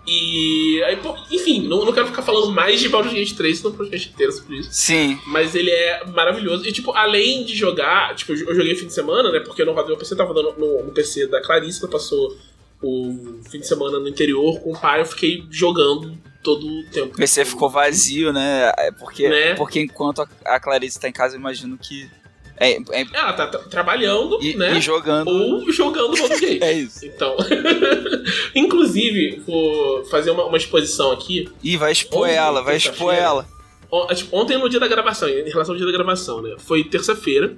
E 0.07 0.81
aí, 0.85 0.95
pô, 0.97 1.15
enfim, 1.31 1.67
não, 1.67 1.85
não 1.85 1.93
quero 1.93 2.07
ficar 2.07 2.21
falando 2.23 2.51
mais 2.51 2.79
de 2.79 2.89
Baldur's 2.89 3.13
Gate 3.13 3.33
3, 3.33 3.57
senão 3.57 3.71
o 3.71 3.77
podcast 3.77 4.09
inteiro 4.09 4.31
sobre 4.31 4.57
isso. 4.57 4.69
Sim. 4.71 5.19
Mas 5.27 5.53
ele 5.53 5.69
é 5.69 6.03
maravilhoso. 6.07 6.65
E, 6.67 6.71
tipo, 6.71 6.91
além 6.93 7.43
de 7.43 7.55
jogar, 7.55 8.15
tipo, 8.15 8.31
eu 8.33 8.55
joguei 8.55 8.73
fim 8.75 8.87
de 8.87 8.93
semana, 8.93 9.31
né? 9.31 9.39
Porque 9.39 9.61
eu 9.61 9.65
não 9.67 9.73
rodei 9.73 9.89
meu 9.89 9.97
PC, 9.97 10.15
tava 10.15 10.33
dando 10.33 10.53
no, 10.57 10.83
no 10.83 10.91
PC 10.91 11.27
da 11.27 11.41
Clarissa, 11.41 11.81
ela 11.83 11.91
passou 11.91 12.35
o 12.81 13.39
fim 13.51 13.59
de 13.59 13.67
semana 13.67 13.99
no 13.99 14.07
interior 14.07 14.59
com 14.61 14.71
o 14.71 14.79
pai, 14.79 15.01
eu 15.01 15.05
fiquei 15.05 15.43
jogando 15.51 16.17
todo 16.41 16.65
o 16.65 16.83
tempo. 16.89 17.13
O 17.13 17.17
PC 17.17 17.43
ficou 17.45 17.69
vazio, 17.69 18.31
né? 18.33 18.71
É 18.77 18.91
Porque, 18.91 19.27
Né? 19.27 19.53
porque 19.55 19.81
enquanto 19.81 20.21
a- 20.21 20.29
a 20.45 20.59
Clarice 20.59 20.99
tá 20.99 21.07
em 21.09 21.11
casa, 21.13 21.35
eu 21.35 21.39
imagino 21.39 21.77
que. 21.77 22.09
É, 22.59 22.71
é- 22.73 23.05
Ela 23.13 23.33
tá 23.33 23.47
tra- 23.47 23.61
trabalhando, 23.61 24.37
e, 24.41 24.55
né? 24.55 24.77
e 24.77 24.81
jogando. 24.81 25.27
Ou 25.29 25.71
jogando 25.71 26.17
Baldur's. 26.17 26.41
É 26.61 26.73
isso. 26.73 27.05
Então, 27.05 27.35
inclusive, 28.55 29.41
vou 29.45 30.03
fazer 30.05 30.31
uma, 30.31 30.45
uma 30.45 30.57
exposição 30.57 31.11
aqui. 31.11 31.49
Ih, 31.63 31.77
vai 31.77 31.91
expor 31.91 32.23
Ontem, 32.27 32.35
ela, 32.35 32.61
vai 32.61 32.75
expor 32.75 33.13
ela. 33.13 33.47
Tipo, 34.13 34.37
Ontem 34.37 34.57
no 34.57 34.69
dia 34.69 34.79
da 34.79 34.87
gravação, 34.87 35.27
em 35.29 35.49
relação 35.49 35.73
ao 35.73 35.77
dia 35.77 35.85
da 35.85 35.91
gravação, 35.91 36.41
né? 36.41 36.55
Foi 36.59 36.83
terça-feira 36.83 37.57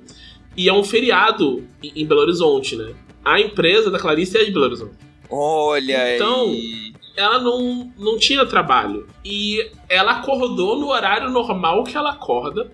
e 0.56 0.70
é 0.70 0.74
um 0.74 0.84
feriado 0.84 1.64
em 1.84 1.92
em 2.02 2.06
Belo 2.06 2.22
Horizonte, 2.22 2.76
né? 2.76 2.94
A 3.24 3.40
empresa 3.40 3.92
da 3.92 4.00
Clarice 4.00 4.38
é 4.38 4.44
de 4.46 4.52
Belo 4.52 4.66
Horizonte. 4.66 4.94
Olha 5.30 6.16
Então- 6.16 6.46
aí. 6.46 6.92
Ela 7.18 7.40
não, 7.40 7.92
não 8.00 8.18
tinha 8.18 8.46
trabalho. 8.46 9.06
E 9.24 9.70
ela 9.90 10.12
acordou 10.14 10.80
no 10.80 10.88
horário 10.88 11.30
normal 11.30 11.84
que 11.84 11.96
ela 11.98 12.12
acorda, 12.12 12.72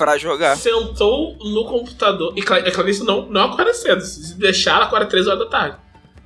Pra 0.00 0.16
jogar. 0.18 0.56
sentou 0.56 1.36
no 1.38 1.64
computador. 1.66 2.32
E 2.36 2.42
Cla- 2.42 2.56
a 2.58 2.70
Clarice 2.72 3.04
não, 3.04 3.26
não 3.26 3.42
acorda 3.52 3.74
cedo. 3.74 4.00
Se 4.00 4.34
deixar, 4.38 4.76
ela 4.76 4.86
acorda 4.86 5.04
3 5.06 5.26
horas 5.26 5.40
da 5.40 5.46
tarde. 5.46 5.76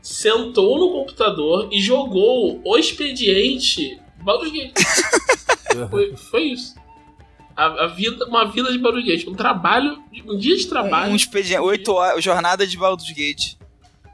Sentou 0.00 0.78
no 0.78 0.90
computador 0.92 1.68
e 1.72 1.80
jogou 1.80 2.60
o 2.64 2.78
expediente 2.78 3.98
Baldur's 4.22 4.52
Gate. 4.52 4.72
Foi, 5.90 6.14
foi 6.16 6.42
isso. 6.42 6.72
A, 7.56 7.84
a 7.84 7.86
vida, 7.88 8.24
uma 8.26 8.44
vida 8.44 8.70
de 8.70 8.78
Baldur's 8.78 9.04
Gate. 9.04 9.26
Um 9.26 9.34
trabalho, 9.34 9.98
um 10.24 10.36
dia 10.38 10.56
de 10.56 10.66
trabalho. 10.68 11.10
Um 11.12 11.16
expediente. 11.16 11.58
8 11.60 11.92
horas. 11.92 12.22
Jornada 12.22 12.64
de 12.66 12.76
Baldur's 12.78 13.10
Gate. 13.10 13.54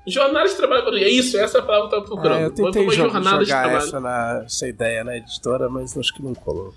Jornada 0.06 0.48
de 0.48 0.54
trabalho. 0.54 0.84
Baldur's 0.84 1.02
Gate. 1.04 1.12
É 1.12 1.14
isso, 1.18 1.36
essa 1.38 1.58
é 1.58 1.60
a 1.60 1.64
palavra 1.64 1.88
que 1.90 1.94
eu 1.94 1.98
tava 2.00 2.10
procurando. 2.10 2.40
É, 2.40 2.46
eu 2.46 2.50
tentei 2.54 2.82
uma 2.82 2.92
jo- 2.92 2.96
jornada 2.96 3.38
de 3.44 3.50
jogar 3.50 3.62
trabalho. 3.64 3.84
essa, 3.84 4.00
na, 4.00 4.42
essa 4.46 4.68
ideia 4.68 5.04
na 5.04 5.16
editora, 5.18 5.68
mas 5.68 5.96
acho 5.98 6.14
que 6.14 6.22
não 6.22 6.34
colou. 6.34 6.72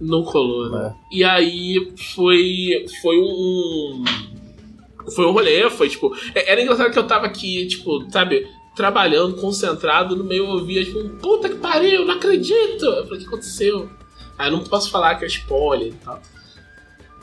Não 0.00 0.22
colou, 0.22 0.70
né? 0.70 0.94
E 1.10 1.24
aí 1.24 1.92
foi. 2.14 2.84
Foi 3.00 3.16
um. 3.18 4.04
Foi 5.14 5.26
um 5.26 5.30
rolê, 5.32 5.68
foi 5.70 5.88
tipo. 5.88 6.14
é- 6.34 6.52
Era 6.52 6.60
engraçado 6.62 6.90
que 6.92 6.98
eu 6.98 7.06
tava 7.06 7.26
aqui, 7.26 7.66
tipo, 7.66 8.04
sabe, 8.10 8.46
trabalhando, 8.74 9.36
concentrado, 9.36 10.14
no 10.16 10.24
meio 10.24 10.44
eu 10.44 10.48
ouvia, 10.50 10.84
tipo, 10.84 11.02
puta 11.20 11.48
que 11.48 11.54
pariu, 11.56 12.04
não 12.04 12.14
acredito! 12.14 12.84
Eu 12.84 13.04
falei, 13.04 13.18
o 13.18 13.20
que 13.22 13.26
aconteceu? 13.26 13.88
Aí 14.36 14.48
eu 14.48 14.52
não 14.56 14.64
posso 14.64 14.90
falar 14.90 15.14
que 15.14 15.24
é 15.24 15.28
spoiler 15.28 15.88
e 15.88 15.92
tal. 15.92 16.20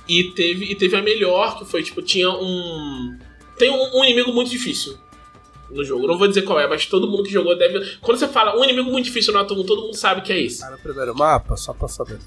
E 0.08 0.24
teve, 0.32 0.66
e 0.66 0.76
teve 0.76 0.96
a 0.96 1.02
melhor, 1.02 1.58
que 1.60 1.66
foi, 1.66 1.84
tipo, 1.84 2.02
tinha 2.02 2.30
um. 2.32 3.18
tem 3.58 3.70
um, 3.70 4.00
um 4.00 4.04
inimigo 4.04 4.34
muito 4.34 4.50
difícil 4.50 4.98
no 5.70 5.84
jogo. 5.84 6.08
Não 6.08 6.18
vou 6.18 6.28
dizer 6.28 6.42
qual 6.44 6.60
é, 6.60 6.68
mas 6.68 6.86
todo 6.86 7.08
mundo 7.08 7.24
que 7.24 7.32
jogou 7.32 7.56
deve. 7.58 7.98
Quando 8.02 8.18
você 8.18 8.28
fala 8.28 8.58
um 8.60 8.64
inimigo 8.64 8.90
muito 8.90 9.06
difícil 9.06 9.32
no 9.34 9.40
ato 9.40 9.54
1, 9.54 9.64
todo 9.66 9.82
mundo 9.84 9.96
sabe 9.96 10.22
que 10.22 10.32
é 10.34 10.42
esse. 10.42 10.64
Ah, 10.64 10.72
no 10.72 10.78
primeiro 10.80 11.16
mapa, 11.16 11.56
só 11.56 11.74
pra 11.74 11.88
saber. 11.88 12.20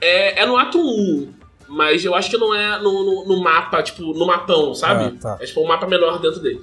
É, 0.00 0.42
é 0.42 0.46
no 0.46 0.56
ato 0.56 0.78
1, 0.78 1.32
mas 1.68 2.04
eu 2.04 2.14
acho 2.14 2.30
que 2.30 2.38
não 2.38 2.54
é 2.54 2.78
no, 2.80 3.04
no, 3.04 3.24
no 3.26 3.42
mapa, 3.42 3.82
tipo, 3.82 4.02
no 4.14 4.26
mapão, 4.26 4.74
sabe? 4.74 5.16
Ah, 5.16 5.20
tá. 5.20 5.38
É 5.40 5.46
tipo 5.46 5.60
um 5.62 5.66
mapa 5.66 5.86
menor 5.86 6.18
dentro 6.20 6.40
dele. 6.40 6.60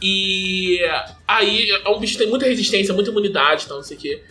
E 0.00 0.80
aí 1.26 1.70
é 1.70 1.88
um 1.88 1.98
bicho 1.98 2.12
que 2.12 2.20
tem 2.20 2.28
muita 2.28 2.46
resistência, 2.46 2.94
muita 2.94 3.10
imunidade 3.10 3.64
e 3.64 3.68
tal, 3.68 3.78
não 3.78 3.84
sei 3.84 3.96
o 3.96 4.00
quê. 4.00 4.22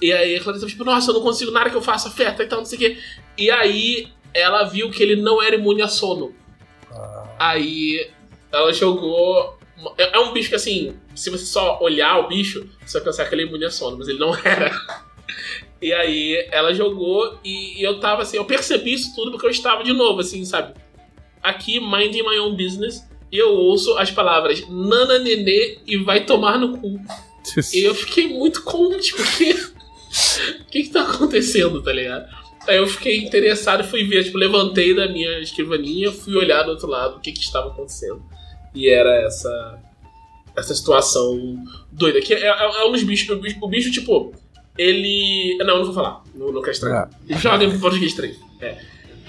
E 0.00 0.12
aí 0.12 0.36
a 0.36 0.40
Clarissa, 0.42 0.66
tipo, 0.66 0.84
nossa, 0.84 1.10
eu 1.10 1.14
não 1.14 1.22
consigo 1.22 1.52
nada 1.52 1.70
que 1.70 1.76
eu 1.76 1.82
faça 1.82 2.08
afeta 2.08 2.42
e 2.42 2.46
tal, 2.46 2.58
não 2.58 2.64
sei 2.66 2.76
o 2.76 2.80
quê. 2.80 2.98
E 3.38 3.50
aí 3.50 4.08
ela 4.34 4.64
viu 4.64 4.90
que 4.90 5.02
ele 5.02 5.16
não 5.16 5.40
era 5.40 5.54
imune 5.54 5.80
a 5.80 5.88
sono. 5.88 6.34
Aí 7.38 8.10
ela 8.50 8.72
jogou. 8.72 9.58
É 9.96 10.16
é 10.16 10.18
um 10.18 10.32
bicho 10.32 10.48
que 10.48 10.54
assim, 10.54 10.96
se 11.14 11.30
você 11.30 11.44
só 11.44 11.78
olhar 11.80 12.18
o 12.18 12.28
bicho, 12.28 12.68
você 12.84 12.98
vai 12.98 13.06
pensar 13.06 13.26
que 13.26 13.34
ele 13.34 13.42
é 13.42 13.46
imune 13.46 13.64
a 13.64 13.70
sono, 13.70 13.96
mas 13.96 14.08
ele 14.08 14.18
não 14.18 14.34
era. 14.44 14.70
E 15.82 15.92
aí 15.92 16.48
ela 16.52 16.72
jogou 16.72 17.40
e, 17.44 17.80
e 17.80 17.82
eu 17.82 17.98
tava 17.98 18.22
assim, 18.22 18.36
eu 18.36 18.44
percebi 18.44 18.94
isso 18.94 19.12
tudo 19.16 19.32
porque 19.32 19.46
eu 19.46 19.50
estava 19.50 19.82
de 19.82 19.92
novo, 19.92 20.20
assim, 20.20 20.44
sabe? 20.44 20.74
Aqui, 21.42 21.80
minding 21.80 22.22
my 22.22 22.38
own 22.38 22.54
business, 22.54 23.04
e 23.32 23.36
eu 23.36 23.50
ouço 23.52 23.98
as 23.98 24.10
palavras 24.10 24.64
nana 24.68 25.18
nenê 25.18 25.78
e 25.84 25.96
vai 25.96 26.24
tomar 26.24 26.56
no 26.56 26.78
cu. 26.78 27.00
E 27.74 27.80
eu 27.80 27.94
fiquei 27.94 28.28
muito 28.28 28.62
com, 28.62 28.96
tipo. 28.98 29.20
O 29.20 30.64
que 30.70 30.84
que 30.84 30.90
tá 30.90 31.02
acontecendo, 31.02 31.82
tá 31.82 31.92
ligado? 31.92 32.28
Aí 32.68 32.76
eu 32.76 32.86
fiquei 32.86 33.16
interessado 33.16 33.80
e 33.82 33.86
fui 33.86 34.04
ver, 34.04 34.22
tipo, 34.22 34.38
levantei 34.38 34.94
da 34.94 35.08
minha 35.08 35.40
escrivaninha, 35.40 36.12
fui 36.12 36.36
olhar 36.36 36.62
do 36.62 36.70
outro 36.70 36.86
lado 36.86 37.16
o 37.16 37.20
que 37.20 37.32
que 37.32 37.40
estava 37.40 37.70
acontecendo. 37.70 38.22
E 38.74 38.88
era 38.88 39.10
essa. 39.22 39.80
Essa 40.54 40.74
situação 40.74 41.56
doida. 41.90 42.20
Que 42.20 42.34
é, 42.34 42.46
é, 42.46 42.82
é 42.82 42.84
um 42.84 42.92
dos 42.92 43.02
bichos. 43.02 43.28
O 43.30 43.40
bicho, 43.40 43.58
o 43.60 43.68
bicho, 43.68 43.90
tipo, 43.90 44.32
ele. 44.78 45.56
Não, 45.58 45.74
eu 45.74 45.76
não 45.78 45.84
vou 45.84 45.94
falar. 45.94 46.22
Não, 46.34 46.52
não 46.52 46.60
quero 46.60 46.72
estragar. 46.72 47.10
Joguem 47.28 47.70
pro 47.70 47.78
Baldur's 47.78 48.00
Gate 48.02 48.14
3. 48.16 48.36
É. 48.60 48.78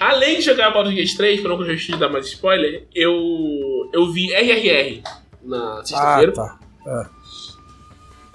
Além 0.00 0.36
de 0.36 0.42
jogar 0.42 0.70
Baldur's 0.70 0.94
Gate 0.96 1.16
3, 1.16 1.40
pra 1.40 1.50
não 1.50 1.62
de 1.64 1.96
dar 1.96 2.08
mais 2.08 2.26
spoiler, 2.26 2.86
eu. 2.94 3.90
Eu 3.92 4.10
vi 4.10 4.32
RRR 4.32 5.02
na 5.42 5.78
Ah, 5.80 5.84
sexta-feira. 5.84 6.32
tá. 6.32 6.58
É. 6.86 7.06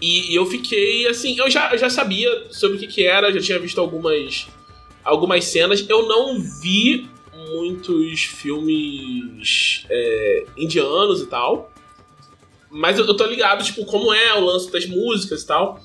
E, 0.01 0.31
e 0.31 0.35
eu 0.35 0.45
fiquei 0.45 1.07
assim, 1.07 1.37
eu 1.37 1.49
já, 1.49 1.73
eu 1.73 1.77
já 1.77 1.89
sabia 1.89 2.47
sobre 2.51 2.77
o 2.77 2.79
que, 2.79 2.87
que 2.87 3.05
era, 3.05 3.33
já 3.33 3.41
tinha 3.41 3.59
visto 3.59 3.81
algumas, 3.81 4.47
algumas 5.03 5.43
cenas. 5.45 5.85
Eu 5.89 6.07
não 6.07 6.39
vi 6.39 7.09
muitos 7.51 8.21
filmes 8.23 9.85
é, 9.89 10.45
indianos 10.57 11.21
e 11.21 11.25
tal. 11.25 11.71
Mas 12.71 12.97
eu, 12.99 13.05
eu 13.05 13.15
tô 13.17 13.25
ligado, 13.25 13.63
tipo, 13.63 13.83
como 13.85 14.13
é 14.13 14.35
o 14.35 14.45
lance 14.45 14.71
das 14.71 14.85
músicas 14.85 15.41
e 15.41 15.47
tal. 15.47 15.81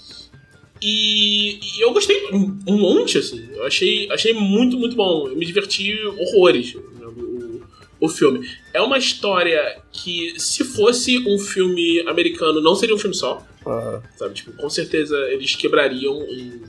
E, 0.86 1.58
e 1.62 1.80
eu 1.82 1.92
gostei 1.94 2.26
um, 2.30 2.58
um 2.68 2.76
monte, 2.78 3.16
assim. 3.16 3.48
Eu 3.54 3.64
achei, 3.64 4.06
achei 4.12 4.34
muito, 4.34 4.76
muito 4.78 4.94
bom. 4.94 5.26
Eu 5.28 5.34
me 5.34 5.46
diverti 5.46 5.96
horrores 6.18 6.74
né, 6.74 7.06
o, 7.06 7.62
o 8.00 8.08
filme. 8.08 8.46
É 8.74 8.82
uma 8.82 8.98
história 8.98 9.78
que, 9.90 10.38
se 10.38 10.62
fosse 10.62 11.18
um 11.26 11.38
filme 11.38 12.00
americano, 12.06 12.60
não 12.60 12.74
seria 12.74 12.94
um 12.94 12.98
filme 12.98 13.16
só 13.16 13.42
Ah, 13.64 14.02
sabe? 14.18 14.34
Tipo, 14.34 14.52
com 14.52 14.68
certeza 14.68 15.16
eles 15.30 15.56
quebrariam 15.56 16.22
em, 16.28 16.60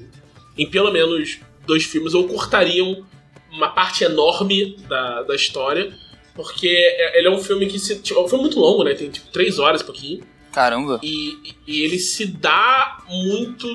em 0.58 0.70
pelo 0.70 0.94
menos 0.94 1.40
dois 1.68 1.84
filmes 1.84 2.14
ou 2.14 2.26
cortariam 2.26 3.06
uma 3.52 3.70
parte 3.70 4.06
enorme 4.06 4.78
da, 4.88 5.24
da 5.24 5.36
história, 5.36 5.94
porque 6.34 6.68
é- 6.70 7.20
ele 7.20 7.28
é 7.28 7.32
um 7.32 7.42
filme 7.42 7.66
que 7.66 7.78
se. 7.80 8.00
Tipo, 8.00 8.22
é 8.22 8.24
um 8.24 8.28
filme 8.30 8.44
muito 8.46 8.60
longo, 8.60 8.84
né? 8.86 8.94
Tem 8.94 9.10
tipo 9.10 9.28
três 9.30 9.60
horas 9.60 9.82
e 9.82 9.84
pouquinho. 9.84 10.24
Caramba. 10.54 11.02
E, 11.04 11.54
e 11.68 11.82
ele 11.82 12.00
se 12.00 12.26
dá 12.28 13.04
muito 13.10 13.68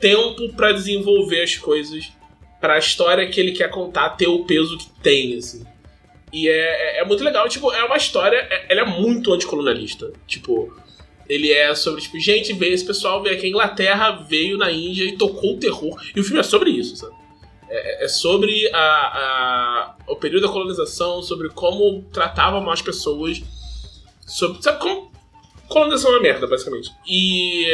tempo 0.00 0.52
pra 0.54 0.72
desenvolver 0.72 1.42
as 1.42 1.56
coisas 1.56 2.12
pra 2.60 2.78
história 2.78 3.28
que 3.28 3.38
ele 3.40 3.52
quer 3.52 3.70
contar 3.70 4.10
ter 4.10 4.26
o 4.26 4.44
peso 4.44 4.78
que 4.78 4.88
tem, 5.02 5.36
assim. 5.36 5.64
E 6.32 6.48
é, 6.48 6.98
é, 6.98 7.00
é 7.00 7.04
muito 7.04 7.22
legal, 7.22 7.48
tipo, 7.48 7.70
é 7.72 7.84
uma 7.84 7.96
história, 7.96 8.36
é- 8.50 8.66
ela 8.70 8.80
é 8.80 8.84
muito 8.84 9.32
anticolonialista. 9.32 10.12
Tipo, 10.26 10.74
ele 11.28 11.52
é 11.52 11.74
sobre, 11.74 12.00
tipo, 12.02 12.18
gente, 12.18 12.52
veio, 12.52 12.74
esse 12.74 12.84
pessoal 12.84 13.22
veio 13.22 13.36
aqui, 13.36 13.46
a 13.46 13.48
Inglaterra 13.48 14.10
veio 14.28 14.56
na 14.58 14.70
Índia 14.72 15.04
e 15.04 15.16
tocou 15.16 15.54
o 15.54 15.58
terror. 15.60 16.00
E 16.16 16.20
o 16.20 16.24
filme 16.24 16.40
é 16.40 16.42
sobre 16.42 16.70
isso, 16.70 16.96
sabe? 16.96 17.14
É, 17.68 18.04
é 18.04 18.08
sobre 18.08 18.68
a, 18.72 18.78
a- 18.78 19.96
o 20.08 20.16
período 20.16 20.46
da 20.46 20.52
colonização, 20.52 21.22
sobre 21.22 21.48
como 21.50 22.02
tratavam 22.12 22.60
mal 22.60 22.72
as 22.72 22.82
pessoas, 22.82 23.42
sobre, 24.26 24.62
sabe, 24.62 24.80
como 24.80 25.12
colonização 25.68 26.10
é 26.12 26.14
uma 26.16 26.22
merda, 26.22 26.46
basicamente. 26.46 26.90
E 27.06 27.66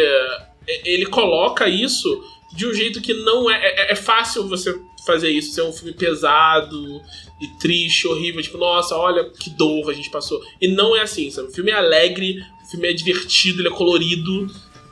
ele 0.85 1.07
coloca 1.07 1.69
isso 1.69 2.23
de 2.53 2.67
um 2.67 2.75
jeito 2.75 3.01
que 3.01 3.15
não 3.15 3.51
é, 3.51 3.57
é. 3.57 3.93
é 3.93 3.95
fácil 3.95 4.47
você 4.49 4.75
fazer 5.05 5.31
isso, 5.31 5.53
ser 5.53 5.63
um 5.63 5.73
filme 5.73 5.93
pesado 5.93 7.01
e 7.41 7.49
triste, 7.59 8.07
horrível, 8.07 8.43
tipo, 8.43 8.59
nossa, 8.59 8.97
olha 8.97 9.25
que 9.31 9.51
dor 9.51 9.89
a 9.91 9.95
gente 9.95 10.11
passou. 10.11 10.41
E 10.61 10.69
não 10.69 10.95
é 10.97 11.03
assim, 11.03 11.31
sabe? 11.31 11.49
O 11.49 11.53
filme 11.53 11.71
é 11.71 11.75
alegre, 11.75 12.43
o 12.65 12.71
filme 12.71 12.89
é 12.89 12.93
divertido, 12.93 13.61
ele 13.61 13.69
é 13.69 13.73
colorido. 13.73 14.47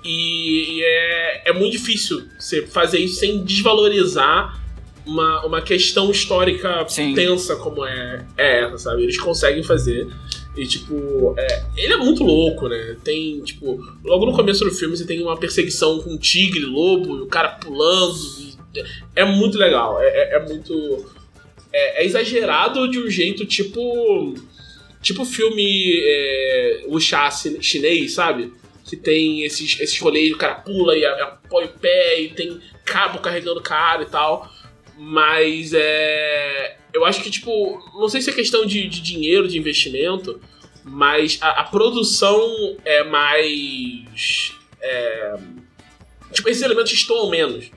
E, 0.04 0.78
e 0.78 0.82
é, 0.82 1.50
é 1.50 1.52
muito 1.52 1.72
difícil 1.72 2.24
você 2.38 2.66
fazer 2.66 2.98
isso 2.98 3.16
sem 3.16 3.44
desvalorizar 3.44 4.62
uma, 5.04 5.44
uma 5.44 5.60
questão 5.60 6.10
histórica 6.10 6.84
Sim. 6.88 7.14
tensa 7.14 7.56
como 7.56 7.84
é, 7.84 8.26
é 8.36 8.64
essa, 8.64 8.78
sabe? 8.78 9.02
Eles 9.02 9.18
conseguem 9.18 9.62
fazer. 9.62 10.06
E, 10.58 10.66
tipo, 10.66 11.34
é, 11.38 11.64
ele 11.76 11.92
é 11.92 11.96
muito 11.96 12.24
louco, 12.24 12.68
né? 12.68 12.96
Tem, 13.04 13.40
tipo, 13.42 13.80
logo 14.04 14.26
no 14.26 14.32
começo 14.34 14.64
do 14.64 14.70
filme 14.72 14.96
você 14.96 15.06
tem 15.06 15.22
uma 15.22 15.36
perseguição 15.36 16.00
com 16.02 16.10
um 16.14 16.18
tigre, 16.18 16.64
lobo, 16.64 17.16
e 17.18 17.20
o 17.22 17.26
cara 17.26 17.50
pulando. 17.50 18.16
e- 18.74 18.84
é 19.16 19.24
muito 19.24 19.56
legal. 19.56 20.00
É, 20.02 20.06
é- 20.08 20.36
é 20.36 20.44
muito. 20.48 21.06
É, 21.72 22.02
é 22.02 22.06
exagerado 22.06 22.88
de 22.90 22.98
um 22.98 23.08
jeito 23.08 23.44
tipo. 23.46 24.34
Tipo 25.00 25.24
filme 25.24 25.92
é, 26.04 26.84
wuxia 26.88 27.30
chin- 27.30 27.62
chinês, 27.62 28.14
sabe? 28.14 28.52
Que 28.84 28.96
tem 28.96 29.42
esses, 29.44 29.78
esses 29.80 29.98
rolês, 30.00 30.32
o 30.32 30.36
cara 30.38 30.56
pula 30.56 30.96
e 30.96 31.04
apoia 31.04 31.66
o 31.66 31.78
pé 31.78 32.20
e 32.20 32.28
tem 32.30 32.58
cabo 32.84 33.20
carregando 33.20 33.60
o 33.60 33.62
cara 33.62 34.02
e 34.02 34.06
tal. 34.06 34.50
Mas 34.98 35.72
é. 35.72 36.76
Eu 36.92 37.04
acho 37.04 37.22
que, 37.22 37.30
tipo, 37.30 37.78
não 37.94 38.08
sei 38.08 38.20
se 38.20 38.30
é 38.30 38.32
questão 38.32 38.66
de, 38.66 38.88
de 38.88 39.00
dinheiro, 39.00 39.46
de 39.46 39.56
investimento, 39.58 40.40
mas 40.88 41.38
a, 41.40 41.60
a 41.60 41.64
produção 41.64 42.40
é 42.84 43.04
mais. 43.04 44.52
é, 44.80 45.38
tipo, 46.32 46.48
esses 46.48 46.62
elementos 46.62 46.92
estão 46.92 47.28
menos 47.30 47.70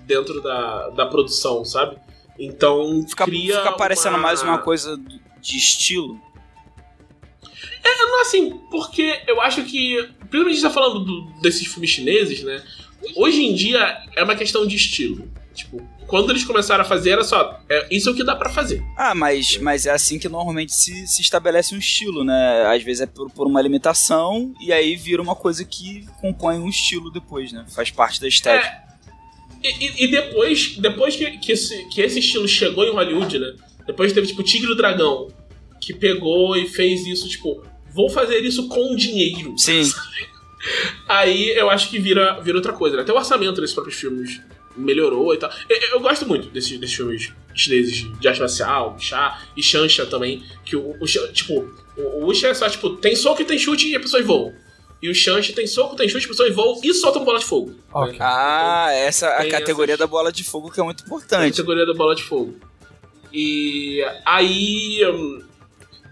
dentro 0.00 0.40
da, 0.42 0.88
da 0.90 1.06
produção, 1.06 1.64
sabe? 1.64 1.96
Então 2.38 3.04
Fica, 3.08 3.24
cria. 3.24 3.56
fica 3.58 3.72
parecendo 3.72 4.18
mais 4.18 4.42
uma 4.42 4.58
coisa 4.58 4.96
de 5.40 5.56
estilo. 5.56 6.20
Não, 7.98 8.20
assim, 8.22 8.58
porque 8.70 9.22
eu 9.26 9.40
acho 9.40 9.62
que. 9.64 10.02
Principalmente 10.30 10.48
a 10.48 10.52
gente 10.54 10.62
tá 10.62 10.70
falando 10.70 11.00
do- 11.00 11.22
desses 11.40 11.66
filmes 11.66 11.90
chineses, 11.90 12.42
né? 12.42 12.62
Hoje 13.14 13.44
em 13.44 13.54
dia 13.54 14.02
é 14.16 14.22
uma 14.24 14.34
questão 14.34 14.66
de 14.66 14.74
estilo. 14.74 15.30
Tipo, 15.54 15.86
quando 16.06 16.30
eles 16.30 16.44
começaram 16.44 16.82
a 16.82 16.84
fazer, 16.84 17.10
era 17.10 17.24
só. 17.24 17.60
É, 17.68 17.86
isso 17.94 18.08
é 18.08 18.12
o 18.12 18.14
que 18.14 18.22
dá 18.24 18.34
pra 18.36 18.48
fazer. 18.50 18.82
Ah, 18.96 19.14
mas, 19.14 19.58
mas 19.58 19.86
é 19.86 19.90
assim 19.90 20.18
que 20.18 20.28
normalmente 20.28 20.72
se, 20.72 21.06
se 21.06 21.20
estabelece 21.22 21.74
um 21.74 21.78
estilo, 21.78 22.22
né? 22.24 22.66
Às 22.66 22.82
vezes 22.82 23.02
é 23.02 23.06
por, 23.06 23.30
por 23.30 23.46
uma 23.46 23.60
limitação 23.60 24.54
e 24.60 24.72
aí 24.72 24.94
vira 24.96 25.20
uma 25.20 25.34
coisa 25.34 25.64
que 25.64 26.06
compõe 26.20 26.58
um 26.58 26.68
estilo 26.68 27.10
depois, 27.10 27.52
né? 27.52 27.64
Faz 27.74 27.90
parte 27.90 28.20
da 28.20 28.28
estética. 28.28 28.72
E, 29.62 29.68
e- 29.86 30.04
e 30.04 30.10
depois, 30.10 30.76
depois 30.78 31.16
que, 31.16 31.38
que, 31.38 31.52
esse, 31.52 31.88
que 31.88 32.00
esse 32.00 32.18
estilo 32.20 32.46
chegou 32.46 32.84
em 32.84 32.92
Hollywood, 32.92 33.38
né? 33.38 33.54
Depois 33.86 34.12
teve, 34.12 34.26
tipo, 34.26 34.42
Tigre 34.42 34.68
e 34.68 34.72
o 34.72 34.76
Dragão, 34.76 35.28
que 35.80 35.92
pegou 35.94 36.56
e 36.56 36.68
fez 36.68 37.06
isso, 37.06 37.28
tipo, 37.28 37.62
vou 37.92 38.08
fazer 38.10 38.40
isso 38.44 38.68
com 38.68 38.94
dinheiro. 38.94 39.54
Sim. 39.58 39.82
Aí 41.08 41.50
eu 41.50 41.70
acho 41.70 41.88
que 41.90 41.98
vira, 41.98 42.40
vira 42.40 42.56
outra 42.58 42.72
coisa, 42.72 42.96
né? 42.96 43.02
Até 43.02 43.12
o 43.12 43.16
orçamento 43.16 43.60
desses 43.60 43.74
próprios 43.74 43.98
filmes 43.98 44.40
melhorou 44.76 45.32
e 45.34 45.38
tal. 45.38 45.50
Eu, 45.68 45.76
eu 45.92 46.00
gosto 46.00 46.26
muito 46.26 46.48
desses, 46.48 46.78
desses 46.78 46.94
filmes 46.96 47.32
chineses 47.54 48.06
de, 48.20 48.28
arte 48.28 48.40
marcial, 48.40 48.96
chá 48.98 49.42
e 49.56 49.62
Shansha 49.62 50.06
também. 50.06 50.44
Que 50.64 50.76
o, 50.76 50.96
o 51.00 51.06
tipo, 51.32 51.68
o, 51.96 52.00
o 52.22 52.24
Wuxia 52.26 52.48
é 52.50 52.54
só, 52.54 52.68
tipo, 52.68 52.90
tem 52.96 53.16
soco 53.16 53.42
e 53.42 53.44
tem 53.44 53.58
chute 53.58 53.88
e 53.88 53.96
as 53.96 54.02
pessoas 54.02 54.24
voam. 54.24 54.52
E 55.02 55.10
o 55.10 55.14
Shansha 55.14 55.52
tem 55.52 55.66
soco, 55.66 55.94
tem 55.96 56.08
chute, 56.08 56.24
as 56.24 56.30
pessoas 56.30 56.54
voam 56.54 56.80
e 56.82 56.92
soltam 56.94 57.24
bola 57.24 57.38
de 57.38 57.44
fogo. 57.44 57.74
ok. 57.92 58.12
né? 58.12 58.18
Ah, 58.20 58.88
essa 58.92 59.26
é 59.26 59.48
a 59.48 59.50
categoria 59.50 59.94
essas- 59.94 59.98
da 60.00 60.06
bola 60.06 60.32
de 60.32 60.42
fogo 60.44 60.70
que 60.70 60.80
é 60.80 60.82
muito 60.82 61.02
A 61.02 61.06
importante. 61.06 61.50
categoria 61.50 61.84
da 61.86 61.94
bola 61.94 62.14
de 62.14 62.22
fogo. 62.22 62.54
E 63.32 64.02
aí. 64.24 65.00
hum, 65.12 65.42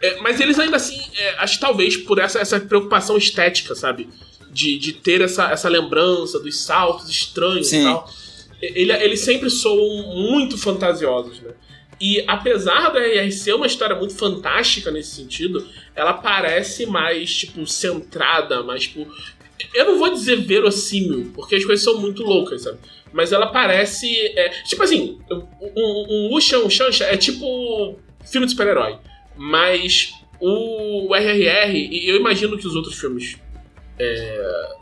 é, 0.02 0.20
mas 0.20 0.38
eles 0.40 0.58
ainda 0.58 0.76
assim, 0.76 1.00
é, 1.16 1.30
acho 1.38 1.54
que 1.54 1.60
talvez 1.60 1.96
por 1.96 2.18
essa, 2.18 2.38
essa 2.38 2.60
preocupação 2.60 3.16
estética, 3.16 3.74
sabe? 3.74 4.08
De, 4.50 4.78
de 4.78 4.92
ter 4.92 5.20
essa, 5.22 5.50
essa 5.50 5.68
lembrança 5.68 6.38
dos 6.38 6.62
saltos 6.62 7.08
estranhos 7.08 7.68
Sim. 7.68 7.80
e 7.80 7.84
tal. 7.84 8.10
Ele, 8.60 8.92
eles 8.92 9.20
sempre 9.20 9.50
soam 9.50 10.14
muito 10.14 10.56
fantasiosos, 10.56 11.40
né? 11.40 11.52
E 12.00 12.24
apesar 12.26 12.90
da 12.90 13.00
RR 13.00 13.30
ser 13.30 13.54
uma 13.54 13.66
história 13.66 13.96
muito 13.96 14.14
fantástica 14.14 14.90
nesse 14.90 15.14
sentido, 15.14 15.66
ela 15.94 16.12
parece 16.12 16.86
mais, 16.86 17.34
tipo, 17.34 17.66
centrada, 17.66 18.62
mais, 18.62 18.84
tipo. 18.84 19.06
Eu 19.72 19.86
não 19.86 19.98
vou 19.98 20.10
dizer 20.10 20.36
verossímil, 20.36 21.30
porque 21.34 21.54
as 21.54 21.64
coisas 21.64 21.84
são 21.84 22.00
muito 22.00 22.22
loucas, 22.22 22.62
sabe? 22.62 22.78
Mas 23.12 23.32
ela 23.32 23.46
parece. 23.46 24.08
é, 24.36 24.48
tipo 24.64 24.82
assim, 24.82 25.18
um, 25.30 26.06
um 26.10 26.28
Wuxia, 26.32 26.58
um 26.58 26.68
é 27.04 27.16
tipo 27.16 27.96
filme 28.24 28.46
de 28.46 28.52
super-herói. 28.52 28.98
Mas 29.36 30.12
o 30.40 31.14
RRR, 31.14 31.74
e 31.74 32.08
eu 32.08 32.16
imagino 32.16 32.58
que 32.58 32.66
os 32.66 32.74
outros 32.74 32.98
filmes 32.98 33.36
é, 33.98 34.74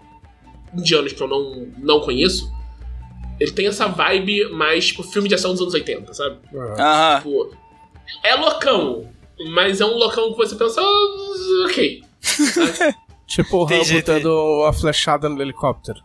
indianos 0.77 1.13
que 1.13 1.23
eu 1.23 1.29
não, 1.29 1.69
não 1.79 2.01
conheço, 2.01 2.52
ele 3.43 3.53
tem 3.53 3.67
essa 3.67 3.87
vibe 3.89 4.49
mais, 4.51 4.87
tipo, 4.89 5.03
filme 5.03 5.29
de 5.29 5.35
ação 5.35 5.53
dos 5.53 5.61
anos 5.61 5.75
80, 5.75 6.15
sabe? 6.15 6.37
Aham. 6.55 7.17
Tipo, 7.19 7.57
é 8.25 8.35
loucão, 8.35 9.09
mas 9.53 9.81
é 9.81 9.85
um 9.87 9.95
loucão 9.97 10.31
que 10.33 10.37
você 10.39 10.55
pensa, 10.57 10.81
"Ah, 10.81 11.65
ok. 11.67 12.03
Tipo 13.27 13.59
o 13.59 13.65
Rambo 13.65 14.03
dando 14.05 14.65
a 14.69 14.73
flechada 14.75 15.27
no 15.27 15.41
helicóptero. 15.41 16.01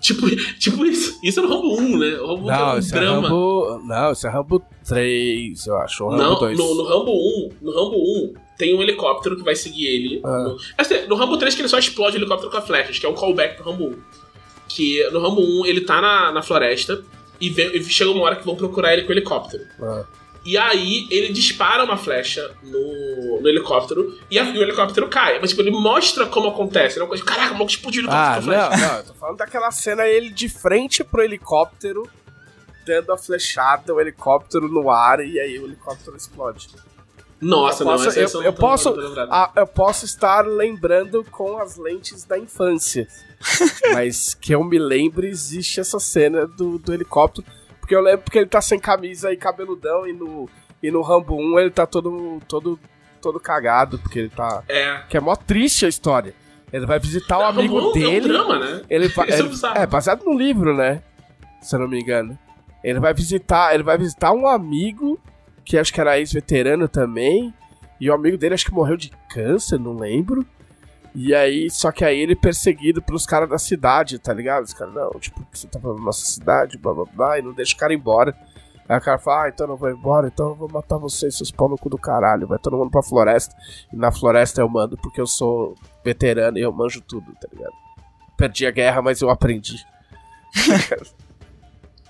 Tipo, 0.00 0.28
tipo 0.58 0.84
isso. 0.86 1.16
Isso 1.22 1.38
é 1.38 1.42
no 1.44 1.48
Rambo 1.48 1.80
1, 1.80 1.98
né? 1.98 2.18
O 2.20 2.26
Rambo 2.34 2.50
é 2.50 2.56
Não, 2.56 2.74
um 2.74 2.78
esse 2.78 2.96
é 2.96 3.00
drama. 3.00 3.28
Rambo. 3.28 3.82
Não, 3.86 4.10
esse 4.12 4.26
é 4.26 4.30
Rambo 4.30 4.62
3, 4.86 5.66
eu 5.66 5.76
acho. 5.76 6.04
Ou 6.04 6.10
Rambo 6.10 6.22
Não, 6.24 6.38
2. 6.38 6.58
no, 6.58 6.74
no 6.74 6.84
Rambo 6.84 7.12
1, 7.12 7.48
no 7.62 7.70
Rambo 7.72 7.96
1, 7.96 8.34
tem 8.56 8.74
um 8.76 8.82
helicóptero 8.82 9.36
que 9.36 9.44
vai 9.44 9.54
seguir 9.54 9.86
ele. 9.86 10.20
Ah. 10.24 10.38
No, 10.38 10.56
assim, 10.76 11.06
no 11.06 11.14
Rambo 11.14 11.36
3 11.36 11.54
que 11.54 11.60
ele 11.60 11.68
só 11.68 11.78
explode 11.78 12.16
o 12.16 12.18
helicóptero 12.18 12.50
com 12.50 12.56
a 12.56 12.62
flechas, 12.62 12.98
que 12.98 13.06
é 13.06 13.08
um 13.08 13.14
callback 13.14 13.56
pro 13.56 13.70
Rambo 13.70 13.84
1. 13.90 13.98
Que 14.68 15.08
no 15.10 15.20
Rambo 15.20 15.40
1 15.40 15.66
ele 15.66 15.80
tá 15.80 16.00
na, 16.00 16.30
na 16.30 16.42
floresta 16.42 17.02
e, 17.40 17.48
vem- 17.50 17.74
e 17.76 17.82
chega 17.84 18.10
uma 18.10 18.22
hora 18.24 18.36
que 18.36 18.44
vão 18.44 18.54
procurar 18.54 18.92
ele 18.92 19.02
com 19.02 19.08
o 19.08 19.12
helicóptero. 19.12 19.64
Ah. 19.82 20.04
E 20.44 20.56
aí 20.56 21.06
ele 21.10 21.32
dispara 21.32 21.84
uma 21.84 21.96
flecha 21.96 22.54
no, 22.62 23.40
no 23.40 23.48
helicóptero 23.48 24.16
e, 24.30 24.38
a- 24.38 24.44
e 24.44 24.58
o 24.58 24.62
helicóptero 24.62 25.08
cai. 25.08 25.38
Mas 25.40 25.50
tipo, 25.50 25.62
ele 25.62 25.70
mostra 25.70 26.26
como 26.26 26.48
acontece. 26.48 26.96
Né? 26.96 27.02
Uma 27.02 27.08
coisa, 27.08 27.24
Caraca, 27.24 27.50
como 27.50 27.66
que 27.66 27.72
explodiu 27.72 28.02
o 28.02 28.06
helicóptero 28.06 28.52
Ah, 28.52 28.66
a 28.66 28.76
não, 28.76 28.88
não, 28.88 28.96
eu 28.98 29.04
tô 29.04 29.14
falando 29.14 29.36
daquela 29.38 29.70
cena 29.70 30.06
ele 30.06 30.30
de 30.30 30.48
frente 30.48 31.02
pro 31.02 31.22
helicóptero, 31.22 32.08
dando 32.86 33.12
a 33.12 33.18
flechada, 33.18 33.92
o 33.94 34.00
helicóptero 34.00 34.68
no 34.68 34.90
ar 34.90 35.20
e 35.20 35.38
aí 35.40 35.58
o 35.58 35.64
helicóptero 35.66 36.16
explode. 36.16 36.68
Nossa, 37.40 37.82
eu 37.82 37.86
não, 37.86 37.92
posso, 37.96 38.08
essa, 38.08 38.18
eu, 38.38 38.42
eu 38.42 38.44
não 38.46 38.52
tô- 38.52 38.60
posso, 38.60 38.96
não 38.96 39.28
ah, 39.30 39.52
eu 39.54 39.66
posso 39.66 40.04
estar 40.04 40.44
lembrando 40.46 41.24
com 41.30 41.58
as 41.58 41.76
lentes 41.76 42.24
da 42.24 42.36
infância, 42.38 43.06
mas 43.92 44.34
que 44.34 44.54
eu 44.54 44.62
me 44.64 44.78
lembre 44.78 45.28
existe 45.28 45.80
essa 45.80 45.98
cena 46.00 46.46
do, 46.46 46.78
do 46.78 46.92
helicóptero, 46.92 47.46
porque 47.80 47.94
eu 47.94 48.00
lembro 48.00 48.30
que 48.30 48.38
ele 48.38 48.46
tá 48.46 48.60
sem 48.60 48.78
camisa 48.78 49.32
e 49.32 49.36
cabeludão 49.36 50.06
e 50.06 50.12
no 50.12 50.48
e 50.82 50.90
no 50.90 51.02
Rambo 51.02 51.34
1 51.36 51.58
ele 51.58 51.70
tá 51.70 51.86
todo 51.86 52.40
todo 52.46 52.78
todo 53.20 53.40
cagado 53.40 53.98
porque 53.98 54.18
ele 54.20 54.28
tá 54.28 54.62
É. 54.68 55.02
que 55.08 55.16
é 55.16 55.20
mó 55.20 55.34
triste 55.34 55.84
a 55.86 55.88
história. 55.88 56.34
Ele 56.72 56.84
vai 56.86 56.98
visitar 56.98 57.38
o 57.38 57.42
Não, 57.42 57.48
amigo 57.48 57.74
Rambo 57.76 57.90
1 57.90 57.92
dele. 57.94 58.16
É 58.16 58.18
um 58.18 58.28
drama, 58.46 58.58
né? 58.58 58.82
Ele 58.90 59.08
vai, 59.08 59.30
é 59.30 59.38
ele- 59.38 59.48
bizarro. 59.48 59.78
é 59.78 59.86
baseado 59.86 60.22
num 60.24 60.36
livro, 60.36 60.76
né? 60.76 61.02
Se 61.62 61.74
eu 61.74 61.80
não 61.80 61.88
me 61.88 61.98
engano. 62.00 62.38
Ele 62.84 63.00
vai 63.00 63.12
visitar, 63.14 63.74
ele 63.74 63.82
vai 63.82 63.96
visitar 63.98 64.32
um 64.32 64.46
amigo 64.46 65.18
que 65.64 65.76
acho 65.78 65.92
que 65.92 66.00
era 66.00 66.18
ex-veterano 66.18 66.86
também, 66.86 67.52
e 68.00 68.08
o 68.08 68.14
amigo 68.14 68.36
dele 68.38 68.54
acho 68.54 68.64
que 68.66 68.72
morreu 68.72 68.96
de 68.96 69.10
câncer, 69.30 69.78
não 69.80 69.96
lembro. 69.96 70.46
E 71.20 71.34
aí, 71.34 71.68
só 71.68 71.90
que 71.90 72.04
aí 72.04 72.20
ele 72.20 72.34
é 72.34 72.36
perseguido 72.36 73.02
pelos 73.02 73.26
caras 73.26 73.48
da 73.48 73.58
cidade, 73.58 74.20
tá 74.20 74.32
ligado? 74.32 74.62
Os 74.62 74.72
caras, 74.72 74.94
não, 74.94 75.10
tipo, 75.18 75.44
você 75.52 75.66
tá 75.66 75.80
falando 75.80 76.00
nossa 76.00 76.24
cidade, 76.24 76.78
blá 76.78 76.94
blá 76.94 77.04
blá, 77.12 77.38
e 77.40 77.42
não 77.42 77.52
deixa 77.52 77.74
o 77.74 77.76
cara 77.76 77.92
embora. 77.92 78.32
Aí 78.88 78.96
o 78.96 79.00
cara 79.00 79.18
fala, 79.18 79.46
ah, 79.46 79.48
então 79.48 79.66
eu 79.66 79.70
não 79.70 79.76
vou 79.76 79.90
embora, 79.90 80.28
então 80.28 80.50
eu 80.50 80.54
vou 80.54 80.70
matar 80.70 80.96
vocês, 80.96 81.36
seus 81.36 81.50
pau 81.50 81.68
no 81.68 81.76
cu 81.76 81.90
do 81.90 81.98
caralho. 81.98 82.46
Vai 82.46 82.60
todo 82.60 82.76
mundo 82.76 82.92
pra 82.92 83.02
floresta. 83.02 83.52
E 83.92 83.96
na 83.96 84.12
floresta 84.12 84.60
eu 84.60 84.68
mando 84.68 84.96
porque 84.96 85.20
eu 85.20 85.26
sou 85.26 85.74
veterano 86.04 86.56
e 86.56 86.62
eu 86.62 86.72
manjo 86.72 87.00
tudo, 87.00 87.32
tá 87.40 87.48
ligado? 87.52 87.74
Perdi 88.36 88.64
a 88.64 88.70
guerra, 88.70 89.02
mas 89.02 89.20
eu 89.20 89.28
aprendi. 89.28 89.84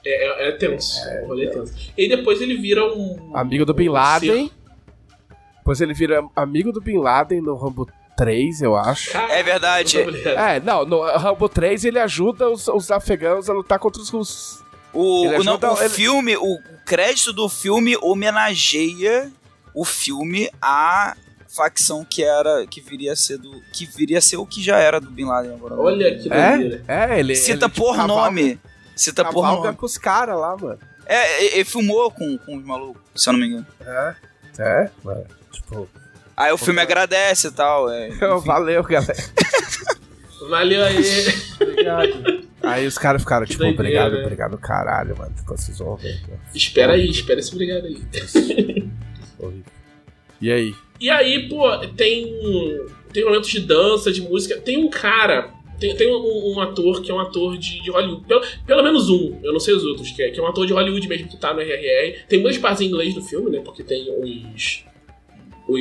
É, 0.06 0.46
é, 0.46 0.48
é 0.48 0.52
tenso. 0.52 1.06
É, 1.06 1.44
é 1.44 1.50
tenso. 1.50 1.92
E 1.96 2.08
depois 2.08 2.40
ele 2.40 2.56
vira 2.56 2.84
um. 2.84 3.36
Amigo 3.36 3.66
do 3.66 3.74
Bin 3.74 3.88
um 3.88 3.92
Laden. 3.92 4.50
Depois 5.58 5.80
ele 5.80 5.92
vira 5.92 6.24
amigo 6.36 6.72
do 6.72 6.80
Bin 6.80 6.98
Laden 6.98 7.42
no 7.42 7.56
Rambo 7.56 7.86
3, 8.18 8.62
eu 8.62 8.76
acho. 8.76 9.16
É 9.16 9.42
verdade. 9.42 9.96
É, 10.28 10.58
não, 10.60 10.84
no 10.84 11.00
Rambo 11.16 11.48
3 11.48 11.84
ele 11.84 11.98
ajuda 12.00 12.50
os, 12.50 12.66
os 12.68 12.90
afegãos 12.90 13.48
a 13.48 13.52
lutar 13.52 13.78
contra 13.78 14.02
os 14.02 14.10
russos. 14.10 14.62
O, 14.92 15.26
Ele 15.26 15.36
o, 15.38 15.44
não, 15.44 15.52
ajuda- 15.52 15.72
o 15.74 15.80
ele- 15.80 15.88
filme, 15.88 16.36
o, 16.36 16.58
crédito 16.84 17.32
do 17.32 17.48
filme 17.48 17.96
homenageia 18.02 19.30
o 19.74 19.84
filme 19.84 20.50
à 20.60 21.14
facção 21.46 22.04
que 22.04 22.22
era, 22.24 22.66
que 22.66 22.80
viria 22.80 23.12
a 23.12 23.16
ser 23.16 23.38
do, 23.38 23.60
que 23.72 23.86
viria 23.86 24.18
a 24.18 24.20
ser 24.20 24.36
o 24.38 24.46
que 24.46 24.62
já 24.62 24.78
era 24.78 25.00
do 25.00 25.10
Bin 25.10 25.24
Laden 25.26 25.52
agora. 25.54 25.74
Olha 25.76 26.10
que 26.18 26.28
doideira. 26.28 26.82
É? 26.88 27.14
É, 27.14 27.20
ele. 27.20 27.36
Cita 27.36 27.66
ele, 27.66 27.74
por 27.74 27.94
cavalga- 27.96 28.06
nome. 28.24 28.60
Cita 28.96 29.24
por 29.26 29.42
nome. 29.44 29.76
com 29.76 29.86
os 29.86 29.96
caras 29.98 30.36
lá, 30.38 30.56
mano. 30.56 30.78
É, 31.06 31.44
ele, 31.44 31.54
ele 31.56 31.64
filmou 31.64 32.10
com, 32.10 32.36
com 32.38 32.56
os 32.56 32.64
malucos, 32.64 33.00
se 33.14 33.28
eu 33.28 33.32
não 33.34 33.40
me 33.40 33.46
engano. 33.46 33.66
É? 33.86 34.14
É? 34.58 34.90
Mano, 35.04 35.24
tipo. 35.52 35.88
Aí 36.38 36.52
o 36.52 36.56
filme 36.56 36.80
agradece 36.80 37.48
e 37.48 37.50
tal. 37.50 37.90
É. 37.90 38.10
Valeu, 38.46 38.84
galera. 38.84 39.24
Valeu 40.48 40.84
aí. 40.84 41.02
Obrigado. 41.60 42.48
Aí 42.62 42.86
os 42.86 42.96
caras 42.96 43.22
ficaram, 43.22 43.44
tipo, 43.44 43.58
doideira, 43.58 43.82
obrigado, 43.82 44.12
né? 44.12 44.22
obrigado, 44.22 44.58
caralho, 44.58 45.18
mano. 45.18 45.34
Tipo, 45.34 45.56
vocês 45.56 45.76
vão 45.78 45.96
ver. 45.96 46.20
espera 46.54 46.92
aí, 46.92 47.08
espera 47.10 47.40
esse 47.40 47.52
obrigado 47.52 47.86
aí. 47.86 48.00
Horrível. 49.38 49.64
E 50.40 50.52
aí? 50.52 50.72
E 51.00 51.10
aí, 51.10 51.48
pô, 51.48 51.76
tem. 51.96 52.32
Tem 53.12 53.24
momentos 53.24 53.50
de 53.50 53.58
dança, 53.58 54.12
de 54.12 54.20
música. 54.20 54.56
Tem 54.60 54.76
um 54.76 54.88
cara. 54.88 55.52
Tem, 55.80 55.96
tem 55.96 56.06
um, 56.08 56.54
um 56.54 56.60
ator 56.60 57.02
que 57.02 57.10
é 57.10 57.14
um 57.14 57.18
ator 57.18 57.58
de, 57.58 57.82
de 57.82 57.90
Hollywood. 57.90 58.24
Pelo, 58.24 58.42
pelo 58.64 58.82
menos 58.84 59.10
um, 59.10 59.36
eu 59.42 59.52
não 59.52 59.58
sei 59.58 59.74
os 59.74 59.82
outros, 59.82 60.12
que 60.12 60.22
é, 60.22 60.30
que 60.30 60.38
é 60.38 60.42
um 60.42 60.46
ator 60.46 60.64
de 60.64 60.72
Hollywood 60.72 61.08
mesmo 61.08 61.28
que 61.28 61.36
tá 61.36 61.52
no 61.52 61.60
RRR. 61.60 62.26
Tem 62.28 62.40
muitas 62.40 62.60
partes 62.60 62.82
em 62.82 62.86
inglês 62.86 63.16
no 63.16 63.22
filme, 63.22 63.50
né? 63.50 63.60
Porque 63.64 63.82
tem 63.82 64.06
os. 64.16 64.84
Os, 65.68 65.80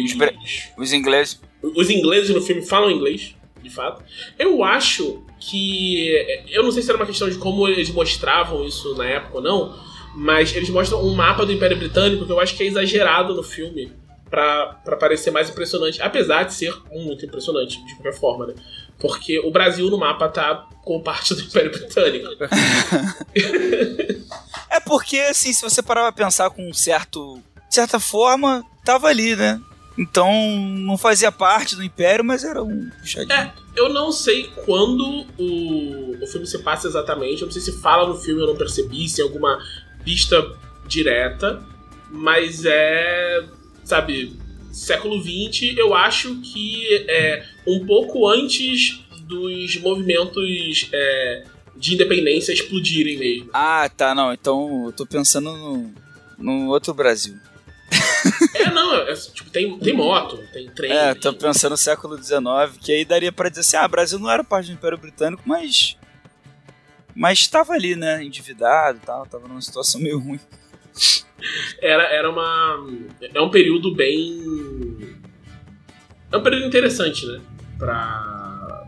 os, 0.78 0.94
ingleses. 0.94 1.42
os 1.64 1.90
ingleses 1.90 2.30
no 2.30 2.42
filme 2.42 2.62
falam 2.62 2.92
inglês, 2.92 3.36
de 3.62 3.70
fato. 3.70 4.04
Eu 4.38 4.64
acho 4.64 5.24
que. 5.40 6.12
Eu 6.50 6.64
não 6.64 6.72
sei 6.72 6.84
se 6.84 6.90
era 6.90 6.98
uma 6.98 7.06
questão 7.06 7.30
de 7.30 7.38
como 7.38 7.68
eles 7.68 7.90
mostravam 7.90 8.66
isso 8.66 8.96
na 8.96 9.06
época 9.06 9.38
ou 9.38 9.42
não, 9.42 9.76
mas 10.16 10.56
eles 10.56 10.70
mostram 10.70 11.02
um 11.04 11.16
mapa 11.16 11.46
do 11.46 11.54
Império 11.54 11.78
Britânico 11.78 12.26
que 12.26 12.32
eu 12.32 12.40
acho 12.40 12.56
que 12.56 12.64
é 12.64 12.68
exagerado 12.68 13.34
no 13.34 13.44
filme 13.44 13.92
pra, 14.30 14.80
pra 14.84 14.98
parecer 14.98 15.32
mais 15.32 15.50
impressionante. 15.50 16.02
Apesar 16.02 16.44
de 16.44 16.54
ser 16.54 16.74
muito 16.92 17.26
impressionante, 17.26 17.84
de 17.86 17.96
qualquer 17.96 18.14
forma, 18.14 18.48
né? 18.48 18.56
Porque 19.00 19.40
o 19.40 19.52
Brasil 19.52 19.90
no 19.90 19.98
mapa 19.98 20.28
tá 20.28 20.68
com 20.84 21.02
parte 21.02 21.34
do 21.36 21.42
Império 21.42 21.72
Britânico. 21.72 22.28
É 24.70 24.80
porque, 24.80 25.18
assim, 25.20 25.54
se 25.54 25.62
você 25.62 25.82
parar 25.82 26.12
pra 26.12 26.26
pensar 26.26 26.50
com 26.50 26.70
um 26.70 26.74
certo. 26.74 27.42
De 27.68 27.76
certa 27.76 28.00
forma, 28.00 28.64
tava 28.86 29.08
ali, 29.08 29.36
né? 29.36 29.60
Então, 29.98 30.32
não 30.60 30.98
fazia 30.98 31.32
parte 31.32 31.76
do 31.76 31.84
Império, 31.84 32.24
mas 32.24 32.44
era 32.44 32.62
um 32.62 32.90
puxadinho. 33.00 33.34
É, 33.34 33.52
eu 33.76 33.90
não 33.90 34.12
sei 34.12 34.52
quando 34.64 35.26
o, 35.38 36.24
o 36.24 36.28
filme 36.28 36.46
se 36.46 36.60
passa 36.60 36.88
exatamente. 36.88 37.42
Eu 37.42 37.48
não 37.48 37.52
sei 37.52 37.62
se 37.62 37.82
fala 37.82 38.08
no 38.08 38.16
filme, 38.16 38.42
eu 38.42 38.48
não 38.48 38.56
percebi, 38.56 39.10
se 39.10 39.22
é 39.22 39.24
alguma 39.24 39.60
pista 40.04 40.56
direta. 40.88 41.64
Mas 42.12 42.64
é. 42.66 43.44
Sabe, 43.84 44.38
século 44.72 45.20
XX, 45.22 45.76
eu 45.78 45.96
acho 45.96 46.36
que 46.42 47.06
é 47.10 47.46
um 47.66 47.86
pouco 47.86 48.28
antes 48.28 49.04
dos 49.22 49.78
movimentos 49.78 50.90
é, 50.94 51.44
de 51.76 51.94
independência 51.94 52.52
explodirem 52.52 53.18
mesmo. 53.18 53.50
Ah, 53.54 53.90
tá, 53.96 54.14
não. 54.14 54.34
Então 54.34 54.86
eu 54.86 54.92
tô 54.92 55.06
pensando 55.06 55.52
no, 55.52 55.94
no 56.38 56.70
outro 56.70 56.94
Brasil. 56.94 57.36
É, 58.60 58.70
não, 58.72 58.96
é, 58.96 59.14
tipo, 59.14 59.50
tem, 59.50 59.78
tem 59.80 59.94
moto, 59.94 60.38
tem 60.52 60.70
trem. 60.70 60.92
É, 60.92 61.14
tem- 61.14 61.22
tô 61.22 61.34
pensando 61.34 61.72
no 61.72 61.78
século 61.78 62.18
XIX, 62.22 62.40
que 62.82 62.92
aí 62.92 63.06
daria 63.06 63.32
pra 63.32 63.50
dizer 63.50 63.62
assim, 63.62 63.78
ah, 63.78 63.88
Brasil 63.88 64.20
não 64.20 64.30
era 64.30 64.44
parte 64.44 64.68
do 64.68 64.74
Império 64.74 64.98
Britânico, 64.98 65.42
mas... 65.46 65.98
Mas 67.16 67.48
tava 67.48 67.74
ali, 67.74 67.96
né, 67.96 68.24
endividado 68.24 69.00
e 69.02 69.06
tal, 69.06 69.26
tava 69.26 69.48
numa 69.48 69.62
situação 69.62 70.00
meio 70.00 70.20
ruim. 70.20 70.40
era, 71.82 72.04
era 72.14 72.30
uma. 72.30 72.86
É 73.34 73.42
um 73.42 73.50
período 73.50 73.94
bem. 73.96 75.18
É 76.32 76.38
um 76.38 76.44
período 76.44 76.66
interessante, 76.68 77.26
né? 77.26 77.42
Pra. 77.78 78.86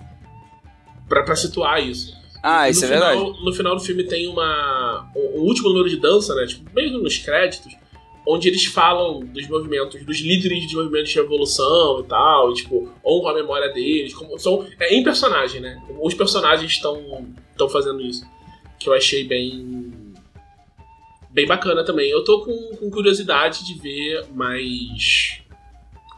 Pra, 1.08 1.24
pra 1.24 1.36
situar 1.36 1.82
isso. 1.84 2.16
Ah, 2.44 2.66
no 2.66 2.70
isso 2.70 2.86
é 2.86 2.88
final, 2.88 3.10
verdade. 3.18 3.44
No 3.46 3.54
final 3.54 3.76
do 3.76 3.82
filme 3.82 4.04
tem 4.04 4.28
uma. 4.28 5.10
Um, 5.16 5.40
um 5.40 5.42
último 5.42 5.70
número 5.70 5.90
de 5.90 5.98
dança, 5.98 6.36
né? 6.36 6.46
Tipo, 6.46 6.70
mesmo 6.76 7.00
nos 7.00 7.18
créditos, 7.18 7.76
onde 8.26 8.48
eles 8.48 8.66
falam 8.66 9.22
dos 9.22 9.48
movimentos, 9.48 10.04
dos 10.06 10.20
líderes 10.20 10.68
de 10.68 10.76
movimentos 10.76 11.10
de 11.10 11.16
revolução 11.16 12.02
e 12.02 12.04
tal, 12.04 12.52
e, 12.52 12.56
tipo, 12.56 12.92
honram 13.06 13.30
a 13.30 13.34
memória 13.34 13.70
deles. 13.74 14.14
Como, 14.14 14.38
são, 14.38 14.68
é 14.80 14.94
em 14.94 15.04
personagem, 15.04 15.62
né? 15.62 15.82
Os 16.02 16.14
personagens 16.14 16.72
estão 16.72 17.28
estão 17.60 17.70
fazendo 17.70 18.02
isso. 18.02 18.26
Que 18.80 18.88
eu 18.88 18.94
achei 18.94 19.26
bem. 19.26 19.92
bem 21.30 21.46
bacana 21.46 21.84
também. 21.84 22.10
Eu 22.10 22.24
tô 22.24 22.42
com, 22.42 22.78
com 22.78 22.90
curiosidade 22.90 23.66
de 23.66 23.74
ver 23.76 24.26
mais. 24.34 25.42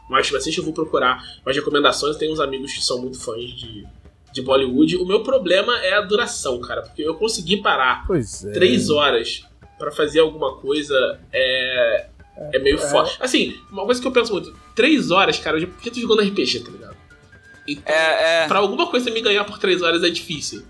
Mais 0.08 0.30
bastante, 0.30 0.58
eu 0.58 0.64
vou 0.64 0.72
procurar 0.72 1.22
mais 1.44 1.56
recomendações. 1.56 2.16
Tem 2.16 2.30
uns 2.30 2.40
amigos 2.40 2.72
que 2.72 2.82
são 2.82 3.00
muito 3.00 3.18
fãs 3.18 3.44
de, 3.44 3.84
de 4.32 4.42
Bollywood. 4.42 4.96
O 4.98 5.06
meu 5.06 5.22
problema 5.22 5.76
é 5.78 5.94
a 5.94 6.00
duração, 6.02 6.60
cara, 6.60 6.82
porque 6.82 7.02
eu 7.02 7.14
consegui 7.14 7.62
parar 7.62 8.06
Pois 8.06 8.44
é. 8.44 8.52
três 8.52 8.90
horas 8.90 9.44
pra 9.82 9.90
fazer 9.90 10.20
alguma 10.20 10.54
coisa 10.58 11.18
é. 11.32 12.06
É 12.52 12.58
meio 12.60 12.78
foda. 12.78 13.10
Assim, 13.20 13.60
uma 13.70 13.84
coisa 13.84 14.00
que 14.00 14.06
eu 14.06 14.12
penso 14.12 14.32
muito: 14.32 14.56
três 14.76 15.10
horas, 15.10 15.38
cara, 15.40 15.56
eu 15.56 15.60
já 15.60 15.90
tô 15.90 16.00
jogando 16.00 16.22
RPG, 16.22 16.60
tá 16.60 16.70
ligado? 16.70 16.96
Então, 17.66 17.92
É, 17.94 18.44
é. 18.44 18.46
pra 18.48 18.58
alguma 18.60 18.88
coisa 18.88 19.10
me 19.10 19.20
ganhar 19.20 19.44
por 19.44 19.58
três 19.58 19.82
horas 19.82 20.02
é 20.04 20.08
difícil. 20.08 20.62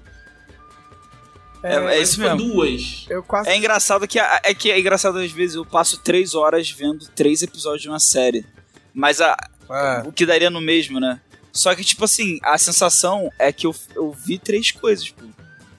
É, 1.62 1.74
é 1.76 1.80
Mas 1.80 2.01
isso 2.02 2.14
se 2.16 2.20
for 2.26 2.34
mesmo. 2.36 2.52
duas. 2.55 3.06
Eu 3.09 3.22
quase. 3.22 3.48
É 3.51 3.56
engraçado 3.56 4.09
que 4.09 4.18
é 4.18 4.55
que 4.55 4.70
é 4.70 4.80
engraçado 4.80 5.18
às 5.18 5.30
vezes 5.30 5.55
eu 5.56 5.64
passo 5.64 5.98
três 6.02 6.34
horas 6.34 6.70
vendo 6.70 7.06
três 7.14 7.43
episódios 7.43 7.82
de 7.82 7.89
uma 7.89 8.01
série. 8.01 8.44
Mas 8.93 9.20
a, 9.20 9.36
É. 9.70 10.02
o 10.09 10.12
que 10.12 10.26
daria 10.26 10.51
no 10.51 10.60
mesmo, 10.60 10.98
né? 10.98 11.20
Só 11.52 11.74
que, 11.74 11.84
tipo 11.84 12.05
assim, 12.06 12.39
a 12.43 12.56
sensação 12.59 13.30
é 13.39 13.52
que 13.52 13.66
eu, 13.66 13.74
eu 13.94 14.10
vi 14.10 14.39
três 14.39 14.70
coisas, 14.70 15.10
pô. 15.10 15.22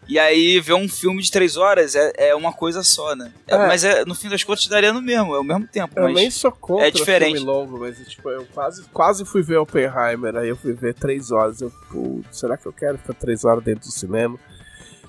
E 0.08 0.20
aí, 0.20 0.60
ver 0.60 0.74
um 0.74 0.88
filme 0.88 1.22
de 1.22 1.32
três 1.32 1.56
horas 1.58 1.96
é, 1.96 2.30
é 2.30 2.36
uma 2.36 2.52
coisa 2.52 2.84
só, 2.84 3.16
né? 3.16 3.32
É, 3.48 3.56
É. 3.56 3.68
Mas 3.68 3.84
é, 3.84 4.06
no 4.06 4.14
fim 4.14 4.30
das 4.30 4.44
contas 4.44 4.68
daria 4.68 4.92
no 4.92 5.02
mesmo, 5.02 5.34
é 5.36 5.40
o 5.40 5.44
mesmo 5.44 5.68
tempo. 5.68 5.94
Eu 5.96 6.04
mas 6.04 6.14
nem 6.14 6.30
sou 6.30 6.52
contra 6.52 6.88
é 6.88 6.92
diferente. 6.92 7.38
filme 7.38 7.52
longo, 7.52 7.80
mas 7.80 7.98
tipo, 8.08 8.30
eu 8.30 8.46
quase, 8.54 8.84
quase 8.90 9.26
fui 9.26 9.42
ver 9.42 9.58
Oppenheimer, 9.58 10.36
aí 10.36 10.50
eu 10.50 10.58
fui 10.58 10.74
ver 10.74 10.94
três 10.94 11.32
horas. 11.32 11.62
Eu, 11.62 11.72
putz, 11.90 12.38
será 12.38 12.58
que 12.58 12.66
eu 12.66 12.74
quero 12.74 12.98
ficar 12.98 13.14
três 13.14 13.46
horas 13.46 13.64
dentro 13.64 13.88
do 13.88 13.92
cinema? 13.92 14.38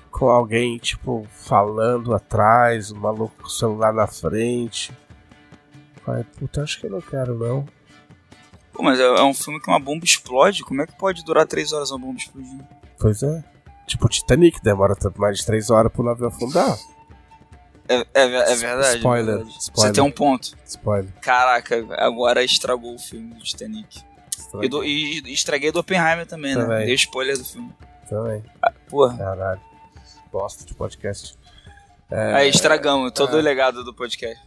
Com 0.09 0.29
alguém, 0.29 0.77
tipo, 0.77 1.27
falando 1.29 2.13
atrás, 2.13 2.91
um 2.91 2.99
maluco 2.99 3.35
com 3.37 3.47
o 3.47 3.49
celular 3.49 3.93
na 3.93 4.07
frente. 4.07 4.93
Ai, 6.07 6.23
puta, 6.37 6.61
acho 6.63 6.79
que 6.79 6.85
eu 6.85 6.91
não 6.91 7.01
quero, 7.01 7.37
não. 7.37 7.65
Pô, 8.71 8.83
mas 8.83 8.99
é, 8.99 9.03
é 9.03 9.23
um 9.23 9.33
filme 9.33 9.59
que 9.59 9.69
uma 9.69 9.79
bomba 9.79 10.05
explode. 10.05 10.63
Como 10.63 10.81
é 10.81 10.85
que 10.85 10.97
pode 10.97 11.23
durar 11.23 11.45
três 11.45 11.73
horas 11.73 11.91
uma 11.91 11.99
bomba 11.99 12.17
explodindo? 12.17 12.65
Pois 12.99 13.23
é. 13.23 13.43
Tipo, 13.87 14.09
Titanic 14.09 14.61
demora 14.63 14.95
mais 15.17 15.39
de 15.39 15.45
três 15.45 15.69
horas 15.69 15.91
pro 15.91 16.03
navio 16.03 16.27
afundar. 16.27 16.77
É, 17.87 17.97
é, 17.97 18.05
é 18.13 18.55
verdade. 18.55 18.97
Spoiler, 18.97 19.35
é 19.35 19.37
verdade. 19.37 19.57
spoiler. 19.59 19.73
Você 19.73 19.93
tem 19.93 20.03
um 20.03 20.11
ponto. 20.11 20.57
Spoiler. 20.65 21.13
Caraca, 21.21 21.85
agora 21.97 22.43
estragou 22.43 22.95
o 22.95 22.99
filme 22.99 23.35
do 23.35 23.43
Titanic. 23.43 24.03
E, 24.61 24.69
do, 24.69 24.83
e, 24.83 25.19
e 25.19 25.33
estraguei 25.33 25.71
do 25.71 25.79
Oppenheimer 25.79 26.25
também, 26.25 26.55
né? 26.55 26.61
Também. 26.61 26.85
Dei 26.85 26.95
spoiler 26.95 27.37
do 27.37 27.45
filme. 27.45 27.71
Também. 28.09 28.43
Porra. 28.89 29.17
Caralho. 29.17 29.61
Bosta 30.31 30.65
de 30.65 30.73
podcast. 30.73 31.37
Aí 32.09 32.49
estragamos 32.49 33.11
todo 33.11 33.37
o 33.37 33.41
legado 33.41 33.83
do 33.83 33.93
podcast. 33.93 34.41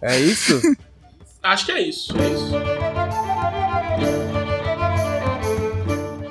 É 0.00 0.18
isso? 0.18 0.60
Acho 1.42 1.66
que 1.66 1.72
é 1.72 1.82
isso. 1.82 2.14
É 2.18 2.28
isso. 2.28 2.52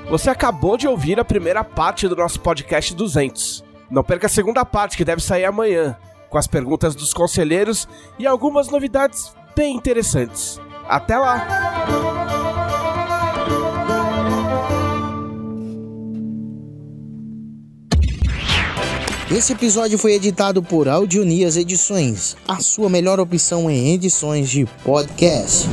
Você 0.10 0.30
acabou 0.30 0.78
de 0.78 0.88
ouvir 0.88 1.20
a 1.20 1.26
primeira 1.26 1.66
parte 1.66 2.08
do 2.08 2.16
nosso 2.16 2.40
podcast 2.40 2.96
200. 2.96 3.64
Não 3.92 4.04
perca 4.04 4.28
a 4.28 4.30
segunda 4.30 4.64
parte, 4.64 4.96
que 4.96 5.04
deve 5.04 5.22
sair 5.22 5.44
amanhã, 5.44 5.98
com 6.30 6.38
as 6.38 6.48
perguntas 6.48 6.96
dos 6.96 7.14
conselheiros 7.14 7.88
e 8.18 8.26
algumas 8.26 8.70
novidades 8.70 9.36
bem 9.54 9.76
interessantes. 9.76 10.62
Até 10.88 11.18
lá! 11.18 11.46
Esse 19.30 19.52
episódio 19.52 19.98
foi 19.98 20.14
editado 20.14 20.64
por 20.64 20.88
Audionias 20.88 21.58
Edições, 21.58 22.38
a 22.48 22.62
sua 22.62 22.90
melhor 22.90 23.20
opção 23.20 23.70
em 23.70 23.94
edições 23.94 24.50
de 24.50 24.66
podcast. 24.86 25.68